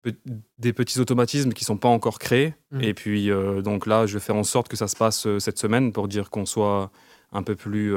pe- 0.03 0.11
des 0.59 0.73
petits 0.73 0.99
automatismes 0.99 1.51
qui 1.53 1.63
sont 1.65 1.77
pas 1.77 1.89
encore 1.89 2.19
créés. 2.19 2.53
Mhm. 2.71 2.81
Et 2.83 2.93
puis, 2.93 3.31
euh, 3.31 3.61
donc 3.61 3.87
là, 3.87 4.05
je 4.05 4.13
vais 4.13 4.19
faire 4.19 4.35
en 4.35 4.43
sorte 4.43 4.67
que 4.67 4.75
ça 4.77 4.87
se 4.87 4.95
passe 4.95 5.27
cette 5.39 5.57
semaine 5.57 5.91
pour 5.91 6.07
dire 6.07 6.29
qu'on 6.29 6.45
soit 6.45 6.91
un 7.31 7.43
peu 7.43 7.55
plus 7.55 7.93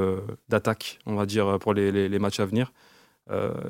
d'attaque, 0.49 1.01
on 1.07 1.17
va 1.17 1.27
dire, 1.27 1.59
pour 1.59 1.75
les, 1.75 1.91
les- 1.93 2.09
les 2.09 2.19
matchs 2.19 2.41
à 2.41 2.47
venir. 2.47 2.73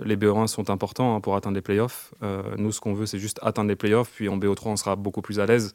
Les 0.05 0.17
BO1 0.17 0.47
sont 0.49 0.69
importants 0.69 1.17
hein, 1.17 1.21
pour 1.21 1.37
atteindre 1.37 1.55
les 1.55 1.63
playoffs. 1.63 2.13
Nous, 2.59 2.71
ce 2.73 2.81
qu'on 2.81 2.93
veut, 2.93 3.07
c'est 3.07 3.19
juste 3.21 3.39
atteindre 3.41 3.69
les 3.71 3.77
playoffs. 3.77 4.11
Puis 4.15 4.29
en 4.29 4.37
BO3, 4.37 4.69
on 4.71 4.77
sera 4.77 4.95
beaucoup 4.97 5.23
plus 5.23 5.41
à 5.41 5.47
l'aise. 5.47 5.73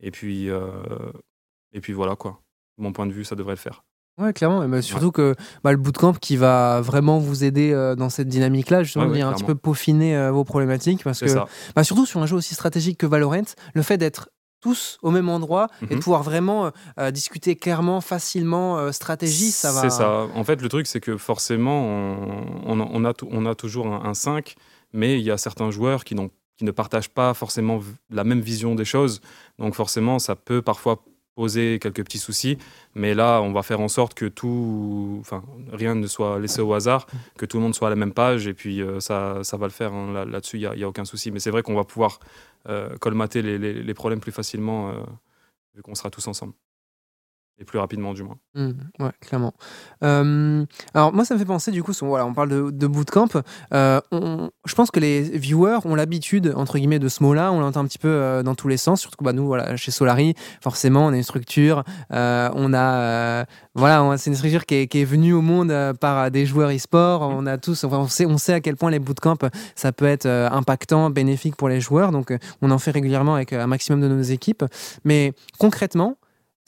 Et 0.00 0.10
puis, 0.10 0.48
et 1.72 1.80
puis 1.80 1.92
voilà 1.92 2.16
quoi. 2.16 2.40
Mon 2.78 2.92
point 2.92 3.06
de 3.06 3.12
vue, 3.12 3.24
ça 3.24 3.34
devrait 3.34 3.54
le 3.54 3.58
faire. 3.58 3.84
Ouais, 4.18 4.32
clairement. 4.32 4.62
Et 4.62 4.68
bah, 4.68 4.80
surtout 4.80 5.12
que 5.12 5.34
bah, 5.62 5.72
le 5.72 5.78
bootcamp 5.78 6.14
qui 6.14 6.36
va 6.36 6.80
vraiment 6.80 7.18
vous 7.18 7.44
aider 7.44 7.72
euh, 7.72 7.94
dans 7.94 8.08
cette 8.08 8.28
dynamique-là, 8.28 8.82
justement, 8.82 9.04
Ouais, 9.04 9.08
ouais, 9.10 9.14
venir 9.14 9.28
un 9.28 9.34
petit 9.34 9.44
peu 9.44 9.54
peaufiner 9.54 10.16
euh, 10.16 10.30
vos 10.30 10.44
problématiques. 10.44 11.04
Parce 11.04 11.20
que, 11.20 11.38
bah, 11.74 11.84
surtout 11.84 12.06
sur 12.06 12.20
un 12.22 12.26
jeu 12.26 12.36
aussi 12.36 12.54
stratégique 12.54 12.98
que 12.98 13.06
Valorant, 13.06 13.42
le 13.74 13.82
fait 13.82 13.98
d'être 13.98 14.30
tous 14.62 14.96
au 15.02 15.10
même 15.10 15.28
endroit 15.28 15.68
et 15.82 15.86
de 15.88 15.94
Mhm. 15.96 16.00
pouvoir 16.00 16.22
vraiment 16.22 16.72
euh, 16.98 17.10
discuter 17.10 17.56
clairement, 17.56 18.00
facilement, 18.00 18.90
stratégie, 18.90 19.50
ça 19.50 19.70
va. 19.70 19.82
C'est 19.82 19.90
ça. 19.90 20.26
En 20.34 20.44
fait, 20.44 20.62
le 20.62 20.68
truc, 20.70 20.86
c'est 20.86 21.00
que 21.00 21.18
forcément, 21.18 21.82
on, 21.84 22.80
on 22.80 23.04
a, 23.04 23.12
on 23.30 23.54
toujours 23.54 23.86
un, 23.88 24.02
un 24.06 24.14
5, 24.14 24.56
mais 24.94 25.18
il 25.20 25.24
y 25.24 25.30
a 25.30 25.36
certains 25.36 25.70
joueurs 25.70 26.04
qui, 26.04 26.14
ne 26.14 26.70
partagent 26.70 27.10
pas 27.10 27.34
forcément 27.34 27.80
la 28.10 28.24
même 28.24 28.40
vision 28.40 28.74
des 28.74 28.86
choses. 28.86 29.20
Donc 29.58 29.74
forcément, 29.74 30.18
ça 30.18 30.36
peut 30.36 30.62
parfois 30.62 31.04
poser 31.36 31.78
quelques 31.80 32.02
petits 32.02 32.18
soucis. 32.18 32.58
Mais 32.96 33.14
là, 33.14 33.40
on 33.42 33.52
va 33.52 33.62
faire 33.62 33.80
en 33.80 33.88
sorte 33.88 34.14
que 34.14 34.24
tout, 34.26 35.18
enfin, 35.20 35.44
rien 35.72 35.94
ne 35.94 36.06
soit 36.08 36.40
laissé 36.40 36.60
au 36.62 36.72
hasard, 36.74 37.06
que 37.38 37.46
tout 37.46 37.58
le 37.58 37.62
monde 37.62 37.74
soit 37.76 37.88
à 37.88 37.90
la 37.90 37.96
même 37.96 38.12
page. 38.12 38.48
Et 38.48 38.54
puis, 38.54 38.80
euh, 38.82 38.98
ça, 39.00 39.44
ça 39.44 39.56
va 39.56 39.66
le 39.66 39.72
faire. 39.72 39.92
hein. 39.92 40.12
Là- 40.12 40.24
Là-dessus, 40.24 40.56
il 40.58 40.68
n'y 40.76 40.82
a, 40.82 40.88
aucun 40.88 41.04
souci. 41.04 41.30
Mais 41.30 41.38
c'est 41.38 41.50
vrai 41.50 41.62
qu'on 41.62 41.74
va 41.76 41.84
pouvoir 41.84 42.18
euh, 42.68 42.96
colmater 42.98 43.42
les 43.42 43.94
problèmes 43.94 44.20
plus 44.20 44.32
facilement, 44.32 44.88
euh, 44.90 44.94
vu 45.76 45.82
qu'on 45.82 45.94
sera 45.94 46.10
tous 46.10 46.26
ensemble. 46.26 46.54
Et 47.58 47.64
plus 47.64 47.78
rapidement, 47.78 48.12
du 48.12 48.22
moins. 48.22 48.36
Mm, 48.54 48.72
ouais, 49.00 49.12
clairement. 49.22 49.54
Euh, 50.04 50.66
alors 50.92 51.14
moi, 51.14 51.24
ça 51.24 51.32
me 51.32 51.38
fait 51.38 51.46
penser 51.46 51.70
du 51.70 51.82
coup, 51.82 51.92
voilà, 52.02 52.26
on 52.26 52.34
parle 52.34 52.50
de, 52.50 52.70
de 52.70 52.86
bootcamp. 52.86 53.28
Euh, 53.72 53.98
on- 54.12 54.50
je 54.66 54.74
pense 54.74 54.90
que 54.90 55.00
les 55.00 55.22
viewers 55.22 55.78
ont 55.86 55.94
l'habitude 55.94 56.52
entre 56.54 56.76
guillemets 56.76 56.98
de 56.98 57.08
ce 57.08 57.22
mot-là. 57.22 57.52
On 57.52 57.60
l'entend 57.60 57.80
un 57.80 57.86
petit 57.86 57.96
peu 57.98 58.08
euh, 58.08 58.42
dans 58.42 58.54
tous 58.54 58.68
les 58.68 58.76
sens. 58.76 59.00
Surtout 59.00 59.16
que 59.16 59.24
bah, 59.24 59.32
nous, 59.32 59.46
voilà, 59.46 59.74
chez 59.76 59.90
Solari, 59.90 60.34
forcément, 60.60 61.06
on 61.06 61.12
a 61.14 61.16
une 61.16 61.22
structure. 61.22 61.82
on 62.10 62.74
a, 62.74 63.46
voilà, 63.74 64.18
c'est 64.18 64.28
une 64.28 64.36
structure 64.36 64.66
qui 64.66 64.74
est, 64.74 64.86
qui 64.86 65.00
est 65.00 65.04
venue 65.06 65.32
au 65.32 65.40
monde 65.40 65.72
par 65.98 66.30
des 66.30 66.44
joueurs 66.44 66.70
e-sport. 66.70 67.22
On 67.22 67.46
a 67.46 67.56
tous, 67.56 67.84
enfin, 67.84 68.00
on 68.00 68.08
sait, 68.08 68.26
on 68.26 68.36
sait 68.36 68.52
à 68.52 68.60
quel 68.60 68.76
point 68.76 68.90
les 68.90 68.98
bootcamps 68.98 69.36
ça 69.76 69.92
peut 69.92 70.04
être 70.04 70.26
impactant, 70.26 71.08
bénéfique 71.08 71.56
pour 71.56 71.70
les 71.70 71.80
joueurs. 71.80 72.12
Donc, 72.12 72.36
on 72.60 72.70
en 72.70 72.78
fait 72.78 72.90
régulièrement 72.90 73.34
avec 73.34 73.54
un 73.54 73.66
maximum 73.66 74.02
de 74.02 74.08
nos 74.08 74.20
équipes. 74.20 74.64
Mais 75.04 75.32
concrètement. 75.58 76.16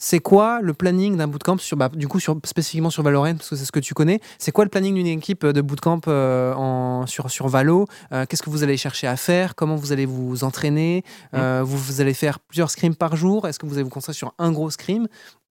C'est 0.01 0.19
quoi 0.19 0.61
le 0.61 0.73
planning 0.73 1.17
d'un 1.17 1.27
bootcamp 1.27 1.57
sur, 1.57 1.75
bah, 1.75 1.89
du 1.93 2.07
coup, 2.07 2.21
sur, 2.21 2.37
spécifiquement 2.45 2.89
sur 2.89 3.03
Valorant, 3.03 3.35
parce 3.35 3.49
que 3.49 3.55
c'est 3.57 3.65
ce 3.65 3.71
que 3.73 3.81
tu 3.81 3.93
connais. 3.93 4.21
C'est 4.37 4.53
quoi 4.53 4.63
le 4.63 4.69
planning 4.69 4.95
d'une 4.95 5.05
équipe 5.07 5.45
de 5.45 5.59
bootcamp 5.61 5.99
euh, 6.07 6.53
en, 6.53 7.05
sur, 7.05 7.29
sur 7.29 7.49
Valo 7.49 7.85
Euh, 8.13 8.25
Qu'est-ce 8.25 8.41
que 8.41 8.49
vous 8.49 8.63
allez 8.63 8.77
chercher 8.77 9.07
à 9.07 9.17
faire 9.17 9.55
Comment 9.55 9.75
vous 9.75 9.91
allez 9.91 10.05
vous 10.05 10.45
entraîner 10.45 11.03
Euh, 11.33 11.63
vous, 11.65 11.77
vous 11.77 11.99
allez 11.99 12.13
faire 12.13 12.39
plusieurs 12.39 12.71
scrims 12.71 12.95
par 12.95 13.17
jour 13.17 13.45
Est-ce 13.45 13.59
que 13.59 13.65
vous 13.65 13.73
allez 13.73 13.83
vous 13.83 13.89
concentrer 13.89 14.13
sur 14.13 14.33
un 14.39 14.53
gros 14.53 14.69
scrim? 14.69 15.07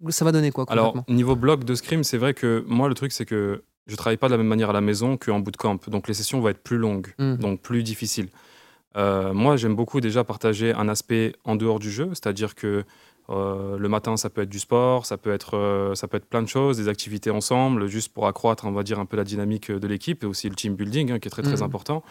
Ça 0.09 0.25
va 0.25 0.33
donner 0.33 0.51
quoi 0.51 0.65
Alors, 0.69 0.97
niveau 1.09 1.37
bloc 1.37 1.65
de 1.65 1.75
scrim, 1.75 2.03
c'est 2.03 2.19
vrai 2.19 2.33
que 2.33 2.65
moi, 2.67 2.89
le 2.89 2.95
truc, 2.95 3.13
c'est 3.13 3.27
que 3.27 3.63
je 3.87 3.97
travaille 3.97 4.17
pas 4.17 4.29
de 4.29 4.33
la 4.33 4.39
même 4.39 4.47
manière 4.47 4.71
à 4.71 4.75
la 4.75 4.81
maison 4.81 5.19
qu'en 5.19 5.41
bootcamp. 5.41 5.79
Donc, 5.89 6.09
les 6.09 6.15
sessions 6.15 6.41
vont 6.41 6.49
être 6.49 6.63
plus 6.63 6.79
longues, 6.79 7.09
Mm. 7.19 7.35
donc 7.37 7.61
plus 7.61 7.83
difficiles. 7.83 8.29
Euh, 8.97 9.35
moi, 9.35 9.57
j'aime 9.57 9.77
beaucoup 9.77 10.01
déjà 10.01 10.25
partager 10.25 10.73
un 10.73 10.89
aspect 10.89 11.35
en 11.45 11.55
dehors 11.57 11.79
du 11.79 11.91
jeu, 11.91 12.09
c'est-à-dire 12.15 12.55
que 12.55 12.85
euh, 13.31 13.77
le 13.79 13.89
matin, 13.89 14.17
ça 14.17 14.31
peut 14.31 14.43
être 14.43 14.49
du 14.49 14.59
sport, 14.59 15.05
ça 15.07 15.17
peut 15.19 15.33
être, 15.33 15.55
euh, 15.57 15.95
ça 15.95 16.09
peut 16.09 16.17
être 16.17 16.27
plein 16.27 16.43
de 16.43 16.49
choses, 16.49 16.79
des 16.79 16.89
activités 16.89 17.31
ensemble, 17.31 17.87
juste 17.87 18.13
pour 18.13 18.27
accroître, 18.27 18.65
on 18.65 18.73
va 18.73 18.83
dire, 18.83 18.99
un 18.99 19.07
peu 19.07 19.17
la 19.17 19.25
dynamique 19.25 19.71
de 19.71 19.87
l'équipe 19.87 20.25
et 20.25 20.27
aussi 20.27 20.49
le 20.49 20.55
team 20.55 20.75
building, 20.77 21.13
hein, 21.13 21.19
qui 21.19 21.29
est 21.29 21.31
très, 21.31 21.43
très 21.43 21.57
Mhm. 21.59 21.63
important 21.63 22.03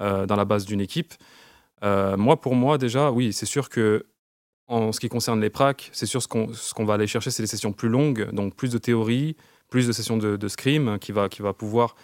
euh, 0.00 0.26
dans 0.26 0.36
la 0.36 0.44
base 0.44 0.64
d'une 0.64 0.80
équipe. 0.80 1.14
Moi, 1.82 2.40
pour 2.40 2.54
moi, 2.54 2.78
déjà, 2.78 3.10
oui, 3.12 3.32
c'est 3.34 3.44
sûr 3.46 3.68
que 3.68 4.06
en 4.68 4.90
ce 4.92 5.00
qui 5.00 5.10
concerne 5.10 5.38
les 5.42 5.50
pracs, 5.50 5.90
c'est 5.92 6.06
sûr 6.06 6.22
ce 6.22 6.28
qu'on 6.28 6.50
ce 6.54 6.72
qu'on 6.72 6.86
va 6.86 6.94
aller 6.94 7.06
chercher, 7.06 7.30
c'est 7.30 7.42
des 7.42 7.46
sessions 7.46 7.72
plus 7.74 7.90
longues, 7.90 8.30
donc 8.32 8.54
plus 8.56 8.70
de 8.72 8.78
théorie, 8.78 9.36
plus 9.68 9.86
de 9.86 9.92
sessions 9.92 10.16
de, 10.16 10.36
de 10.38 10.48
scrim 10.48 10.98
qui 10.98 11.12
va, 11.12 11.28
qui 11.28 11.42
va 11.42 11.52
pouvoir, 11.52 11.94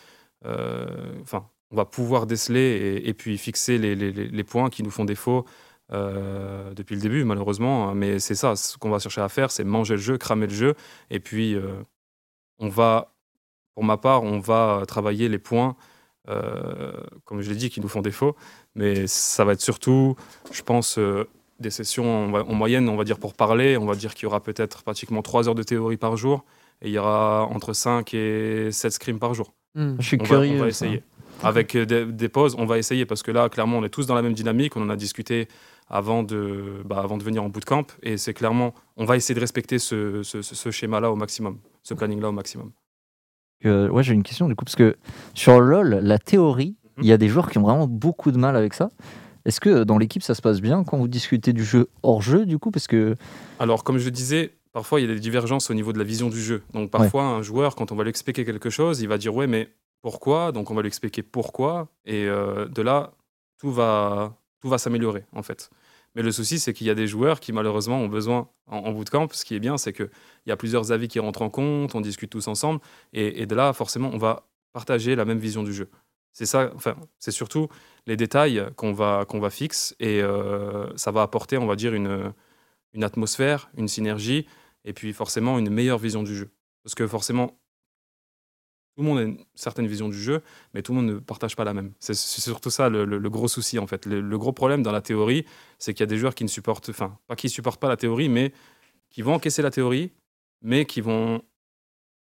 enfin, 0.44 1.46
on 1.70 1.76
va 1.76 1.84
pouvoir 1.86 2.26
déceler 2.26 2.60
et, 2.60 3.08
et 3.08 3.14
puis 3.14 3.38
fixer 3.38 3.78
les- 3.78 3.94
les 3.96 4.44
points 4.44 4.68
qui 4.70 4.82
nous 4.82 4.90
font 4.90 5.04
défaut 5.06 5.46
euh, 5.92 6.72
depuis 6.74 6.94
le 6.94 7.00
début, 7.00 7.24
malheureusement. 7.24 7.94
Mais 7.94 8.18
c'est 8.18 8.34
ça, 8.34 8.56
ce 8.56 8.78
qu'on 8.78 8.90
va 8.90 8.98
chercher 8.98 9.20
à 9.20 9.28
faire, 9.28 9.50
c'est 9.50 9.64
manger 9.64 9.94
le 9.94 10.00
jeu, 10.00 10.18
cramer 10.18 10.46
le 10.46 10.54
jeu, 10.54 10.74
et 11.10 11.20
puis 11.20 11.54
euh, 11.54 11.72
on 12.58 12.68
va, 12.68 13.12
pour 13.74 13.84
ma 13.84 13.96
part, 13.96 14.22
on 14.22 14.38
va 14.38 14.84
travailler 14.86 15.28
les 15.28 15.38
points, 15.38 15.76
euh, 16.28 16.92
comme 17.24 17.40
je 17.40 17.50
l'ai 17.50 17.56
dit, 17.56 17.70
qui 17.70 17.80
nous 17.80 17.88
font 17.88 18.02
défaut. 18.02 18.36
Mais 18.74 19.06
ça 19.06 19.44
va 19.44 19.52
être 19.52 19.60
surtout, 19.60 20.16
je 20.52 20.62
pense, 20.62 20.98
euh, 20.98 21.28
des 21.58 21.70
sessions 21.70 22.26
en, 22.26 22.32
en 22.34 22.54
moyenne, 22.54 22.88
on 22.88 22.96
va 22.96 23.04
dire 23.04 23.18
pour 23.18 23.34
parler, 23.34 23.76
on 23.76 23.86
va 23.86 23.94
dire 23.94 24.14
qu'il 24.14 24.24
y 24.24 24.26
aura 24.26 24.40
peut-être 24.42 24.82
pratiquement 24.82 25.22
3 25.22 25.48
heures 25.48 25.54
de 25.54 25.62
théorie 25.62 25.96
par 25.96 26.16
jour, 26.16 26.44
et 26.82 26.88
il 26.88 26.92
y 26.92 26.98
aura 26.98 27.46
entre 27.50 27.72
5 27.72 28.14
et 28.14 28.70
7 28.72 28.92
scrims 28.92 29.18
par 29.18 29.34
jour. 29.34 29.52
Hmm. 29.74 29.96
Je 29.98 30.06
suis 30.06 30.16
On 30.20 30.24
va, 30.24 30.28
curieux. 30.28 30.52
on 30.54 30.64
va 30.64 30.70
ça. 30.70 30.86
essayer. 30.86 31.02
Avec 31.42 31.76
des, 31.76 32.04
des 32.04 32.28
pauses, 32.28 32.54
on 32.58 32.66
va 32.66 32.78
essayer 32.78 33.06
parce 33.06 33.22
que 33.22 33.30
là, 33.30 33.48
clairement, 33.48 33.78
on 33.78 33.84
est 33.84 33.88
tous 33.88 34.06
dans 34.06 34.14
la 34.14 34.20
même 34.22 34.34
dynamique. 34.34 34.76
On 34.76 34.82
en 34.82 34.90
a 34.90 34.96
discuté 34.96 35.48
avant 35.90 36.22
de, 36.22 36.82
bah, 36.84 37.00
avant 37.02 37.18
de 37.18 37.22
venir 37.24 37.42
en 37.42 37.48
bootcamp. 37.48 37.84
Et 38.02 38.16
c'est 38.16 38.32
clairement, 38.34 38.74
on 38.96 39.04
va 39.04 39.16
essayer 39.16 39.34
de 39.34 39.40
respecter 39.40 39.78
ce, 39.78 40.22
ce- 40.22 40.40
ce- 40.42 40.70
schéma-là 40.70 41.10
au 41.10 41.16
maximum, 41.16 41.58
ce 41.82 41.94
planning-là 41.94 42.28
au 42.28 42.32
maximum. 42.32 42.70
Euh, 43.66 43.88
ouais, 43.90 44.02
j'ai 44.02 44.14
une 44.14 44.22
question 44.22 44.48
du 44.48 44.54
coup, 44.56 44.64
parce 44.64 44.76
que 44.76 44.96
sur 45.34 45.60
LoL, 45.60 45.96
la 46.02 46.18
théorie, 46.18 46.76
il 46.98 47.06
y 47.06 47.12
a 47.12 47.16
des 47.18 47.28
joueurs 47.28 47.50
qui 47.50 47.58
ont 47.58 47.62
vraiment 47.62 47.86
beaucoup 47.86 48.30
de 48.30 48.38
mal 48.38 48.56
avec 48.56 48.72
ça. 48.74 48.90
Est-ce 49.44 49.60
que 49.60 49.84
dans 49.84 49.98
l'équipe 49.98 50.22
ça 50.22 50.34
se 50.34 50.42
passe 50.42 50.60
bien 50.60 50.84
quand 50.84 50.96
vous 50.98 51.08
discutez 51.08 51.52
du 51.52 51.64
jeu 51.64 51.88
hors 52.02 52.20
jeu 52.22 52.46
du 52.46 52.58
coup 52.58 52.70
Parce 52.70 52.86
que 52.86 53.16
Alors, 53.58 53.84
comme 53.84 53.98
je 53.98 54.04
le 54.04 54.10
disais, 54.10 54.52
parfois 54.72 55.00
il 55.00 55.08
y 55.08 55.10
a 55.10 55.14
des 55.14 55.20
divergences 55.20 55.70
au 55.70 55.74
niveau 55.74 55.92
de 55.92 55.98
la 55.98 56.04
vision 56.04 56.28
du 56.28 56.40
jeu. 56.40 56.62
Donc, 56.74 56.90
parfois, 56.90 57.24
un 57.24 57.42
joueur, 57.42 57.74
quand 57.74 57.90
on 57.92 57.96
va 57.96 58.02
lui 58.04 58.10
expliquer 58.10 58.44
quelque 58.44 58.70
chose, 58.70 59.00
il 59.00 59.08
va 59.08 59.18
dire 59.18 59.34
Ouais, 59.34 59.46
mais 59.46 59.68
pourquoi? 60.02 60.52
Donc, 60.52 60.70
on 60.70 60.74
va 60.74 60.82
lui 60.82 60.88
expliquer 60.88 61.22
pourquoi. 61.22 61.88
Et 62.06 62.26
euh, 62.26 62.66
de 62.68 62.80
là, 62.82 63.12
tout 63.58 63.70
va, 63.72 64.36
tout 64.60 64.68
va 64.68 64.78
s'améliorer, 64.78 65.24
en 65.34 65.42
fait. 65.42 65.70
Mais 66.14 66.22
le 66.22 66.32
souci, 66.32 66.58
c'est 66.58 66.72
qu'il 66.72 66.86
y 66.86 66.90
a 66.90 66.94
des 66.94 67.06
joueurs 67.06 67.40
qui, 67.40 67.52
malheureusement, 67.52 67.98
ont 67.98 68.08
besoin, 68.08 68.48
en, 68.66 68.78
en 68.78 68.92
bootcamp, 68.92 69.28
ce 69.32 69.44
qui 69.44 69.54
est 69.54 69.60
bien, 69.60 69.78
c'est 69.78 69.92
qu'il 69.92 70.10
y 70.46 70.50
a 70.50 70.56
plusieurs 70.56 70.90
avis 70.92 71.08
qui 71.08 71.20
rentrent 71.20 71.42
en 71.42 71.50
compte, 71.50 71.94
on 71.94 72.00
discute 72.00 72.30
tous 72.30 72.48
ensemble. 72.48 72.80
Et, 73.12 73.46
de 73.46 73.54
là, 73.54 73.72
forcément, 73.72 74.10
on 74.12 74.18
va 74.18 74.48
partager 74.72 75.14
la 75.14 75.24
même 75.24 75.38
vision 75.38 75.62
du 75.62 75.72
jeu. 75.72 75.88
C'est 76.32 76.46
ça, 76.46 76.70
enfin, 76.74 76.96
c'est 77.18 77.32
surtout 77.32 77.68
les 78.06 78.16
détails 78.16 78.64
qu'on 78.76 78.92
va, 78.92 79.24
qu'on 79.28 79.40
va 79.40 79.50
fixer 79.50 79.94
et 79.98 80.22
euh, 80.22 80.86
ça 80.96 81.10
va 81.10 81.22
apporter, 81.22 81.58
on 81.58 81.66
va 81.66 81.74
dire, 81.74 81.92
une, 81.92 82.32
une 82.92 83.04
atmosphère, 83.04 83.68
une 83.76 83.88
synergie 83.88 84.46
et 84.84 84.92
puis 84.92 85.12
forcément 85.12 85.58
une 85.58 85.70
meilleure 85.70 85.98
vision 85.98 86.22
du 86.22 86.36
jeu. 86.36 86.50
Parce 86.82 86.94
que 86.94 87.06
forcément, 87.06 87.58
tout 88.96 89.02
le 89.02 89.08
monde 89.08 89.18
a 89.18 89.22
une 89.22 89.38
certaine 89.54 89.86
vision 89.86 90.08
du 90.08 90.18
jeu, 90.20 90.42
mais 90.74 90.82
tout 90.82 90.92
le 90.92 91.00
monde 91.00 91.14
ne 91.14 91.18
partage 91.18 91.56
pas 91.56 91.64
la 91.64 91.72
même. 91.74 91.92
C'est 92.00 92.14
surtout 92.14 92.70
ça 92.70 92.88
le, 92.88 93.04
le- 93.04 93.18
le 93.18 93.30
gros 93.30 93.48
souci 93.48 93.78
en 93.78 93.86
fait. 93.86 94.04
Le, 94.06 94.20
le 94.20 94.38
gros 94.38 94.52
problème 94.52 94.82
dans 94.82 94.92
la 94.92 95.00
théorie, 95.00 95.44
c'est 95.78 95.94
qu'il 95.94 96.00
y 96.00 96.04
a 96.04 96.06
des 96.06 96.18
joueurs 96.18 96.34
qui 96.34 96.44
ne 96.44 96.48
supportent, 96.48 96.88
enfin, 96.90 97.18
pas 97.28 97.36
qui 97.36 97.48
supportent 97.48 97.80
pas 97.80 97.88
la 97.88 97.96
théorie, 97.96 98.28
mais 98.28 98.52
qui 99.08 99.22
vont 99.22 99.34
encaisser 99.34 99.62
la 99.62 99.70
théorie, 99.70 100.12
mais 100.62 100.84
qui 100.84 101.00
vont 101.00 101.42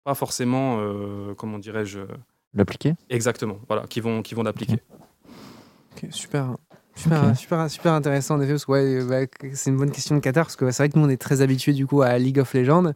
pas 0.03 0.15
forcément, 0.15 0.79
euh, 0.81 1.33
comment 1.35 1.59
dirais-je, 1.59 1.99
l'appliquer? 2.53 2.95
Exactement, 3.09 3.59
voilà, 3.67 3.87
qui 3.87 3.99
vont, 4.01 4.21
qui 4.21 4.33
vont 4.35 4.43
l'appliquer. 4.43 4.77
Ok, 5.93 6.07
super. 6.11 6.55
Super, 7.01 7.35
super, 7.35 7.69
super 7.69 7.93
intéressant 7.93 8.35
en 8.35 8.41
effet 8.41 8.51
parce 8.51 8.65
que 8.65 8.71
ouais, 8.71 9.01
euh, 9.01 9.05
bah, 9.05 9.49
c'est 9.53 9.69
une 9.69 9.77
bonne 9.77 9.91
question 9.91 10.15
de 10.15 10.19
Qatar 10.19 10.45
parce 10.45 10.55
que 10.55 10.69
c'est 10.71 10.83
vrai 10.83 10.89
que 10.89 10.99
nous 10.99 11.05
on 11.05 11.09
est 11.09 11.21
très 11.21 11.41
habitués 11.41 11.73
du 11.73 11.87
coup 11.87 12.01
à 12.01 12.17
League 12.17 12.39
of 12.39 12.53
Legends. 12.53 12.93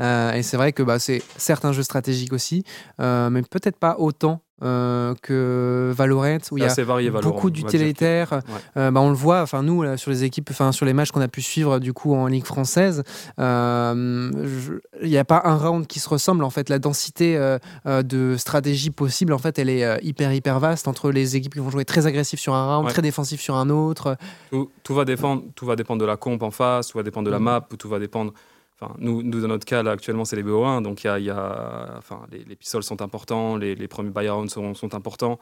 Euh, 0.00 0.32
et 0.32 0.42
c'est 0.42 0.56
vrai 0.56 0.72
que 0.72 0.82
bah, 0.82 0.98
c'est 0.98 1.22
certes 1.36 1.64
un 1.64 1.72
jeu 1.72 1.82
stratégique 1.82 2.32
aussi 2.32 2.64
euh, 3.00 3.30
mais 3.30 3.42
peut-être 3.42 3.78
pas 3.78 3.96
autant 3.98 4.42
euh, 4.62 5.14
que 5.22 5.92
Valorant 5.94 6.38
où 6.50 6.56
il 6.58 6.64
y 6.64 6.66
a 6.66 6.84
varié, 6.84 7.10
Valorant, 7.10 7.34
beaucoup 7.34 7.50
d'utilitaires. 7.50 8.32
Ouais. 8.32 8.40
Euh, 8.78 8.90
bah, 8.90 9.00
on 9.00 9.10
le 9.10 9.14
voit, 9.14 9.42
enfin 9.42 9.62
nous 9.62 9.82
là, 9.82 9.96
sur 9.96 10.10
les 10.10 10.24
équipes, 10.24 10.48
enfin 10.50 10.72
sur 10.72 10.86
les 10.86 10.92
matchs 10.94 11.10
qu'on 11.10 11.20
a 11.20 11.28
pu 11.28 11.42
suivre 11.42 11.78
du 11.78 11.92
coup 11.92 12.14
en 12.14 12.26
ligue 12.26 12.44
française, 12.46 13.02
euh, 13.38 14.30
il 15.02 15.08
n'y 15.08 15.18
a 15.18 15.24
pas 15.24 15.42
un 15.44 15.56
round 15.56 15.86
qui 15.86 16.00
se 16.00 16.08
ressemble. 16.08 16.44
En 16.44 16.50
fait, 16.50 16.68
la 16.68 16.78
densité 16.78 17.36
euh, 17.36 17.58
euh, 17.86 18.02
de 18.02 18.36
stratégie 18.38 18.90
possible, 18.90 19.32
en 19.32 19.38
fait, 19.38 19.58
elle 19.58 19.68
est 19.68 19.84
euh, 19.84 19.96
hyper 20.02 20.32
hyper 20.32 20.58
vaste 20.60 20.88
entre 20.88 21.10
les 21.10 21.36
équipes 21.36 21.54
qui 21.54 21.60
vont 21.60 21.70
jouer 21.70 21.84
très 21.84 22.06
agressif 22.06 22.40
sur 22.40 22.54
un 22.54 22.74
round, 22.76 22.86
Ouais. 22.86 22.92
très 22.92 23.02
défensif 23.02 23.40
sur 23.40 23.56
un 23.56 23.68
autre. 23.70 24.16
Tout, 24.50 24.70
tout 24.82 24.94
va 24.94 25.04
dépendre, 25.04 25.42
tout 25.54 25.66
va 25.66 25.76
dépendre 25.76 26.00
de 26.00 26.06
la 26.06 26.16
comp 26.16 26.42
en 26.42 26.50
face, 26.50 26.88
tout 26.88 26.98
va 26.98 27.02
dépendre 27.02 27.26
de 27.26 27.30
la 27.30 27.38
Mhm. 27.38 27.44
map, 27.44 27.68
tout 27.78 27.88
va 27.88 27.98
dépendre. 27.98 28.32
Enfin, 28.78 28.94
nous, 28.98 29.22
nous, 29.22 29.40
dans 29.40 29.48
notre 29.48 29.64
cas, 29.64 29.82
là, 29.82 29.92
actuellement, 29.92 30.24
c'est 30.26 30.36
les 30.36 30.42
BO1, 30.42 30.82
donc 30.82 31.02
y 31.04 31.08
a, 31.08 31.18
y 31.18 31.30
a- 31.30 31.94
enfin, 31.96 32.26
les, 32.30 32.44
les 32.44 32.56
pistoles 32.56 32.82
sont 32.82 33.00
importants, 33.00 33.56
les, 33.56 33.74
les 33.74 33.88
premiers 33.88 34.10
buy 34.10 34.28
rounds 34.28 34.52
sont, 34.52 34.74
sont 34.74 34.94
importants, 34.94 35.38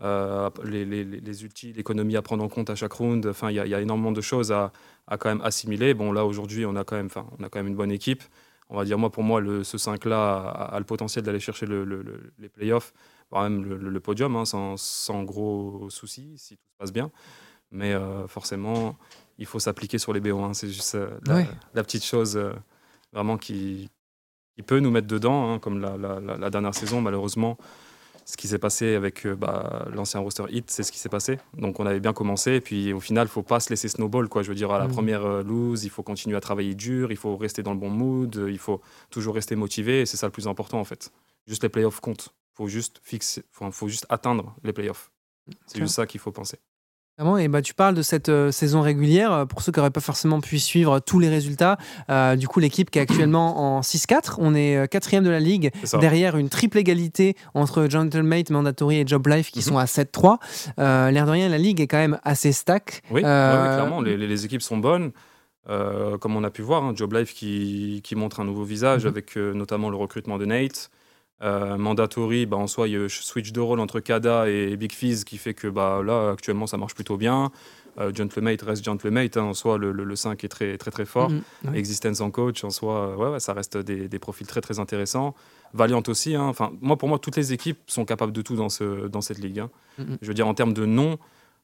euh, 0.00 0.48
les, 0.64 0.84
les, 0.86 1.04
les, 1.04 1.42
ultis, 1.44 1.72
l'économie 1.74 2.16
à 2.16 2.22
prendre 2.22 2.42
en 2.42 2.48
compte 2.48 2.70
à 2.70 2.74
chaque 2.74 2.92
round. 2.94 3.26
Enfin, 3.26 3.50
il 3.50 3.56
y 3.56 3.60
a, 3.60 3.66
il 3.66 3.70
y 3.70 3.74
a 3.74 3.80
énormément 3.82 4.12
de 4.12 4.20
choses 4.22 4.52
à, 4.52 4.72
à 5.06 5.18
quand 5.18 5.28
même 5.28 5.42
assimiler. 5.42 5.92
Bon, 5.92 6.12
là, 6.12 6.24
aujourd'hui, 6.24 6.64
on 6.64 6.76
a 6.76 6.84
quand 6.84 6.96
même, 6.96 7.06
enfin, 7.06 7.26
on 7.38 7.44
a 7.44 7.48
quand 7.50 7.58
même 7.58 7.66
une 7.68 7.76
bonne 7.76 7.92
équipe. 7.92 8.22
On 8.70 8.76
va 8.76 8.84
dire, 8.84 8.96
moi, 8.98 9.10
pour 9.10 9.22
moi, 9.22 9.40
le, 9.40 9.64
ce 9.64 9.76
5-là 9.76 10.38
a, 10.38 10.74
a 10.74 10.78
le 10.78 10.84
potentiel 10.86 11.24
d'aller 11.24 11.40
chercher 11.40 11.66
le, 11.66 11.84
le- 11.84 12.02
le- 12.02 12.32
les 12.38 12.48
playoffs, 12.48 12.92
voire 13.30 13.42
même 13.44 13.64
le, 13.64 14.00
podium, 14.00 14.34
hein, 14.36 14.44
sans, 14.46 14.76
sans 14.78 15.24
gros 15.24 15.88
soucis, 15.90 16.34
si 16.38 16.56
tout 16.56 16.62
se 16.72 16.76
passe 16.78 16.92
bien. 16.92 17.10
Mais 17.70 17.92
euh, 17.92 18.26
forcément, 18.28 18.96
il 19.38 19.44
faut 19.46 19.58
s'appliquer 19.58 19.98
sur 19.98 20.12
les 20.14 20.20
BO1. 20.20 20.54
C'est 20.54 20.68
juste 20.68 20.94
euh, 20.94 21.10
la, 21.26 21.34
Ouais. 21.36 21.48
la 21.74 21.82
petite 21.82 22.04
chose 22.04 22.38
vraiment 23.12 23.38
qui, 23.38 23.88
qui 24.56 24.62
peut 24.62 24.80
nous 24.80 24.90
mettre 24.90 25.06
dedans, 25.06 25.52
hein, 25.52 25.58
comme 25.58 25.80
la, 25.80 25.96
la- 25.96 26.20
la- 26.20 26.36
la 26.36 26.50
dernière 26.50 26.74
saison, 26.74 27.00
malheureusement. 27.00 27.56
Ce 28.24 28.36
qui 28.36 28.46
s'est 28.46 28.58
passé 28.58 28.94
avec 28.94 29.24
euh, 29.24 29.34
bah, 29.34 29.86
l'ancien 29.94 30.20
roster 30.20 30.44
hit, 30.50 30.70
c'est 30.70 30.82
ce 30.82 30.92
qui 30.92 30.98
s'est 30.98 31.08
passé. 31.08 31.38
Donc 31.54 31.80
on 31.80 31.86
avait 31.86 31.98
bien 32.00 32.12
commencé, 32.12 32.52
et 32.56 32.60
puis 32.60 32.92
au 32.92 33.00
final, 33.00 33.26
il 33.26 33.30
faut 33.30 33.42
pas 33.42 33.58
se 33.58 33.70
laisser 33.70 33.88
snowball. 33.88 34.28
Quoi. 34.28 34.42
Je 34.42 34.50
veux 34.50 34.54
dire, 34.54 34.70
à 34.70 34.78
la 34.78 34.84
Mhm. 34.86 34.92
première 34.92 35.24
euh, 35.24 35.42
lose, 35.42 35.84
il 35.84 35.88
faut 35.90 36.02
continuer 36.02 36.36
à 36.36 36.40
travailler 36.40 36.74
dur, 36.74 37.10
il 37.10 37.16
faut 37.16 37.38
rester 37.38 37.62
dans 37.62 37.72
le 37.72 37.78
bon 37.80 37.88
mood, 37.88 38.36
euh, 38.36 38.50
il 38.50 38.58
faut 38.58 38.82
toujours 39.08 39.34
rester 39.34 39.56
motivé, 39.56 40.02
et 40.02 40.06
c'est 40.06 40.18
ça 40.18 40.26
le 40.26 40.32
plus 40.32 40.46
important 40.46 40.78
en 40.78 40.84
fait. 40.84 41.10
Juste 41.46 41.62
les 41.62 41.70
playoffs 41.70 42.00
comptent. 42.00 42.34
Il 42.52 42.56
faut 42.58 42.68
juste 42.68 43.00
fixer, 43.02 43.44
enfin, 43.54 43.70
faut 43.70 43.88
juste 43.88 44.04
atteindre 44.10 44.54
les 44.62 44.74
playoffs. 44.74 45.10
C'est 45.66 45.78
juste 45.78 45.94
ça 45.94 46.06
qu'il 46.06 46.20
faut 46.20 46.32
penser. 46.32 46.58
Et 47.40 47.48
bah, 47.48 47.62
tu 47.62 47.74
parles 47.74 47.96
de 47.96 48.02
cette 48.02 48.28
euh, 48.28 48.52
saison 48.52 48.80
régulière. 48.80 49.32
euh, 49.32 49.44
Pour 49.44 49.60
ceux 49.62 49.72
qui 49.72 49.80
n'auraient 49.80 49.90
pas 49.90 50.00
forcément 50.00 50.40
pu 50.40 50.60
suivre 50.60 51.00
tous 51.00 51.18
les 51.18 51.28
résultats, 51.28 51.76
euh, 52.10 52.36
du 52.36 52.46
coup, 52.46 52.60
l'équipe 52.60 52.90
qui 52.92 53.00
est 53.00 53.02
actuellement 53.02 53.58
en 53.78 53.80
6-4, 53.80 54.36
on 54.38 54.54
est 54.54 54.76
euh, 54.76 54.86
quatrième 54.86 55.24
de 55.24 55.30
la 55.30 55.40
ligue, 55.40 55.72
derrière 55.98 56.36
une 56.36 56.48
triple 56.48 56.78
égalité 56.78 57.34
entre 57.54 57.88
Gentlemate, 57.90 58.50
Mandatory 58.50 58.98
et 59.00 59.06
Job 59.06 59.26
Life 59.26 59.50
qui 59.50 59.58
Mhm. 59.58 59.64
sont 59.64 59.78
à 59.78 59.86
7-3. 59.86 60.38
Euh, 60.78 61.10
L'air 61.10 61.26
de 61.26 61.30
rien, 61.32 61.48
la 61.48 61.58
ligue 61.58 61.80
est 61.80 61.88
quand 61.88 61.98
même 61.98 62.20
assez 62.22 62.52
stack. 62.52 63.02
Oui, 63.10 63.22
Euh, 63.24 63.62
ouais, 63.64 63.68
ouais, 63.68 63.74
clairement, 63.74 64.00
les, 64.00 64.44
équipes 64.44 64.62
sont 64.62 64.76
bonnes. 64.78 65.10
Euh, 65.68 66.16
comme 66.18 66.36
on 66.36 66.44
a 66.44 66.50
pu 66.50 66.62
voir, 66.62 66.84
hein, 66.84 66.92
Job 66.94 67.12
Life 67.14 67.34
qui, 67.34 68.00
qui 68.04 68.14
montre 68.14 68.38
un 68.40 68.44
nouveau 68.44 68.62
visage 68.62 69.02
Mhm. 69.04 69.08
avec 69.10 69.36
euh, 69.36 69.52
notamment 69.54 69.90
le 69.90 69.96
recrutement 69.96 70.38
de 70.38 70.44
Nate. 70.46 70.88
Euh, 71.42 71.76
Mandatory, 71.78 72.46
bah, 72.46 72.56
en 72.56 72.66
soi, 72.66 72.88
il 72.88 72.92
y 72.94 72.96
a 72.96 73.08
switch 73.08 73.52
de 73.52 73.60
rôle 73.60 73.78
entre 73.80 74.00
Kada 74.00 74.48
et 74.48 74.76
Big 74.76 74.92
Fizz 74.92 75.24
qui 75.24 75.38
fait 75.38 75.54
que 75.54 75.68
bah, 75.68 76.02
là, 76.04 76.30
actuellement, 76.30 76.66
ça 76.66 76.76
marche 76.76 76.94
plutôt 76.94 77.16
bien. 77.16 77.52
Euh, 77.98 78.12
Gentlemate 78.14 78.62
reste 78.62 78.84
Gentlemate. 78.84 79.36
hein, 79.36 79.42
en 79.44 79.54
soi, 79.54 79.78
le, 79.78 79.92
le- 79.92 80.04
le 80.04 80.16
5 80.16 80.42
est 80.44 80.48
très, 80.48 80.76
très, 80.78 80.90
très 80.90 81.04
fort. 81.04 81.30
Mhm. 81.30 81.42
Ouais. 81.64 81.78
Existence 81.78 82.20
en 82.20 82.30
coach, 82.30 82.62
en 82.64 82.70
soi, 82.70 83.08
euh, 83.10 83.16
ouais, 83.16 83.28
ouais, 83.30 83.40
ça 83.40 83.52
reste 83.52 83.76
des, 83.76 84.08
des 84.08 84.18
profils 84.18 84.46
très, 84.46 84.60
très 84.60 84.78
intéressants. 84.80 85.34
Valiant 85.74 86.02
aussi. 86.08 86.34
hein. 86.34 86.44
Enfin, 86.44 86.72
moi, 86.80 86.96
pour 86.96 87.08
moi, 87.08 87.18
toutes 87.18 87.36
les 87.36 87.52
équipes 87.52 87.78
sont 87.86 88.04
capables 88.04 88.32
de 88.32 88.42
tout 88.42 88.56
dans, 88.56 88.68
ce, 88.68 89.06
dans 89.08 89.20
cette 89.20 89.38
ligue. 89.38 89.60
hein. 89.60 89.70
Mhm. 89.98 90.18
Je 90.22 90.26
veux 90.28 90.34
dire, 90.34 90.46
en 90.48 90.54
termes 90.54 90.72
de 90.74 90.86
nom, 90.86 91.18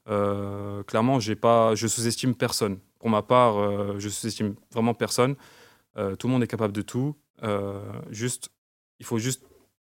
euh, 0.09 0.83
clairement, 0.85 1.18
pas, 1.41 1.75
je 1.75 1.87
sous-estime 1.89 2.35
personne. 2.35 2.79
Pour 3.01 3.11
ma 3.11 3.22
part, 3.22 3.57
euh, 3.59 3.95
je 3.99 4.09
sous-estime 4.09 4.55
vraiment 4.72 4.95
personne. 4.95 5.35
Euh, 5.97 6.14
tout 6.16 6.27
le 6.27 6.33
monde 6.33 6.43
est 6.43 6.49
capable 6.49 6.72
de 6.72 6.83
tout. 6.83 7.14
Juste, 8.11 8.51
il 8.99 9.07
faut 9.07 9.18
juste 9.18 9.45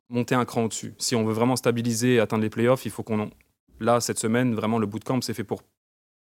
monter 0.09 0.35
un 0.35 0.45
cran 0.45 0.63
au-dessus. 0.63 0.93
Si 0.97 1.15
on 1.15 1.25
veut 1.25 1.33
vraiment 1.33 1.55
stabiliser 1.55 2.15
et 2.15 2.19
atteindre 2.19 2.43
les 2.43 2.49
playoffs, 2.49 2.85
il 2.85 2.91
faut 2.91 3.03
qu'on. 3.03 3.19
en- 3.21 3.29
Là, 3.79 3.99
cette 4.01 4.17
semaine, 4.17 4.55
vraiment, 4.55 4.79
le 4.79 4.87
bootcamp, 4.87 5.21
c'est 5.21 5.35
fait 5.35 5.43
pour 5.43 5.61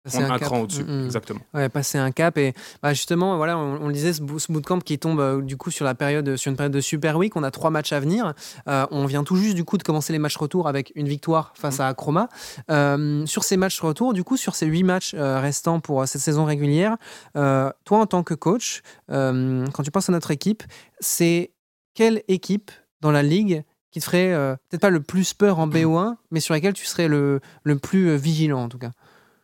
prendre 0.04 0.32
un, 0.32 0.38
cran 0.38 0.60
au-dessus. 0.60 0.84
Mhm. 0.84 1.04
Exactement. 1.06 1.40
Ouais, 1.52 1.68
passer 1.68 1.98
un 1.98 2.10
cap 2.12 2.38
et 2.38 2.54
bah, 2.82 2.94
justement 2.94 3.36
voilà 3.36 3.58
on, 3.58 3.82
on 3.82 3.86
le 3.88 3.92
disait 3.92 4.14
ce, 4.14 4.22
bo- 4.22 4.38
ce 4.38 4.50
bootcamp 4.50 4.78
qui 4.78 4.98
tombe 4.98 5.20
euh, 5.20 5.42
du 5.42 5.58
coup 5.58 5.70
sur 5.70 5.84
la 5.84 5.94
période 5.94 6.36
sur 6.36 6.48
une 6.50 6.56
période 6.56 6.72
de 6.72 6.80
Super 6.80 7.18
Week 7.18 7.36
on 7.36 7.42
a 7.42 7.50
trois 7.50 7.68
matchs 7.68 7.92
à 7.92 8.00
venir 8.00 8.32
Euh, 8.66 8.86
on 8.92 9.04
vient 9.04 9.24
tout 9.24 9.36
juste 9.36 9.54
du 9.56 9.64
coup 9.64 9.76
de 9.76 9.82
commencer 9.82 10.14
les 10.14 10.18
matchs 10.18 10.38
retour 10.38 10.68
avec 10.68 10.90
une 10.94 11.06
victoire 11.06 11.52
face 11.54 11.80
Mhm. 11.80 11.84
à 11.84 11.92
Chroma 11.94 12.28
Euh, 12.70 13.26
sur 13.26 13.44
ces 13.44 13.58
matchs 13.58 13.78
retour 13.80 14.14
du 14.14 14.24
coup 14.24 14.38
sur 14.38 14.54
ces 14.54 14.64
huit 14.66 14.84
matchs 14.84 15.12
euh, 15.14 15.38
restants 15.38 15.80
pour 15.80 16.00
euh, 16.00 16.06
cette 16.06 16.22
saison 16.22 16.46
régulière 16.46 16.96
euh, 17.36 17.70
toi 17.84 17.98
en 17.98 18.06
tant 18.06 18.22
que 18.22 18.32
coach 18.32 18.80
euh, 19.10 19.66
quand 19.74 19.82
tu 19.82 19.90
penses 19.90 20.08
à 20.08 20.12
notre 20.12 20.30
équipe 20.30 20.62
c'est 21.00 21.50
quelle 21.94 22.22
équipe 22.26 22.70
dans 23.02 23.10
la 23.10 23.22
ligue 23.22 23.64
qui 23.90 24.00
te 24.00 24.04
ferait 24.04 24.32
euh, 24.32 24.54
peut-être 24.68 24.80
pas 24.82 24.90
le 24.90 25.00
plus 25.02 25.34
peur 25.34 25.58
en 25.58 25.66
BO1 25.68 26.16
mais 26.30 26.40
sur 26.40 26.54
laquelle 26.54 26.74
tu 26.74 26.86
serais 26.86 27.08
le, 27.08 27.40
le 27.64 27.78
plus 27.78 28.08
euh, 28.10 28.16
vigilant 28.16 28.62
en 28.64 28.68
tout 28.68 28.78
cas 28.78 28.92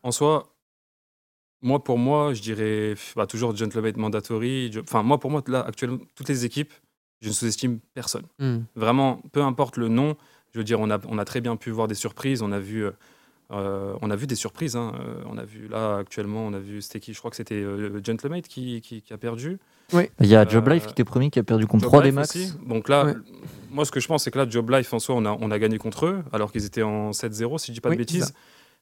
En 0.03 0.13
soi, 0.13 0.53
moi, 1.63 1.83
pour 1.83 1.99
moi, 1.99 2.33
je 2.35 2.43
dirais 2.43 2.95
bah, 3.17 3.27
toujours 3.27 3.57
gentleman 3.57 3.95
mandatory. 3.97 4.71
Enfin, 4.83 5.03
moi, 5.03 5.19
pour 5.19 5.31
moi, 5.31 5.43
là, 5.49 5.65
actuellement, 5.67 5.99
toutes 6.15 6.29
les 6.29 6.45
équipes, 6.45 6.73
je 7.23 7.29
ne 7.29 7.33
sous-estime 7.33 7.81
personne. 7.95 8.25
Hmm. 8.39 8.59
Vraiment, 8.77 9.23
peu 9.33 9.43
importe 9.43 9.77
le 9.79 9.89
nom, 9.89 10.17
je 10.53 10.59
veux 10.59 10.65
dire, 10.65 10.79
on 10.81 10.91
a, 10.91 10.99
on 11.09 11.19
a 11.19 11.25
très 11.25 11.41
bien 11.41 11.57
pu 11.57 11.71
voir 11.71 11.89
des 11.89 11.95
surprises. 11.95 12.43
On 12.43 12.53
a 12.53 12.61
vu, 12.61 12.85
euh, 13.51 13.97
on 14.01 14.11
a 14.11 14.17
vu 14.17 14.27
des 14.27 14.35
surprises. 14.37 14.77
hein. 14.77 14.93
On 15.27 15.39
a 15.39 15.45
vu 15.45 15.67
là, 15.67 15.97
actuellement, 15.97 16.47
on 16.47 16.53
a 16.53 16.59
vu, 16.61 16.83
c'était 16.83 17.01
qui 17.01 17.15
Je 17.15 17.19
crois 17.19 17.31
que 17.31 17.37
c'était 17.37 17.55
euh, 17.63 18.01
Gentlemate 18.05 18.47
qui, 18.49 18.81
qui, 18.83 19.03
qui 19.03 19.13
a 19.13 19.19
perdu. 19.19 19.59
Il 19.93 20.27
y 20.27 20.35
a 20.35 20.41
Euh, 20.43 20.49
Job 20.49 20.69
Life 20.69 20.87
qui 20.87 20.93
était 20.93 21.05
premier 21.05 21.31
qui 21.31 21.39
a 21.39 21.43
perdu 21.43 21.67
contre 21.67 21.83
Job 21.85 21.91
3 21.91 22.01
d 22.03 22.07
Life 22.09 22.15
max. 22.15 22.37
aussi. 22.37 22.53
Donc 22.67 22.89
là, 22.89 23.05
Ouais. 23.07 23.15
moi, 23.71 23.85
ce 23.85 23.91
que 23.93 24.01
je 24.01 24.09
pense, 24.09 24.25
c'est 24.25 24.31
que 24.31 24.39
là, 24.39 24.47
Job 24.49 24.69
Life, 24.71 24.93
en 24.93 24.99
soi, 24.99 25.15
on 25.15 25.25
a, 25.25 25.37
on 25.41 25.51
a 25.51 25.59
gagné 25.59 25.79
contre 25.79 26.07
eux, 26.07 26.25
alors 26.33 26.51
qu'ils 26.53 26.65
étaient 26.65 26.83
en 26.83 27.13
7-0, 27.13 27.59
si 27.59 27.69
je 27.69 27.73
dis 27.73 27.81
pas 27.81 27.89
Oui, 27.91 27.97
de 27.97 28.01
bêtises. 28.01 28.35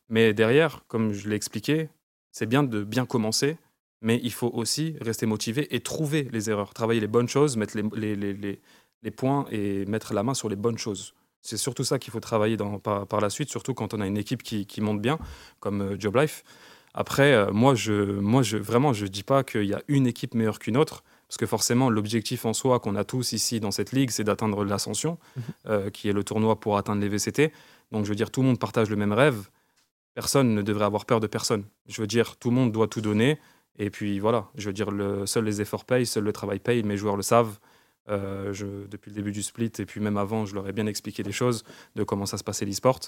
Mais 0.08 0.32
derrière, 0.34 0.84
comme 0.88 1.12
je 1.12 1.28
l'ai 1.28 1.36
expliqué, 1.36 1.88
c'est 2.32 2.46
bien 2.46 2.62
de 2.62 2.82
bien 2.84 3.06
commencer, 3.06 3.56
mais 4.02 4.20
il 4.22 4.32
faut 4.32 4.50
aussi 4.52 4.96
rester 5.00 5.24
motivé 5.26 5.74
et 5.74 5.80
trouver 5.80 6.28
les 6.32 6.50
erreurs, 6.50 6.74
travailler 6.74 7.00
les 7.00 7.06
bonnes 7.06 7.28
choses, 7.28 7.56
mettre 7.56 7.76
les, 7.76 7.84
les, 7.94 8.16
les, 8.16 8.32
les- 8.34 8.60
les 9.02 9.10
points 9.10 9.44
et 9.50 9.84
mettre 9.84 10.14
la 10.14 10.22
main 10.22 10.32
sur 10.34 10.48
les 10.48 10.56
bonnes 10.56 10.78
choses. 10.78 11.14
C'est 11.42 11.58
surtout 11.58 11.84
ça 11.84 11.98
qu'il 11.98 12.10
faut 12.10 12.20
travailler 12.20 12.56
dans, 12.56 12.78
par, 12.78 13.06
par 13.06 13.20
la 13.20 13.28
suite, 13.28 13.50
surtout 13.50 13.74
quand 13.74 13.92
on 13.92 14.00
a 14.00 14.06
une 14.06 14.16
équipe 14.16 14.42
qui, 14.42 14.64
qui 14.64 14.80
monte 14.80 15.02
bien, 15.02 15.18
comme 15.60 15.82
euh, 15.82 15.96
Job 15.98 16.16
Life. 16.16 16.42
Après, 16.94 17.32
euh, 17.34 17.50
moi, 17.52 17.74
je, 17.74 17.92
moi 17.92 18.42
je, 18.42 18.56
vraiment, 18.56 18.92
je 18.92 19.04
ne 19.04 19.10
dis 19.10 19.24
pas 19.24 19.42
qu'il 19.42 19.64
y 19.64 19.74
a 19.74 19.82
une 19.88 20.06
équipe 20.06 20.34
meilleure 20.34 20.60
qu'une 20.60 20.76
autre, 20.76 21.02
parce 21.28 21.36
que 21.36 21.46
forcément, 21.46 21.90
l'objectif 21.90 22.44
en 22.44 22.52
soi 22.52 22.78
qu'on 22.78 22.94
a 22.94 23.04
tous 23.04 23.32
ici 23.32 23.58
dans 23.58 23.72
cette 23.72 23.92
ligue, 23.92 24.10
c'est 24.10 24.24
d'atteindre 24.24 24.64
l'ascension, 24.64 25.18
euh, 25.66 25.90
qui 25.90 26.08
est 26.08 26.12
le 26.12 26.22
tournoi 26.22 26.60
pour 26.60 26.76
atteindre 26.76 27.00
les 27.00 27.08
VCT. 27.08 27.52
Donc, 27.90 28.04
je 28.04 28.10
veux 28.10 28.14
dire, 28.14 28.30
tout 28.30 28.40
le 28.42 28.48
monde 28.48 28.58
partage 28.58 28.88
le 28.88 28.96
même 28.96 29.12
rêve. 29.12 29.48
Personne 30.14 30.54
ne 30.54 30.62
devrait 30.62 30.84
avoir 30.84 31.06
peur 31.06 31.18
de 31.18 31.26
personne. 31.26 31.64
Je 31.88 32.00
veux 32.00 32.06
dire, 32.06 32.36
tout 32.36 32.50
le 32.50 32.54
monde 32.54 32.70
doit 32.70 32.86
tout 32.86 33.00
donner. 33.00 33.38
Et 33.76 33.90
puis 33.90 34.20
voilà, 34.20 34.48
je 34.54 34.68
veux 34.68 34.72
dire, 34.72 34.92
le, 34.92 35.26
seuls 35.26 35.44
les 35.44 35.60
efforts 35.60 35.84
payent, 35.84 36.06
seul 36.06 36.22
le 36.22 36.32
travail 36.32 36.60
paye. 36.60 36.84
Mes 36.84 36.96
joueurs 36.96 37.16
le 37.16 37.22
savent. 37.22 37.58
Euh, 38.10 38.52
je, 38.52 38.66
depuis 38.86 39.10
le 39.10 39.16
début 39.16 39.32
du 39.32 39.42
split, 39.42 39.72
et 39.78 39.86
puis 39.86 39.98
même 40.00 40.18
avant, 40.18 40.44
je 40.44 40.54
leur 40.54 40.68
ai 40.68 40.72
bien 40.72 40.86
expliqué 40.86 41.22
les 41.22 41.32
choses, 41.32 41.64
de 41.96 42.04
comment 42.04 42.26
ça 42.26 42.36
se 42.36 42.44
passait 42.44 42.66
l'e-sport. 42.66 43.00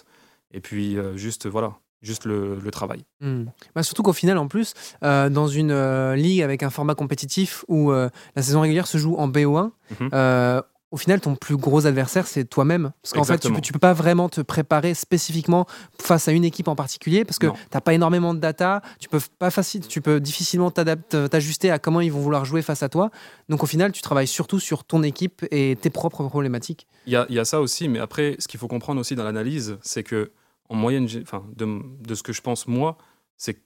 Et 0.52 0.60
puis, 0.60 0.96
euh, 0.96 1.16
juste, 1.16 1.46
voilà, 1.46 1.78
juste 2.06 2.24
le, 2.24 2.58
le 2.58 2.70
travail. 2.70 3.04
Hmm. 3.20 3.44
Bah, 3.74 3.82
surtout 3.82 4.02
qu'au 4.02 4.12
final, 4.12 4.38
en 4.38 4.48
plus, 4.48 4.72
euh, 5.02 5.28
dans 5.28 5.48
une 5.48 5.70
euh, 5.72 6.14
ligue 6.16 6.40
avec 6.42 6.62
un 6.62 6.70
format 6.70 6.94
compétitif 6.94 7.64
où 7.68 7.90
euh, 7.92 8.08
la 8.36 8.42
saison 8.42 8.60
régulière 8.60 8.86
se 8.86 8.98
joue 8.98 9.16
en 9.16 9.28
BO1, 9.28 9.70
Mhm. 10.00 10.62
au 10.92 10.96
final, 10.96 11.20
ton 11.20 11.34
plus 11.34 11.56
gros 11.56 11.84
adversaire, 11.86 12.26
c'est 12.26 12.44
toi-même. 12.44 12.92
Parce 13.02 13.12
qu'en 13.12 13.24
fait, 13.24 13.38
tu 13.38 13.48
Exactement. 13.48 13.60
peux, 13.72 13.78
pas 13.78 13.92
vraiment 13.92 14.28
te 14.28 14.40
préparer 14.40 14.94
spécifiquement 14.94 15.66
face 16.00 16.28
à 16.28 16.32
une 16.32 16.44
équipe 16.44 16.68
en 16.68 16.76
particulier 16.76 17.24
parce 17.24 17.38
que 17.38 17.48
tu 17.48 17.52
n'as 17.74 17.80
pas 17.80 17.92
énormément 17.92 18.32
de 18.34 18.38
data. 18.38 18.82
Tu 19.00 19.08
peux, 19.08 19.18
pas 19.38 19.50
facile, 19.50 19.86
tu 19.86 20.00
peux 20.00 20.20
difficilement 20.20 20.70
t'ajuster 20.70 21.70
à 21.70 21.78
comment 21.78 22.00
ils 22.00 22.12
vont 22.12 22.20
vouloir 22.20 22.44
jouer 22.44 22.62
face 22.62 22.82
à 22.82 22.88
toi. 22.88 23.10
Donc 23.48 23.62
au 23.62 23.66
final, 23.66 23.92
tu 23.92 24.00
travailles 24.00 24.26
surtout 24.28 24.60
sur 24.60 24.84
ton 24.84 25.02
équipe 25.02 25.44
et 25.50 25.76
tes 25.80 25.90
propres 25.90 26.24
problématiques. 26.28 26.86
Il 27.06 27.12
y 27.12 27.16
a, 27.16 27.26
il 27.28 27.34
y 27.34 27.38
a 27.40 27.44
ça 27.44 27.60
aussi, 27.60 27.88
mais 27.88 27.98
après, 27.98 28.36
ce 28.38 28.48
qu'il 28.48 28.58
faut 28.60 28.68
comprendre 28.68 29.00
aussi 29.00 29.14
dans 29.16 29.24
l'analyse, 29.24 29.76
c'est 29.82 30.02
que 30.02 30.30
en 30.68 30.74
moyenne, 30.74 31.08
enfin, 31.22 31.44
de, 31.54 31.80
de 32.00 32.14
ce 32.14 32.22
que 32.22 32.32
je 32.32 32.40
pense 32.40 32.66
moi, 32.66 32.96
c'est 33.36 33.62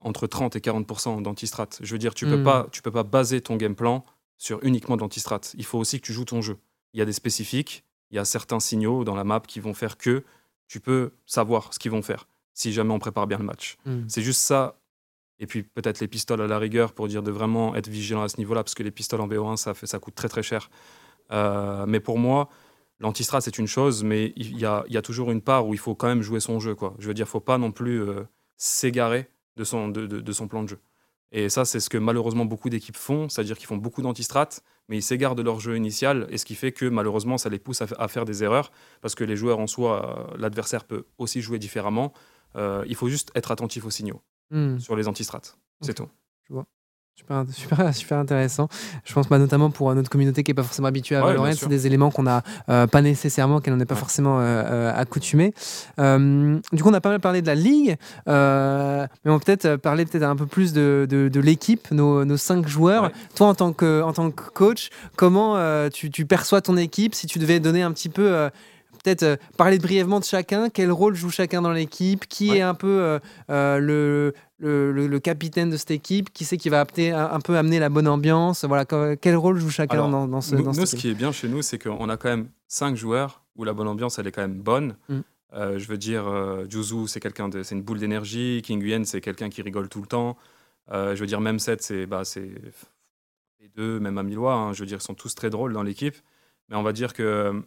entre 0.00 0.26
30 0.26 0.56
et 0.56 0.60
40% 0.60 1.22
d'antistrat. 1.22 1.68
Je 1.80 1.92
veux 1.92 1.98
dire, 1.98 2.14
tu 2.14 2.26
peux 2.26 2.38
Mm. 2.38 2.44
pas, 2.44 2.66
tu 2.72 2.82
peux 2.82 2.90
pas 2.90 3.04
baser 3.04 3.40
ton 3.40 3.56
game 3.56 3.74
plan 3.74 4.04
sur 4.36 4.58
uniquement 4.64 4.96
de 4.96 5.02
l'antistrat. 5.02 5.40
Il 5.56 5.64
faut 5.64 5.78
aussi 5.78 6.00
que 6.00 6.06
tu 6.06 6.12
joues 6.12 6.24
ton 6.24 6.40
jeu. 6.42 6.58
Il 6.92 6.98
y 6.98 7.02
a 7.02 7.04
des 7.04 7.12
spécifiques, 7.12 7.84
il 8.10 8.16
y 8.16 8.18
a 8.18 8.24
certains 8.24 8.60
signaux 8.60 9.04
dans 9.04 9.14
la 9.14 9.24
map 9.24 9.40
qui 9.40 9.60
vont 9.60 9.74
faire 9.74 9.96
que 9.96 10.24
tu 10.66 10.80
peux 10.80 11.12
savoir 11.26 11.72
ce 11.72 11.78
qu'ils 11.78 11.90
vont 11.92 12.02
faire 12.02 12.26
si 12.54 12.72
jamais 12.72 12.92
on 12.92 12.98
prépare 12.98 13.26
bien 13.26 13.38
le 13.38 13.44
match. 13.44 13.76
Hmm. 13.86 14.02
C'est 14.08 14.20
juste 14.22 14.40
ça. 14.40 14.76
Et 15.38 15.46
puis 15.46 15.62
peut-être 15.62 16.00
les 16.00 16.08
pistoles 16.08 16.42
à 16.42 16.46
la 16.46 16.58
rigueur 16.58 16.92
pour 16.92 17.08
dire 17.08 17.22
de 17.22 17.30
vraiment 17.30 17.74
être 17.74 17.88
vigilant 17.88 18.22
à 18.22 18.28
ce 18.28 18.36
niveau-là, 18.36 18.62
parce 18.62 18.74
que 18.74 18.82
les 18.82 18.90
pistoles 18.90 19.20
en 19.22 19.28
BO1, 19.28 19.56
ça, 19.56 19.72
fait, 19.74 19.86
ça 19.86 19.98
coûte 19.98 20.14
très 20.14 20.28
très 20.28 20.42
cher. 20.42 20.70
Euh, 21.30 21.86
mais 21.86 21.98
pour 22.00 22.18
moi, 22.18 22.48
l'antistrat, 23.02 23.40
c'est 23.42 23.58
une 23.58 23.66
chose, 23.66 24.02
mais 24.04 24.32
il 24.36 24.58
y 24.58 24.64
a, 24.64 24.84
il 24.88 24.94
y 24.94 24.96
a 24.96 25.02
toujours 25.02 25.30
une 25.30 25.42
part 25.42 25.66
où 25.66 25.74
il 25.74 25.78
faut 25.78 25.94
quand 25.94 26.06
même 26.08 26.22
jouer 26.22 26.40
son 26.40 26.58
jeu. 26.60 26.74
Quoi. 26.74 26.94
Je 26.98 27.06
veux 27.08 27.14
dire, 27.14 27.28
faut 27.28 27.40
pas 27.40 27.58
non 27.58 27.70
plus 27.72 28.00
euh, 28.02 28.22
s'égarer 28.56 29.28
de 29.56 29.64
son, 29.64 29.88
de, 29.88 30.06
de- 30.06 30.20
de 30.20 30.32
son 30.32 30.48
plan 30.48 30.62
de 30.62 30.68
jeu. 30.70 30.78
Et 31.34 31.48
ça, 31.48 31.64
c'est 31.64 31.80
ce 31.80 31.88
que 31.90 31.98
malheureusement 31.98 32.44
beaucoup 32.44 32.68
d'équipes 32.70 32.96
font, 32.96 33.28
c'est-à-dire 33.28 33.56
qu'ils 33.56 33.66
font 33.66 33.76
beaucoup 33.78 34.02
d'antistrat, 34.02 34.48
mais 34.88 34.98
ils 34.98 35.02
s'égarent 35.02 35.34
de 35.34 35.42
leur 35.42 35.60
jeu 35.60 35.76
initial, 35.76 36.26
et 36.30 36.36
ce 36.38 36.44
qui 36.44 36.54
fait 36.54 36.72
que 36.72 36.84
malheureusement, 36.84 37.38
ça 37.38 37.48
les 37.48 37.58
pousse 37.58 37.80
à, 37.82 37.86
fa- 37.86 37.96
à 37.98 38.08
faire 38.08 38.24
des 38.26 38.44
erreurs, 38.44 38.70
parce 39.00 39.14
que 39.14 39.24
les 39.24 39.36
joueurs 39.36 39.58
en 39.58 39.66
soi, 39.66 40.28
euh, 40.32 40.36
l'adversaire 40.38 40.84
peut 40.84 41.04
aussi 41.18 41.40
jouer 41.40 41.58
différemment. 41.58 42.12
Euh, 42.56 42.84
il 42.86 42.94
faut 42.96 43.08
juste 43.08 43.30
être 43.34 43.50
attentif 43.50 43.84
aux 43.84 43.90
signaux 43.90 44.20
Hmm. 44.50 44.78
sur 44.78 44.94
les 44.96 45.08
antistrates. 45.08 45.56
C'est 45.80 45.94
tout. 45.94 46.08
Super, 47.14 47.44
super, 47.52 47.94
super 47.94 48.18
intéressant. 48.18 48.68
Je 49.04 49.12
pense 49.12 49.28
bah, 49.28 49.38
notamment 49.38 49.70
pour 49.70 49.90
euh, 49.90 49.94
notre 49.94 50.08
communauté 50.10 50.42
qui 50.42 50.50
n'est 50.50 50.54
pas 50.54 50.62
forcément 50.62 50.88
habituée 50.88 51.16
à 51.16 51.20
Ouais, 51.20 51.28
Valorant, 51.28 51.52
c'est 51.52 51.68
des 51.68 51.86
éléments 51.86 52.10
qu'on 52.10 52.22
n'a 52.24 52.42
euh, 52.68 52.86
pas 52.86 53.02
nécessairement, 53.02 53.60
qu'elle 53.60 53.74
n'en 53.74 53.80
est 53.80 53.84
pas 53.84 53.94
Ouais. 53.94 54.00
forcément 54.00 54.40
euh, 54.40 54.42
euh, 54.42 54.92
accoutumée. 54.94 55.52
Euh, 56.00 56.58
du 56.72 56.82
coup, 56.82 56.88
on 56.88 56.94
a 56.94 57.00
pas 57.00 57.10
mal 57.10 57.20
parlé 57.20 57.42
de 57.42 57.46
la 57.46 57.54
ligue, 57.54 57.96
mais 58.26 58.32
on 59.26 59.32
va 59.36 59.38
peut-être 59.44 59.76
parler 59.76 60.06
peut-être 60.06 60.24
un 60.24 60.36
peu 60.36 60.46
plus 60.46 60.72
de, 60.72 61.06
de, 61.08 61.28
de 61.28 61.40
l'équipe, 61.40 61.90
nos, 61.90 62.24
nos 62.24 62.36
cinq 62.38 62.66
joueurs. 62.66 63.04
Ouais. 63.04 63.10
Toi, 63.36 63.48
en 63.48 63.54
tant 63.54 63.72
que, 63.72 64.02
en 64.02 64.12
tant 64.12 64.30
que 64.30 64.48
coach, 64.50 64.88
comment 65.16 65.56
tu, 65.90 66.10
tu 66.10 66.24
perçois 66.24 66.60
ton 66.62 66.76
équipe? 66.76 67.14
Si 67.14 67.26
tu 67.26 67.38
devais 67.38 67.60
donner 67.60 67.82
un 67.82 67.92
petit 67.92 68.08
peu. 68.08 68.48
Peut-être 69.04 69.24
euh, 69.24 69.36
parler 69.56 69.80
brièvement 69.80 70.20
de 70.20 70.24
chacun, 70.24 70.68
quel 70.68 70.92
rôle 70.92 71.16
joue 71.16 71.28
chacun 71.30 71.60
dans 71.60 71.72
l'équipe, 71.72 72.24
qui 72.28 72.50
Ouais. 72.50 72.58
est 72.58 72.62
un 72.62 72.74
peu 72.74 72.86
euh, 72.86 73.18
euh, 73.50 73.78
le, 73.80 74.32
le, 74.62 74.92
le- 74.92 75.06
le 75.08 75.20
capitaine 75.20 75.68
de 75.70 75.76
cette 75.76 75.90
équipe, 75.90 76.32
qui 76.32 76.44
c'est 76.44 76.56
qui 76.56 76.68
va 76.70 76.80
apter- 76.80 77.10
un, 77.10 77.30
un 77.32 77.40
peu 77.40 77.56
amener 77.58 77.78
la 77.78 77.88
bonne 77.88 78.06
ambiance, 78.08 78.64
voilà, 78.64 78.84
que- 78.84 79.14
quel 79.16 79.36
rôle 79.36 79.58
joue 79.58 79.70
chacun 79.70 79.94
Alors, 79.94 80.08
dans, 80.08 80.26
dans 80.28 80.40
ce, 80.40 80.54
Nous, 80.54 80.62
dans 80.62 80.72
nous, 80.72 80.86
ce 80.86 80.96
qui 80.96 81.10
est 81.10 81.14
bien 81.14 81.32
chez 81.32 81.48
nous, 81.48 81.62
c'est 81.62 81.78
qu'on 81.78 82.08
a 82.08 82.16
quand 82.16 82.28
même 82.28 82.48
cinq 82.68 82.96
joueurs 82.96 83.42
où 83.56 83.64
la 83.64 83.72
bonne 83.74 83.88
ambiance, 83.88 84.18
elle 84.18 84.26
est 84.28 84.32
quand 84.32 84.40
même 84.42 84.60
bonne. 84.60 84.96
Mm. 85.08 85.18
Euh, 85.54 85.78
je 85.78 85.86
veux 85.88 85.98
dire, 85.98 86.26
euh, 86.26 86.64
Juzu, 86.70 87.06
c'est 87.08 87.20
quelqu'un 87.20 87.48
de, 87.48 87.62
c'est 87.62 87.74
une 87.74 87.82
boule 87.82 87.98
d'énergie. 87.98 88.62
King 88.64 88.80
Yuan, 88.80 89.04
c'est 89.04 89.20
quelqu'un 89.20 89.50
qui 89.50 89.60
rigole 89.62 89.88
tout 89.90 90.00
le 90.00 90.06
temps. 90.06 90.38
Euh, 90.90 91.14
je 91.14 91.20
veux 91.20 91.26
dire, 91.26 91.40
même 91.42 91.58
7, 91.58 91.82
c'est 91.82 92.06
bah, 92.06 92.24
c'est 92.24 92.50
les 93.60 93.68
deux, 93.76 94.00
même 94.00 94.16
Amilois. 94.18 94.54
hein, 94.54 94.72
je 94.72 94.80
veux 94.80 94.86
dire, 94.86 94.98
ils 94.98 95.04
sont 95.04 95.14
tous 95.14 95.34
très 95.34 95.50
drôles 95.50 95.72
dans 95.72 95.82
l'équipe. 95.82 96.16
Mais 96.68 96.76
on 96.76 96.82
va 96.82 96.92
dire 96.92 97.12
que 97.12 97.62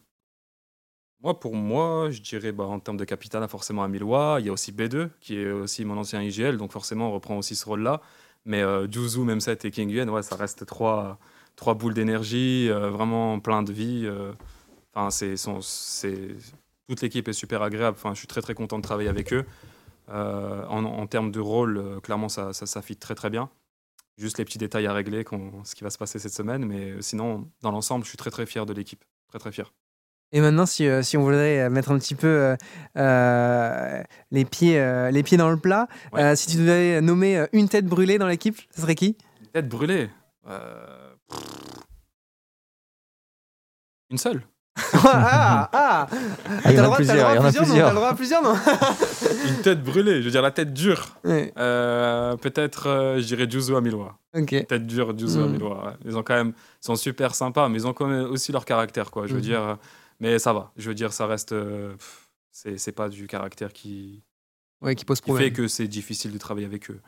moi, 1.25 1.39
pour 1.39 1.55
moi, 1.55 2.11
je 2.11 2.21
dirais 2.21 2.51
bah, 2.51 2.65
en 2.65 2.79
termes 2.79 2.97
de 2.97 3.03
capitale, 3.03 3.47
forcément 3.47 3.83
Amilois. 3.83 4.37
Il 4.39 4.45
y 4.45 4.49
a 4.49 4.53
aussi 4.53 4.71
B2, 4.71 5.09
qui 5.21 5.39
est 5.39 5.49
aussi 5.49 5.83
mon 5.83 5.97
ancien 5.97 6.21
IGL, 6.21 6.57
donc 6.57 6.71
forcément, 6.71 7.09
on 7.09 7.13
reprend 7.13 7.35
aussi 7.35 7.55
ce 7.55 7.65
rôle-là. 7.65 7.99
Mais 8.45 8.61
euh, 8.61 8.87
Juzu, 8.89 9.21
même 9.21 9.39
7 9.41 9.65
et 9.65 9.71
King 9.71 9.89
Yuan, 9.89 10.07
ouais, 10.11 10.21
ça 10.21 10.35
reste 10.35 10.67
trois, 10.67 11.17
trois 11.55 11.73
boules 11.73 11.95
d'énergie, 11.95 12.69
euh, 12.69 12.91
vraiment 12.91 13.39
plein 13.39 13.63
de 13.63 13.73
vie. 13.73 14.03
euh. 14.05 14.33
Enfin, 14.93 15.09
c'est, 15.09 16.35
toute 16.87 17.01
l'équipe 17.01 17.27
est 17.27 17.33
super 17.33 17.63
agréable. 17.63 17.97
Enfin, 17.99 18.13
je 18.13 18.19
suis 18.19 18.27
très 18.27 18.41
très 18.41 18.53
content 18.53 18.77
de 18.77 18.83
travailler 18.83 19.09
avec 19.09 19.33
eux. 19.33 19.45
Euh, 20.09 20.63
en, 20.67 21.07
termes 21.07 21.31
de 21.31 21.39
rôle, 21.39 22.01
clairement, 22.03 22.29
ça, 22.29 22.53
ça, 22.53 22.67
ça 22.67 22.83
fit 22.83 22.97
très 22.97 23.15
très 23.15 23.31
bien. 23.31 23.49
Juste 24.19 24.37
les 24.37 24.45
petits 24.45 24.59
détails 24.59 24.85
à 24.85 24.93
régler, 24.93 25.25
ce 25.63 25.73
qui 25.73 25.83
va 25.83 25.89
se 25.89 25.97
passer 25.97 26.19
cette 26.19 26.33
semaine. 26.33 26.65
Mais 26.65 27.01
sinon, 27.01 27.49
dans 27.61 27.71
l'ensemble, 27.71 28.05
je 28.05 28.09
suis 28.09 28.17
très 28.17 28.29
très 28.29 28.45
fier 28.45 28.67
de 28.67 28.73
l'équipe. 28.73 29.03
Très 29.29 29.39
très 29.39 29.51
fier. 29.51 29.71
Et 30.35 30.41
maintenant, 30.41 30.65
si, 30.65 30.85
euh, 30.85 31.01
si 31.01 31.15
on 31.15 31.21
voudrait 31.23 31.61
euh, 31.61 31.69
mettre 31.69 31.91
un 31.91 31.97
petit 31.97 32.13
peu 32.13 32.55
euh, 32.97 34.03
les, 34.31 34.43
pieds, 34.43 34.77
euh, 34.77 35.09
les 35.09 35.23
pieds 35.23 35.37
dans 35.37 35.49
le 35.49 35.55
plat, 35.55 35.87
Ouais. 36.11 36.21
euh, 36.21 36.35
si 36.35 36.47
tu 36.47 36.57
devais 36.57 36.99
nommer 36.99 37.45
une 37.53 37.69
tête 37.69 37.85
brûlée 37.85 38.17
dans 38.17 38.27
l'équipe, 38.27 38.57
ce 38.75 38.81
serait 38.81 38.95
qui? 38.95 39.15
Une 39.41 39.47
tête 39.53 39.69
brûlée? 39.69 40.09
euh, 40.49 41.13
Une 44.11 44.17
seule. 44.17 44.41
Ah, 45.07 45.69
ah 45.71 46.07
Ah, 46.11 46.59
il 46.65 46.71
y 46.71 46.75
T'as 46.75 46.81
en 46.81 46.81
le 46.81 46.81
a 46.81 46.83
droit- 46.83 46.97
t'as 46.97 47.03
le 47.03 47.05
plusieurs, 47.05 47.17
droit 47.17 47.31
il 47.31 47.35
y 47.35 47.39
en 47.39 47.43
à 47.43 47.47
a 47.47 47.51
plusieurs, 47.51 47.63
non 47.63 47.69
plusieurs. 47.69 47.87
T'as 47.87 47.93
le 47.93 47.95
droit 47.95 48.09
à 48.09 48.13
plusieurs, 48.15 48.43
non? 48.43 48.55
Une 49.55 49.61
tête 49.61 49.83
brûlée. 49.83 50.19
Je 50.19 50.25
veux 50.25 50.31
dire, 50.31 50.41
la 50.41 50.51
tête 50.51 50.73
dure. 50.73 51.15
Euh, 51.25 52.35
Peut-être, 52.35 52.87
euh, 52.89 53.19
je 53.19 53.23
dirais 53.25 53.47
Juzo 53.49 53.77
Amilois. 53.77 54.17
Ok. 54.37 54.67
Tête 54.67 54.85
dure, 54.85 55.17
Juzo 55.17 55.47
Mm. 55.47 55.57
Ils 56.05 56.17
ont 56.17 56.23
quand 56.23 56.33
même, 56.35 56.49
ils 56.81 56.85
sont 56.85 56.95
super 56.97 57.35
sympas, 57.35 57.69
mais 57.69 57.77
ils 57.77 57.87
ont 57.87 57.93
quand 57.93 58.07
même 58.07 58.25
aussi 58.25 58.51
leur 58.51 58.65
caractère, 58.65 59.11
quoi. 59.11 59.27
Je 59.27 59.31
veux 59.31 59.37
Mhm. 59.39 59.45
dire, 59.45 59.61
euh, 59.61 59.75
mais 60.19 60.39
ça 60.39 60.53
va. 60.53 60.71
Je 60.77 60.89
veux 60.89 60.95
dire, 60.95 61.13
ça 61.13 61.27
reste. 61.27 61.51
euh, 61.51 61.95
c'est 62.51 62.91
pas 62.93 63.09
du 63.09 63.27
caractère 63.27 63.73
qui, 63.73 64.23
Ouais, 64.81 64.95
qui 64.95 65.05
pose 65.05 65.19
qui 65.19 65.25
fait 65.25 65.31
problème. 65.33 65.53
que 65.53 65.67
c'est 65.67 65.87
difficile 65.87 66.31
de 66.31 66.37
travailler 66.37 66.65
avec 66.65 66.89
eux 66.91 67.01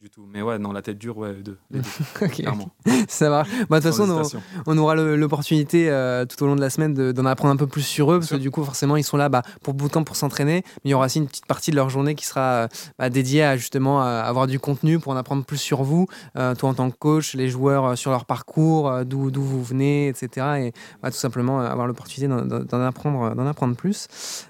du 0.00 0.10
tout. 0.10 0.26
Mais 0.30 0.42
ouais, 0.42 0.58
non, 0.58 0.72
la 0.72 0.82
tête 0.82 0.98
dure, 0.98 1.16
ouais, 1.16 1.32
deux, 1.32 1.56
les 1.70 1.80
deux, 1.80 1.88
Ok, 2.22 2.32
clairement. 2.32 2.68
Ça 3.08 3.30
va. 3.30 3.44
Bah, 3.70 3.80
De 3.80 3.88
toute 3.88 3.96
façon, 3.96 4.38
on, 4.66 4.76
aura 4.76 4.94
l'opportunité 4.94 5.88
euh, 5.88 6.26
tout 6.26 6.42
au 6.42 6.46
long 6.46 6.56
de 6.56 6.60
la 6.60 6.68
semaine 6.68 6.92
de- 6.92 7.10
d'en 7.12 7.24
apprendre 7.24 7.54
un 7.54 7.56
peu 7.56 7.66
plus 7.66 7.80
sur 7.82 8.12
eux, 8.12 8.18
parce 8.18 8.30
que 8.30 8.36
du 8.36 8.50
coup, 8.50 8.62
forcément, 8.64 8.96
ils 8.96 9.02
sont 9.04 9.16
là 9.16 9.30
bah, 9.30 9.42
pour 9.62 9.72
bootcamp, 9.72 10.04
pour 10.04 10.16
s'entraîner, 10.16 10.62
mais 10.66 10.80
il 10.84 10.90
y 10.90 10.94
aura 10.94 11.06
aussi 11.06 11.18
une 11.20 11.26
petite 11.26 11.46
partie 11.46 11.70
de 11.70 11.76
leur 11.76 11.88
journée 11.88 12.14
qui 12.14 12.26
sera 12.26 12.40
euh, 12.64 12.68
bah, 12.98 13.08
dédiée 13.08 13.44
à 13.44 13.56
justement 13.56 14.02
à 14.02 14.08
avoir 14.20 14.46
du 14.46 14.58
contenu 14.60 14.98
pour 14.98 15.12
en 15.12 15.16
apprendre 15.16 15.42
plus 15.44 15.56
sur 15.56 15.82
vous, 15.84 16.06
euh, 16.36 16.54
toi 16.54 16.68
en 16.68 16.74
tant 16.74 16.90
que 16.90 16.96
coach, 16.98 17.34
les 17.34 17.48
joueurs 17.48 17.84
euh, 17.86 17.96
sur 17.96 18.10
leur 18.10 18.26
parcours, 18.26 18.92
d'où 19.06 19.30
vous 19.42 19.62
venez, 19.64 20.08
etc. 20.08 20.28
Et 20.66 20.72
bah, 21.02 21.10
tout 21.10 21.16
simplement 21.16 21.60
avoir 21.60 21.86
l'opportunité 21.86 22.28
d'en- 22.28 22.80
apprendre, 22.84 23.32
apprendre 23.48 23.74
plus. 23.74 24.06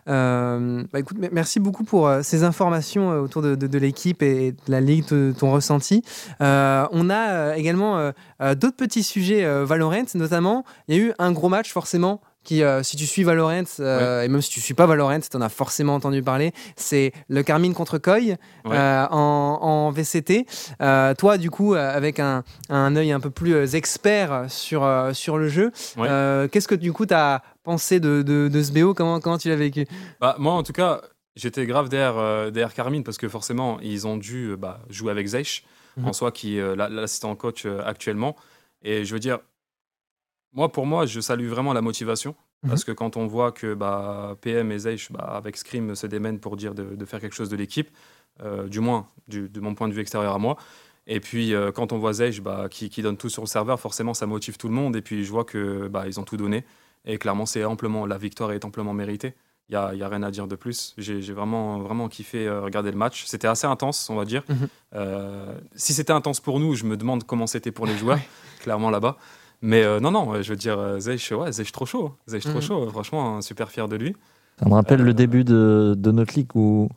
Écoute, 0.08 1.18
me- 1.18 1.28
merci 1.30 1.60
beaucoup 1.60 1.84
pour 1.84 2.10
ces 2.22 2.42
informations 2.42 3.10
autour 3.20 3.42
de, 3.42 3.54
de- 3.54 3.66
de 3.68 3.78
l'équipe 3.78 4.20
et 4.22 4.52
de 4.52 4.56
la 4.68 4.80
ligue, 4.80 5.04
tout, 5.06 5.33
ton 5.34 5.52
ressenti. 5.52 6.02
Euh, 6.40 6.86
on 6.92 7.10
a 7.10 7.30
euh, 7.30 7.54
également 7.54 7.98
euh, 7.98 8.54
d'autres 8.54 8.76
petits 8.76 9.02
sujets 9.02 9.44
Valorant, 9.64 10.04
notamment, 10.14 10.64
il 10.88 10.96
y 10.96 10.98
a 10.98 11.02
eu 11.02 11.12
un 11.18 11.32
gros 11.32 11.48
match 11.48 11.72
forcément 11.72 12.20
qui, 12.42 12.62
si 12.82 12.96
tu 12.98 13.06
suis 13.06 13.24
Valorant, 13.24 13.62
et 13.78 14.28
même 14.28 14.42
si 14.42 14.50
tu 14.50 14.60
suis 14.60 14.74
pas 14.74 14.84
Valorant, 14.84 15.18
tu 15.18 15.34
en 15.34 15.40
as 15.40 15.48
forcément 15.48 15.94
entendu 15.94 16.22
parler, 16.22 16.52
c'est 16.76 17.12
le 17.28 17.42
Carmine 17.42 17.72
contre 17.72 17.98
euh, 18.66 19.06
en, 19.10 19.58
en 19.62 19.90
VCT. 19.90 20.44
Toi, 21.16 21.38
du 21.38 21.50
coup, 21.50 21.72
avec 21.74 22.20
un, 22.20 22.44
un 22.68 22.96
œil 22.96 23.12
un 23.12 23.20
peu 23.20 23.30
plus 23.30 23.74
expert 23.74 24.44
sur, 24.48 24.86
sur 25.14 25.38
le 25.38 25.48
jeu, 25.48 25.72
Ouais. 25.96 26.48
qu'est-ce 26.52 26.68
que 26.68 26.74
du 26.74 26.92
coup 26.92 27.06
tu 27.06 27.14
as 27.14 27.42
pensé 27.62 27.98
de, 27.98 28.20
de, 28.20 28.48
de 28.48 28.62
ce 28.62 28.72
BO 28.72 28.92
comment, 28.92 29.20
comment 29.20 29.38
tu 29.38 29.48
l'as 29.48 29.56
vécu? 29.56 29.86
Bah, 30.20 30.36
moi, 30.38 30.52
en 30.52 30.62
tout 30.62 30.74
cas, 30.74 31.00
j'étais 31.36 31.66
grave 31.66 31.88
derrière, 31.88 32.16
euh, 32.18 32.50
derrière 32.50 32.74
Carmine 32.74 33.04
parce 33.04 33.18
que 33.18 33.28
forcément, 33.28 33.78
ils 33.80 34.06
ont 34.06 34.16
dû 34.16 34.50
euh, 34.50 34.56
bah, 34.56 34.80
jouer 34.90 35.10
avec 35.10 35.26
Zeish, 35.26 35.64
Mhm. 35.96 36.06
en 36.06 36.12
soi, 36.12 36.32
qui 36.32 36.56
est 36.58 36.60
euh, 36.60 36.74
la- 36.76 36.88
l'assistant 36.88 37.34
coach 37.36 37.66
actuellement. 37.66 38.34
Et 38.82 39.04
je 39.04 39.12
veux 39.14 39.20
dire, 39.20 39.38
moi, 40.52 40.70
pour 40.70 40.86
moi, 40.86 41.06
je 41.06 41.20
salue 41.20 41.46
vraiment 41.48 41.72
la 41.72 41.80
motivation. 41.82 42.34
Mhm. 42.62 42.70
Parce 42.70 42.84
que 42.84 42.92
quand 42.92 43.16
on 43.16 43.26
voit 43.26 43.52
que 43.52 43.74
bah, 43.74 44.36
PM 44.40 44.72
et 44.72 44.78
Zeish, 44.78 45.12
bah, 45.12 45.20
avec 45.36 45.56
Scream, 45.56 45.94
se 45.94 46.06
démènent 46.06 46.38
pour 46.40 46.56
dire 46.56 46.74
de, 46.74 46.94
de 46.94 47.04
faire 47.04 47.20
quelque 47.20 47.34
chose 47.34 47.48
de 47.50 47.56
l'équipe, 47.56 47.90
du 48.68 48.80
moins 48.80 49.08
du- 49.28 49.48
de 49.48 49.60
mon 49.60 49.74
point 49.76 49.86
de 49.88 49.92
vue 49.94 50.00
extérieur 50.00 50.34
à 50.34 50.38
moi. 50.38 50.56
Et 51.06 51.20
puis, 51.20 51.54
euh, 51.54 51.70
quand 51.70 51.92
on 51.92 51.98
voit 51.98 52.14
Zeish 52.14 52.40
bah, 52.40 52.68
qui, 52.70 52.88
qui 52.90 53.02
donne 53.02 53.16
tout 53.16 53.28
sur 53.28 53.42
le 53.42 53.46
serveur, 53.46 53.78
forcément, 53.78 54.14
ça 54.14 54.26
motive 54.26 54.56
tout 54.56 54.68
le 54.68 54.74
monde. 54.74 54.96
Et 54.96 55.02
puis, 55.02 55.24
je 55.24 55.30
vois 55.30 55.44
que 55.44 55.86
bah, 55.88 56.04
ils 56.06 56.18
ont 56.18 56.24
tout 56.24 56.36
donné. 56.36 56.64
Et 57.04 57.18
clairement, 57.18 57.46
c'est 57.46 57.64
amplement, 57.64 58.06
la 58.06 58.16
victoire 58.18 58.50
est 58.52 58.64
amplement 58.64 58.94
méritée. 58.94 59.34
Il 59.70 59.72
n'y 59.72 59.76
a, 59.78 59.94
y 59.94 60.02
a 60.02 60.08
rien 60.08 60.22
à 60.22 60.30
dire 60.30 60.46
de 60.46 60.56
plus. 60.56 60.94
J'ai 60.98 61.20
vraiment, 61.32 61.78
vraiment 61.78 62.08
kiffé 62.08 62.46
euh, 62.46 62.60
regarder 62.60 62.90
le 62.90 62.98
match. 62.98 63.24
C'était 63.26 63.46
assez 63.48 63.66
intense, 63.66 64.10
on 64.10 64.14
va 64.16 64.24
dire. 64.26 64.42
Mhm. 64.48 64.68
Euh, 64.94 65.54
si 65.74 65.94
c'était 65.94 66.12
intense 66.12 66.40
pour 66.40 66.60
nous, 66.60 66.74
je 66.74 66.84
me 66.84 66.96
demande 66.98 67.24
comment 67.24 67.46
c'était 67.46 67.72
pour 67.72 67.86
les 67.86 67.96
joueurs, 67.96 68.18
clairement 68.60 68.90
là-bas. 68.90 69.16
Mais 69.62 69.82
euh, 69.82 70.00
non, 70.00 70.10
non, 70.10 70.42
je 70.42 70.50
veux 70.50 70.56
dire, 70.56 71.00
Zeish, 71.00 71.32
ouais, 71.32 71.50
Zeish 71.50 71.72
trop 71.72 71.86
chaud. 71.86 72.14
Zeish 72.26 72.42
trop 72.44 72.54
Mhm. 72.56 72.60
chaud, 72.60 72.88
franchement, 72.90 73.36
hein, 73.36 73.40
super 73.42 73.70
fier 73.70 73.88
de 73.88 73.96
lui. 73.96 74.14
Ça 74.60 74.66
me 74.68 74.74
rappelle 74.74 75.00
Euh, 75.00 75.04
le 75.04 75.14
début 75.14 75.44
de, 75.44 75.94
de 75.96 76.10
notre 76.10 76.34
ligue 76.34 76.54
où, 76.54 76.90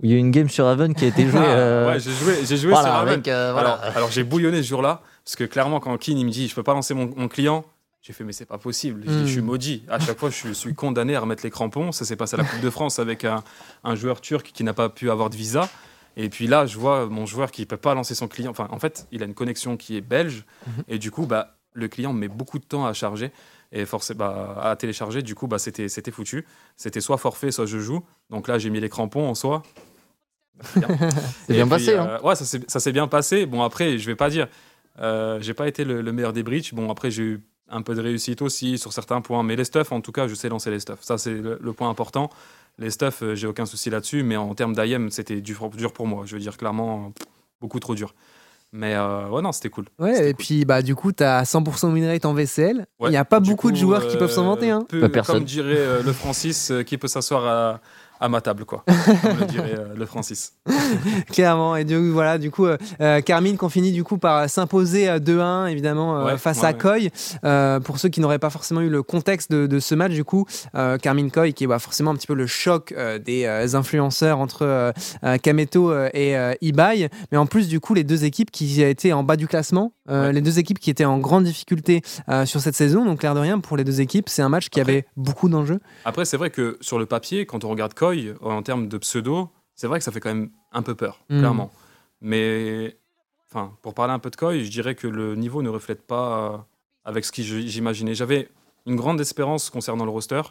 où 0.00 0.04
il 0.04 0.10
y 0.10 0.14
a 0.14 0.16
eu 0.16 0.18
une 0.18 0.32
game 0.32 0.48
sur 0.48 0.66
Haven 0.66 0.92
qui 0.94 1.04
a 1.04 1.08
été 1.08 1.24
jouée. 1.30 1.40
Ah, 1.40 1.44
euh, 1.48 1.86
ouais, 1.92 2.00
j'ai 2.00 2.10
joué, 2.10 2.34
j'ai 2.44 2.56
joué 2.56 2.72
voilà, 2.72 3.06
sur 3.06 3.32
euh, 3.32 3.52
voilà. 3.52 3.74
Alors, 3.74 3.96
alors 3.96 4.10
j'ai 4.10 4.24
bouillonné 4.24 4.64
ce 4.64 4.68
jour-là, 4.68 5.00
parce 5.24 5.36
que 5.36 5.44
clairement, 5.44 5.78
quand 5.78 6.08
il 6.08 6.26
me 6.26 6.30
dit 6.30 6.48
je 6.48 6.54
peux 6.56 6.64
pas 6.64 6.74
lancer 6.74 6.92
mon, 6.92 7.08
mon 7.16 7.28
client, 7.28 7.64
j'ai 8.02 8.12
fait 8.14 8.24
mais 8.24 8.32
c'est 8.32 8.46
pas 8.46 8.56
possible, 8.58 9.02
je 9.06 9.26
suis 9.26 9.42
maudit. 9.42 9.84
À 9.88 9.98
chaque 9.98 10.18
fois, 10.18 10.30
je 10.30 10.52
suis 10.52 10.74
condamné 10.74 11.14
à 11.16 11.20
remettre 11.20 11.42
les 11.44 11.50
crampons. 11.50 11.92
Ça 11.92 12.04
s'est 12.04 12.16
passé 12.16 12.34
à 12.34 12.38
la 12.38 12.44
Coupe 12.44 12.60
de 12.62 12.70
France 12.70 12.98
avec 12.98 13.24
un, 13.24 13.42
un 13.84 13.94
joueur 13.94 14.20
turc 14.22 14.50
qui 14.54 14.64
n'a 14.64 14.72
pas 14.72 14.88
pu 14.88 15.10
avoir 15.10 15.28
de 15.30 15.36
visa. 15.36 15.68
Et 16.16 16.28
puis 16.28 16.46
là, 16.46 16.66
je 16.66 16.78
vois 16.78 17.06
mon 17.06 17.26
joueur 17.26 17.50
qui 17.50 17.66
peut 17.66 17.76
pas 17.76 17.94
lancer 17.94 18.14
son 18.14 18.26
client. 18.26 18.50
Enfin, 18.50 18.68
en 18.70 18.78
fait, 18.78 19.06
il 19.12 19.22
a 19.22 19.26
une 19.26 19.34
connexion 19.34 19.76
qui 19.76 19.96
est 19.96 20.00
belge, 20.00 20.44
Mhm. 20.66 20.84
et 20.88 20.98
du 20.98 21.10
coup, 21.10 21.26
bah, 21.26 21.56
le 21.72 21.88
client 21.88 22.12
met 22.12 22.26
beaucoup 22.28 22.58
de 22.58 22.64
temps 22.64 22.84
à 22.86 22.92
charger 22.94 23.30
et 23.70 23.84
forcément 23.86 24.18
bah, 24.18 24.60
à 24.62 24.74
télécharger. 24.76 25.22
Du 25.22 25.34
coup, 25.36 25.46
bah, 25.46 25.58
c'était 25.58 25.88
c'était 25.88 26.10
foutu. 26.10 26.46
C'était 26.76 27.00
soit 27.00 27.18
forfait, 27.18 27.52
soit 27.52 27.66
je 27.66 27.78
joue. 27.78 28.02
Donc 28.30 28.48
là, 28.48 28.58
j'ai 28.58 28.70
mis 28.70 28.80
les 28.80 28.88
crampons 28.88 29.28
en 29.28 29.34
soi. 29.34 29.62
C'est 30.74 30.80
bien 30.80 30.88
puis, 31.66 31.70
passé. 31.70 31.94
hein. 31.94 32.06
euh, 32.06 32.20
ouais, 32.22 32.34
ça 32.34 32.44
s'est- 32.44 32.68
ça 32.68 32.80
s'est 32.80 32.92
bien 32.92 33.08
passé. 33.08 33.46
Bon, 33.46 33.62
après, 33.62 33.98
je 33.98 34.06
vais 34.06 34.16
pas 34.16 34.30
dire, 34.30 34.48
euh, 35.00 35.38
j'ai 35.40 35.54
pas 35.54 35.68
été 35.68 35.84
le, 35.84 36.02
le 36.02 36.12
meilleur 36.12 36.32
des 36.32 36.42
bridges. 36.42 36.72
Bon, 36.74 36.90
après, 36.90 37.10
j'ai 37.10 37.22
eu 37.22 37.40
un 37.70 37.82
peu 37.82 37.94
de 37.94 38.00
réussite 38.00 38.42
aussi 38.42 38.78
sur 38.78 38.92
certains 38.92 39.20
points. 39.20 39.42
Mais 39.42 39.56
les 39.56 39.64
stuffs, 39.64 39.92
en 39.92 40.00
tout 40.00 40.12
cas, 40.12 40.28
je 40.28 40.34
sais 40.34 40.48
lancer 40.48 40.70
les 40.70 40.80
stuffs. 40.80 41.02
Ça, 41.02 41.18
c'est 41.18 41.32
le, 41.34 41.58
le 41.60 41.72
point 41.72 41.88
important. 41.88 42.30
Les 42.78 42.90
stuffs, 42.90 43.22
euh, 43.22 43.34
j'ai 43.34 43.46
aucun 43.46 43.66
souci 43.66 43.90
là-dessus. 43.90 44.22
Mais 44.22 44.36
en 44.36 44.54
termes 44.54 44.74
d'IM, 44.74 45.10
c'était 45.10 45.40
dur, 45.40 45.70
dur 45.70 45.92
pour 45.92 46.06
moi. 46.06 46.22
Je 46.26 46.34
veux 46.34 46.40
dire, 46.40 46.56
clairement, 46.56 47.12
beaucoup 47.60 47.80
trop 47.80 47.94
dur. 47.94 48.14
Mais 48.72 48.94
euh, 48.94 49.28
ouais, 49.28 49.42
non, 49.42 49.50
c'était 49.50 49.68
cool. 49.68 49.86
Ouais, 49.98 50.28
et 50.28 50.32
cool. 50.32 50.44
puis 50.44 50.64
bah 50.64 50.80
du 50.80 50.94
coup, 50.94 51.10
tu 51.10 51.24
as 51.24 51.42
100% 51.42 51.92
win 51.92 52.06
rate 52.06 52.24
en 52.24 52.34
VCL. 52.34 52.86
Il 53.00 53.02
Ouais, 53.04 53.10
n'y 53.10 53.16
a 53.16 53.24
pas 53.24 53.40
du 53.40 53.50
beaucoup 53.50 53.72
de 53.72 53.76
joueurs 53.76 54.06
qui 54.06 54.14
euh, 54.14 54.18
peuvent 54.20 54.30
s'en 54.30 54.44
vanter. 54.44 54.70
Hein. 54.70 54.84
peu- 54.88 55.08
personne. 55.08 55.36
Comme 55.38 55.44
dirait 55.44 55.74
euh, 55.76 56.02
le 56.04 56.12
Francis, 56.12 56.70
euh, 56.70 56.84
qui 56.84 56.96
peut 56.96 57.08
s'asseoir 57.08 57.46
à, 57.46 57.80
à 58.20 58.28
ma 58.28 58.40
table, 58.40 58.64
quoi. 58.66 58.84
Comme 59.22 59.38
le 59.40 59.46
dirait 59.46 59.74
euh, 59.78 59.94
le 59.96 60.06
Francis. 60.06 60.52
Clairement. 61.32 61.76
Et 61.76 61.84
du, 61.84 62.10
voilà, 62.10 62.38
du 62.38 62.50
coup, 62.50 62.66
euh, 62.66 62.76
euh, 63.00 63.20
Carmine 63.20 63.56
qu'on 63.56 63.68
finit 63.68 63.92
du 63.92 64.04
coup 64.04 64.18
par 64.18 64.48
s'imposer 64.48 65.08
euh, 65.08 65.18
2-1, 65.18 65.68
évidemment, 65.70 66.24
Ouais, 66.24 66.36
face 66.36 66.60
ouais, 66.60 66.74
à 66.80 66.86
ouais. 66.86 67.10
Euh, 67.44 67.80
pour 67.80 67.98
ceux 67.98 68.08
qui 68.08 68.20
n'auraient 68.20 68.38
pas 68.38 68.50
forcément 68.50 68.80
eu 68.80 68.88
le 68.90 69.02
contexte 69.02 69.50
de, 69.50 69.66
de 69.66 69.78
ce 69.80 69.94
match, 69.94 70.12
du 70.12 70.24
coup, 70.24 70.46
Carmine 71.02 71.30
Koi, 71.30 71.52
qui 71.52 71.64
est 71.64 71.66
bah, 71.66 71.78
forcément 71.78 72.10
un 72.10 72.14
petit 72.14 72.26
peu 72.26 72.34
le 72.34 72.46
choc 72.46 72.94
des 73.24 73.74
influenceurs 73.74 74.38
entre 74.38 74.92
Kameto 75.42 75.92
et 76.14 76.36
Ibai. 76.60 77.08
Mais 77.32 77.38
en 77.38 77.46
plus, 77.46 77.68
du 77.68 77.80
coup, 77.80 77.94
les 77.94 78.04
deux 78.04 78.24
équipes 78.24 78.50
qui 78.50 78.82
étaient 78.82 79.12
en 79.12 79.22
bas 79.22 79.36
du 79.36 79.46
classement, 79.46 79.92
les 80.08 80.40
deux 80.40 80.58
équipes 80.58 80.78
qui 80.78 80.90
étaient 80.90 81.04
en 81.04 81.18
grande 81.18 81.44
difficulté 81.44 82.02
sur 82.44 82.60
cette 82.60 82.74
saison. 82.74 83.04
Donc, 83.04 83.22
l'air 83.22 83.34
de 83.34 83.40
rien, 83.40 83.58
pour 83.60 83.76
les 83.76 83.84
deux 83.84 84.00
équipes, 84.00 84.28
c'est 84.28 84.42
un 84.42 84.48
match 84.48 84.68
qui 84.68 84.80
Après- 84.80 84.92
avait 84.92 85.04
beaucoup 85.16 85.48
d'enjeux. 85.48 85.80
Après, 86.04 86.24
c'est 86.24 86.36
vrai 86.36 86.50
que 86.50 86.76
sur 86.80 86.98
le 86.98 87.06
papier, 87.06 87.46
quand 87.46 87.64
on 87.64 87.68
regarde 87.70 87.94
Koi, 88.14 88.50
en 88.50 88.62
termes 88.62 88.88
de 88.88 88.98
pseudo, 88.98 89.48
c'est 89.74 89.86
vrai 89.86 89.98
que 89.98 90.04
ça 90.04 90.12
fait 90.12 90.20
quand 90.20 90.34
même 90.34 90.50
un 90.72 90.82
peu 90.82 90.94
peur, 90.94 91.20
Mm. 91.28 91.38
clairement. 91.38 91.70
Mais, 92.20 92.96
enfin, 93.48 93.72
pour 93.82 93.94
parler 93.94 94.12
un 94.12 94.18
peu 94.18 94.30
de 94.30 94.36
Koi, 94.36 94.58
je 94.62 94.70
dirais 94.70 94.94
que 94.94 95.06
le 95.06 95.34
niveau 95.36 95.62
ne 95.62 95.68
reflète 95.68 96.02
pas 96.06 96.52
euh, 96.54 96.58
avec 97.04 97.24
ce 97.24 97.32
que 97.32 97.42
j'imaginais. 97.42 98.14
J'avais 98.14 98.48
une 98.86 98.96
grande 98.96 99.20
espérance 99.20 99.70
concernant 99.70 100.04
le 100.04 100.10
roster, 100.10 100.42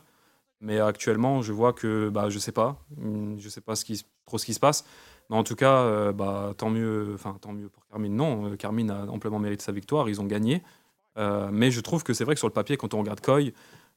mais 0.61 0.79
actuellement, 0.79 1.41
je 1.41 1.53
vois 1.53 1.73
que, 1.73 2.09
bah, 2.09 2.29
je 2.29 2.39
sais 2.39 2.51
pas, 2.51 2.77
Hum, 3.01 3.35
je 3.39 3.49
sais 3.49 3.61
pas 3.61 3.75
ce 3.75 3.85
qui, 3.85 4.03
trop 4.25 4.37
ce 4.37 4.45
qui 4.45 4.53
se 4.53 4.59
passe. 4.59 4.83
Mais 5.29 5.37
en 5.37 5.43
tout 5.43 5.55
cas, 5.55 5.73
euh, 5.83 6.11
bah, 6.11 6.53
tant 6.57 6.69
mieux, 6.71 7.11
enfin, 7.13 7.37
tant 7.39 7.53
mieux 7.53 7.69
pour 7.69 7.85
Carmine. 7.87 8.15
Non, 8.15 8.51
euh, 8.51 8.55
Carmine 8.55 8.89
a 8.89 9.05
amplement 9.11 9.37
mérité 9.39 9.63
sa 9.63 9.71
victoire, 9.71 10.09
ils 10.09 10.19
ont 10.19 10.25
gagné. 10.25 10.63
Euh, 11.17 11.49
mais 11.51 11.69
je 11.69 11.81
trouve 11.81 12.03
que 12.03 12.13
c'est 12.13 12.23
vrai 12.23 12.33
que 12.33 12.39
sur 12.39 12.47
le 12.47 12.53
papier, 12.53 12.77
quand 12.77 12.93
on 12.95 12.99
regarde 12.99 13.21
Koi, 13.21 13.39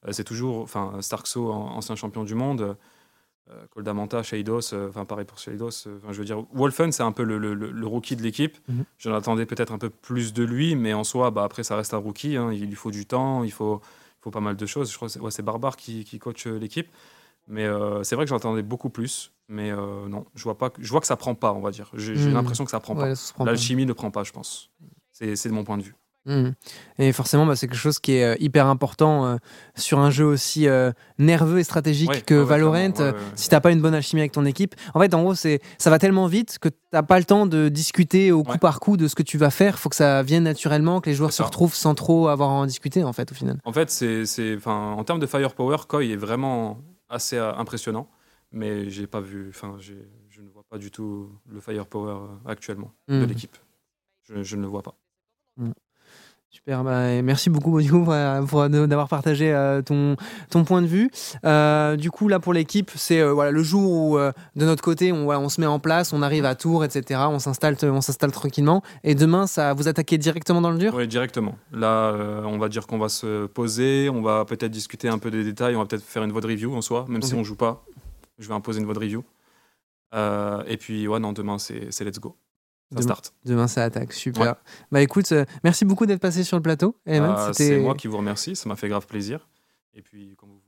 euh, 0.06 0.12
c'est 0.12 0.24
toujours, 0.24 0.58
enfin, 0.62 0.92
Starkso, 1.00 1.50
an- 1.50 1.70
ancien 1.76 1.94
champion 1.96 2.24
du 2.24 2.34
monde, 2.34 2.76
euh, 3.50 3.66
Koldamanta, 3.70 4.22
Sheidos, 4.22 4.72
euh, 4.72 4.88
enfin, 4.88 5.04
pareil 5.04 5.24
pour 5.26 5.38
Sheidos. 5.38 5.86
euh, 5.86 5.98
je 6.10 6.18
veux 6.18 6.24
dire, 6.24 6.44
Wolfen, 6.52 6.92
c'est 6.92 7.02
un 7.02 7.12
peu 7.12 7.24
le, 7.24 7.38
le- 7.38 7.54
le- 7.54 7.70
le 7.70 7.86
rookie 7.86 8.16
de 8.16 8.22
l'équipe. 8.22 8.56
Mhm. 8.68 8.84
J'en 8.98 9.14
attendais 9.14 9.46
peut-être 9.46 9.72
un 9.72 9.78
peu 9.78 9.90
plus 9.90 10.32
de 10.32 10.44
lui, 10.44 10.76
mais 10.76 10.92
en 10.94 11.04
soi, 11.04 11.30
bah, 11.30 11.44
après, 11.44 11.62
ça 11.64 11.76
reste 11.76 11.92
un 11.94 11.98
rookie. 11.98 12.36
hein, 12.36 12.52
il 12.52 12.66
lui 12.66 12.74
faut 12.76 12.90
du 12.92 13.04
temps, 13.06 13.42
il 13.44 13.50
faut, 13.52 13.80
il 13.82 14.22
faut 14.22 14.30
pas 14.30 14.40
mal 14.40 14.56
de 14.56 14.66
choses. 14.66 14.90
Je 14.90 14.96
crois 14.96 15.08
que 15.08 15.12
c'est 15.12 15.20
ouais, 15.20 15.30
Barbare 15.44 15.76
qui, 15.76 16.04
qui 16.04 16.18
coach 16.18 16.46
euh, 16.46 16.58
l'équipe. 16.58 16.88
Mais 17.48 17.66
euh, 17.66 18.04
c'est 18.04 18.14
vrai 18.14 18.24
que 18.24 18.28
j'en 18.30 18.36
attendais 18.36 18.62
beaucoup 18.62 18.88
plus. 18.90 19.32
Mais 19.48 19.72
euh, 19.72 20.08
non, 20.08 20.24
je 20.36 20.44
vois, 20.44 20.56
pas, 20.56 20.70
que- 20.70 20.80
je 20.82 20.88
vois 20.88 21.00
que 21.00 21.06
ça 21.08 21.16
prend 21.16 21.34
pas, 21.34 21.52
on 21.52 21.60
va 21.60 21.72
dire. 21.72 21.90
J'ai 21.94 22.14
Mhm. 22.14 22.32
l'impression 22.34 22.64
que 22.64 22.70
ça 22.70 22.78
prend 22.80 22.94
Ouais, 22.94 23.12
pas. 23.36 23.44
L'alchimie 23.44 23.84
ne 23.86 23.92
prend 23.92 24.10
pas, 24.12 24.22
je 24.22 24.32
pense. 24.32 24.70
C'est 25.12 25.48
de 25.48 25.52
mon 25.52 25.64
point 25.64 25.76
de 25.78 25.82
vue. 25.82 25.94
Mhm. 26.24 26.54
Et 26.98 27.12
forcément, 27.12 27.46
bah, 27.46 27.56
c'est 27.56 27.66
quelque 27.66 27.76
chose 27.76 27.98
qui 27.98 28.12
est 28.12 28.24
euh, 28.24 28.36
hyper 28.38 28.66
important 28.68 29.26
euh, 29.26 29.36
sur 29.74 29.98
un 29.98 30.10
jeu 30.10 30.24
aussi 30.24 30.68
euh, 30.68 30.92
nerveux 31.18 31.58
et 31.58 31.64
stratégique 31.64 32.10
Ouais, 32.10 32.20
que 32.22 32.34
ouais, 32.34 32.44
Valorant. 32.44 32.92
ouais. 32.92 33.12
Si 33.34 33.48
t'as 33.48 33.60
pas 33.60 33.72
une 33.72 33.80
bonne 33.82 33.94
alchimie 33.94 34.20
avec 34.22 34.30
ton 34.32 34.44
équipe, 34.44 34.76
en 34.94 35.00
fait, 35.00 35.12
en 35.14 35.22
gros, 35.22 35.34
c'est 35.34 35.60
ça 35.78 35.90
va 35.90 35.98
tellement 35.98 36.26
vite 36.28 36.58
que 36.60 36.68
t'as 36.92 37.02
pas 37.02 37.18
le 37.18 37.24
temps 37.24 37.46
de 37.46 37.68
discuter 37.68 38.30
au 38.30 38.44
coup 38.44 38.58
par 38.58 38.78
coup 38.78 38.96
de 38.96 39.08
ce 39.08 39.14
que 39.16 39.22
tu 39.24 39.36
vas 39.36 39.50
faire. 39.50 39.78
Faut 39.80 39.88
que 39.88 39.96
ça 39.96 40.22
vienne 40.22 40.44
naturellement, 40.44 41.00
que 41.00 41.10
les 41.10 41.16
joueurs 41.16 41.32
se 41.32 41.42
retrouvent 41.42 41.74
sans 41.74 41.94
trop 41.96 42.28
avoir 42.28 42.50
à 42.50 42.52
en 42.52 42.66
discuter, 42.66 43.02
en 43.02 43.12
fait, 43.12 43.32
au 43.32 43.34
final. 43.34 43.58
En 43.64 43.72
fait, 43.72 43.90
c'est, 43.90 44.24
c'est, 44.24 44.54
enfin, 44.56 44.92
en 44.96 45.02
termes 45.02 45.18
de 45.20 45.26
firepower, 45.26 45.78
Koi 45.88 46.04
est 46.04 46.16
vraiment 46.16 46.78
assez 47.08 47.36
euh, 47.36 47.52
impressionnant, 47.54 48.08
mais 48.52 48.88
j'ai 48.90 49.06
pas 49.08 49.20
vu, 49.20 49.48
enfin, 49.50 49.76
je 49.80 49.94
ne 50.40 50.48
vois 50.50 50.62
pas 50.70 50.78
du 50.78 50.90
tout 50.92 51.30
le 51.48 51.60
firepower 51.60 52.16
actuellement 52.46 52.92
de 53.08 53.14
Mhm. 53.16 53.24
l'équipe. 53.26 53.56
Je, 54.22 54.42
je 54.44 54.56
ne 54.56 54.62
le 54.62 54.68
vois 54.68 54.82
pas. 54.82 54.94
Super, 56.54 56.84
bah, 56.84 57.22
merci 57.22 57.48
beaucoup 57.48 57.70
coup, 57.82 58.04
pour, 58.04 58.14
pour- 58.46 58.68
d'avoir 58.68 59.08
partagé 59.08 59.50
euh, 59.54 59.80
ton, 59.80 60.16
ton 60.50 60.64
point 60.64 60.82
de 60.82 60.86
vue. 60.86 61.10
Euh, 61.46 61.96
du 61.96 62.10
coup, 62.10 62.28
là 62.28 62.40
pour 62.40 62.52
l'équipe, 62.52 62.90
c'est 62.94 63.20
euh, 63.20 63.32
voilà, 63.32 63.50
le 63.50 63.62
jour 63.62 63.90
où 63.90 64.18
euh, 64.18 64.32
de 64.54 64.66
notre 64.66 64.82
côté, 64.82 65.12
on, 65.12 65.24
voilà, 65.24 65.40
on 65.40 65.48
se 65.48 65.62
met 65.62 65.66
en 65.66 65.78
place, 65.78 66.12
on 66.12 66.20
arrive 66.20 66.44
à 66.44 66.54
Tours, 66.54 66.84
etc. 66.84 67.20
On 67.30 67.38
s'installe, 67.38 67.76
on 67.84 68.02
s'installe 68.02 68.32
tranquillement. 68.32 68.82
Et 69.02 69.14
demain, 69.14 69.46
ça 69.46 69.72
vous 69.72 69.88
attaquez 69.88 70.18
directement 70.18 70.60
dans 70.60 70.70
le 70.70 70.76
dur? 70.78 70.92
Oui, 70.94 71.08
directement. 71.08 71.56
Là, 71.72 72.10
euh, 72.12 72.42
on 72.44 72.58
va 72.58 72.68
dire 72.68 72.86
qu'on 72.86 72.98
va 72.98 73.08
se 73.08 73.46
poser, 73.46 74.10
on 74.10 74.20
va 74.20 74.44
peut-être 74.44 74.70
discuter 74.70 75.08
un 75.08 75.18
peu 75.18 75.30
des 75.30 75.44
détails, 75.44 75.74
on 75.74 75.78
va 75.80 75.86
peut-être 75.86 76.04
faire 76.04 76.22
une 76.22 76.32
vote 76.32 76.44
review 76.44 76.74
en 76.76 76.82
soi, 76.82 77.06
même 77.08 77.22
si 77.22 77.34
on 77.34 77.44
joue 77.44 77.56
pas. 77.56 77.82
Je 78.38 78.46
vais 78.46 78.54
imposer 78.54 78.80
une 78.80 78.86
vote 78.86 78.98
review. 78.98 79.24
Euh, 80.14 80.62
et 80.66 80.76
puis, 80.76 81.08
ouais, 81.08 81.18
non, 81.18 81.32
demain, 81.32 81.56
c'est 81.58 81.98
let's 82.04 82.18
go. 82.20 82.36
Ça 82.92 83.00
Demain. 83.00 83.14
start. 83.14 83.34
Demain, 83.44 83.68
ça 83.68 83.84
attaque. 83.84 84.12
Super. 84.12 84.42
Ouais. 84.42 84.52
Bah 84.90 85.00
écoute, 85.02 85.30
euh, 85.32 85.44
merci 85.64 85.84
beaucoup 85.84 86.06
d'être 86.06 86.20
passé 86.20 86.44
sur 86.44 86.56
le 86.56 86.62
plateau. 86.62 86.96
Euh, 87.08 87.34
c'était- 87.52 87.68
c'est 87.68 87.78
moi 87.78 87.94
qui 87.94 88.06
vous 88.08 88.16
remercie, 88.18 88.54
ça 88.56 88.68
m'a 88.68 88.76
fait 88.76 88.88
grave 88.88 89.06
plaisir. 89.06 89.48
Et 89.94 90.02
puis, 90.02 90.34
comme 90.38 90.48
vous 90.50 90.54
voulez. 90.56 90.62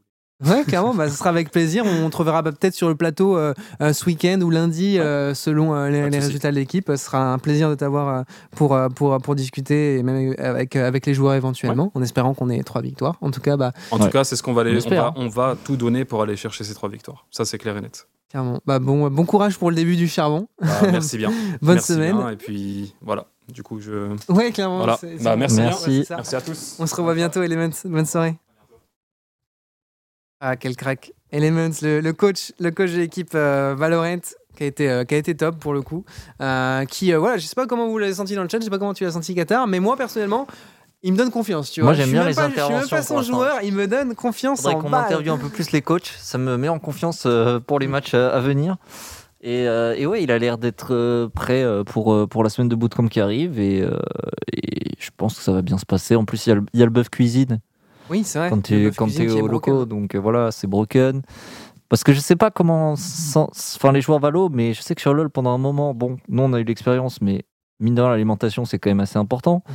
Ouais, 0.58 0.64
clairement, 0.64 0.92
bah, 0.94 1.08
ce 1.08 1.16
sera 1.16 1.30
avec 1.30 1.50
plaisir. 1.50 1.84
On 1.86 2.10
te 2.10 2.16
reverra 2.16 2.42
bah, 2.42 2.50
peut-être 2.52 2.74
sur 2.74 2.88
le 2.88 2.96
plateau 2.96 3.36
euh, 3.38 3.54
euh, 3.80 3.92
ce 3.92 4.04
week-end 4.06 4.40
ou 4.42 4.50
lundi, 4.50 4.98
euh, 4.98 5.32
selon 5.32 5.74
euh, 5.74 5.88
les, 5.88 6.02
résultats 6.18 6.50
de 6.50 6.56
l'équipe. 6.56 6.86
Ce 6.88 6.96
sera 6.96 7.32
un 7.32 7.38
plaisir 7.38 7.70
de 7.70 7.74
t'avoir 7.76 8.08
euh, 8.08 8.22
pour, 8.56 8.76
pour, 8.96 9.16
pour 9.18 9.34
discuter 9.36 9.96
et 9.98 10.02
même 10.02 10.34
avec, 10.38 10.74
avec 10.76 11.06
les 11.06 11.14
joueurs 11.14 11.34
éventuellement, 11.34 11.92
en 11.94 12.02
espérant 12.02 12.34
qu'on 12.34 12.50
ait 12.50 12.62
trois 12.64 12.82
victoires. 12.82 13.16
En 13.20 13.30
tout 13.30 13.40
cas, 13.40 13.56
bah, 13.56 13.72
En 13.92 13.98
Ouais. 13.98 14.06
tout 14.06 14.10
cas, 14.12 14.24
c'est 14.24 14.34
ce 14.36 14.42
qu'on 14.42 14.52
va 14.52 14.62
aller. 14.62 14.72
On 14.72 14.74
On 14.74 14.78
espère, 14.78 15.02
va, 15.04 15.08
hein. 15.10 15.14
on 15.16 15.28
va 15.28 15.56
tout 15.64 15.76
donner 15.76 16.04
pour 16.04 16.20
aller 16.22 16.36
chercher 16.36 16.64
ces 16.64 16.74
trois 16.74 16.88
victoires. 16.88 17.26
Ça, 17.30 17.44
c'est 17.44 17.58
clair 17.58 17.76
et 17.76 17.80
net. 17.80 18.08
Clairement. 18.34 18.58
Bah, 18.66 18.80
bon, 18.80 19.08
bon 19.10 19.24
courage 19.24 19.56
pour 19.58 19.70
le 19.70 19.76
début 19.76 19.94
du 19.94 20.08
charbon. 20.08 20.48
Bah, 20.60 20.66
merci 20.90 21.16
bien. 21.16 21.30
Bonne 21.62 21.76
Merci 21.76 21.92
semaine. 21.92 22.16
bien, 22.16 22.30
et 22.30 22.36
puis 22.36 22.92
voilà. 23.00 23.26
Du 23.46 23.62
coup, 23.62 23.78
je. 23.78 24.16
Ouais, 24.28 24.50
clairement. 24.50 24.78
Voilà. 24.78 24.98
Bah, 25.22 25.36
merci 25.36 25.58
bien. 25.60 25.70
Merci 26.10 26.34
à 26.34 26.40
tous. 26.40 26.74
On 26.80 26.86
se 26.88 26.96
revoit 26.96 27.14
bientôt, 27.14 27.44
Elements. 27.44 27.70
Bonne 27.84 28.06
soirée. 28.06 28.34
Ah, 30.40 30.56
quel 30.56 30.74
crack. 30.74 31.12
Elements, 31.30 31.70
le, 31.80 32.00
le 32.00 32.12
coach, 32.12 32.52
le 32.58 32.72
coach 32.72 32.90
de 32.90 32.96
l'équipe 32.96 33.36
euh, 33.36 33.76
Valorant, 33.78 34.18
qui 34.56 34.64
a, 34.64 34.66
été, 34.66 34.90
euh, 34.90 35.04
qui 35.04 35.14
a 35.14 35.18
été 35.18 35.36
top 35.36 35.60
pour 35.60 35.72
le 35.72 35.82
coup. 35.82 36.04
Euh, 36.40 36.84
qui, 36.86 37.12
euh, 37.12 37.18
voilà, 37.20 37.38
je 37.38 37.46
sais 37.46 37.54
pas 37.54 37.66
comment 37.66 37.86
vous 37.88 37.98
l'avez 37.98 38.14
senti 38.14 38.34
dans 38.34 38.42
le 38.42 38.48
chat, 38.48 38.58
je 38.58 38.64
sais 38.64 38.70
pas 38.70 38.78
comment 38.78 38.94
tu 38.94 39.04
l'as 39.04 39.12
senti, 39.12 39.34
Qatar, 39.34 39.66
mais 39.66 39.80
moi 39.80 39.96
personnellement, 39.96 40.46
il 41.04 41.12
me 41.12 41.16
donne 41.18 41.30
confiance. 41.30 41.70
Tu 41.70 41.82
Moi, 41.82 41.92
vois. 41.92 41.94
j'aime 41.94 42.06
Je 42.06 42.08
suis 42.10 42.18
bien 42.18 42.28
les 42.28 42.34
pas- 42.34 42.48
Je 42.48 42.52
suis 42.54 42.60
même 42.62 42.72
interventions 42.82 42.96
pas 42.96 43.02
son 43.02 43.22
joueur, 43.22 43.58
il 43.62 43.72
me 43.72 43.86
donne 43.86 44.14
confiance 44.16 44.62
faudrait 44.62 44.74
qu'on 44.80 44.92
interviewe 44.92 45.30
un 45.32 45.38
peu 45.38 45.48
plus 45.48 45.70
les 45.70 45.82
coachs. 45.82 46.12
Ça 46.18 46.38
me 46.38 46.56
met 46.56 46.68
en 46.68 46.78
confiance 46.80 47.24
euh, 47.26 47.60
pour 47.60 47.78
les 47.78 47.86
matchs 47.86 48.14
euh, 48.14 48.34
à 48.36 48.40
venir. 48.40 48.76
Et, 49.42 49.68
euh, 49.68 49.94
et 49.96 50.06
ouais, 50.06 50.22
il 50.22 50.30
a 50.32 50.38
l'air 50.38 50.56
d'être 50.58 51.26
prêt 51.34 51.64
pour, 51.86 52.28
pour 52.28 52.42
la 52.42 52.48
semaine 52.48 52.68
de 52.70 52.74
bootcamp 52.74 53.06
qui 53.08 53.20
arrive. 53.20 53.60
Et, 53.60 53.82
euh, 53.82 53.98
et 54.52 54.92
je 54.98 55.10
pense 55.16 55.36
que 55.36 55.42
ça 55.44 55.52
va 55.52 55.60
bien 55.62 55.76
se 55.78 55.84
passer. 55.86 56.16
En 56.16 56.24
plus, 56.24 56.46
il 56.46 56.48
y 56.48 56.52
a 56.52 56.54
le, 56.56 56.64
il 56.72 56.80
y 56.80 56.82
a 56.82 56.86
le 56.86 56.90
buff 56.90 57.10
cuisine 57.10 57.60
Oui, 58.08 58.24
c'est 58.24 58.38
vrai. 58.38 58.48
quand 58.48 58.62
tu 58.62 58.74
es 58.90 59.30
au 59.40 59.46
loco. 59.46 59.84
Donc 59.84 60.16
voilà, 60.16 60.50
c'est 60.50 60.66
broken. 60.66 61.20
Parce 61.90 62.02
que 62.02 62.14
je 62.14 62.20
sais 62.20 62.36
pas 62.36 62.50
comment. 62.50 62.94
Enfin, 63.34 63.92
les 63.92 64.00
joueurs 64.00 64.18
Valo, 64.18 64.48
mais 64.48 64.72
je 64.72 64.80
sais 64.80 64.94
que 64.94 65.00
sur 65.02 65.12
LoL, 65.12 65.28
pendant 65.28 65.50
un 65.50 65.58
moment, 65.58 65.92
bon, 65.92 66.16
nous 66.28 66.42
on 66.42 66.52
a 66.54 66.58
eu 66.60 66.64
l'expérience, 66.64 67.20
mais 67.20 67.44
mine 67.78 67.94
de 67.94 68.00
rien, 68.00 68.10
l'alimentation 68.10 68.64
c'est 68.64 68.78
quand 68.78 68.88
même 68.90 69.00
assez 69.00 69.18
important. 69.18 69.62
Mhm. 69.68 69.74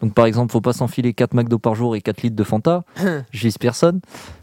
Donc 0.00 0.14
par 0.14 0.26
exemple, 0.26 0.50
faut 0.52 0.60
pas 0.60 0.72
s'enfiler 0.72 1.12
4 1.14 1.34
McDo 1.34 1.58
par 1.58 1.74
jour 1.74 1.94
et 1.96 2.00
4 2.00 2.22
litres 2.22 2.36
de 2.36 2.44
Fanta. 2.44 2.84
Vise 3.32 3.58
personne. 3.58 4.00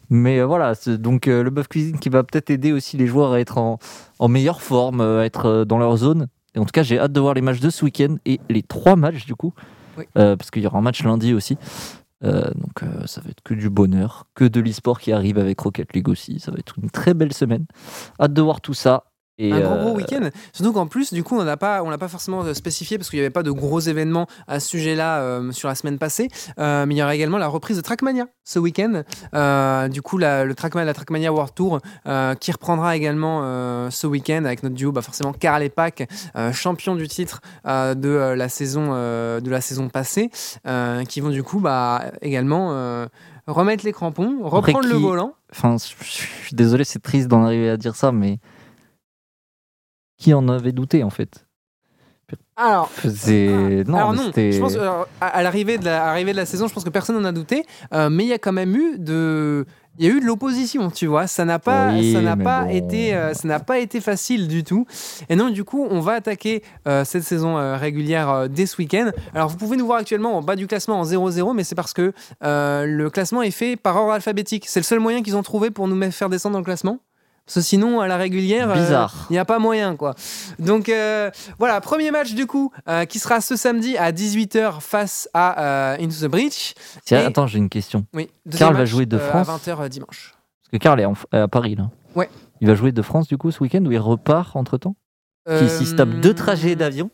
Mais 0.09 0.39
euh, 0.39 0.45
voilà, 0.45 0.75
c'est- 0.75 0.97
donc 0.97 1.27
euh, 1.27 1.43
le 1.43 1.49
buff 1.49 1.67
cuisine 1.67 1.99
qui 1.99 2.09
va 2.09 2.23
peut-être 2.23 2.49
aider 2.49 2.71
aussi 2.71 2.95
les 2.97 3.07
joueurs 3.07 3.33
à 3.33 3.39
être 3.39 3.57
en, 3.57 3.79
en 4.19 4.27
meilleure 4.27 4.61
forme, 4.61 5.01
euh, 5.01 5.21
à 5.21 5.25
être 5.25 5.63
dans 5.65 5.77
leur 5.79 5.97
zone. 5.97 6.27
Et 6.55 6.59
en 6.59 6.65
tout 6.65 6.71
cas, 6.71 6.83
j'ai 6.83 6.97
hâte 6.99 7.11
de 7.11 7.19
voir 7.19 7.33
les 7.33 7.41
matchs 7.41 7.59
de 7.59 7.69
ce 7.69 7.83
week-end 7.85 8.15
et 8.25 8.39
les 8.49 8.63
trois 8.63 8.95
matchs 8.95 9.25
du 9.25 9.35
coup. 9.35 9.53
Oui. 9.97 10.05
Parce 10.13 10.51
qu'il 10.51 10.61
y 10.63 10.67
aura 10.67 10.77
un 10.77 10.81
match 10.81 11.03
lundi 11.03 11.33
aussi. 11.33 11.57
Donc 12.21 12.81
ça 13.05 13.21
va 13.21 13.29
être 13.31 13.41
que 13.43 13.53
du 13.55 13.69
bonheur, 13.69 14.25
que 14.35 14.45
de 14.45 14.59
l'e-sport 14.59 14.99
qui 14.99 15.11
arrive 15.11 15.37
avec 15.39 15.59
Rocket 15.59 15.91
League 15.93 16.07
aussi. 16.09 16.39
Ça 16.39 16.51
va 16.51 16.57
être 16.59 16.75
une 16.81 16.89
très 16.91 17.13
belle 17.13 17.33
semaine. 17.33 17.65
Hâte 18.19 18.33
de 18.33 18.41
voir 18.41 18.61
tout 18.61 18.73
ça. 18.75 19.05
Et, 19.39 19.51
un 19.51 19.59
gros 19.59 19.73
euh, 19.73 19.83
gros 19.83 19.95
week-end. 19.95 20.29
Surtout 20.51 20.73
qu'en 20.73 20.87
plus, 20.87 21.13
du 21.13 21.23
coup, 21.23 21.37
on 21.37 21.43
n'a 21.43 21.57
pas, 21.57 21.83
on 21.83 21.89
l'a 21.89 21.97
pas 21.97 22.07
forcément 22.07 22.43
euh, 22.43 22.53
spécifié 22.53 22.97
parce 22.97 23.09
qu'il 23.09 23.17
n'y 23.19 23.25
avait 23.25 23.29
pas 23.29 23.43
de 23.43 23.51
gros 23.51 23.79
événements 23.79 24.27
à 24.47 24.59
ce 24.59 24.67
sujet-là 24.69 25.19
euh, 25.19 25.51
sur 25.51 25.67
la 25.67 25.75
semaine 25.75 25.99
passée. 25.99 26.29
Euh, 26.59 26.85
mais 26.87 26.95
il 26.95 26.97
y 26.97 27.03
aura 27.03 27.13
également 27.13 27.37
la 27.37 27.47
reprise 27.47 27.77
de 27.77 27.81
Trackmania 27.81 28.25
ce 28.43 28.57
week-end. 28.59 29.03
Euh, 29.33 29.87
du 29.89 30.01
coup, 30.01 30.17
la, 30.17 30.43
le 30.43 30.55
Trackmania, 30.55 30.85
la 30.85 30.93
Trackmania 30.93 31.31
World 31.31 31.53
Tour 31.53 31.79
euh, 32.07 32.33
qui 32.35 32.51
reprendra 32.51 32.95
également 32.95 33.41
euh, 33.43 33.89
ce 33.91 34.07
week-end 34.07 34.43
avec 34.45 34.63
notre 34.63 34.75
duo, 34.75 34.91
bah 34.91 35.01
forcément 35.01 35.33
Karl 35.33 35.61
et 35.61 35.69
Pac, 35.69 36.07
euh, 36.35 36.51
champion 36.51 36.95
du 36.95 37.07
titre 37.07 37.41
euh, 37.67 37.93
de 37.93 38.09
euh, 38.09 38.35
la 38.35 38.49
saison 38.49 38.89
euh, 38.91 39.39
de 39.39 39.49
la 39.51 39.61
saison 39.61 39.89
passée, 39.89 40.31
euh, 40.65 41.03
qui 41.03 41.21
vont 41.21 41.29
du 41.29 41.43
coup 41.43 41.59
bah 41.59 42.05
également 42.21 42.69
euh, 42.71 43.05
remettre 43.45 43.85
les 43.85 43.93
crampons, 43.93 44.39
Après 44.45 44.57
reprendre 44.57 44.87
le 44.87 44.95
volant. 44.95 45.33
Enfin, 45.51 45.77
je 45.77 46.05
suis 46.05 46.55
désolé, 46.55 46.83
c'est 46.83 46.99
triste 46.99 47.27
d'en 47.27 47.43
arriver 47.43 47.69
à 47.69 47.77
dire 47.77 47.95
ça, 47.95 48.11
mais 48.11 48.39
qui 50.17 50.33
en 50.33 50.47
avait 50.49 50.71
douté 50.71 51.03
en 51.03 51.09
fait 51.09 51.45
Alors, 52.55 52.91
C'est 53.15 53.83
non, 53.87 53.97
Alors 53.97 54.13
non, 54.13 54.31
je 54.35 54.59
pense 54.59 54.75
euh, 54.75 55.03
à, 55.21 55.27
à 55.27 55.43
l'arrivée 55.43 55.77
de 55.77 55.85
la, 55.85 56.21
de 56.23 56.31
la 56.31 56.45
saison, 56.45 56.67
je 56.67 56.73
pense 56.73 56.83
que 56.83 56.89
personne 56.89 57.15
n'en 57.17 57.23
a 57.27 57.31
douté, 57.31 57.63
euh, 57.93 58.09
mais 58.09 58.23
il 58.25 58.27
y 58.29 58.33
a 58.33 58.39
quand 58.39 58.51
même 58.51 58.75
eu 58.75 58.97
de, 58.97 59.65
il 59.99 60.05
y 60.05 60.09
a 60.09 60.11
eu 60.11 60.19
de 60.19 60.25
l'opposition, 60.25 60.89
tu 60.91 61.05
vois. 61.05 61.27
Ça 61.27 61.45
n'a 61.45 61.59
pas, 61.59 61.91
Oui, 61.93 62.13
ça 62.13 62.21
n'a 62.21 62.35
pas 62.35 62.63
bon. 62.63 62.69
été, 62.71 63.13
euh, 63.13 63.33
ça 63.33 63.47
n'a 63.47 63.59
pas 63.59 63.77
été 63.79 64.01
facile 64.01 64.47
du 64.47 64.63
tout. 64.63 64.85
Et 65.29 65.35
non, 65.35 65.49
du 65.51 65.63
coup, 65.63 65.87
on 65.89 65.99
va 66.01 66.13
attaquer 66.13 66.63
cette 67.05 67.23
saison 67.23 67.55
régulière 67.77 68.49
dès 68.49 68.65
ce 68.65 68.77
week-end. 68.77 69.11
Alors, 69.35 69.49
vous 69.49 69.57
pouvez 69.57 69.77
nous 69.77 69.85
voir 69.85 69.99
actuellement 69.99 70.35
en 70.37 70.41
bas 70.41 70.55
du 70.55 70.67
classement 70.67 70.99
en 70.99 71.03
0-0, 71.03 71.53
mais 71.55 71.63
c'est 71.63 71.75
parce 71.75 71.93
que 71.93 72.11
le 72.41 73.07
classement 73.09 73.41
est 73.43 73.51
fait 73.51 73.75
par 73.75 73.95
ordre 73.95 74.11
alphabétique. 74.13 74.65
C'est 74.67 74.79
le 74.79 74.83
seul 74.85 74.99
moyen 74.99 75.21
qu'ils 75.23 75.37
ont 75.37 75.43
trouvé 75.43 75.69
pour 75.71 75.87
nous 75.87 76.11
faire 76.11 76.29
descendre 76.29 76.53
dans 76.53 76.59
le 76.59 76.65
classement. 76.65 76.99
Parce 77.47 77.55
que 77.55 77.61
sinon, 77.61 78.01
à 78.01 78.07
la 78.07 78.17
régulière, 78.17 78.69
euh, 78.69 78.73
Bizarre. 78.75 79.25
il 79.29 79.33
n'y 79.33 79.39
a 79.39 79.45
pas 79.45 79.57
moyen, 79.57 79.95
quoi. 79.95 80.13
Donc 80.59 80.89
euh, 80.89 81.31
voilà, 81.57 81.79
premier 81.81 82.11
match 82.11 82.33
du 82.33 82.45
coup, 82.45 82.71
euh, 82.89 83.05
qui 83.05 83.19
sera 83.19 83.39
ce 83.39 83.55
samedi 83.55 83.95
à 83.97 84.11
18h 84.11 84.81
face 84.81 85.29
à 85.33 85.93
euh, 85.93 85.97
Into 85.97 86.27
the 86.27 86.29
Breach. 86.29 86.75
Et- 87.09 87.15
attends, 87.15 87.47
j'ai 87.47 87.57
une 87.59 87.69
question. 87.69 88.05
Oui, 88.13 88.29
Karl 88.57 88.75
va 88.75 88.83
jouer 88.85 89.05
de 89.05 89.15
euh, 89.15 89.29
France 89.29 89.47
à 89.47 89.53
20h 89.57 89.87
dimanche. 89.87 90.35
Parce 90.63 90.71
que 90.73 90.77
Karl 90.77 90.99
est 90.99 91.05
en- 91.05 91.13
à 91.31 91.47
Paris 91.47 91.75
là. 91.75 91.89
Ouais. 92.15 92.29
Il 92.59 92.67
va 92.67 92.75
jouer 92.75 92.91
de 92.91 93.01
France 93.01 93.27
du 93.29 93.37
coup 93.37 93.49
ce 93.51 93.63
week-end 93.63 93.85
ou 93.85 93.91
il 93.93 93.99
repart 93.99 94.55
entre 94.57 94.77
temps 94.77 94.95
Qui 95.47 95.69
s'il 95.69 95.87
se 95.87 95.95
tape 95.95 96.09
deux 96.19 96.33
trajets 96.33 96.75
d'avion 96.75 97.09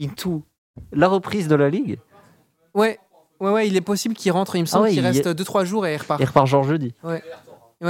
into 0.00 0.42
la 0.92 1.06
reprise 1.06 1.46
de 1.46 1.54
la 1.54 1.68
ligue? 1.70 1.98
Ouais. 2.74 2.98
Ouais, 3.40 3.50
ouais, 3.50 3.68
il 3.68 3.76
est 3.76 3.80
possible 3.80 4.14
qu'il 4.14 4.32
rentre, 4.32 4.56
il 4.56 4.60
me 4.62 4.66
semble 4.66 4.84
Ah 4.84 4.88
ouais, 4.88 4.94
qu'il 4.94 5.02
il 5.02 5.06
reste 5.06 5.28
2-3 5.28 5.64
jours 5.64 5.84
et 5.86 5.94
il 5.94 5.96
repart. 5.98 6.20
et 6.20 6.24
repart 6.24 6.46
genre 6.46 6.62
jeudi. 6.64 6.94
Ouais, 7.04 7.22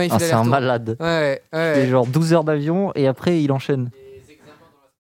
il 0.00 0.08
Ah, 0.12 0.18
c'est 0.18 0.32
un 0.32 0.44
malade. 0.44 0.96
Ouais. 1.00 1.42
C'est 1.52 1.88
genre 1.88 2.06
12 2.06 2.32
heures 2.32 2.44
d'avion 2.44 2.92
et 2.94 3.06
après 3.06 3.42
il 3.42 3.52
enchaîne. 3.52 3.90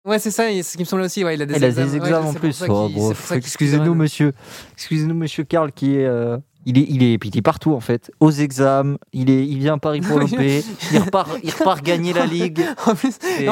Ouais, 0.04 0.18
c'est 0.18 0.32
ça, 0.32 0.46
c'est 0.50 0.64
ce 0.64 0.74
qui 0.78 0.80
me 0.84 0.86
semble 0.88 1.04
aussi. 1.04 1.24
Ouais, 1.24 1.36
il 1.36 1.42
a 1.44 1.46
des 1.46 1.56
Il 1.56 1.64
a 1.64 1.68
examens, 1.68 1.88
des 1.92 2.00
Ouais, 2.00 2.08
examens 2.08 2.28
en 2.30 2.34
plus. 2.34 2.64
Oh, 2.68 2.89
Excusez-nous, 3.34 3.94
monsieur. 3.94 4.34
Excusez-nous, 4.74 5.14
monsieur 5.14 5.44
Karl, 5.44 5.72
qui 5.72 5.96
est. 5.98 6.06
euh, 6.06 6.38
Il 6.68 6.78
est, 6.78 6.86
il 6.88 7.01
est, 7.01 7.18
il 7.26 7.36
est 7.38 7.41
partout 7.41 7.74
en 7.74 7.80
fait, 7.80 8.12
aux 8.20 8.30
examens, 8.30 8.97
il, 9.14 9.32
est, 9.32 9.47
il 9.47 9.57
vient 9.57 9.74
à 9.74 9.78
Paris 9.80 9.99
pour 10.01 10.20
l'OP, 10.20 10.30
il 10.32 10.97
repart, 10.99 11.28
il 11.43 11.49
repart 11.49 11.84
gagner 11.84 12.14
la 12.14 12.28
ligue. 12.28 12.62
En 12.86 12.93
plus, 12.93 13.14
c'est, 13.20 13.43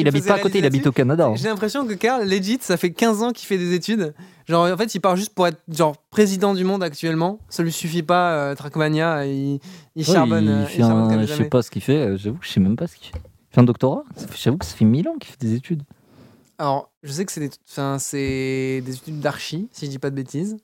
il 0.00 0.08
habite 0.08 0.26
pas 0.26 0.34
à 0.34 0.38
côté, 0.40 0.58
il 0.58 0.64
habite 0.64 0.86
au 0.86 0.92
Canada. 0.92 1.26
hein. 1.28 1.34
J'ai 1.36 1.48
l'impression 1.48 1.86
que 1.86 1.94
Karl, 1.94 2.26
legit, 2.26 2.58
ça 2.60 2.76
fait 2.76 2.90
15 2.90 3.22
ans 3.22 3.30
qu'il 3.32 3.46
fait 3.46 3.58
des 3.58 3.74
études. 3.74 4.12
Genre, 4.48 4.66
en 4.72 4.76
fait, 4.76 4.92
il 4.94 5.00
part 5.00 5.14
juste 5.16 5.32
pour 5.34 5.46
être 5.46 5.60
genre 5.68 5.96
président 6.10 6.54
du 6.54 6.64
monde 6.64 6.82
actuellement. 6.82 7.38
Ça 7.48 7.62
lui 7.62 7.70
suffit 7.72 8.02
pas, 8.02 8.32
euh, 8.32 8.54
Trackmania. 8.56 9.24
Il, 9.26 9.60
il 9.94 10.08
Ouais, 10.08 10.12
charbonne. 10.14 10.44
il 10.44 10.50
euh, 10.50 10.60
il 10.62 10.66
fait 10.66 10.78
charbonne 10.78 11.04
un- 11.04 11.08
comme 11.18 11.26
je 11.26 11.34
sais 11.34 11.44
pas 11.44 11.62
ce 11.62 11.70
qu'il 11.70 11.82
fait, 11.82 11.96
euh, 11.98 12.16
j'avoue 12.16 12.38
que 12.38 12.46
je 12.46 12.50
sais 12.50 12.60
même 12.60 12.74
pas 12.76 12.86
ce 12.88 12.96
qu'il 12.96 13.12
fait. 13.12 13.18
Il 13.18 13.54
fait 13.54 13.60
un 13.60 13.64
doctorat 13.64 14.02
J'avoue 14.36 14.58
que 14.58 14.64
ça 14.66 14.74
fait 14.74 14.84
1000 14.84 15.08
ans 15.08 15.14
qu'il 15.20 15.30
fait 15.30 15.40
des 15.40 15.54
études. 15.54 15.82
Alors, 16.58 16.90
je 17.02 17.12
sais 17.12 17.24
que 17.24 17.32
c'est 17.32 17.40
des, 17.40 17.50
enfin, 17.70 17.96
c'est 17.98 18.82
des 18.84 18.94
études 18.94 19.20
d'archi, 19.20 19.68
si 19.72 19.86
je 19.86 19.90
dis 19.90 19.98
pas 19.98 20.10
de 20.10 20.16
bêtises. 20.16 20.56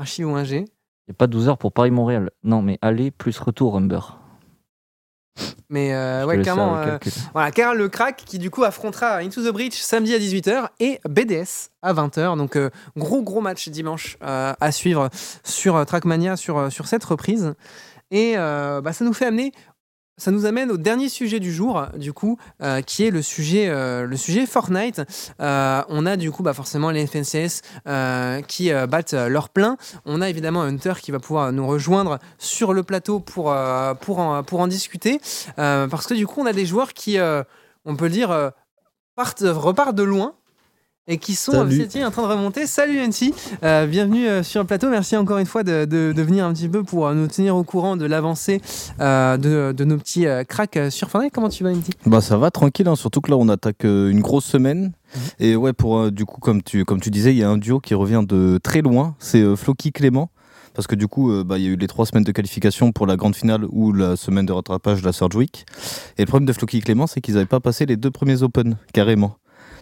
Archi 0.00 0.24
ou 0.24 0.34
ingé. 0.34 0.64
Il 1.08 1.10
n'y 1.10 1.12
a 1.12 1.14
pas 1.14 1.26
12 1.26 1.48
heures 1.48 1.58
pour 1.58 1.72
Paris-Montréal. 1.72 2.30
Non, 2.42 2.62
mais 2.62 2.78
aller 2.82 3.10
plus 3.10 3.38
retour, 3.38 3.76
Humber. 3.76 4.00
Mais 5.68 5.94
euh, 5.94 6.26
ouais, 6.26 6.40
clairement. 6.42 6.76
euh. 6.78 6.98
Voilà, 7.32 7.50
Karl 7.52 7.78
le 7.78 7.88
crack 7.88 8.16
qui 8.26 8.38
du 8.38 8.50
coup 8.50 8.64
affrontera 8.64 9.18
Into 9.18 9.42
the 9.42 9.52
Breach 9.52 9.74
samedi 9.74 10.14
à 10.14 10.18
18h 10.18 10.68
et 10.80 11.00
BDS 11.08 11.70
à 11.82 11.94
20h. 11.94 12.36
Donc 12.36 12.56
euh, 12.56 12.70
gros 12.96 13.22
gros 13.22 13.40
match 13.40 13.68
dimanche 13.68 14.16
à 14.20 14.72
suivre 14.72 15.08
sur 15.44 15.84
Trackmania 15.86 16.36
sur, 16.36 16.70
sur 16.72 16.86
cette 16.86 17.04
reprise. 17.04 17.54
Et 18.10 18.34
bah, 18.36 18.92
ça 18.92 19.04
nous 19.04 19.12
fait 19.12 19.26
amener, 19.26 19.52
ça 20.20 20.30
nous 20.30 20.44
amène 20.44 20.70
au 20.70 20.76
dernier 20.76 21.08
sujet 21.08 21.40
du 21.40 21.50
jour, 21.50 21.86
du 21.96 22.12
coup, 22.12 22.38
euh, 22.62 22.82
qui 22.82 23.06
est 23.06 23.10
le 23.10 23.22
sujet, 23.22 23.68
euh, 23.68 24.04
le 24.04 24.16
sujet 24.18 24.44
Fortnite. 24.44 25.00
Euh, 25.40 25.82
on 25.88 26.04
a 26.04 26.16
du 26.16 26.30
coup 26.30 26.42
bah, 26.42 26.52
forcément 26.52 26.90
les 26.90 27.06
FNCS 27.06 27.62
qui 28.46 28.70
battent 28.88 29.14
leur 29.14 29.48
plein. 29.48 29.78
On 30.04 30.20
a 30.20 30.28
évidemment 30.28 30.62
Hunter 30.62 30.94
qui 31.00 31.10
va 31.10 31.18
pouvoir 31.18 31.52
nous 31.52 31.66
rejoindre 31.66 32.18
sur 32.38 32.74
le 32.74 32.82
plateau 32.82 33.18
pour, 33.18 33.54
pour, 34.00 34.18
en, 34.18 34.42
pour 34.42 34.60
en 34.60 34.66
discuter. 34.66 35.20
Parce 35.56 36.06
que 36.06 36.14
du 36.14 36.26
coup, 36.26 36.42
on 36.42 36.46
a 36.46 36.52
des 36.52 36.66
joueurs 36.66 36.92
qui, 36.92 37.18
on 37.18 37.96
peut 37.96 38.04
le 38.04 38.10
dire, 38.10 38.52
partent, 39.16 39.44
repartent 39.44 39.96
de 39.96 40.02
loin 40.02 40.34
et 41.08 41.18
qui 41.18 41.34
sont 41.34 41.52
Salut. 41.52 41.86
en 42.04 42.10
train 42.10 42.22
de 42.22 42.28
remonter. 42.32 42.66
Salut 42.66 42.98
NC, 42.98 43.32
Euh, 43.64 43.86
bienvenue 43.86 44.26
euh, 44.28 44.42
sur 44.42 44.60
le 44.60 44.66
plateau. 44.66 44.90
Merci 44.90 45.16
encore 45.16 45.38
une 45.38 45.46
fois 45.46 45.62
de, 45.62 45.84
de- 45.84 46.12
de 46.14 46.22
venir 46.22 46.44
un 46.44 46.52
petit 46.52 46.68
peu 46.68 46.82
pour 46.84 47.06
euh, 47.06 47.14
nous 47.14 47.26
tenir 47.26 47.56
au 47.56 47.64
courant 47.64 47.96
de 47.96 48.04
l'avancée 48.04 48.60
euh, 49.00 49.36
de, 49.36 49.72
de 49.72 49.84
nos 49.84 49.96
petits 49.96 50.26
cracks 50.48 50.78
sur 50.90 51.08
Fortnite. 51.10 51.32
Comment 51.32 51.48
tu 51.48 51.64
vas, 51.64 51.70
NC 51.72 51.90
Bah 52.06 52.20
ça 52.20 52.36
va 52.36 52.50
tranquille, 52.50 52.86
hein, 52.86 52.96
surtout 52.96 53.20
que 53.20 53.30
là 53.30 53.36
on 53.36 53.48
attaque 53.48 53.84
une 53.84 54.20
grosse 54.20 54.44
semaine. 54.44 54.92
Mhm. 55.14 55.20
Et 55.40 55.56
ouais, 55.56 55.72
pour 55.72 55.98
euh, 55.98 56.10
du 56.10 56.24
coup, 56.26 56.40
comme 56.40 56.62
tu, 56.62 56.84
comme 56.84 57.00
tu 57.00 57.10
disais, 57.10 57.32
il 57.32 57.38
y 57.38 57.42
a 57.42 57.48
un 57.50 57.58
duo 57.58 57.80
qui 57.80 57.94
revient 57.94 58.22
de 58.26 58.60
très 58.62 58.82
loin, 58.82 59.16
c'est 59.18 59.56
Floki 59.56 59.92
Clément. 59.92 60.30
Parce 60.72 60.86
que 60.86 60.94
du 60.94 61.08
coup, 61.08 61.32
euh, 61.32 61.42
bah, 61.42 61.58
il 61.58 61.64
y 61.64 61.66
a 61.66 61.70
eu 61.70 61.76
les 61.76 61.88
trois 61.88 62.06
semaines 62.06 62.22
de 62.22 62.30
qualification 62.30 62.92
pour 62.92 63.08
la 63.08 63.16
grande 63.16 63.34
finale 63.34 63.64
ou 63.70 63.92
la 63.92 64.14
semaine 64.14 64.46
de 64.46 64.52
rattrapage 64.52 65.00
de 65.00 65.06
la 65.06 65.12
Surge 65.12 65.34
Week. 65.34 65.66
Et 66.16 66.22
le 66.22 66.26
problème 66.26 66.46
de 66.46 66.52
Floki 66.52 66.80
Clément, 66.80 67.08
c'est 67.08 67.20
qu'ils 67.20 67.34
n'avaient 67.34 67.46
pas 67.46 67.58
passé 67.58 67.86
les 67.86 67.96
deux 67.96 68.12
premiers 68.12 68.44
Open, 68.44 68.76
carrément. 68.92 69.34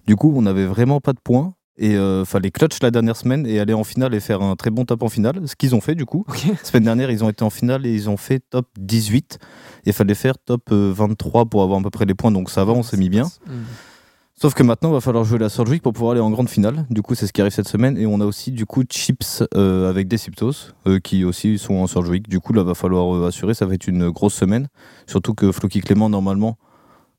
Du 0.06 0.16
coup, 0.16 0.32
on 0.34 0.42
n'avait 0.42 0.66
vraiment 0.66 1.00
pas 1.00 1.12
de 1.12 1.20
points. 1.22 1.54
Et 1.80 1.94
euh, 1.94 2.24
fallait 2.24 2.50
clutch 2.50 2.82
la 2.82 2.90
dernière 2.90 3.16
semaine 3.16 3.46
et 3.46 3.60
aller 3.60 3.72
en 3.72 3.84
finale 3.84 4.12
et 4.12 4.18
faire 4.18 4.42
un 4.42 4.56
très 4.56 4.70
bon 4.70 4.84
top 4.84 5.04
en 5.04 5.08
finale. 5.08 5.46
Ce 5.46 5.54
qu'ils 5.54 5.76
ont 5.76 5.80
fait 5.80 5.94
du 5.94 6.06
coup. 6.06 6.24
Ok. 6.28 6.44
Semaine 6.64 6.82
dernière, 6.82 7.08
ils 7.08 7.22
ont 7.22 7.28
été 7.28 7.44
en 7.44 7.50
finale 7.50 7.86
et 7.86 7.94
ils 7.94 8.10
ont 8.10 8.16
fait 8.16 8.40
top 8.50 8.66
18. 8.80 9.38
Il 9.86 9.92
fallait 9.92 10.16
faire 10.16 10.38
top 10.38 10.72
euh, 10.72 10.92
23 10.92 11.46
pour 11.46 11.62
avoir 11.62 11.78
à 11.78 11.82
peu 11.82 11.90
près 11.90 12.04
les 12.04 12.14
points, 12.14 12.32
donc 12.32 12.50
ça 12.50 12.64
va, 12.64 12.72
on 12.72 12.82
s'est 12.82 12.96
mis 12.96 13.08
bien. 13.08 13.28
Sauf 14.40 14.54
que 14.54 14.62
maintenant, 14.62 14.90
il 14.90 14.92
va 14.92 15.00
falloir 15.00 15.24
jouer 15.24 15.40
la 15.40 15.48
Surge 15.48 15.68
Week 15.68 15.82
pour 15.82 15.92
pouvoir 15.92 16.12
aller 16.12 16.20
en 16.20 16.30
grande 16.30 16.48
finale. 16.48 16.86
Du 16.90 17.02
coup, 17.02 17.16
c'est 17.16 17.26
ce 17.26 17.32
qui 17.32 17.40
arrive 17.40 17.52
cette 17.52 17.66
semaine. 17.66 17.98
Et 17.98 18.06
on 18.06 18.20
a 18.20 18.24
aussi, 18.24 18.52
du 18.52 18.66
coup, 18.66 18.84
Chips 18.88 19.42
euh, 19.56 19.90
avec 19.90 20.06
Deciptos, 20.06 20.74
euh, 20.86 21.00
qui 21.00 21.24
aussi 21.24 21.58
sont 21.58 21.74
en 21.74 21.88
Surge 21.88 22.08
Week. 22.08 22.28
Du 22.28 22.38
coup, 22.38 22.52
là, 22.52 22.62
va 22.62 22.74
falloir 22.74 23.16
euh, 23.16 23.26
assurer. 23.26 23.52
Ça 23.52 23.66
va 23.66 23.74
être 23.74 23.88
une 23.88 24.10
grosse 24.10 24.34
semaine. 24.34 24.68
Surtout 25.08 25.34
que 25.34 25.50
Floki 25.50 25.80
Clément, 25.80 26.08
normalement, 26.08 26.56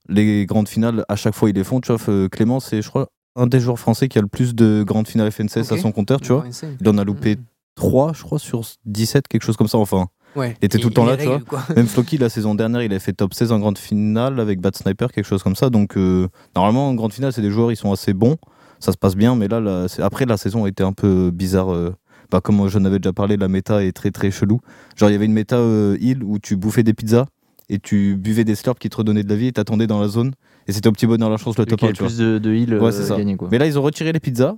les 0.10 0.46
grandes 0.46 0.68
finales, 0.68 1.06
à 1.08 1.16
chaque 1.16 1.36
fois, 1.36 1.50
ils 1.50 1.56
les 1.56 1.64
font. 1.64 1.80
Tu 1.80 1.92
vois, 1.94 2.02
euh, 2.10 2.28
Clément, 2.28 2.60
c'est, 2.60 2.82
je 2.82 2.90
crois, 2.90 3.08
un 3.36 3.48
des 3.48 3.60
joueurs 3.60 3.80
français 3.80 4.08
qui 4.10 4.18
a 4.18 4.22
le 4.22 4.28
plus 4.28 4.54
de 4.56 4.84
grandes 4.86 5.08
finales 5.08 5.32
FNCS 5.32 5.72
à 5.72 5.78
son 5.78 5.92
compteur, 5.92 6.20
tu 6.20 6.34
vois. 6.34 6.44
Il 6.82 6.90
en 6.90 6.98
a 6.98 7.04
loupé 7.04 7.36
Mhm. 7.38 7.44
3, 7.76 8.12
je 8.14 8.24
crois, 8.24 8.40
sur 8.40 8.62
17, 8.86 9.28
quelque 9.28 9.44
chose 9.44 9.56
comme 9.58 9.68
ça. 9.68 9.78
Enfin, 9.78 10.08
Ouais. 10.36 10.56
Il 10.62 10.66
était 10.66 10.78
tout 10.78 10.90
le 10.90 10.94
temps 10.94 11.06
là, 11.06 11.18
tu 11.18 11.24
vois. 11.28 11.40
même 11.76 11.88
Floki, 11.88 12.18
la 12.20 12.30
saison 12.30 12.54
dernière, 12.54 12.84
il 12.84 12.94
a 12.94 13.00
fait 13.00 13.14
top 13.14 13.34
16 13.34 13.52
en 13.52 13.58
grande 13.60 13.80
finale 13.80 14.40
avec 14.40 14.62
Bad 14.62 14.76
Sniper, 14.76 15.12
quelque 15.12 15.26
chose 15.26 15.42
comme 15.42 15.56
ça. 15.56 15.72
Donc, 15.72 15.98
euh, 15.98 16.28
normalement, 16.56 16.88
en 16.88 16.94
grande 16.94 17.14
finale, 17.14 17.34
c'est 17.34 17.42
des 17.42 17.50
joueurs, 17.50 17.72
ils 17.72 17.76
sont 17.76 17.92
assez 17.92 18.14
bons. 18.14 18.38
Ça 18.80 18.92
se 18.92 18.98
passe 18.98 19.16
bien, 19.16 19.36
mais 19.36 19.48
là, 19.48 19.60
la- 19.60 19.88
après, 20.04 20.26
la 20.28 20.38
saison 20.38 20.66
a 20.66 20.68
été 20.70 20.84
un 20.84 20.94
peu 20.94 21.32
bizarre. 21.32 21.74
euh, 21.74 21.96
bah, 22.32 22.42
comme 22.42 22.68
j'en 22.68 22.86
avais 22.86 23.00
déjà 23.00 23.12
parlé, 23.12 23.38
la 23.38 23.48
méta 23.48 23.84
est 23.84 23.92
très 23.92 24.12
très 24.12 24.30
chelou. 24.30 24.60
Genre, 24.96 25.10
il 25.10 25.14
y 25.14 25.16
avait 25.16 25.26
une 25.26 25.34
méta 25.34 25.56
euh, 25.58 25.98
heal 26.00 26.24
où 26.24 26.38
tu 26.38 26.56
bouffais 26.58 26.84
des 26.84 26.94
pizzas 26.94 27.26
et 27.70 27.80
tu 27.80 28.16
buvais 28.16 28.44
des 28.44 28.56
slurps 28.56 28.80
qui 28.80 28.90
te 28.90 28.98
redonnaient 28.98 29.24
de 29.24 29.30
la 29.30 29.36
vie 29.36 29.48
et 29.48 29.52
t'attendais 29.52 29.88
dans 29.88 30.00
la 30.00 30.08
zone. 30.08 30.32
Et 30.68 30.72
c'était 30.72 30.90
au 30.90 30.92
petit 30.92 31.08
bonheur 31.08 31.30
la 31.30 31.38
chance 31.38 31.58
le 31.58 31.66
top 31.66 31.80
qui 31.80 31.86
a 31.86 31.88
1, 31.88 31.92
le 31.92 31.96
tu 31.96 32.04
vois. 32.04 32.08
plus 32.10 32.18
de, 32.18 32.38
de 32.38 32.54
heal 32.54 32.74
Ouais, 32.80 32.94
euh, 32.94 33.18
gagné, 33.18 33.36
quoi. 33.36 33.48
Mais 33.52 33.58
là, 33.58 33.66
ils 33.68 33.78
ont 33.78 33.82
retiré 33.82 34.12
les 34.12 34.20
pizzas. 34.20 34.56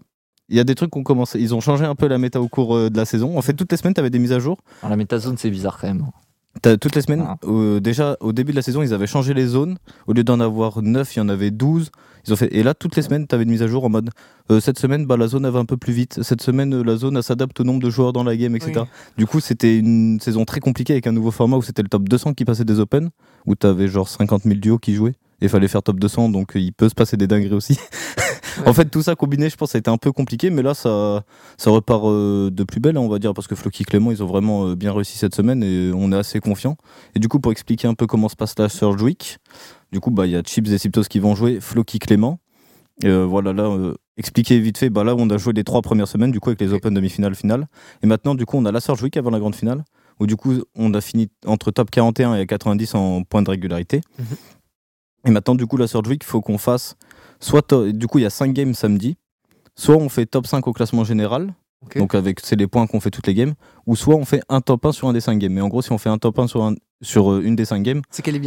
Il 0.50 0.58
y 0.58 0.60
a 0.60 0.64
des 0.66 0.76
trucs 0.76 0.90
qu'on 0.90 1.04
commencé. 1.04 1.40
Ils 1.40 1.54
ont 1.56 1.62
changé 1.62 1.86
un 1.86 1.96
peu 1.96 2.08
la 2.08 2.18
méta 2.18 2.42
au 2.42 2.48
cours 2.50 2.76
euh, 2.76 2.90
de 2.90 2.98
la 2.98 3.06
saison. 3.06 3.38
En 3.38 3.42
fait, 3.42 3.54
toutes 3.54 3.72
les 3.72 3.78
semaines, 3.78 3.94
tu 3.94 4.00
avais 4.02 4.10
des 4.10 4.20
mises 4.20 4.34
à 4.34 4.40
jour. 4.40 4.58
Alors, 4.82 4.90
la 4.92 4.98
métazone, 4.98 5.38
c'est 5.38 5.50
bizarre 5.50 5.78
quand 5.80 5.88
même. 5.88 6.06
Toutes 6.80 6.96
les 6.96 7.02
semaines, 7.02 7.24
Ah. 7.26 7.38
euh, 7.46 7.80
déjà 7.80 8.18
au 8.20 8.34
début 8.34 8.52
de 8.52 8.58
la 8.58 8.62
saison, 8.62 8.82
ils 8.84 8.94
avaient 8.94 9.08
changé 9.08 9.34
les 9.34 9.46
zones. 9.46 9.78
Au 10.08 10.12
lieu 10.14 10.26
d'en 10.26 10.42
avoir 10.42 10.82
9, 10.82 11.16
il 11.16 11.20
y 11.20 11.22
en 11.22 11.30
avait 11.30 11.50
12. 11.50 11.92
Ils 12.26 12.34
ont 12.34 12.36
fait... 12.36 12.54
Et 12.56 12.64
là, 12.64 12.74
toutes 12.74 12.96
les 12.96 13.02
semaines, 13.02 13.28
tu 13.28 13.36
avais 13.36 13.44
une 13.44 13.50
mise 13.50 13.64
à 13.64 13.68
jour 13.68 13.84
en 13.84 13.90
mode 13.90 14.10
euh, 14.52 14.60
cette 14.60 14.80
semaine, 14.80 15.06
bah, 15.06 15.18
la 15.18 15.28
zone 15.28 15.46
elle 15.46 15.52
va 15.52 15.60
un 15.60 15.66
peu 15.66 15.78
plus 15.78 15.94
vite. 15.94 16.22
Cette 16.24 16.42
semaine, 16.42 16.74
euh, 16.74 16.84
la 16.84 16.98
zone 16.98 17.16
elle 17.16 17.24
s'adapte 17.24 17.60
au 17.60 17.64
nombre 17.64 17.82
de 17.82 17.90
joueurs 17.90 18.12
dans 18.12 18.24
la 18.24 18.36
game, 18.36 18.56
etc. 18.56 18.74
Oui. 18.78 18.88
Du 19.18 19.26
coup, 19.26 19.40
c'était 19.40 19.78
une 19.78 20.20
saison 20.20 20.46
très 20.46 20.60
compliquée 20.60 20.94
avec 20.94 21.08
un 21.08 21.12
nouveau 21.12 21.32
format 21.32 21.58
où 21.58 21.62
c'était 21.62 21.82
le 21.82 21.90
top 21.90 22.10
200 22.10 22.34
qui 22.34 22.44
passait 22.44 22.66
des 22.66 22.80
Open, 22.80 23.10
où 23.46 23.56
tu 23.56 23.66
avais 23.66 23.88
genre 23.88 24.08
50 24.08 24.44
000 24.44 24.56
duos 24.56 24.78
qui 24.80 24.94
jouaient. 24.94 25.16
Et 25.42 25.46
il 25.46 25.50
fallait 25.50 25.68
faire 25.68 25.84
top 25.84 26.00
200, 26.00 26.30
donc 26.30 26.56
euh, 26.56 26.60
il 26.60 26.74
peut 26.74 26.90
se 26.90 26.96
passer 26.96 27.18
des 27.18 27.28
dingueries 27.28 27.54
aussi. 27.54 27.80
En 28.66 28.74
fait, 28.74 28.86
tout 28.86 29.02
ça 29.02 29.16
combiné, 29.16 29.50
je 29.50 29.56
pense, 29.56 29.72
ça 29.72 29.78
a 29.78 29.80
été 29.80 29.90
un 29.90 29.98
peu 29.98 30.12
compliqué, 30.12 30.50
mais 30.50 30.62
là, 30.62 30.74
ça, 30.74 31.24
ça 31.58 31.70
repart 31.70 32.04
euh, 32.06 32.50
de 32.50 32.64
plus 32.64 32.80
belle, 32.80 32.98
on 32.98 33.08
va 33.08 33.20
dire, 33.20 33.34
parce 33.34 33.48
que 33.48 33.56
Floki 33.56 33.84
Clément, 33.84 34.12
ils 34.12 34.24
ont 34.24 34.28
vraiment 34.28 34.68
euh, 34.68 34.76
bien 34.76 34.94
réussi 34.94 35.18
cette 35.18 35.36
semaine 35.36 35.64
et 35.64 35.92
on 35.94 36.12
est 36.12 36.16
assez 36.16 36.40
confiant. 36.40 36.78
Et 37.16 37.20
du 37.20 37.28
coup, 37.28 37.40
pour 37.40 37.52
expliquer 37.52 37.88
un 37.88 37.94
peu 37.94 38.08
comment 38.08 38.30
se 38.30 38.36
passe 38.36 38.58
la 38.58 38.70
Surge 38.70 39.02
Week, 39.02 39.38
du 39.92 40.00
coup, 40.00 40.12
bah, 40.12 40.26
il 40.26 40.32
y 40.32 40.36
a 40.36 40.42
Chips 40.42 40.70
et 40.72 40.78
Siptos 40.78 41.04
qui 41.04 41.20
vont 41.20 41.36
jouer, 41.36 41.60
Floki 41.60 42.00
Clément. 42.00 42.40
Euh, 43.04 43.26
voilà, 43.26 43.54
là, 43.54 43.94
expliquer 44.18 44.60
vite 44.60 44.78
fait, 44.78 44.90
bah, 44.90 45.04
là, 45.04 45.16
on 45.18 45.30
a 45.30 45.38
joué 45.38 45.54
les 45.54 45.64
trois 45.64 45.82
premières 45.82 46.08
semaines, 46.08 46.32
du 46.32 46.40
coup, 46.40 46.50
avec 46.50 46.62
les 46.62 46.74
Open 46.74 46.94
demi-finale, 46.94 47.36
finale. 47.36 47.68
Et 48.04 48.08
maintenant, 48.08 48.36
du 48.36 48.46
coup, 48.46 48.58
on 48.58 48.66
a 48.66 48.72
la 48.72 48.80
Surge 48.80 49.02
Week 49.02 49.18
avant 49.18 49.32
la 49.32 49.40
grande 49.40 49.56
finale, 49.56 49.84
où 50.20 50.28
du 50.28 50.36
coup, 50.36 50.54
on 50.76 50.94
a 50.94 51.02
fini 51.02 51.30
entre 51.46 51.72
top 51.72 51.90
41 51.90 52.36
et 52.36 52.46
90 52.46 52.96
en 52.96 53.24
points 53.24 53.42
de 53.42 53.50
régularité. 53.50 54.02
Mhm. 54.20 54.26
Et 55.26 55.32
maintenant, 55.32 55.56
du 55.56 55.68
coup, 55.68 55.78
la 55.78 55.88
Surge 55.88 56.08
Week, 56.08 56.22
il 56.24 56.28
faut 56.28 56.42
qu'on 56.42 56.58
fasse 56.58 56.96
soit, 57.42 57.62
to- 57.64 57.92
du 57.92 58.08
coup, 58.08 58.20
il 58.20 58.22
y 58.22 58.26
a 58.26 58.30
5 58.30 58.54
games 58.54 58.74
samedi, 58.74 59.18
soit 59.76 59.96
on 59.98 60.08
fait 60.08 60.26
top 60.26 60.48
5 60.48 60.66
au 60.68 60.74
classement 60.74 61.04
général, 61.04 61.54
donc 62.00 62.14
avec 62.16 62.40
c'est 62.42 62.56
les 62.56 62.68
points 62.68 62.86
qu'on 62.88 63.00
fait 63.00 63.10
toutes 63.10 63.28
les 63.28 63.34
games, 63.34 63.54
ou 63.88 63.96
soit 63.96 64.16
on 64.16 64.24
fait 64.26 64.42
un 64.50 64.62
top 64.62 64.86
1 64.86 64.92
sur 64.92 65.08
un 65.08 65.14
des 65.14 65.20
5 65.22 65.38
games. 65.40 65.52
Mais 65.52 65.62
en 65.62 65.68
gros, 65.68 65.82
si 65.82 65.92
on 65.92 65.98
fait 65.98 66.10
un 66.10 66.18
top 66.20 66.38
1 66.40 66.48
sur, 66.48 66.64
un- 66.64 66.76
sur 67.02 67.32
euh, 67.32 67.42
une 67.44 67.56
des 67.56 67.66
5 67.66 67.82
games, 67.82 68.02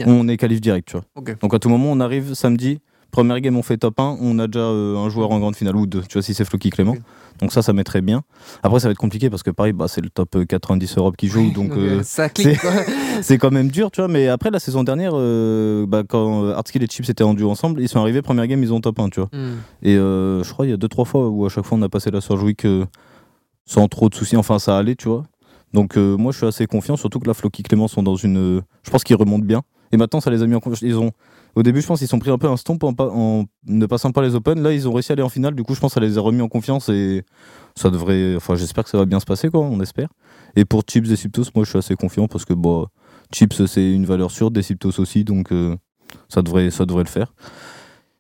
est 0.07 0.11
on 0.13 0.29
est 0.29 0.37
qualif 0.37 0.61
direct, 0.61 0.87
tu 0.89 0.93
vois. 0.97 1.05
Ok. 1.17 1.37
Donc 1.41 1.53
à 1.53 1.59
tout 1.59 1.69
moment, 1.69 1.91
on 1.91 1.99
arrive 2.01 2.35
samedi, 2.35 2.81
première 3.15 3.41
game, 3.41 3.57
on 3.57 3.63
fait 3.63 3.77
top 3.77 4.01
1, 4.01 4.19
on 4.21 4.39
a 4.41 4.47
déjà 4.49 4.65
euh, 4.65 4.97
un 4.97 5.09
joueur 5.09 5.31
en 5.31 5.39
grande 5.39 5.55
finale 5.55 5.77
ou 5.77 5.87
deux, 5.87 6.03
tu 6.03 6.15
vois, 6.15 6.23
si 6.23 6.35
c'est 6.35 6.45
Floki 6.45 6.71
Clément. 6.71 6.97
Donc 7.41 7.53
ça, 7.53 7.63
ça 7.63 7.73
mettrait 7.73 8.01
bien. 8.01 8.23
Après, 8.63 8.81
ça 8.81 8.89
va 8.89 8.93
être 8.93 8.99
compliqué 8.99 9.31
parce 9.31 9.43
que 9.43 9.51
pareil, 9.51 9.73
bah, 9.73 9.87
c'est 9.89 10.01
le 10.01 10.11
top 10.11 10.37
euh, 10.37 10.45
90 10.45 10.99
Europe 10.99 11.17
qui 11.17 11.29
joue, 11.29 11.51
donc 11.51 11.73
euh, 11.73 12.03
ça 12.03 12.29
clique. 12.29 12.59
c'est 13.23 13.39
quand 13.39 13.51
même 13.51 13.71
dur, 13.71 13.91
tu 13.91 14.01
vois. 14.01 14.09
Mais 14.09 14.29
après, 14.29 14.51
la 14.51 14.59
saison 14.59 14.83
dernière, 14.85 15.13
euh, 15.15 15.87
bah, 15.87 16.03
quand 16.09 16.45
euh, 16.45 16.55
Hardskill 16.55 16.83
et 16.83 16.87
Chips 16.87 17.09
étaient 17.09 17.25
en 17.25 17.35
duo 17.35 17.51
ensemble, 17.51 17.81
ils 17.81 17.89
sont 17.89 18.01
arrivés, 18.01 18.21
première 18.23 18.47
game, 18.47 18.63
ils 18.63 18.73
ont 18.73 18.81
top 18.81 18.99
1, 18.99 19.09
tu 19.11 19.21
vois. 19.21 19.31
Hmm. 19.33 19.59
Et 19.83 19.97
euh, 19.97 20.43
je 20.43 20.53
crois 20.53 20.67
il 20.67 20.71
y 20.71 20.75
a 20.75 20.77
deux 20.77 20.89
trois 20.89 21.05
fois 21.05 21.29
où 21.29 21.47
à 21.47 21.49
chaque 21.49 21.65
fois 21.65 21.79
on 21.79 21.83
a 21.83 21.89
passé 21.89 22.11
la 22.11 22.21
Surge 22.21 22.43
Week 22.43 22.65
euh, 22.65 22.85
sans 23.65 23.89
trop 23.89 24.09
de 24.09 24.15
soucis. 24.15 24.37
Enfin, 24.37 24.59
ça 24.59 24.77
allait, 24.77 24.97
tu 24.97 25.09
vois. 25.09 25.25
Donc 25.73 25.97
euh, 25.97 26.17
moi, 26.17 26.31
je 26.33 26.39
suis 26.39 26.47
assez 26.47 26.67
confiant, 26.67 26.97
surtout 26.97 27.19
que 27.19 27.27
la 27.27 27.35
Floki 27.35 27.63
Clément 27.65 27.89
sont 27.89 28.03
dans 28.03 28.17
une. 28.17 28.59
euh, 28.59 28.61
je 28.85 28.91
pense 28.91 29.03
qu'ils 29.03 29.17
remontent 29.17 29.45
bien. 29.45 29.63
Et 29.93 29.97
maintenant, 29.97 30.21
ça 30.21 30.31
les 30.31 30.43
a 30.43 30.47
mis 30.47 30.55
en 30.55 30.61
confiance. 30.61 30.83
Ils 30.83 30.97
ont. 30.99 31.11
Au 31.55 31.63
début, 31.63 31.81
je 31.81 31.87
pense 31.87 32.01
qu'ils 32.01 32.09
sont 32.09 32.19
pris 32.19 32.31
un 32.31 32.39
peu 32.39 32.49
un 32.49 32.57
stomp 32.57 32.83
en, 32.83 33.45
ne 33.67 33.87
passant 33.87 34.11
pas 34.11 34.23
les 34.23 34.35
Open. 34.35 34.61
Là, 34.63 34.73
ils 34.73 34.89
ont 34.89 34.93
réussi 34.93 35.13
à 35.13 35.15
aller 35.15 35.23
en 35.23 35.29
finale. 35.29 35.55
Du 35.55 35.63
coup, 35.63 35.75
je 35.75 35.81
pense 35.81 35.93
que 35.93 36.01
ça 36.01 36.01
les 36.01 36.19
a 36.19 36.21
remis 36.21 36.41
en 36.41 36.49
confiance 36.49 36.89
et 36.89 37.23
ça 37.77 37.91
devrait. 37.91 38.35
Enfin, 38.37 38.57
j'espère 38.57 38.85
que 38.85 38.91
ça 38.91 38.99
va 38.99 39.05
bien 39.05 39.21
se 39.21 39.25
passer, 39.25 39.49
quoi. 39.51 39.61
On 39.61 39.81
espère. 39.81 40.09
Et 40.57 40.65
pour 40.65 40.83
Chips 40.89 41.11
et 41.11 41.17
Siptos, 41.17 41.45
moi, 41.55 41.65
je 41.65 41.71
suis 41.71 41.79
assez 41.79 41.95
confiant 41.95 42.27
parce 42.27 42.45
que 42.45 42.55
bah, 42.55 42.87
Chips, 43.33 43.67
c'est 43.67 43.93
une 43.93 44.05
valeur 44.07 44.31
sûre, 44.31 44.51
des 44.51 44.63
Siptos 44.63 45.01
aussi, 45.01 45.25
donc 45.25 45.53
euh, 45.53 45.77
ça 46.29 46.43
devrait, 46.43 46.71
ça 46.71 46.87
devrait 46.87 47.05
le 47.05 47.09
faire. 47.09 47.33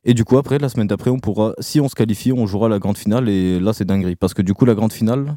Et 0.04 0.14
du 0.14 0.24
coup, 0.24 0.36
après, 0.36 0.58
la 0.58 0.68
semaine 0.68 0.86
d'après, 0.86 1.10
on 1.10 1.18
pourra, 1.18 1.54
si 1.60 1.80
on 1.80 1.88
se 1.88 1.94
qualifie, 1.94 2.32
on 2.32 2.46
jouera 2.46 2.68
la 2.68 2.78
grande 2.78 2.98
finale. 2.98 3.28
Et 3.28 3.58
là, 3.58 3.72
c'est 3.72 3.84
dinguerie. 3.84 4.16
Parce 4.16 4.34
que 4.34 4.42
du 4.42 4.52
coup, 4.52 4.66
la 4.66 4.74
grande 4.74 4.92
finale, 4.92 5.36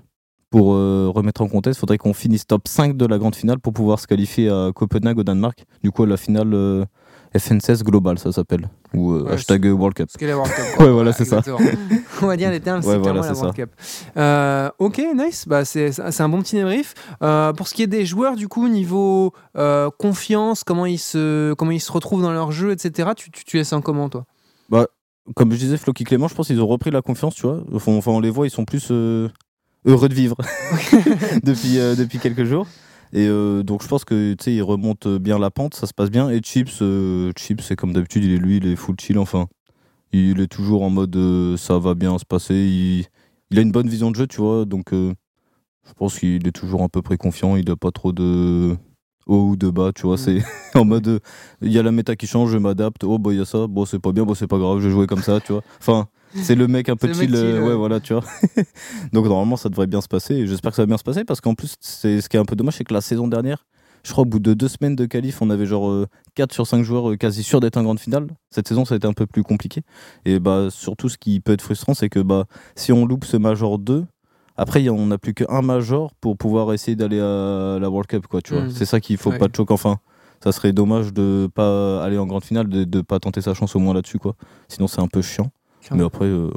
pour 0.49 0.74
euh, 0.74 1.10
remettre 1.14 1.41
en 1.41 1.48
contexte, 1.48 1.78
il 1.78 1.82
faudrait 1.82 1.98
qu'on 1.98 2.14
finisse 2.14 2.45
top 2.45 2.68
5 2.68 2.98
de 2.98 3.06
la 3.06 3.18
grande 3.18 3.36
finale 3.36 3.60
pour 3.60 3.74
pouvoir 3.74 3.99
se 3.99 4.07
qualifier 4.07 4.49
à 4.49 4.72
Copenhague, 4.76 5.19
au 5.19 5.24
Danemark. 5.24 5.64
Du 5.84 5.91
coup, 5.91 6.06
la 6.06 6.18
finale 6.18 6.53
euh, 6.53 6.86
FN16 7.35 7.83
Global, 7.83 8.19
ça 8.19 8.31
s'appelle. 8.31 8.69
Ou 8.93 9.13
euh, 9.13 9.23
Ouais, 9.23 9.33
hashtag 9.33 9.65
World 9.65 9.95
Cup. 9.95 10.07
Parce 10.07 10.17
qu'elle 10.17 10.29
est 10.29 10.33
World 10.33 10.53
Cup. 10.53 10.65
quoi. 10.77 10.85
Ouais, 10.85 10.91
voilà, 10.91 11.13
c'est 11.13 11.25
ça. 11.25 11.41
On 12.21 12.27
va 12.27 12.37
dire 12.37 12.51
les 12.51 12.59
termes, 12.59 12.81
c'est 12.81 12.87
Ouais, 12.87 12.99
clairement 12.99 13.21
voilà, 13.21 13.29
la 13.29 13.35
c'est 13.35 13.41
World 13.41 13.55
Cup. 13.55 13.69
Euh, 14.17 14.69
ok, 14.79 15.01
nice. 15.15 15.47
Bah, 15.47 15.65
c'est 15.65 15.91
c'est 15.91 16.21
un 16.21 16.29
bon 16.29 16.41
petit 16.41 16.55
débrief. 16.55 16.93
Euh, 17.21 17.53
pour 17.53 17.67
ce 17.67 17.73
qui 17.73 17.83
est 17.83 17.87
des 17.87 18.05
joueurs, 18.05 18.35
du 18.35 18.47
coup, 18.47 18.67
niveau 18.67 19.33
euh, 19.57 19.89
confiance, 19.97 20.63
comment 20.63 20.85
ils, 20.85 20.99
se, 20.99 21.53
comment 21.53 21.71
ils 21.71 21.81
se 21.81 21.91
retrouvent 21.91 22.21
dans 22.21 22.31
leur 22.33 22.51
jeu, 22.51 22.71
etc., 22.71 23.09
tu, 23.15 23.31
tu, 23.31 23.43
tu 23.43 23.57
les 23.57 23.63
sens 23.63 23.81
comment, 23.83 24.09
toi? 24.09 24.25
Comme 25.35 25.51
je 25.51 25.57
disais, 25.57 25.77
Floki 25.77 26.03
Clément, 26.05 26.27
je 26.27 26.35
pense 26.35 26.47
qu'ils 26.47 26.61
ont 26.61 26.67
repris 26.67 26.89
la 26.89 27.01
confiance, 27.01 27.35
tu 27.35 27.41
vois. 27.41 27.61
Enfin, 27.73 27.91
enfin, 27.91 28.11
on 28.11 28.19
les 28.19 28.29
voit, 28.29 28.47
ils 28.47 28.51
sont 28.51 28.63
plus 28.63 28.87
euh, 28.91 29.27
heureux 29.85 30.07
de 30.07 30.13
vivre 30.13 30.37
depuis, 31.43 31.79
euh, 31.79 31.95
depuis 31.95 32.19
quelques 32.19 32.45
jours. 32.45 32.65
Et 33.13 33.27
euh, 33.27 33.63
donc 33.63 33.84
je 33.84 33.88
pense 33.88 34.05
que 34.05 34.34
tu 34.34 34.43
sais, 34.43 34.53
il 34.53 34.61
remonte 34.61 35.07
bien 35.07 35.39
la 35.39 35.51
pente, 35.51 35.73
ça 35.75 35.88
se 35.88 35.93
passe 35.93 36.11
bien. 36.11 36.29
Et 36.29 36.41
Chips, 36.41 36.81
euh, 36.81 37.31
Chips, 37.38 37.61
c'est 37.61 37.75
comme 37.75 37.93
d'habitude, 37.93 38.23
il 38.23 38.34
est 38.34 38.38
lui, 38.38 38.57
il 38.57 38.67
est 38.67 38.75
full 38.75 38.95
chill. 38.99 39.17
Enfin, 39.17 39.47
il 40.11 40.39
est 40.41 40.47
toujours 40.47 40.84
en 40.84 40.89
mode 40.89 41.15
euh, 41.15 41.57
ça 41.57 41.79
va 41.79 41.93
bien 41.93 42.17
se 42.17 42.25
passer. 42.25 42.55
Il, 43.51 43.59
a 43.59 43.61
une 43.61 43.71
bonne 43.71 43.89
vision 43.89 44.11
de 44.11 44.15
jeu, 44.15 44.27
tu 44.27 44.41
vois. 44.41 44.65
Donc 44.65 44.91
je 44.91 45.93
pense 45.95 46.19
qu'il 46.19 46.47
est 46.47 46.51
toujours 46.51 46.84
à 46.84 46.89
peu 46.89 47.01
près 47.01 47.17
confiant. 47.17 47.55
Il 47.55 47.67
n'a 47.69 47.75
pas 47.75 47.91
trop 47.91 48.11
de 48.11 48.75
haut 49.25 49.49
ou 49.51 49.55
de 49.55 49.69
bas, 49.69 49.91
tu 49.93 50.03
vois. 50.03 50.17
C'est 50.17 50.43
en 50.75 50.85
mode 50.85 51.21
il 51.61 51.71
y 51.71 51.79
a 51.79 51.84
la 51.84 51.91
méta 51.91 52.15
qui 52.15 52.27
change, 52.27 52.51
je 52.51 52.57
m'adapte. 52.57 53.03
Oh 53.03 53.19
bah 53.19 53.31
il 53.31 53.39
y 53.39 53.41
a 53.41 53.45
ça, 53.45 53.67
bon 53.67 53.85
c'est 53.85 53.99
pas 53.99 54.11
bien, 54.11 54.23
bon 54.25 54.35
c'est 54.35 54.47
pas 54.47 54.57
grave, 54.57 54.79
je 54.79 54.88
vais 54.88 54.93
jouer 54.93 55.07
comme 55.07 55.21
ça, 55.23 55.39
tu 55.39 55.53
vois. 55.53 55.63
Enfin. 55.79 56.07
C'est 56.35 56.55
le 56.55 56.67
mec 56.67 56.89
un 56.89 56.95
peu 56.95 57.11
chill, 57.13 57.33
euh, 57.35 57.55
chill, 57.57 57.63
ouais, 57.63 57.75
voilà, 57.75 57.99
tu 57.99 58.13
vois. 58.13 58.23
Donc 59.13 59.25
normalement, 59.25 59.57
ça 59.57 59.69
devrait 59.69 59.87
bien 59.87 60.01
se 60.01 60.07
passer. 60.07 60.35
Et 60.35 60.47
j'espère 60.47 60.71
que 60.71 60.75
ça 60.75 60.81
va 60.83 60.87
bien 60.87 60.97
se 60.97 61.03
passer 61.03 61.23
parce 61.23 61.41
qu'en 61.41 61.55
plus, 61.55 61.75
c'est 61.79 62.21
ce 62.21 62.29
qui 62.29 62.37
est 62.37 62.39
un 62.39 62.45
peu 62.45 62.55
dommage, 62.55 62.75
c'est 62.75 62.83
que 62.83 62.93
la 62.93 63.01
saison 63.01 63.27
dernière, 63.27 63.65
je 64.03 64.11
crois 64.11 64.23
au 64.23 64.25
bout 64.25 64.39
de 64.39 64.53
deux 64.53 64.67
semaines 64.67 64.95
de 64.95 65.05
qualif, 65.05 65.41
on 65.41 65.49
avait 65.49 65.65
genre 65.65 66.05
4 66.35 66.53
sur 66.53 66.67
5 66.67 66.83
joueurs 66.83 67.09
euh, 67.11 67.15
quasi 67.15 67.43
sûrs 67.43 67.59
d'être 67.59 67.77
en 67.77 67.83
grande 67.83 67.99
finale. 67.99 68.27
Cette 68.51 68.67
saison, 68.67 68.85
ça 68.85 68.93
a 68.95 68.97
été 68.97 69.07
un 69.07 69.13
peu 69.13 69.25
plus 69.25 69.43
compliqué. 69.43 69.81
Et 70.25 70.39
bah 70.39 70.67
surtout, 70.69 71.09
ce 71.09 71.17
qui 71.17 71.39
peut 71.39 71.53
être 71.53 71.61
frustrant, 71.61 71.93
c'est 71.93 72.09
que 72.09 72.19
bah 72.19 72.45
si 72.75 72.91
on 72.91 73.05
loupe 73.05 73.25
ce 73.25 73.37
Major 73.37 73.79
2, 73.79 74.05
après, 74.57 74.87
on 74.89 75.05
n'a 75.07 75.17
plus 75.19 75.33
qu'un 75.35 75.61
Major 75.61 76.11
pour 76.19 76.35
pouvoir 76.35 76.73
essayer 76.73 76.95
d'aller 76.95 77.19
à 77.19 77.77
la 77.79 77.89
World 77.89 78.07
Cup, 78.07 78.25
quoi, 78.27 78.41
tu 78.41 78.53
vois. 78.53 78.63
Mm. 78.63 78.71
C'est 78.71 78.85
ça 78.85 78.99
qu'il 78.99 79.17
faut 79.17 79.29
Ouais. 79.29 79.37
pas 79.37 79.47
de 79.47 79.55
choc. 79.55 79.69
Enfin, 79.69 79.97
ça 80.43 80.51
serait 80.51 80.73
dommage 80.73 81.13
de 81.13 81.47
pas 81.53 82.03
aller 82.03 82.17
en 82.17 82.25
grande 82.25 82.43
finale, 82.43 82.67
de, 82.67 82.83
de 82.83 83.01
pas 83.01 83.19
tenter 83.19 83.41
sa 83.41 83.53
chance 83.53 83.75
au 83.75 83.79
moins 83.79 83.93
là-dessus, 83.93 84.17
quoi. 84.17 84.35
Sinon, 84.67 84.87
c'est 84.87 84.99
un 84.99 85.07
peu 85.07 85.21
chiant. 85.21 85.51
Mais 85.95 86.03
après, 86.03 86.26
euh, 86.26 86.49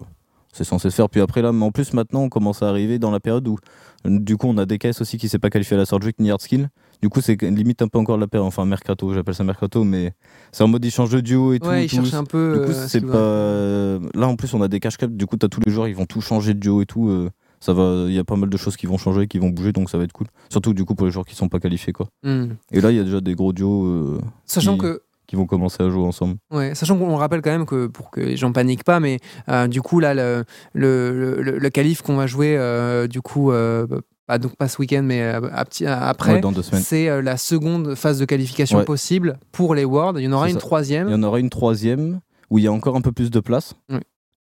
c'est 0.52 0.64
censé 0.64 0.90
se 0.90 0.94
faire. 0.96 1.08
Puis 1.08 1.20
après, 1.20 1.42
là, 1.42 1.52
mais 1.52 1.64
en 1.64 1.70
plus, 1.70 1.92
maintenant, 1.92 2.22
on 2.22 2.28
commence 2.28 2.62
à 2.62 2.68
arriver 2.68 2.98
dans 2.98 3.10
la 3.10 3.20
période 3.20 3.46
où, 3.48 3.56
du 4.04 4.36
coup, 4.36 4.46
on 4.48 4.58
a 4.58 4.66
DKS 4.66 5.00
aussi 5.00 5.18
qui 5.18 5.28
s'est 5.28 5.38
pas 5.38 5.50
qualifié 5.50 5.76
à 5.76 5.80
la 5.88 5.98
Week 6.04 6.16
ni 6.18 6.30
Hardskill. 6.30 6.68
Du 7.02 7.08
coup, 7.08 7.20
c'est 7.20 7.40
limite 7.42 7.80
un 7.82 7.88
peu 7.88 7.98
encore 7.98 8.18
la 8.18 8.26
période, 8.26 8.46
enfin, 8.46 8.64
Mercato, 8.66 9.14
j'appelle 9.14 9.34
ça 9.34 9.44
Mercato, 9.44 9.84
mais 9.84 10.12
c'est 10.52 10.62
en 10.64 10.68
mode 10.68 10.84
il 10.84 10.90
change 10.90 11.10
de 11.10 11.20
duo 11.20 11.52
et 11.54 11.60
tout. 11.60 11.68
Ouais, 11.68 11.86
ils 11.86 11.88
cherchent 11.88 12.12
un 12.14 12.24
peu. 12.24 12.58
Du 12.58 12.64
coup, 12.66 12.72
euh, 12.78 12.86
c'est 12.88 13.00
pas. 13.00 13.06
veulent. 13.06 14.10
Là, 14.14 14.28
en 14.28 14.36
plus, 14.36 14.52
on 14.54 14.60
a 14.62 14.68
des 14.68 14.80
cash 14.80 14.96
caps. 14.96 15.12
Du 15.14 15.26
coup, 15.26 15.36
t'as 15.36 15.48
tous 15.48 15.60
les 15.64 15.72
joueurs, 15.72 15.88
ils 15.88 15.96
vont 15.96 16.06
tout 16.06 16.20
changer 16.20 16.52
de 16.54 16.58
duo 16.58 16.82
et 16.82 16.86
tout. 16.86 17.08
euh, 17.08 17.30
ça 17.60 17.72
va. 17.72 18.04
Il 18.08 18.12
y 18.14 18.18
a 18.18 18.24
pas 18.24 18.36
mal 18.36 18.48
de 18.50 18.56
choses 18.56 18.76
qui 18.76 18.86
vont 18.86 18.98
changer, 18.98 19.28
qui 19.28 19.38
vont 19.38 19.50
bouger, 19.50 19.72
donc 19.72 19.88
ça 19.90 19.98
va 19.98 20.04
être 20.04 20.12
cool. 20.12 20.26
Surtout, 20.50 20.74
du 20.74 20.84
coup, 20.84 20.94
pour 20.94 21.06
les 21.06 21.12
joueurs 21.12 21.24
qui 21.26 21.34
sont 21.36 21.48
pas 21.48 21.60
qualifiés, 21.60 21.92
quoi. 21.92 22.08
Hmm. 22.22 22.54
Et 22.72 22.80
là, 22.80 22.90
il 22.90 22.96
y 22.96 23.00
a 23.00 23.04
déjà 23.04 23.20
des 23.20 23.34
gros 23.34 23.52
duos 23.52 24.18
Sachant 24.46 24.74
Qui- 24.74 24.80
que 24.80 25.02
qui 25.30 25.36
vont 25.36 25.46
commencer 25.46 25.80
à 25.80 25.88
jouer 25.88 26.02
ensemble. 26.02 26.38
Ouais, 26.52 26.74
sachant 26.74 26.98
qu'on 26.98 27.14
rappelle 27.14 27.40
quand 27.40 27.52
même 27.52 27.64
que 27.64 27.86
pour 27.86 28.10
que 28.10 28.20
les 28.20 28.36
gens 28.36 28.50
paniquent 28.50 28.82
pas, 28.82 28.98
mais 28.98 29.20
euh, 29.48 29.68
du 29.68 29.80
coup 29.80 30.00
là 30.00 30.12
le 30.12 30.44
le, 30.74 31.40
le, 31.40 31.58
le 31.58 31.70
qualif 31.70 32.02
qu'on 32.02 32.16
va 32.16 32.26
jouer 32.26 32.56
euh, 32.58 33.06
du 33.06 33.22
coup 33.22 33.52
euh, 33.52 33.86
pas 34.26 34.38
donc 34.38 34.56
pas 34.56 34.66
ce 34.66 34.78
week-end 34.80 35.02
mais 35.04 35.22
à 35.22 35.36
à- 35.38 36.08
après 36.08 36.42
Ouais, 36.44 36.52
c'est 36.82 37.08
euh, 37.08 37.22
la 37.22 37.36
seconde 37.36 37.94
phase 37.94 38.18
de 38.18 38.24
qualification 38.24 38.78
Ouais. 38.78 38.84
possible 38.84 39.38
pour 39.52 39.76
les 39.76 39.84
Worlds. 39.84 40.18
Il 40.20 40.24
y 40.24 40.28
en 40.28 40.32
aura 40.32 40.48
une 40.48 40.54
ça. 40.54 40.58
troisième. 40.60 41.06
Il 41.08 41.12
y 41.12 41.14
en 41.14 41.22
aura 41.22 41.38
une 41.38 41.50
troisième 41.50 42.18
où 42.50 42.58
il 42.58 42.64
y 42.64 42.66
a 42.66 42.72
encore 42.72 42.96
un 42.96 43.00
peu 43.00 43.12
plus 43.12 43.30
de 43.30 43.38
place. 43.38 43.74
Oui. 43.88 44.00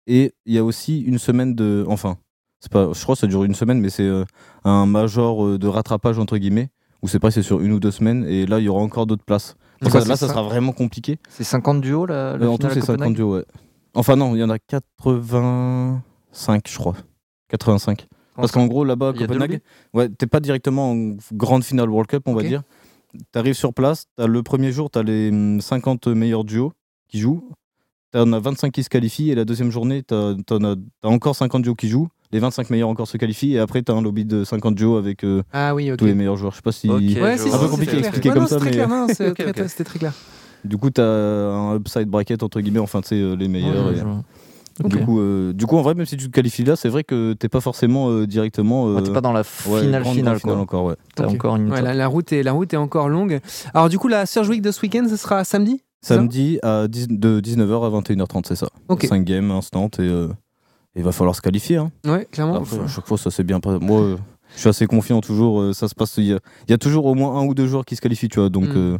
Et 0.07 0.35
il 0.45 0.55
y 0.55 0.59
a 0.59 0.65
aussi 0.65 1.01
une 1.01 1.17
semaine 1.19 1.55
de. 1.55 1.83
Enfin, 1.89 2.19
c'est 2.61 2.71
pas, 2.71 2.91
je 2.93 3.03
crois 3.03 3.15
que 3.15 3.21
ça 3.21 3.27
dure 3.27 3.45
une 3.45 3.55
semaine, 3.55 3.81
mais 3.81 3.89
c'est 3.89 4.03
euh, 4.03 4.25
un 4.65 4.85
major 4.85 5.47
euh, 5.47 5.59
de 5.59 5.67
rattrapage, 5.67 6.19
entre 6.19 6.37
guillemets, 6.37 6.69
où 7.03 7.09
c'est 7.09 7.19
pas 7.19 7.31
c'est 7.31 7.43
sur 7.43 7.63
une 7.63 7.73
ou 7.73 7.81
deux 7.81 7.91
semaines, 7.91 8.27
et 8.29 8.45
là, 8.45 8.59
il 8.59 8.65
y 8.65 8.69
aura 8.69 8.83
encore 8.83 9.07
d'autres 9.07 9.25
places. 9.25 9.57
Donc 9.85 9.93
Quoi, 9.93 10.01
ça- 10.01 10.09
là, 10.09 10.17
ça 10.17 10.27
sera 10.29 10.43
vraiment 10.43 10.73
compliqué. 10.73 11.19
C'est 11.29 11.45
50 11.45 11.81
duos 11.81 12.07
là 12.07 12.35
Euh, 12.35 12.47
en 12.47 12.59
tout, 12.59 12.67
c'est 12.73 12.81
50 12.81 13.15
duos, 13.15 13.37
ouais. 13.37 13.45
Enfin, 13.95 14.17
non, 14.17 14.35
il 14.35 14.41
y 14.41 14.45
en 14.45 14.51
a 14.51 14.59
85, 14.59 16.69
je 16.69 16.77
crois. 16.79 16.95
85. 17.49 18.07
Parce 18.37 18.51
qu'en 18.51 18.67
gros, 18.67 18.85
là-bas, 18.85 19.11
à 19.11 19.13
Copenhague, 19.13 19.61
ouais, 19.93 20.09
t'es 20.09 20.27
pas 20.27 20.41
directement 20.41 20.91
en 20.91 21.17
grande 21.33 21.63
finale 21.63 21.89
World 21.89 22.11
Cup, 22.11 22.25
on 22.27 22.35
va 22.35 22.43
dire. 22.43 22.63
T'arrives 23.31 23.55
sur 23.55 23.73
place, 23.73 24.07
le 24.19 24.43
premier 24.43 24.73
jour, 24.73 24.91
t'as 24.91 25.05
les 25.05 25.29
hum, 25.31 25.61
50 25.61 26.09
meilleurs 26.09 26.43
duos 26.45 26.73
qui 27.09 27.21
jouent. 27.21 27.49
T'en 28.11 28.33
as 28.33 28.41
25 28.41 28.73
qui 28.73 28.83
se 28.83 28.89
qualifient, 28.89 29.31
et 29.31 29.37
la 29.37 29.45
deuxième 29.45 29.71
journée, 29.71 30.03
t'as 30.03 30.33
as, 30.33 30.37
t'as 30.49 31.09
encore 31.09 31.37
50 31.37 31.63
duos 31.63 31.77
qui 31.77 31.89
jouent. 31.89 32.09
Les 32.33 32.39
25 32.41 32.71
meilleurs 32.71 32.89
encore 32.89 33.07
se 33.07 33.17
qualifient, 33.17 33.55
et 33.55 33.59
après, 33.61 33.83
t'as 33.83 33.93
un 33.95 34.03
lobby 34.03 34.25
de 34.25 34.43
50 34.45 34.75
duos 34.75 34.97
avec 34.97 35.25
euh, 35.25 35.43
Ah 35.53 35.75
oui, 35.75 35.91
tous 35.97 36.05
les 36.05 36.15
meilleurs 36.15 36.37
joueurs. 36.37 36.53
Je 36.53 36.57
sais 36.57 36.63
pas 36.63 36.73
si. 36.73 36.91
Ouais, 36.91 37.37
si, 37.39 37.49
Un 37.49 37.59
peu 37.59 37.65
c'est 37.65 37.71
compliqué 37.71 37.97
à 37.97 37.99
expliquer 38.01 38.29
Ouais, 38.31 38.35
comme 38.35 38.43
non, 38.43 38.49
ça, 38.49 38.59
c'est 38.59 38.65
mais- 38.65 38.71
clair, 38.73 38.89
non, 38.89 39.07
c'est 39.13 39.29
Ok, 39.31 39.37
très- 39.37 39.53
très- 39.53 39.69
c'était 39.69 39.85
très 39.85 39.99
clair. 39.99 40.13
Du 40.65 40.77
coup, 40.79 40.91
t'as 40.91 41.05
un 41.05 41.77
upside 41.77 42.09
bracket, 42.09 42.43
entre 42.43 42.61
guillemets, 42.61 42.81
enfin, 42.81 43.03
tu 43.03 43.09
sais, 43.09 43.15
euh, 43.17 43.35
les 43.37 43.49
meilleurs. 43.49 43.87
Ouais, 43.87 43.93
et-. 43.99 44.89
Du, 44.89 44.97
coup, 45.05 45.21
euh, 45.21 45.53
du 45.53 45.67
coup, 45.67 45.77
en 45.77 45.83
vrai, 45.83 45.95
même 45.95 46.07
si 46.07 46.17
tu 46.17 46.27
te 46.27 46.33
qualifies 46.33 46.65
là, 46.65 46.75
c'est 46.75 46.89
vrai 46.89 47.05
que 47.05 47.35
t'es 47.35 47.49
pas 47.49 47.61
forcément 47.61 48.11
euh, 48.11 48.27
directement. 48.27 48.87
Ouais, 48.87 48.99
euh, 48.99 49.03
T'es 49.03 49.13
pas 49.13 49.21
dans 49.21 49.33
la 49.33 49.45
finale 49.45 50.05
finale 50.05 50.41
quoi. 50.41 50.57
encore, 50.57 50.85
ouais. 50.87 50.97
Ok. 51.21 51.27
encore 51.27 51.57
une. 51.57 51.71
Ouais, 51.71 51.81
la, 51.81 51.95
la 51.95 52.07
route 52.09 52.33
est, 52.33 52.43
la 52.43 52.51
route 52.51 52.75
est 52.75 52.77
encore 52.79 53.09
longue. 53.09 53.39
Alors 53.73 53.89
du 53.89 53.99
coup, 54.01 54.09
la 54.09 54.27
Surge 54.27 54.49
Week 54.49 54.61
de 54.63 54.73
ce 54.73 54.81
week-end, 54.83 55.07
ce 55.09 55.17
sera 55.17 55.45
samedi 55.45 55.83
c'est 56.01 56.17
Samedi 56.17 56.59
à 56.63 56.87
10 56.89 57.07
de 57.09 57.41
19h 57.41 57.87
à 57.87 58.01
21h30, 58.01 58.43
c'est 58.49 58.57
ça. 58.57 58.69
Ok. 58.89 59.05
5 59.07 59.25
games, 59.25 59.51
instant, 59.53 59.89
et 59.99 60.03
euh, 60.03 60.29
il 60.97 61.03
va 61.03 61.13
falloir 61.13 61.35
se 61.35 61.41
qualifier. 61.41 61.77
Hein. 61.77 61.91
Ouais, 62.07 62.27
clairement. 62.31 62.57
Après, 62.57 62.79
à 62.79 62.87
chaque 62.89 63.07
fois, 63.07 63.19
ça 63.19 63.31
s'est 63.31 63.45
bien 63.45 63.61
passé. 63.61 63.79
Moi, 63.85 64.01
euh, 64.01 64.17
je 64.55 64.61
suis 64.61 64.69
assez 64.69 64.87
confiant 64.87 65.21
toujours. 65.21 65.61
euh, 65.61 65.73
ça 65.73 65.89
se 65.89 65.95
passe. 65.95 66.15
Il 66.19 66.25
y, 66.25 66.33
a- 66.33 66.39
il 66.69 66.71
y 66.71 66.75
a 66.75 66.79
toujours 66.79 67.07
au 67.07 67.15
moins 67.15 67.39
un 67.41 67.45
ou 67.47 67.55
deux 67.55 67.67
joueurs 67.67 67.85
qui 67.85 67.97
se 67.97 68.01
qualifient, 68.01 68.29
tu 68.29 68.39
vois. 68.41 68.49
Donc, 68.51 68.65
Mm. 68.69 68.77
euh, 68.77 68.99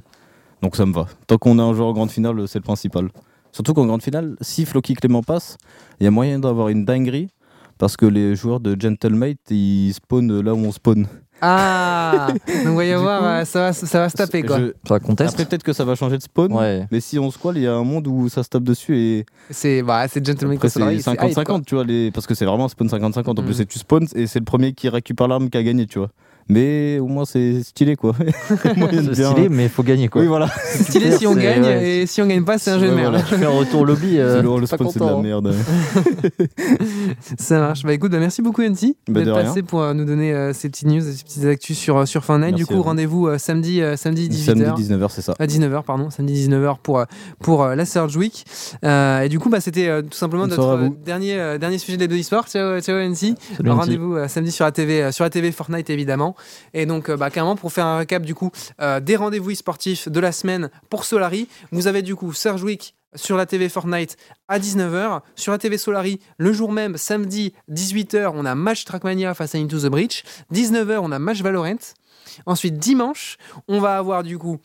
donc 0.63 0.77
ça 0.77 0.87
me 0.87 0.93
va. 0.93 1.07
Tant 1.27 1.39
qu'on 1.39 1.59
a 1.59 1.63
un 1.63 1.73
joueur 1.75 1.89
en 1.89 1.93
grande 1.93 2.11
finale, 2.11 2.49
c'est 2.49 2.59
le 2.59 2.65
principal. 2.65 3.09
Surtout 3.53 3.73
qu'en 3.75 3.87
grande 3.87 4.03
finale, 4.03 4.37
si 4.41 4.65
Floki 4.65 4.95
Clément 4.95 5.23
passe, 5.23 5.57
il 6.01 6.05
y 6.05 6.07
a 6.07 6.11
moyen 6.11 6.39
d'avoir 6.41 6.69
une 6.69 6.85
dinguerie. 6.85 7.29
Parce 7.77 7.97
que 7.97 8.07
les 8.07 8.37
joueurs 8.37 8.61
de 8.61 8.77
Gentlemate, 8.81 9.51
ils 9.51 9.93
spawnent 9.95 10.41
là 10.41 10.55
où 10.55 10.59
on 10.59 10.71
spawn. 10.71 11.07
Ah 11.41 12.29
Donc 12.65 12.67
on 12.69 12.75
va 12.77 12.85
y 12.85 12.93
avoir, 12.93 13.25
euh, 13.25 13.45
ça, 13.45 13.61
va, 13.61 13.73
ça 13.73 13.99
va 14.01 14.09
se 14.09 14.15
taper 14.17 14.43
quoi. 14.43 14.59
Je- 14.61 14.73
Ça 14.89 15.01
conteste 15.01 15.35
Après, 15.35 15.45
peut-être 15.45 15.63
que 15.63 15.73
ça 15.73 15.85
va 15.85 15.95
changer 15.95 16.17
de 16.19 16.23
spawn. 16.23 16.53
Ouais. 16.53 16.87
Mais 16.91 17.01
si 17.01 17.19
on 17.19 17.31
squale, 17.31 17.57
il 17.59 17.65
y 17.65 17.67
a 17.67 17.75
un 17.75 17.85
monde 17.85 18.07
où 18.07 18.29
ça 18.29 18.43
se 18.43 18.49
tape 18.49 18.63
dessus 18.65 18.97
et 18.97 19.27
C'est 19.51 19.83
bah, 19.83 20.07
c'est 20.09 20.25
Gentleman 20.25 20.57
après 20.57 20.69
c'est 20.69 20.81
c'est 20.81 21.11
hype, 21.11 21.19
quoi. 21.19 21.29
50-50, 21.45 21.65
tu 21.65 21.75
vois, 21.75 21.85
les... 21.85 22.11
parce 22.13 22.27
que 22.27 22.35
c'est 22.35 22.45
vraiment 22.45 22.65
un 22.67 22.69
spawn 22.69 22.89
50-50. 22.89 23.29
En 23.39 23.43
Mm. 23.43 23.45
plus, 23.45 23.55
c'est 23.55 23.67
tu 23.67 23.79
spawns 23.79 24.07
et 24.15 24.27
c'est 24.27 24.39
le 24.39 24.45
premier 24.45 24.73
qui 24.73 24.89
récupère 24.89 25.29
l'arme 25.29 25.51
qui 25.51 25.59
a 25.59 25.63
gagné, 25.63 25.87
tu 25.87 25.99
vois. 25.99 26.11
Mais 26.49 26.99
au 26.99 27.07
moins, 27.07 27.25
c'est 27.25 27.63
stylé, 27.63 27.97
quoi. 27.97 28.13
De 28.21 28.57
C'est 28.61 29.11
bien- 29.13 29.31
stylé, 29.33 29.49
mais 29.49 29.65
il 29.65 29.69
faut 29.71 29.83
gagner 29.83 30.09
quoi. 30.09 30.21
Oui, 30.23 30.29
voilà. 30.29 30.49
C'est 30.65 30.85
stylé 30.85 31.17
si 31.17 31.27
on 31.27 31.35
gagne 31.35 31.63
ouais. 31.63 31.89
et 32.03 32.07
si 32.07 32.21
on 32.21 32.27
gagne 32.27 32.45
pas, 32.45 32.59
c'est 32.59 32.71
un 32.71 32.79
jeu 32.79 32.87
de 32.87 32.91
Ouais, 32.91 32.97
merde. 32.97 33.13
voilà. 33.13 33.25
Tu 33.27 33.35
fais 33.37 33.45
un 33.47 33.49
retour 33.49 33.87
lobby. 33.87 34.19
euh, 34.19 34.37
C'est 34.37 34.43
le, 34.43 34.61
le 34.61 34.67
spawn, 34.67 34.89
c'est 34.91 34.99
de 34.99 35.05
la 35.05 35.13
hein. 35.13 35.23
merde. 35.23 35.55
Ça 37.39 37.59
marche. 37.59 37.83
Bah 37.83 37.93
écoute, 37.93 38.13
bah, 38.13 38.19
merci 38.19 38.43
beaucoup 38.43 38.63
Yancy 38.63 38.97
Bah, 39.09 39.21
de 39.21 39.25
d'être 39.25 39.35
passé 39.35 39.63
pour 39.63 39.81
euh, 39.83 39.95
nous 39.95 40.05
donner 40.05 40.33
euh, 40.33 40.53
ces 40.53 40.69
petites 40.69 40.89
news, 40.89 41.01
ces 41.01 41.23
petites 41.25 41.45
actus 41.45 41.79
sur, 41.79 41.99
euh, 41.99 42.07
sur 42.07 42.25
Fortnite. 42.25 42.51
Merci 42.51 42.57
du 42.63 42.67
coup, 42.67 42.75
vous. 42.75 42.83
rendez-vous 42.83 43.27
euh, 43.29 43.39
samedi, 43.39 43.81
euh, 43.81 43.97
samedi 43.97 44.29
18h. 44.29 44.45
Samedi 44.45 44.83
19h, 44.89 45.07
c'est 45.11 45.23
ça. 45.23 45.35
À 45.39 45.47
19h, 45.47 45.83
pardon, 45.85 46.11
samedi 46.11 46.49
19h 46.49 46.77
pour, 46.83 47.03
pour 47.41 47.63
euh, 47.63 47.75
la 47.75 47.85
Surge 47.87 48.17
Week. 48.17 48.45
Euh, 48.85 49.21
et 49.23 49.29
du 49.29 49.39
coup, 49.39 49.49
bah, 49.49 49.61
c'était 49.61 49.89
euh, 49.89 50.03
tout 50.03 50.17
simplement 50.17 50.47
notre 50.47 50.61
euh, 50.63 50.89
dernier, 51.05 51.35
euh, 51.39 51.59
dernier 51.59 51.79
sujet 51.79 51.97
des 51.97 52.09
deux 52.09 52.19
e-sports. 52.21 52.49
Ciao, 52.49 52.81
ciao 52.81 52.97
Nancy. 52.99 53.35
Rendez-vous 53.65 54.15
euh, 54.17 54.29
samedi 54.29 54.51
sur 54.53 54.65
la 54.65 54.73
TV, 54.73 55.03
euh, 55.03 55.13
sur 55.13 55.25
la 55.25 55.31
TV 55.31 55.53
Fortnite 55.53 55.91
évidemment. 55.91 56.34
Et 56.73 56.87
donc, 56.87 57.09
euh, 57.09 57.17
bah, 57.17 57.31
carrément, 57.31 57.57
pour 57.57 57.73
faire 57.73 57.87
un 57.87 57.99
récap 57.99 58.23
du 58.23 58.35
coup 58.35 58.51
euh, 58.81 59.01
des 59.01 59.17
rendez-vous 59.17 59.53
e-sportifs 59.53 60.09
de 60.09 60.21
la 60.21 60.33
semaine 60.33 60.71
pour 60.91 61.05
Solari, 61.05 61.49
vous 61.73 61.87
avez 61.87 62.03
du 62.03 62.17
coup 62.17 62.33
Surge 62.33 62.63
Week 62.63 62.95
sur 63.15 63.37
la 63.37 63.47
TV 63.47 63.69
Fortnite 63.69 64.17
à 64.49 64.59
19h. 64.59 65.21
Sur 65.37 65.53
la 65.53 65.59
TV 65.59 65.79
Solari, 65.79 66.21
le 66.39 66.53
jour 66.53 66.73
même, 66.73 66.97
samedi 66.97 67.55
18h, 67.71 68.33
on 68.35 68.45
a 68.45 68.55
match 68.55 68.85
Trackmania 68.85 69.35
face 69.35 69.55
à 69.55 69.59
Into 69.59 69.79
the 69.79 69.87
Breach. 69.87 70.25
19h, 70.53 70.99
on 70.99 71.13
a 71.13 71.19
match 71.19 71.41
Valorant. 71.43 71.95
Ensuite, 72.47 72.79
dimanche, 72.79 73.37
on 73.69 73.81
va 73.81 73.97
avoir 73.97 74.23
du 74.23 74.39
coup 74.39 74.59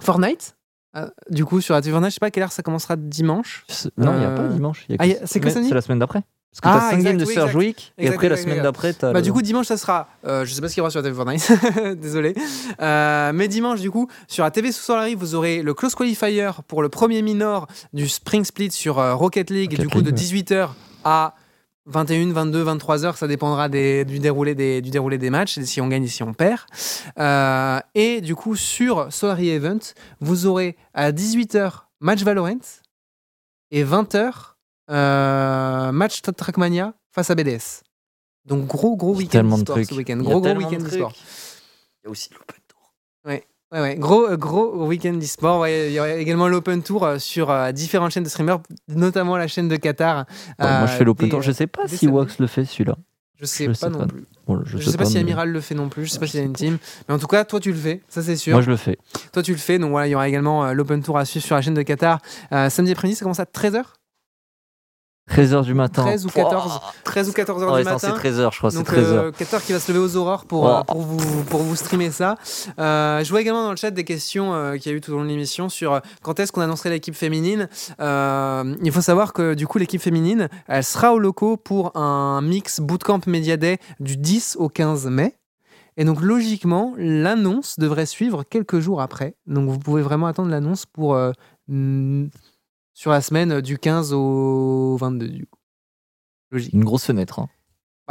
Fortnite. 0.00 0.56
Euh, 0.96 1.08
du 1.28 1.44
coup, 1.44 1.60
sur 1.60 1.74
la 1.74 1.80
TV 1.80 1.92
Fortnite, 1.92 2.10
je 2.10 2.14
sais 2.14 2.20
pas 2.20 2.26
à 2.26 2.30
quelle 2.30 2.42
heure 2.42 2.52
ça 2.52 2.62
commencera 2.62 2.96
dimanche. 2.96 3.64
Non, 3.96 4.14
il 4.14 4.18
n'y 4.20 4.24
a 4.24 4.30
pas 4.30 4.48
dimanche. 4.48 4.86
ah, 4.98 5.06
que 5.08 5.50
samedi 5.50 5.68
C'est 5.68 5.74
la 5.74 5.82
semaine 5.82 5.98
d'après. 5.98 6.22
Parce 6.52 6.60
que 6.62 6.68
Ah, 6.68 6.80
t'as 6.80 6.90
5 6.90 6.96
exact, 6.96 7.10
games 7.10 7.18
de 7.20 7.24
oui, 7.26 7.32
Surge. 7.32 7.54
Week, 7.56 7.92
et 7.96 8.02
Exact, 8.02 8.14
après 8.16 8.28
la 8.28 8.36
semaine 8.36 8.48
exact. 8.54 8.62
d'après, 8.64 8.92
t'as. 8.92 9.12
Bah, 9.12 9.20
le- 9.20 9.24
du 9.24 9.32
coup, 9.32 9.40
dimanche, 9.40 9.66
ça 9.66 9.76
sera. 9.76 10.08
euh, 10.26 10.44
je 10.44 10.52
sais 10.52 10.60
pas 10.60 10.68
ce 10.68 10.74
qu'il 10.74 10.80
y 10.80 10.82
aura 10.82 10.90
sur 10.90 11.00
la 11.00 11.04
TV 11.08 11.14
Fortnite. 11.16 11.96
Désolé. 12.00 12.34
Euh, 12.80 13.30
mais 13.32 13.46
dimanche, 13.46 13.80
du 13.80 13.90
coup, 13.90 14.08
sur 14.26 14.42
la 14.42 14.50
TV 14.50 14.72
sous 14.72 14.82
Solari, 14.82 15.14
vous 15.14 15.34
aurez 15.36 15.62
le 15.62 15.74
Close 15.74 15.94
Qualifier 15.94 16.50
pour 16.66 16.82
le 16.82 16.88
premier 16.88 17.22
minor 17.22 17.68
du 17.92 18.08
Spring 18.08 18.44
Split 18.44 18.72
sur 18.72 18.98
euh, 18.98 19.14
Rocket 19.14 19.48
League, 19.50 19.70
Rocket 19.70 19.80
du 19.80 19.88
coup, 19.88 20.02
de 20.02 20.10
League, 20.10 20.18
18h 20.48 20.70
à 21.04 21.34
21, 21.86 22.32
22, 22.32 22.62
23 22.62 23.04
heures, 23.04 23.16
ça 23.16 23.26
dépendra 23.28 23.68
des- 23.68 24.04
du, 24.04 24.18
déroulé 24.18 24.54
des, 24.56 24.80
du 24.82 24.90
déroulé 24.90 25.18
des 25.18 25.30
matchs, 25.30 25.58
si 25.60 25.80
on 25.80 25.86
gagne 25.88 26.04
et 26.04 26.08
si 26.08 26.22
on 26.24 26.34
perd. 26.34 26.60
Euh, 27.18 27.78
et 27.94 28.20
du 28.20 28.34
coup, 28.34 28.56
sur 28.56 29.12
Solari 29.12 29.50
Event, 29.50 29.78
vous 30.20 30.46
aurez 30.46 30.76
à 30.94 31.12
18h 31.12 31.86
match 32.00 32.22
Valorant 32.22 32.58
et 33.70 33.84
20h 33.84 34.16
euh, 34.16 34.30
match 34.90 36.22
Trackmania 36.36 36.94
face 37.12 37.30
à 37.30 37.34
BDS. 37.34 37.82
Donc 38.46 38.66
gros 38.66 38.96
gros 38.96 39.14
week-end 39.14 39.48
ce 39.66 39.94
week-end. 39.94 40.16
Gros 40.18 40.40
gros 40.40 40.54
week-end 40.54 40.78
d'e-sport. 40.82 41.12
Il 42.02 42.06
y 42.06 42.08
a 42.08 42.10
aussi 42.10 42.30
l'Open 42.32 42.60
Tour. 42.66 42.94
Ouais, 43.26 43.44
ouais, 43.72 43.96
gros, 43.96 44.26
euh, 44.28 44.36
gros 44.36 44.86
week-end 44.86 45.12
d'e-sport. 45.12 45.60
Ouais, 45.60 45.88
il 45.88 45.92
y 45.92 46.00
aura 46.00 46.14
également 46.14 46.48
l'Open 46.48 46.82
Tour 46.82 47.04
euh, 47.04 47.18
sur 47.18 47.50
euh, 47.50 47.70
différentes 47.72 48.10
chaînes 48.12 48.24
de 48.24 48.28
streamers, 48.28 48.60
notamment 48.88 49.36
la 49.36 49.46
chaîne 49.46 49.68
de 49.68 49.76
Qatar. 49.76 50.24
Moi, 50.58 50.86
je 50.86 50.92
euh, 50.92 50.98
fais 50.98 51.04
l'Open 51.04 51.28
Tour. 51.28 51.42
Je 51.42 51.52
sais 51.52 51.66
pas 51.66 51.86
si. 51.86 52.08
Wax 52.08 52.38
le 52.38 52.46
fait 52.46 52.64
celui-là. 52.64 52.96
Je 53.38 53.46
sais 53.46 53.64
je 53.64 53.68
pas 53.70 53.74
sais 53.74 53.90
non 53.90 54.00
pas. 54.00 54.06
plus. 54.06 54.24
Bon, 54.46 54.60
Je, 54.64 54.78
sais 54.78 54.98
pas, 54.98 55.04
si 55.06 55.14
mais- 55.14 55.20
Amiral 55.20 55.50
le 55.50 55.60
fait 55.60 55.74
non 55.74 55.88
plus. 55.88 56.04
Je 56.06 56.10
sais 56.10 56.18
pas 56.18 56.26
s'il 56.26 56.40
y 56.40 56.42
a 56.42 56.46
une 56.46 56.52
team. 56.52 56.78
Mais 57.08 57.14
en 57.14 57.18
tout 57.18 57.26
cas, 57.26 57.44
toi, 57.44 57.58
tu 57.60 57.70
le 57.72 57.78
fais. 57.78 58.02
Ça, 58.08 58.22
c'est 58.22 58.36
sûr. 58.36 58.52
Moi, 58.52 58.60
je 58.62 58.70
le 58.70 58.76
fais. 58.76 58.98
Toi, 59.32 59.42
tu 59.42 59.52
le 59.52 59.58
fais. 59.58 59.78
Donc 59.78 59.90
voilà, 59.90 60.08
il 60.08 60.10
y 60.10 60.14
aura 60.14 60.28
également 60.28 60.64
euh, 60.66 60.72
l'Open 60.72 61.02
Tour 61.02 61.16
à 61.16 61.24
suivre 61.24 61.46
sur 61.46 61.54
la 61.54 61.62
chaîne 61.62 61.74
de 61.74 61.82
Qatar. 61.82 62.18
Euh, 62.52 62.68
samedi 62.68 62.92
après-midi, 62.92 63.16
ça 63.16 63.22
commence 63.24 63.40
à 63.40 63.44
13h 63.44 63.82
13h 65.30 65.62
du 65.64 65.74
matin. 65.74 66.02
13 66.02 66.26
ou 66.26 66.28
14 66.28 66.80
13 67.04 67.28
ou 67.28 67.32
14h 67.32 67.72
Ouais, 67.72 67.78
du 67.80 67.84
matin. 67.84 67.98
c'est 67.98 68.28
13h, 68.28 68.52
je 68.52 68.58
crois. 68.58 68.70
C'est 68.70 68.76
Donc 68.78 68.88
13h. 68.88 68.96
euh, 69.04 69.30
Qatar 69.32 69.62
qui 69.62 69.72
va 69.72 69.78
se 69.80 69.92
lever 69.92 70.02
aux 70.04 70.16
aurores 70.16 70.44
pour, 70.44 70.64
Oh. 70.64 70.68
euh, 70.68 70.82
pour, 70.82 71.00
vous, 71.02 71.44
pour 71.44 71.60
vous 71.62 71.76
streamer 71.76 72.10
ça. 72.10 72.36
Euh, 72.78 73.22
je 73.22 73.30
vois 73.30 73.40
également 73.40 73.62
dans 73.64 73.70
le 73.70 73.76
chat 73.76 73.90
des 73.90 74.04
questions 74.04 74.52
euh, 74.54 74.76
qu'il 74.76 74.90
y 74.90 74.94
a 74.94 74.98
eu 74.98 75.00
tout 75.00 75.12
au 75.12 75.16
long 75.16 75.22
de 75.24 75.28
l'émission 75.28 75.68
sur 75.68 75.92
euh, 75.94 76.00
quand 76.22 76.40
est-ce 76.40 76.50
qu'on 76.52 76.60
annoncerait 76.60 76.90
l'équipe 76.90 77.14
féminine. 77.14 77.68
Euh, 78.00 78.74
il 78.82 78.92
faut 78.92 79.00
savoir 79.00 79.32
que 79.32 79.54
du 79.54 79.66
coup 79.66 79.78
l'équipe 79.78 80.02
féminine, 80.02 80.48
elle 80.68 80.84
sera 80.84 81.12
au 81.14 81.18
locaux 81.18 81.56
pour 81.56 81.96
un 81.96 82.40
mix 82.42 82.80
Bootcamp 82.80 83.20
Media 83.26 83.56
Day 83.56 83.78
du 84.00 84.16
10 84.16 84.56
au 84.58 84.68
15 84.68 85.06
mai. 85.06 85.34
Et 85.96 86.04
donc 86.04 86.20
logiquement, 86.22 86.94
l'annonce 86.96 87.78
devrait 87.78 88.06
suivre 88.06 88.42
quelques 88.42 88.80
jours 88.80 89.00
après. 89.02 89.34
Donc 89.46 89.68
vous 89.68 89.78
pouvez 89.78 90.02
vraiment 90.02 90.26
attendre 90.26 90.48
l'annonce 90.50 90.86
pour 90.86 91.14
sur 93.00 93.10
la 93.10 93.22
semaine 93.22 93.62
du 93.62 93.78
15 93.78 94.12
au 94.12 94.94
22 95.00 95.28
du 95.28 95.46
coup. 95.46 95.58
Logique. 96.50 96.74
Une 96.74 96.84
grosse 96.84 97.06
fenêtre. 97.06 97.38
hein. 97.38 97.48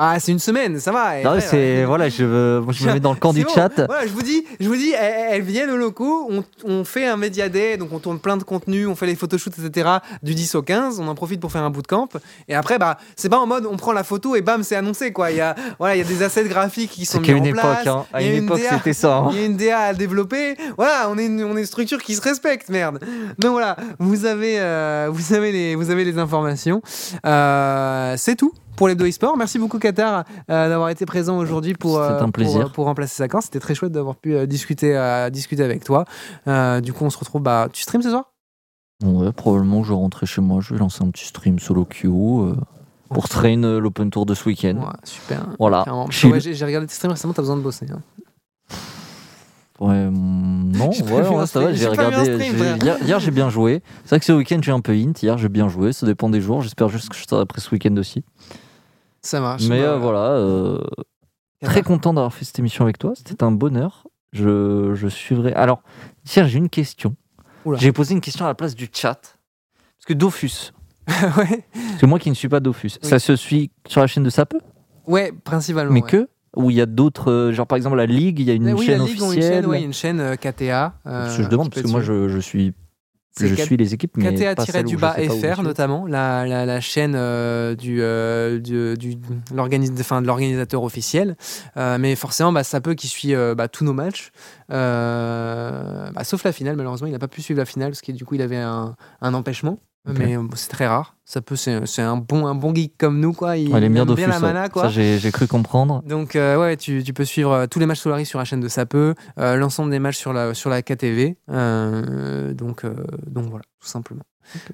Ah, 0.01 0.17
c'est 0.17 0.31
une 0.31 0.39
semaine, 0.39 0.79
ça 0.79 0.93
va. 0.93 1.21
Non, 1.21 1.39
c'est 1.41 1.79
ouais. 1.79 1.85
voilà, 1.85 2.07
je, 2.07 2.59
moi, 2.59 2.71
je 2.71 2.87
me 2.87 2.93
mets 2.93 2.99
dans 3.01 3.11
le 3.11 3.19
camp 3.19 3.33
du 3.33 3.43
bon. 3.43 3.49
chat. 3.53 3.85
Voilà, 3.85 4.07
je 4.07 4.13
vous 4.13 4.21
dis, 4.21 4.45
je 4.59 4.67
vous 4.69 4.77
dis, 4.77 4.91
elles, 4.97 5.27
elles 5.33 5.41
viennent 5.41 5.69
aux 5.69 5.75
locaux, 5.77 6.29
on, 6.31 6.43
on 6.63 6.85
fait 6.85 7.05
un 7.05 7.17
média 7.17 7.49
day, 7.49 7.75
donc 7.75 7.91
on 7.91 7.99
tourne 7.99 8.17
plein 8.19 8.37
de 8.37 8.43
contenu, 8.43 8.87
on 8.87 8.95
fait 8.95 9.07
les 9.07 9.15
photoshoots, 9.15 9.59
etc. 9.59 9.89
Du 10.23 10.33
10 10.35 10.55
au 10.55 10.61
15, 10.61 11.01
on 11.01 11.07
en 11.09 11.15
profite 11.15 11.41
pour 11.41 11.51
faire 11.51 11.63
un 11.63 11.69
bootcamp. 11.69 12.07
Et 12.47 12.55
après, 12.55 12.79
bah, 12.79 12.97
c'est 13.17 13.27
pas 13.27 13.39
en 13.39 13.45
mode 13.45 13.65
on 13.65 13.75
prend 13.75 13.91
la 13.91 14.05
photo 14.05 14.37
et 14.37 14.41
bam, 14.41 14.63
c'est 14.63 14.77
annoncé 14.77 15.11
quoi. 15.11 15.31
Il 15.31 15.37
y 15.37 15.41
a, 15.41 15.53
voilà, 15.79 15.95
il 15.95 15.99
y 15.99 16.01
a 16.01 16.05
des 16.07 16.23
assets 16.23 16.45
graphiques 16.45 16.91
qui 16.91 17.05
sont 17.05 17.19
mis 17.19 17.27
qu'à 17.27 17.33
en 17.33 17.43
une 17.43 17.51
place. 17.51 17.85
hein. 17.85 18.05
à 18.13 18.21
il 18.21 18.27
y 18.27 18.31
a 18.31 18.37
une 18.37 18.45
époque, 18.45 18.61
c'était 18.71 18.93
ça. 18.93 19.17
hein. 19.17 19.29
Il 19.33 19.39
y 19.39 19.43
a 19.43 19.45
une 19.47 19.57
DA 19.57 19.79
à 19.79 19.93
développer. 19.93 20.55
Voilà, 20.77 21.09
on 21.09 21.17
est 21.17 21.25
une, 21.25 21.43
on 21.43 21.57
est 21.57 21.59
une 21.59 21.65
structure 21.65 22.01
qui 22.01 22.15
se 22.15 22.21
respecte, 22.21 22.69
merde. 22.69 22.99
Donc 23.37 23.51
voilà, 23.51 23.75
vous 23.99 24.23
avez, 24.25 24.59
euh, 24.61 25.09
vous 25.11 25.33
avez, 25.33 25.51
les, 25.51 25.75
vous 25.75 25.89
avez 25.89 26.05
les 26.05 26.17
informations. 26.17 26.81
Euh, 27.25 28.13
c'est 28.17 28.35
tout 28.37 28.53
pour 28.79 28.87
les 28.87 28.95
deux 28.95 29.09
e-sports. 29.09 29.35
Merci 29.35 29.59
beaucoup, 29.59 29.77
Qatar, 29.77 30.23
euh, 30.49 30.69
d'avoir 30.69 30.87
été 30.87 31.05
présent 31.05 31.37
aujourd'hui 31.37 31.73
pour, 31.73 31.99
euh, 31.99 32.21
un 32.21 32.31
plaisir. 32.31 32.61
pour, 32.61 32.71
pour 32.71 32.85
remplacer 32.85 33.13
Sakan. 33.13 33.41
C'était 33.41 33.59
très 33.59 33.75
chouette 33.75 33.91
d'avoir 33.91 34.15
pu 34.15 34.33
euh, 34.33 34.45
discuter, 34.45 34.95
euh, 34.95 35.29
discuter 35.29 35.63
avec 35.63 35.83
toi. 35.83 36.05
Euh, 36.47 36.79
du 36.79 36.93
coup, 36.93 37.03
on 37.03 37.09
se 37.09 37.17
retrouve. 37.17 37.41
Bah, 37.41 37.67
tu 37.73 37.81
streams 37.81 38.01
ce 38.01 38.09
soir? 38.09 38.31
Ouais, 39.03 39.33
probablement, 39.33 39.83
je 39.83 39.89
vais 39.89 39.95
rentrer 39.97 40.25
chez 40.25 40.39
moi. 40.39 40.61
Je 40.61 40.73
vais 40.73 40.79
lancer 40.79 41.03
un 41.03 41.11
petit 41.11 41.25
stream 41.25 41.59
solo 41.59 41.83
queue 41.83 42.07
euh, 42.07 42.55
pour 43.09 43.27
train 43.27 43.61
euh, 43.63 43.81
l'Open 43.81 44.11
Tour 44.11 44.25
de 44.25 44.33
ce 44.33 44.45
week-end. 44.47 44.77
Ouais, 44.77 44.95
super. 45.03 45.45
Voilà. 45.59 45.83
Ouais, 46.23 46.39
J'ai 46.39 46.65
regardé 46.65 46.87
tes 46.87 46.93
streams 46.93 47.11
récemment, 47.11 47.33
t'as 47.33 47.41
besoin 47.41 47.57
de 47.57 47.61
bosser. 47.61 47.85
hein. 47.91 47.99
Ouais, 49.81 50.09
mm, 50.09 50.71
non, 50.77 50.89
ouais, 51.05 51.27
ouais, 51.37 51.47
ça 51.47 51.59
va, 51.59 51.73
j'ai 51.73 51.87
regardé. 51.87 52.37
hier, 52.81 52.97
hier, 53.03 53.19
j'ai 53.19 53.31
bien 53.31 53.49
joué. 53.49 53.81
C'est 54.03 54.11
vrai 54.11 54.19
que 54.19 54.25
ce 54.25 54.31
week-end, 54.31 54.59
j'ai 54.61 54.71
un 54.71 54.79
peu 54.79 54.93
int. 54.93 55.11
Hier, 55.21 55.37
j'ai 55.37 55.49
bien 55.49 55.67
joué. 55.67 55.91
Ça 55.91 56.05
dépend 56.05 56.29
des 56.29 56.39
jours. 56.39 56.61
J'espère 56.61 56.87
juste 56.87 57.09
que 57.09 57.17
je 57.17 57.23
serai 57.27 57.41
après 57.41 57.59
ce 57.59 57.69
week-end 57.71 57.97
aussi. 57.97 58.23
Ça 59.21 59.39
marche. 59.39 59.63
Mais 59.67 59.81
Bah, 59.81 59.89
euh, 59.93 59.97
voilà, 59.97 60.29
euh, 60.37 60.79
très 61.63 61.81
content 61.81 62.13
d'avoir 62.13 62.33
fait 62.33 62.45
cette 62.45 62.59
émission 62.59 62.83
avec 62.83 62.97
toi. 62.97 63.13
C'était 63.15 63.43
un 63.43 63.51
bonheur. 63.51 64.07
Je, 64.31 64.93
je 64.95 65.07
suivrai. 65.07 65.53
Alors, 65.53 65.81
tiens, 66.23 66.47
j'ai 66.47 66.57
une 66.59 66.69
question. 66.69 67.15
J'ai 67.73 67.91
posé 67.91 68.13
une 68.13 68.21
question 68.21 68.45
à 68.45 68.47
la 68.47 68.55
place 68.55 68.75
du 68.75 68.87
chat. 68.91 69.19
Parce 69.97 70.05
que 70.07 70.13
Dofus, 70.13 70.71
ouais. 71.37 71.65
que 71.99 72.05
moi 72.05 72.19
qui 72.19 72.29
ne 72.29 72.35
suis 72.35 72.47
pas 72.49 72.59
Dofus, 72.59 72.97
Oui. 73.03 73.09
ça 73.09 73.19
se 73.19 73.35
suit 73.35 73.71
sur 73.87 74.01
la 74.01 74.07
chaîne 74.07 74.23
de 74.23 74.29
Sapeux 74.29 74.61
ouais, 75.07 75.31
principalement. 75.43 75.91
Mais 75.91 76.01
ouais. 76.03 76.09
que? 76.09 76.29
Ou 76.55 76.71
il 76.71 76.77
y 76.77 76.81
a 76.81 76.85
d'autres, 76.87 77.29
euh, 77.31 77.51
genre 77.53 77.67
par 77.67 77.75
exemple 77.75 77.97
la 77.97 78.05
Ligue, 78.07 78.39
il 78.39 78.45
y 78.47 78.51
a 78.51 78.53
une 78.53 78.67
Eh 78.69 78.73
oui, 78.73 78.85
chaîne 78.85 78.99
la 78.99 79.05
Ligue 79.05 79.21
ont 79.21 79.25
une 79.25 79.37
officielle. 79.37 79.53
chaîne, 79.63 79.65
ouais, 79.69 79.83
une 79.83 79.93
chaîne 79.93 80.19
euh, 80.19 80.35
KTA. 80.35 80.93
euh, 81.05 81.29
je 81.29 81.43
demande, 81.43 81.69
parce 81.69 81.83
que 81.83 81.91
moi 81.91 82.01
je, 82.01 82.27
je 82.29 82.39
suis, 82.39 82.67
C'est 82.67 82.73
je 83.37 83.55
suis 83.55 83.77
les 83.77 83.93
équipes, 83.93 84.17
mais 84.17 84.31
pas 84.55 84.65
celle 84.65 84.85
où 84.85 84.89
KTA-du-bas 84.89 85.13
je 85.17 85.21
sais 85.21 85.27
pas 85.27 85.33
où 85.33 85.37
je 85.39 85.47
FR 85.47 85.53
suis. 85.55 85.63
notamment, 85.63 86.05
la, 86.07 86.45
la, 86.45 86.65
la 86.65 86.81
chaîne 86.81 87.13
euh, 87.15 87.75
du, 87.75 88.01
euh, 88.01 88.59
du, 88.59 88.95
du- 88.97 89.15
de 89.15 90.25
l'organisateur 90.27 90.83
officiel. 90.83 91.35
Euh, 91.77 91.97
mais 91.99 92.15
forcément, 92.15 92.51
bah, 92.51 92.63
ça 92.63 92.81
peut 92.81 92.95
qui 92.95 93.07
suit 93.07 93.33
euh, 93.35 93.55
bah, 93.55 93.67
tous 93.67 93.83
nos 93.85 93.93
matchs. 93.93 94.31
Euh, 94.71 96.11
bah, 96.11 96.23
sauf 96.23 96.43
la 96.43 96.51
finale, 96.51 96.75
malheureusement, 96.75 97.07
il 97.07 97.11
n'a 97.13 97.19
pas 97.19 97.27
pu 97.27 97.41
suivre 97.41 97.59
la 97.59 97.65
finale 97.65 97.91
parce 97.91 98.01
que 98.01 98.11
du 98.11 98.25
coup, 98.25 98.35
il 98.35 98.41
avait 98.41 98.57
un, 98.57 98.95
un 99.21 99.33
empêchement. 99.33 99.79
Mais 100.05 100.35
euh, 100.37 100.41
c'est 100.55 100.69
très 100.69 100.87
rare. 100.87 101.15
Ça 101.25 101.41
peut, 101.41 101.55
c'est, 101.55 101.85
c'est 101.85 102.01
un 102.01 102.17
bon, 102.17 102.47
un 102.47 102.55
bon 102.55 102.73
geek 102.73 102.97
comme 102.97 103.19
nous, 103.19 103.33
quoi. 103.33 103.57
Il 103.57 103.71
Ouais, 103.71 103.83
aime 103.83 103.93
bien 103.93 104.27
la 104.27 104.39
mana, 104.39 104.69
quoi. 104.69 104.83
ça, 104.83 104.89
j'ai 104.89 105.31
cru 105.31 105.45
comprendre. 105.45 106.01
Donc 106.03 106.35
euh, 106.35 106.57
ouais, 106.59 106.77
tu, 106.77 107.03
tu 107.03 107.13
peux 107.13 107.25
suivre 107.25 107.51
euh, 107.51 107.67
tous 107.67 107.79
les 107.79 107.85
matchs 107.85 107.99
Solari 107.99 108.25
sur 108.25 108.39
la 108.39 108.45
chaîne 108.45 108.61
de 108.61 108.67
Sapeux, 108.69 109.13
euh, 109.37 109.55
l'ensemble 109.55 109.91
des 109.91 109.99
matchs 109.99 110.17
sur 110.17 110.33
la, 110.33 110.53
sur 110.53 110.69
la 110.69 110.81
KTV. 110.81 111.37
euh, 111.51 112.53
donc, 112.53 112.85
donc 113.27 113.45
voilà, 113.49 113.65
tout 113.79 113.87
simplement. 113.87 114.23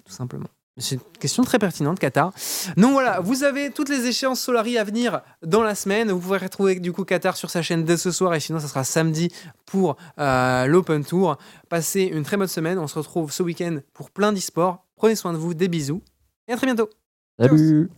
Tout 0.05 0.13
simplement. 0.13 0.47
C'est 0.77 0.95
une 0.95 1.01
question 1.21 1.43
très 1.43 1.57
pertinente, 1.57 1.99
Qatar. 1.99 2.33
Donc 2.75 2.91
voilà, 2.91 3.21
vous 3.21 3.43
avez 3.45 3.71
toutes 3.71 3.87
les 3.87 4.07
échéances 4.07 4.41
Solari 4.41 4.77
à 4.77 4.83
venir 4.83 5.21
dans 5.41 5.63
la 5.63 5.73
semaine. 5.73 6.11
Vous 6.11 6.19
pourrez 6.19 6.37
retrouver 6.39 6.79
du 6.81 6.91
coup 6.91 7.05
Qatar 7.05 7.37
sur 7.37 7.49
sa 7.49 7.61
chaîne 7.61 7.85
dès 7.85 7.95
ce 7.95 8.11
soir 8.11 8.33
et 8.35 8.41
sinon 8.41 8.59
ça 8.59 8.67
sera 8.67 8.83
samedi 8.83 9.31
pour 9.65 9.95
euh, 10.19 10.65
l'Open 10.67 11.05
Tour. 11.05 11.37
Passez 11.69 12.01
une 12.03 12.23
très 12.23 12.35
bonne 12.35 12.49
semaine. 12.49 12.77
On 12.77 12.87
se 12.87 12.99
retrouve 12.99 13.31
ce 13.31 13.41
week-end 13.41 13.77
pour 13.93 14.11
plein 14.11 14.33
d'e-sports. 14.33 14.84
Prenez 14.95 15.15
soin 15.15 15.33
de 15.33 15.37
vous, 15.37 15.53
des 15.53 15.67
bisous 15.67 16.01
et 16.47 16.53
à 16.53 16.55
très 16.55 16.67
bientôt. 16.67 16.89
Salut 17.39 17.89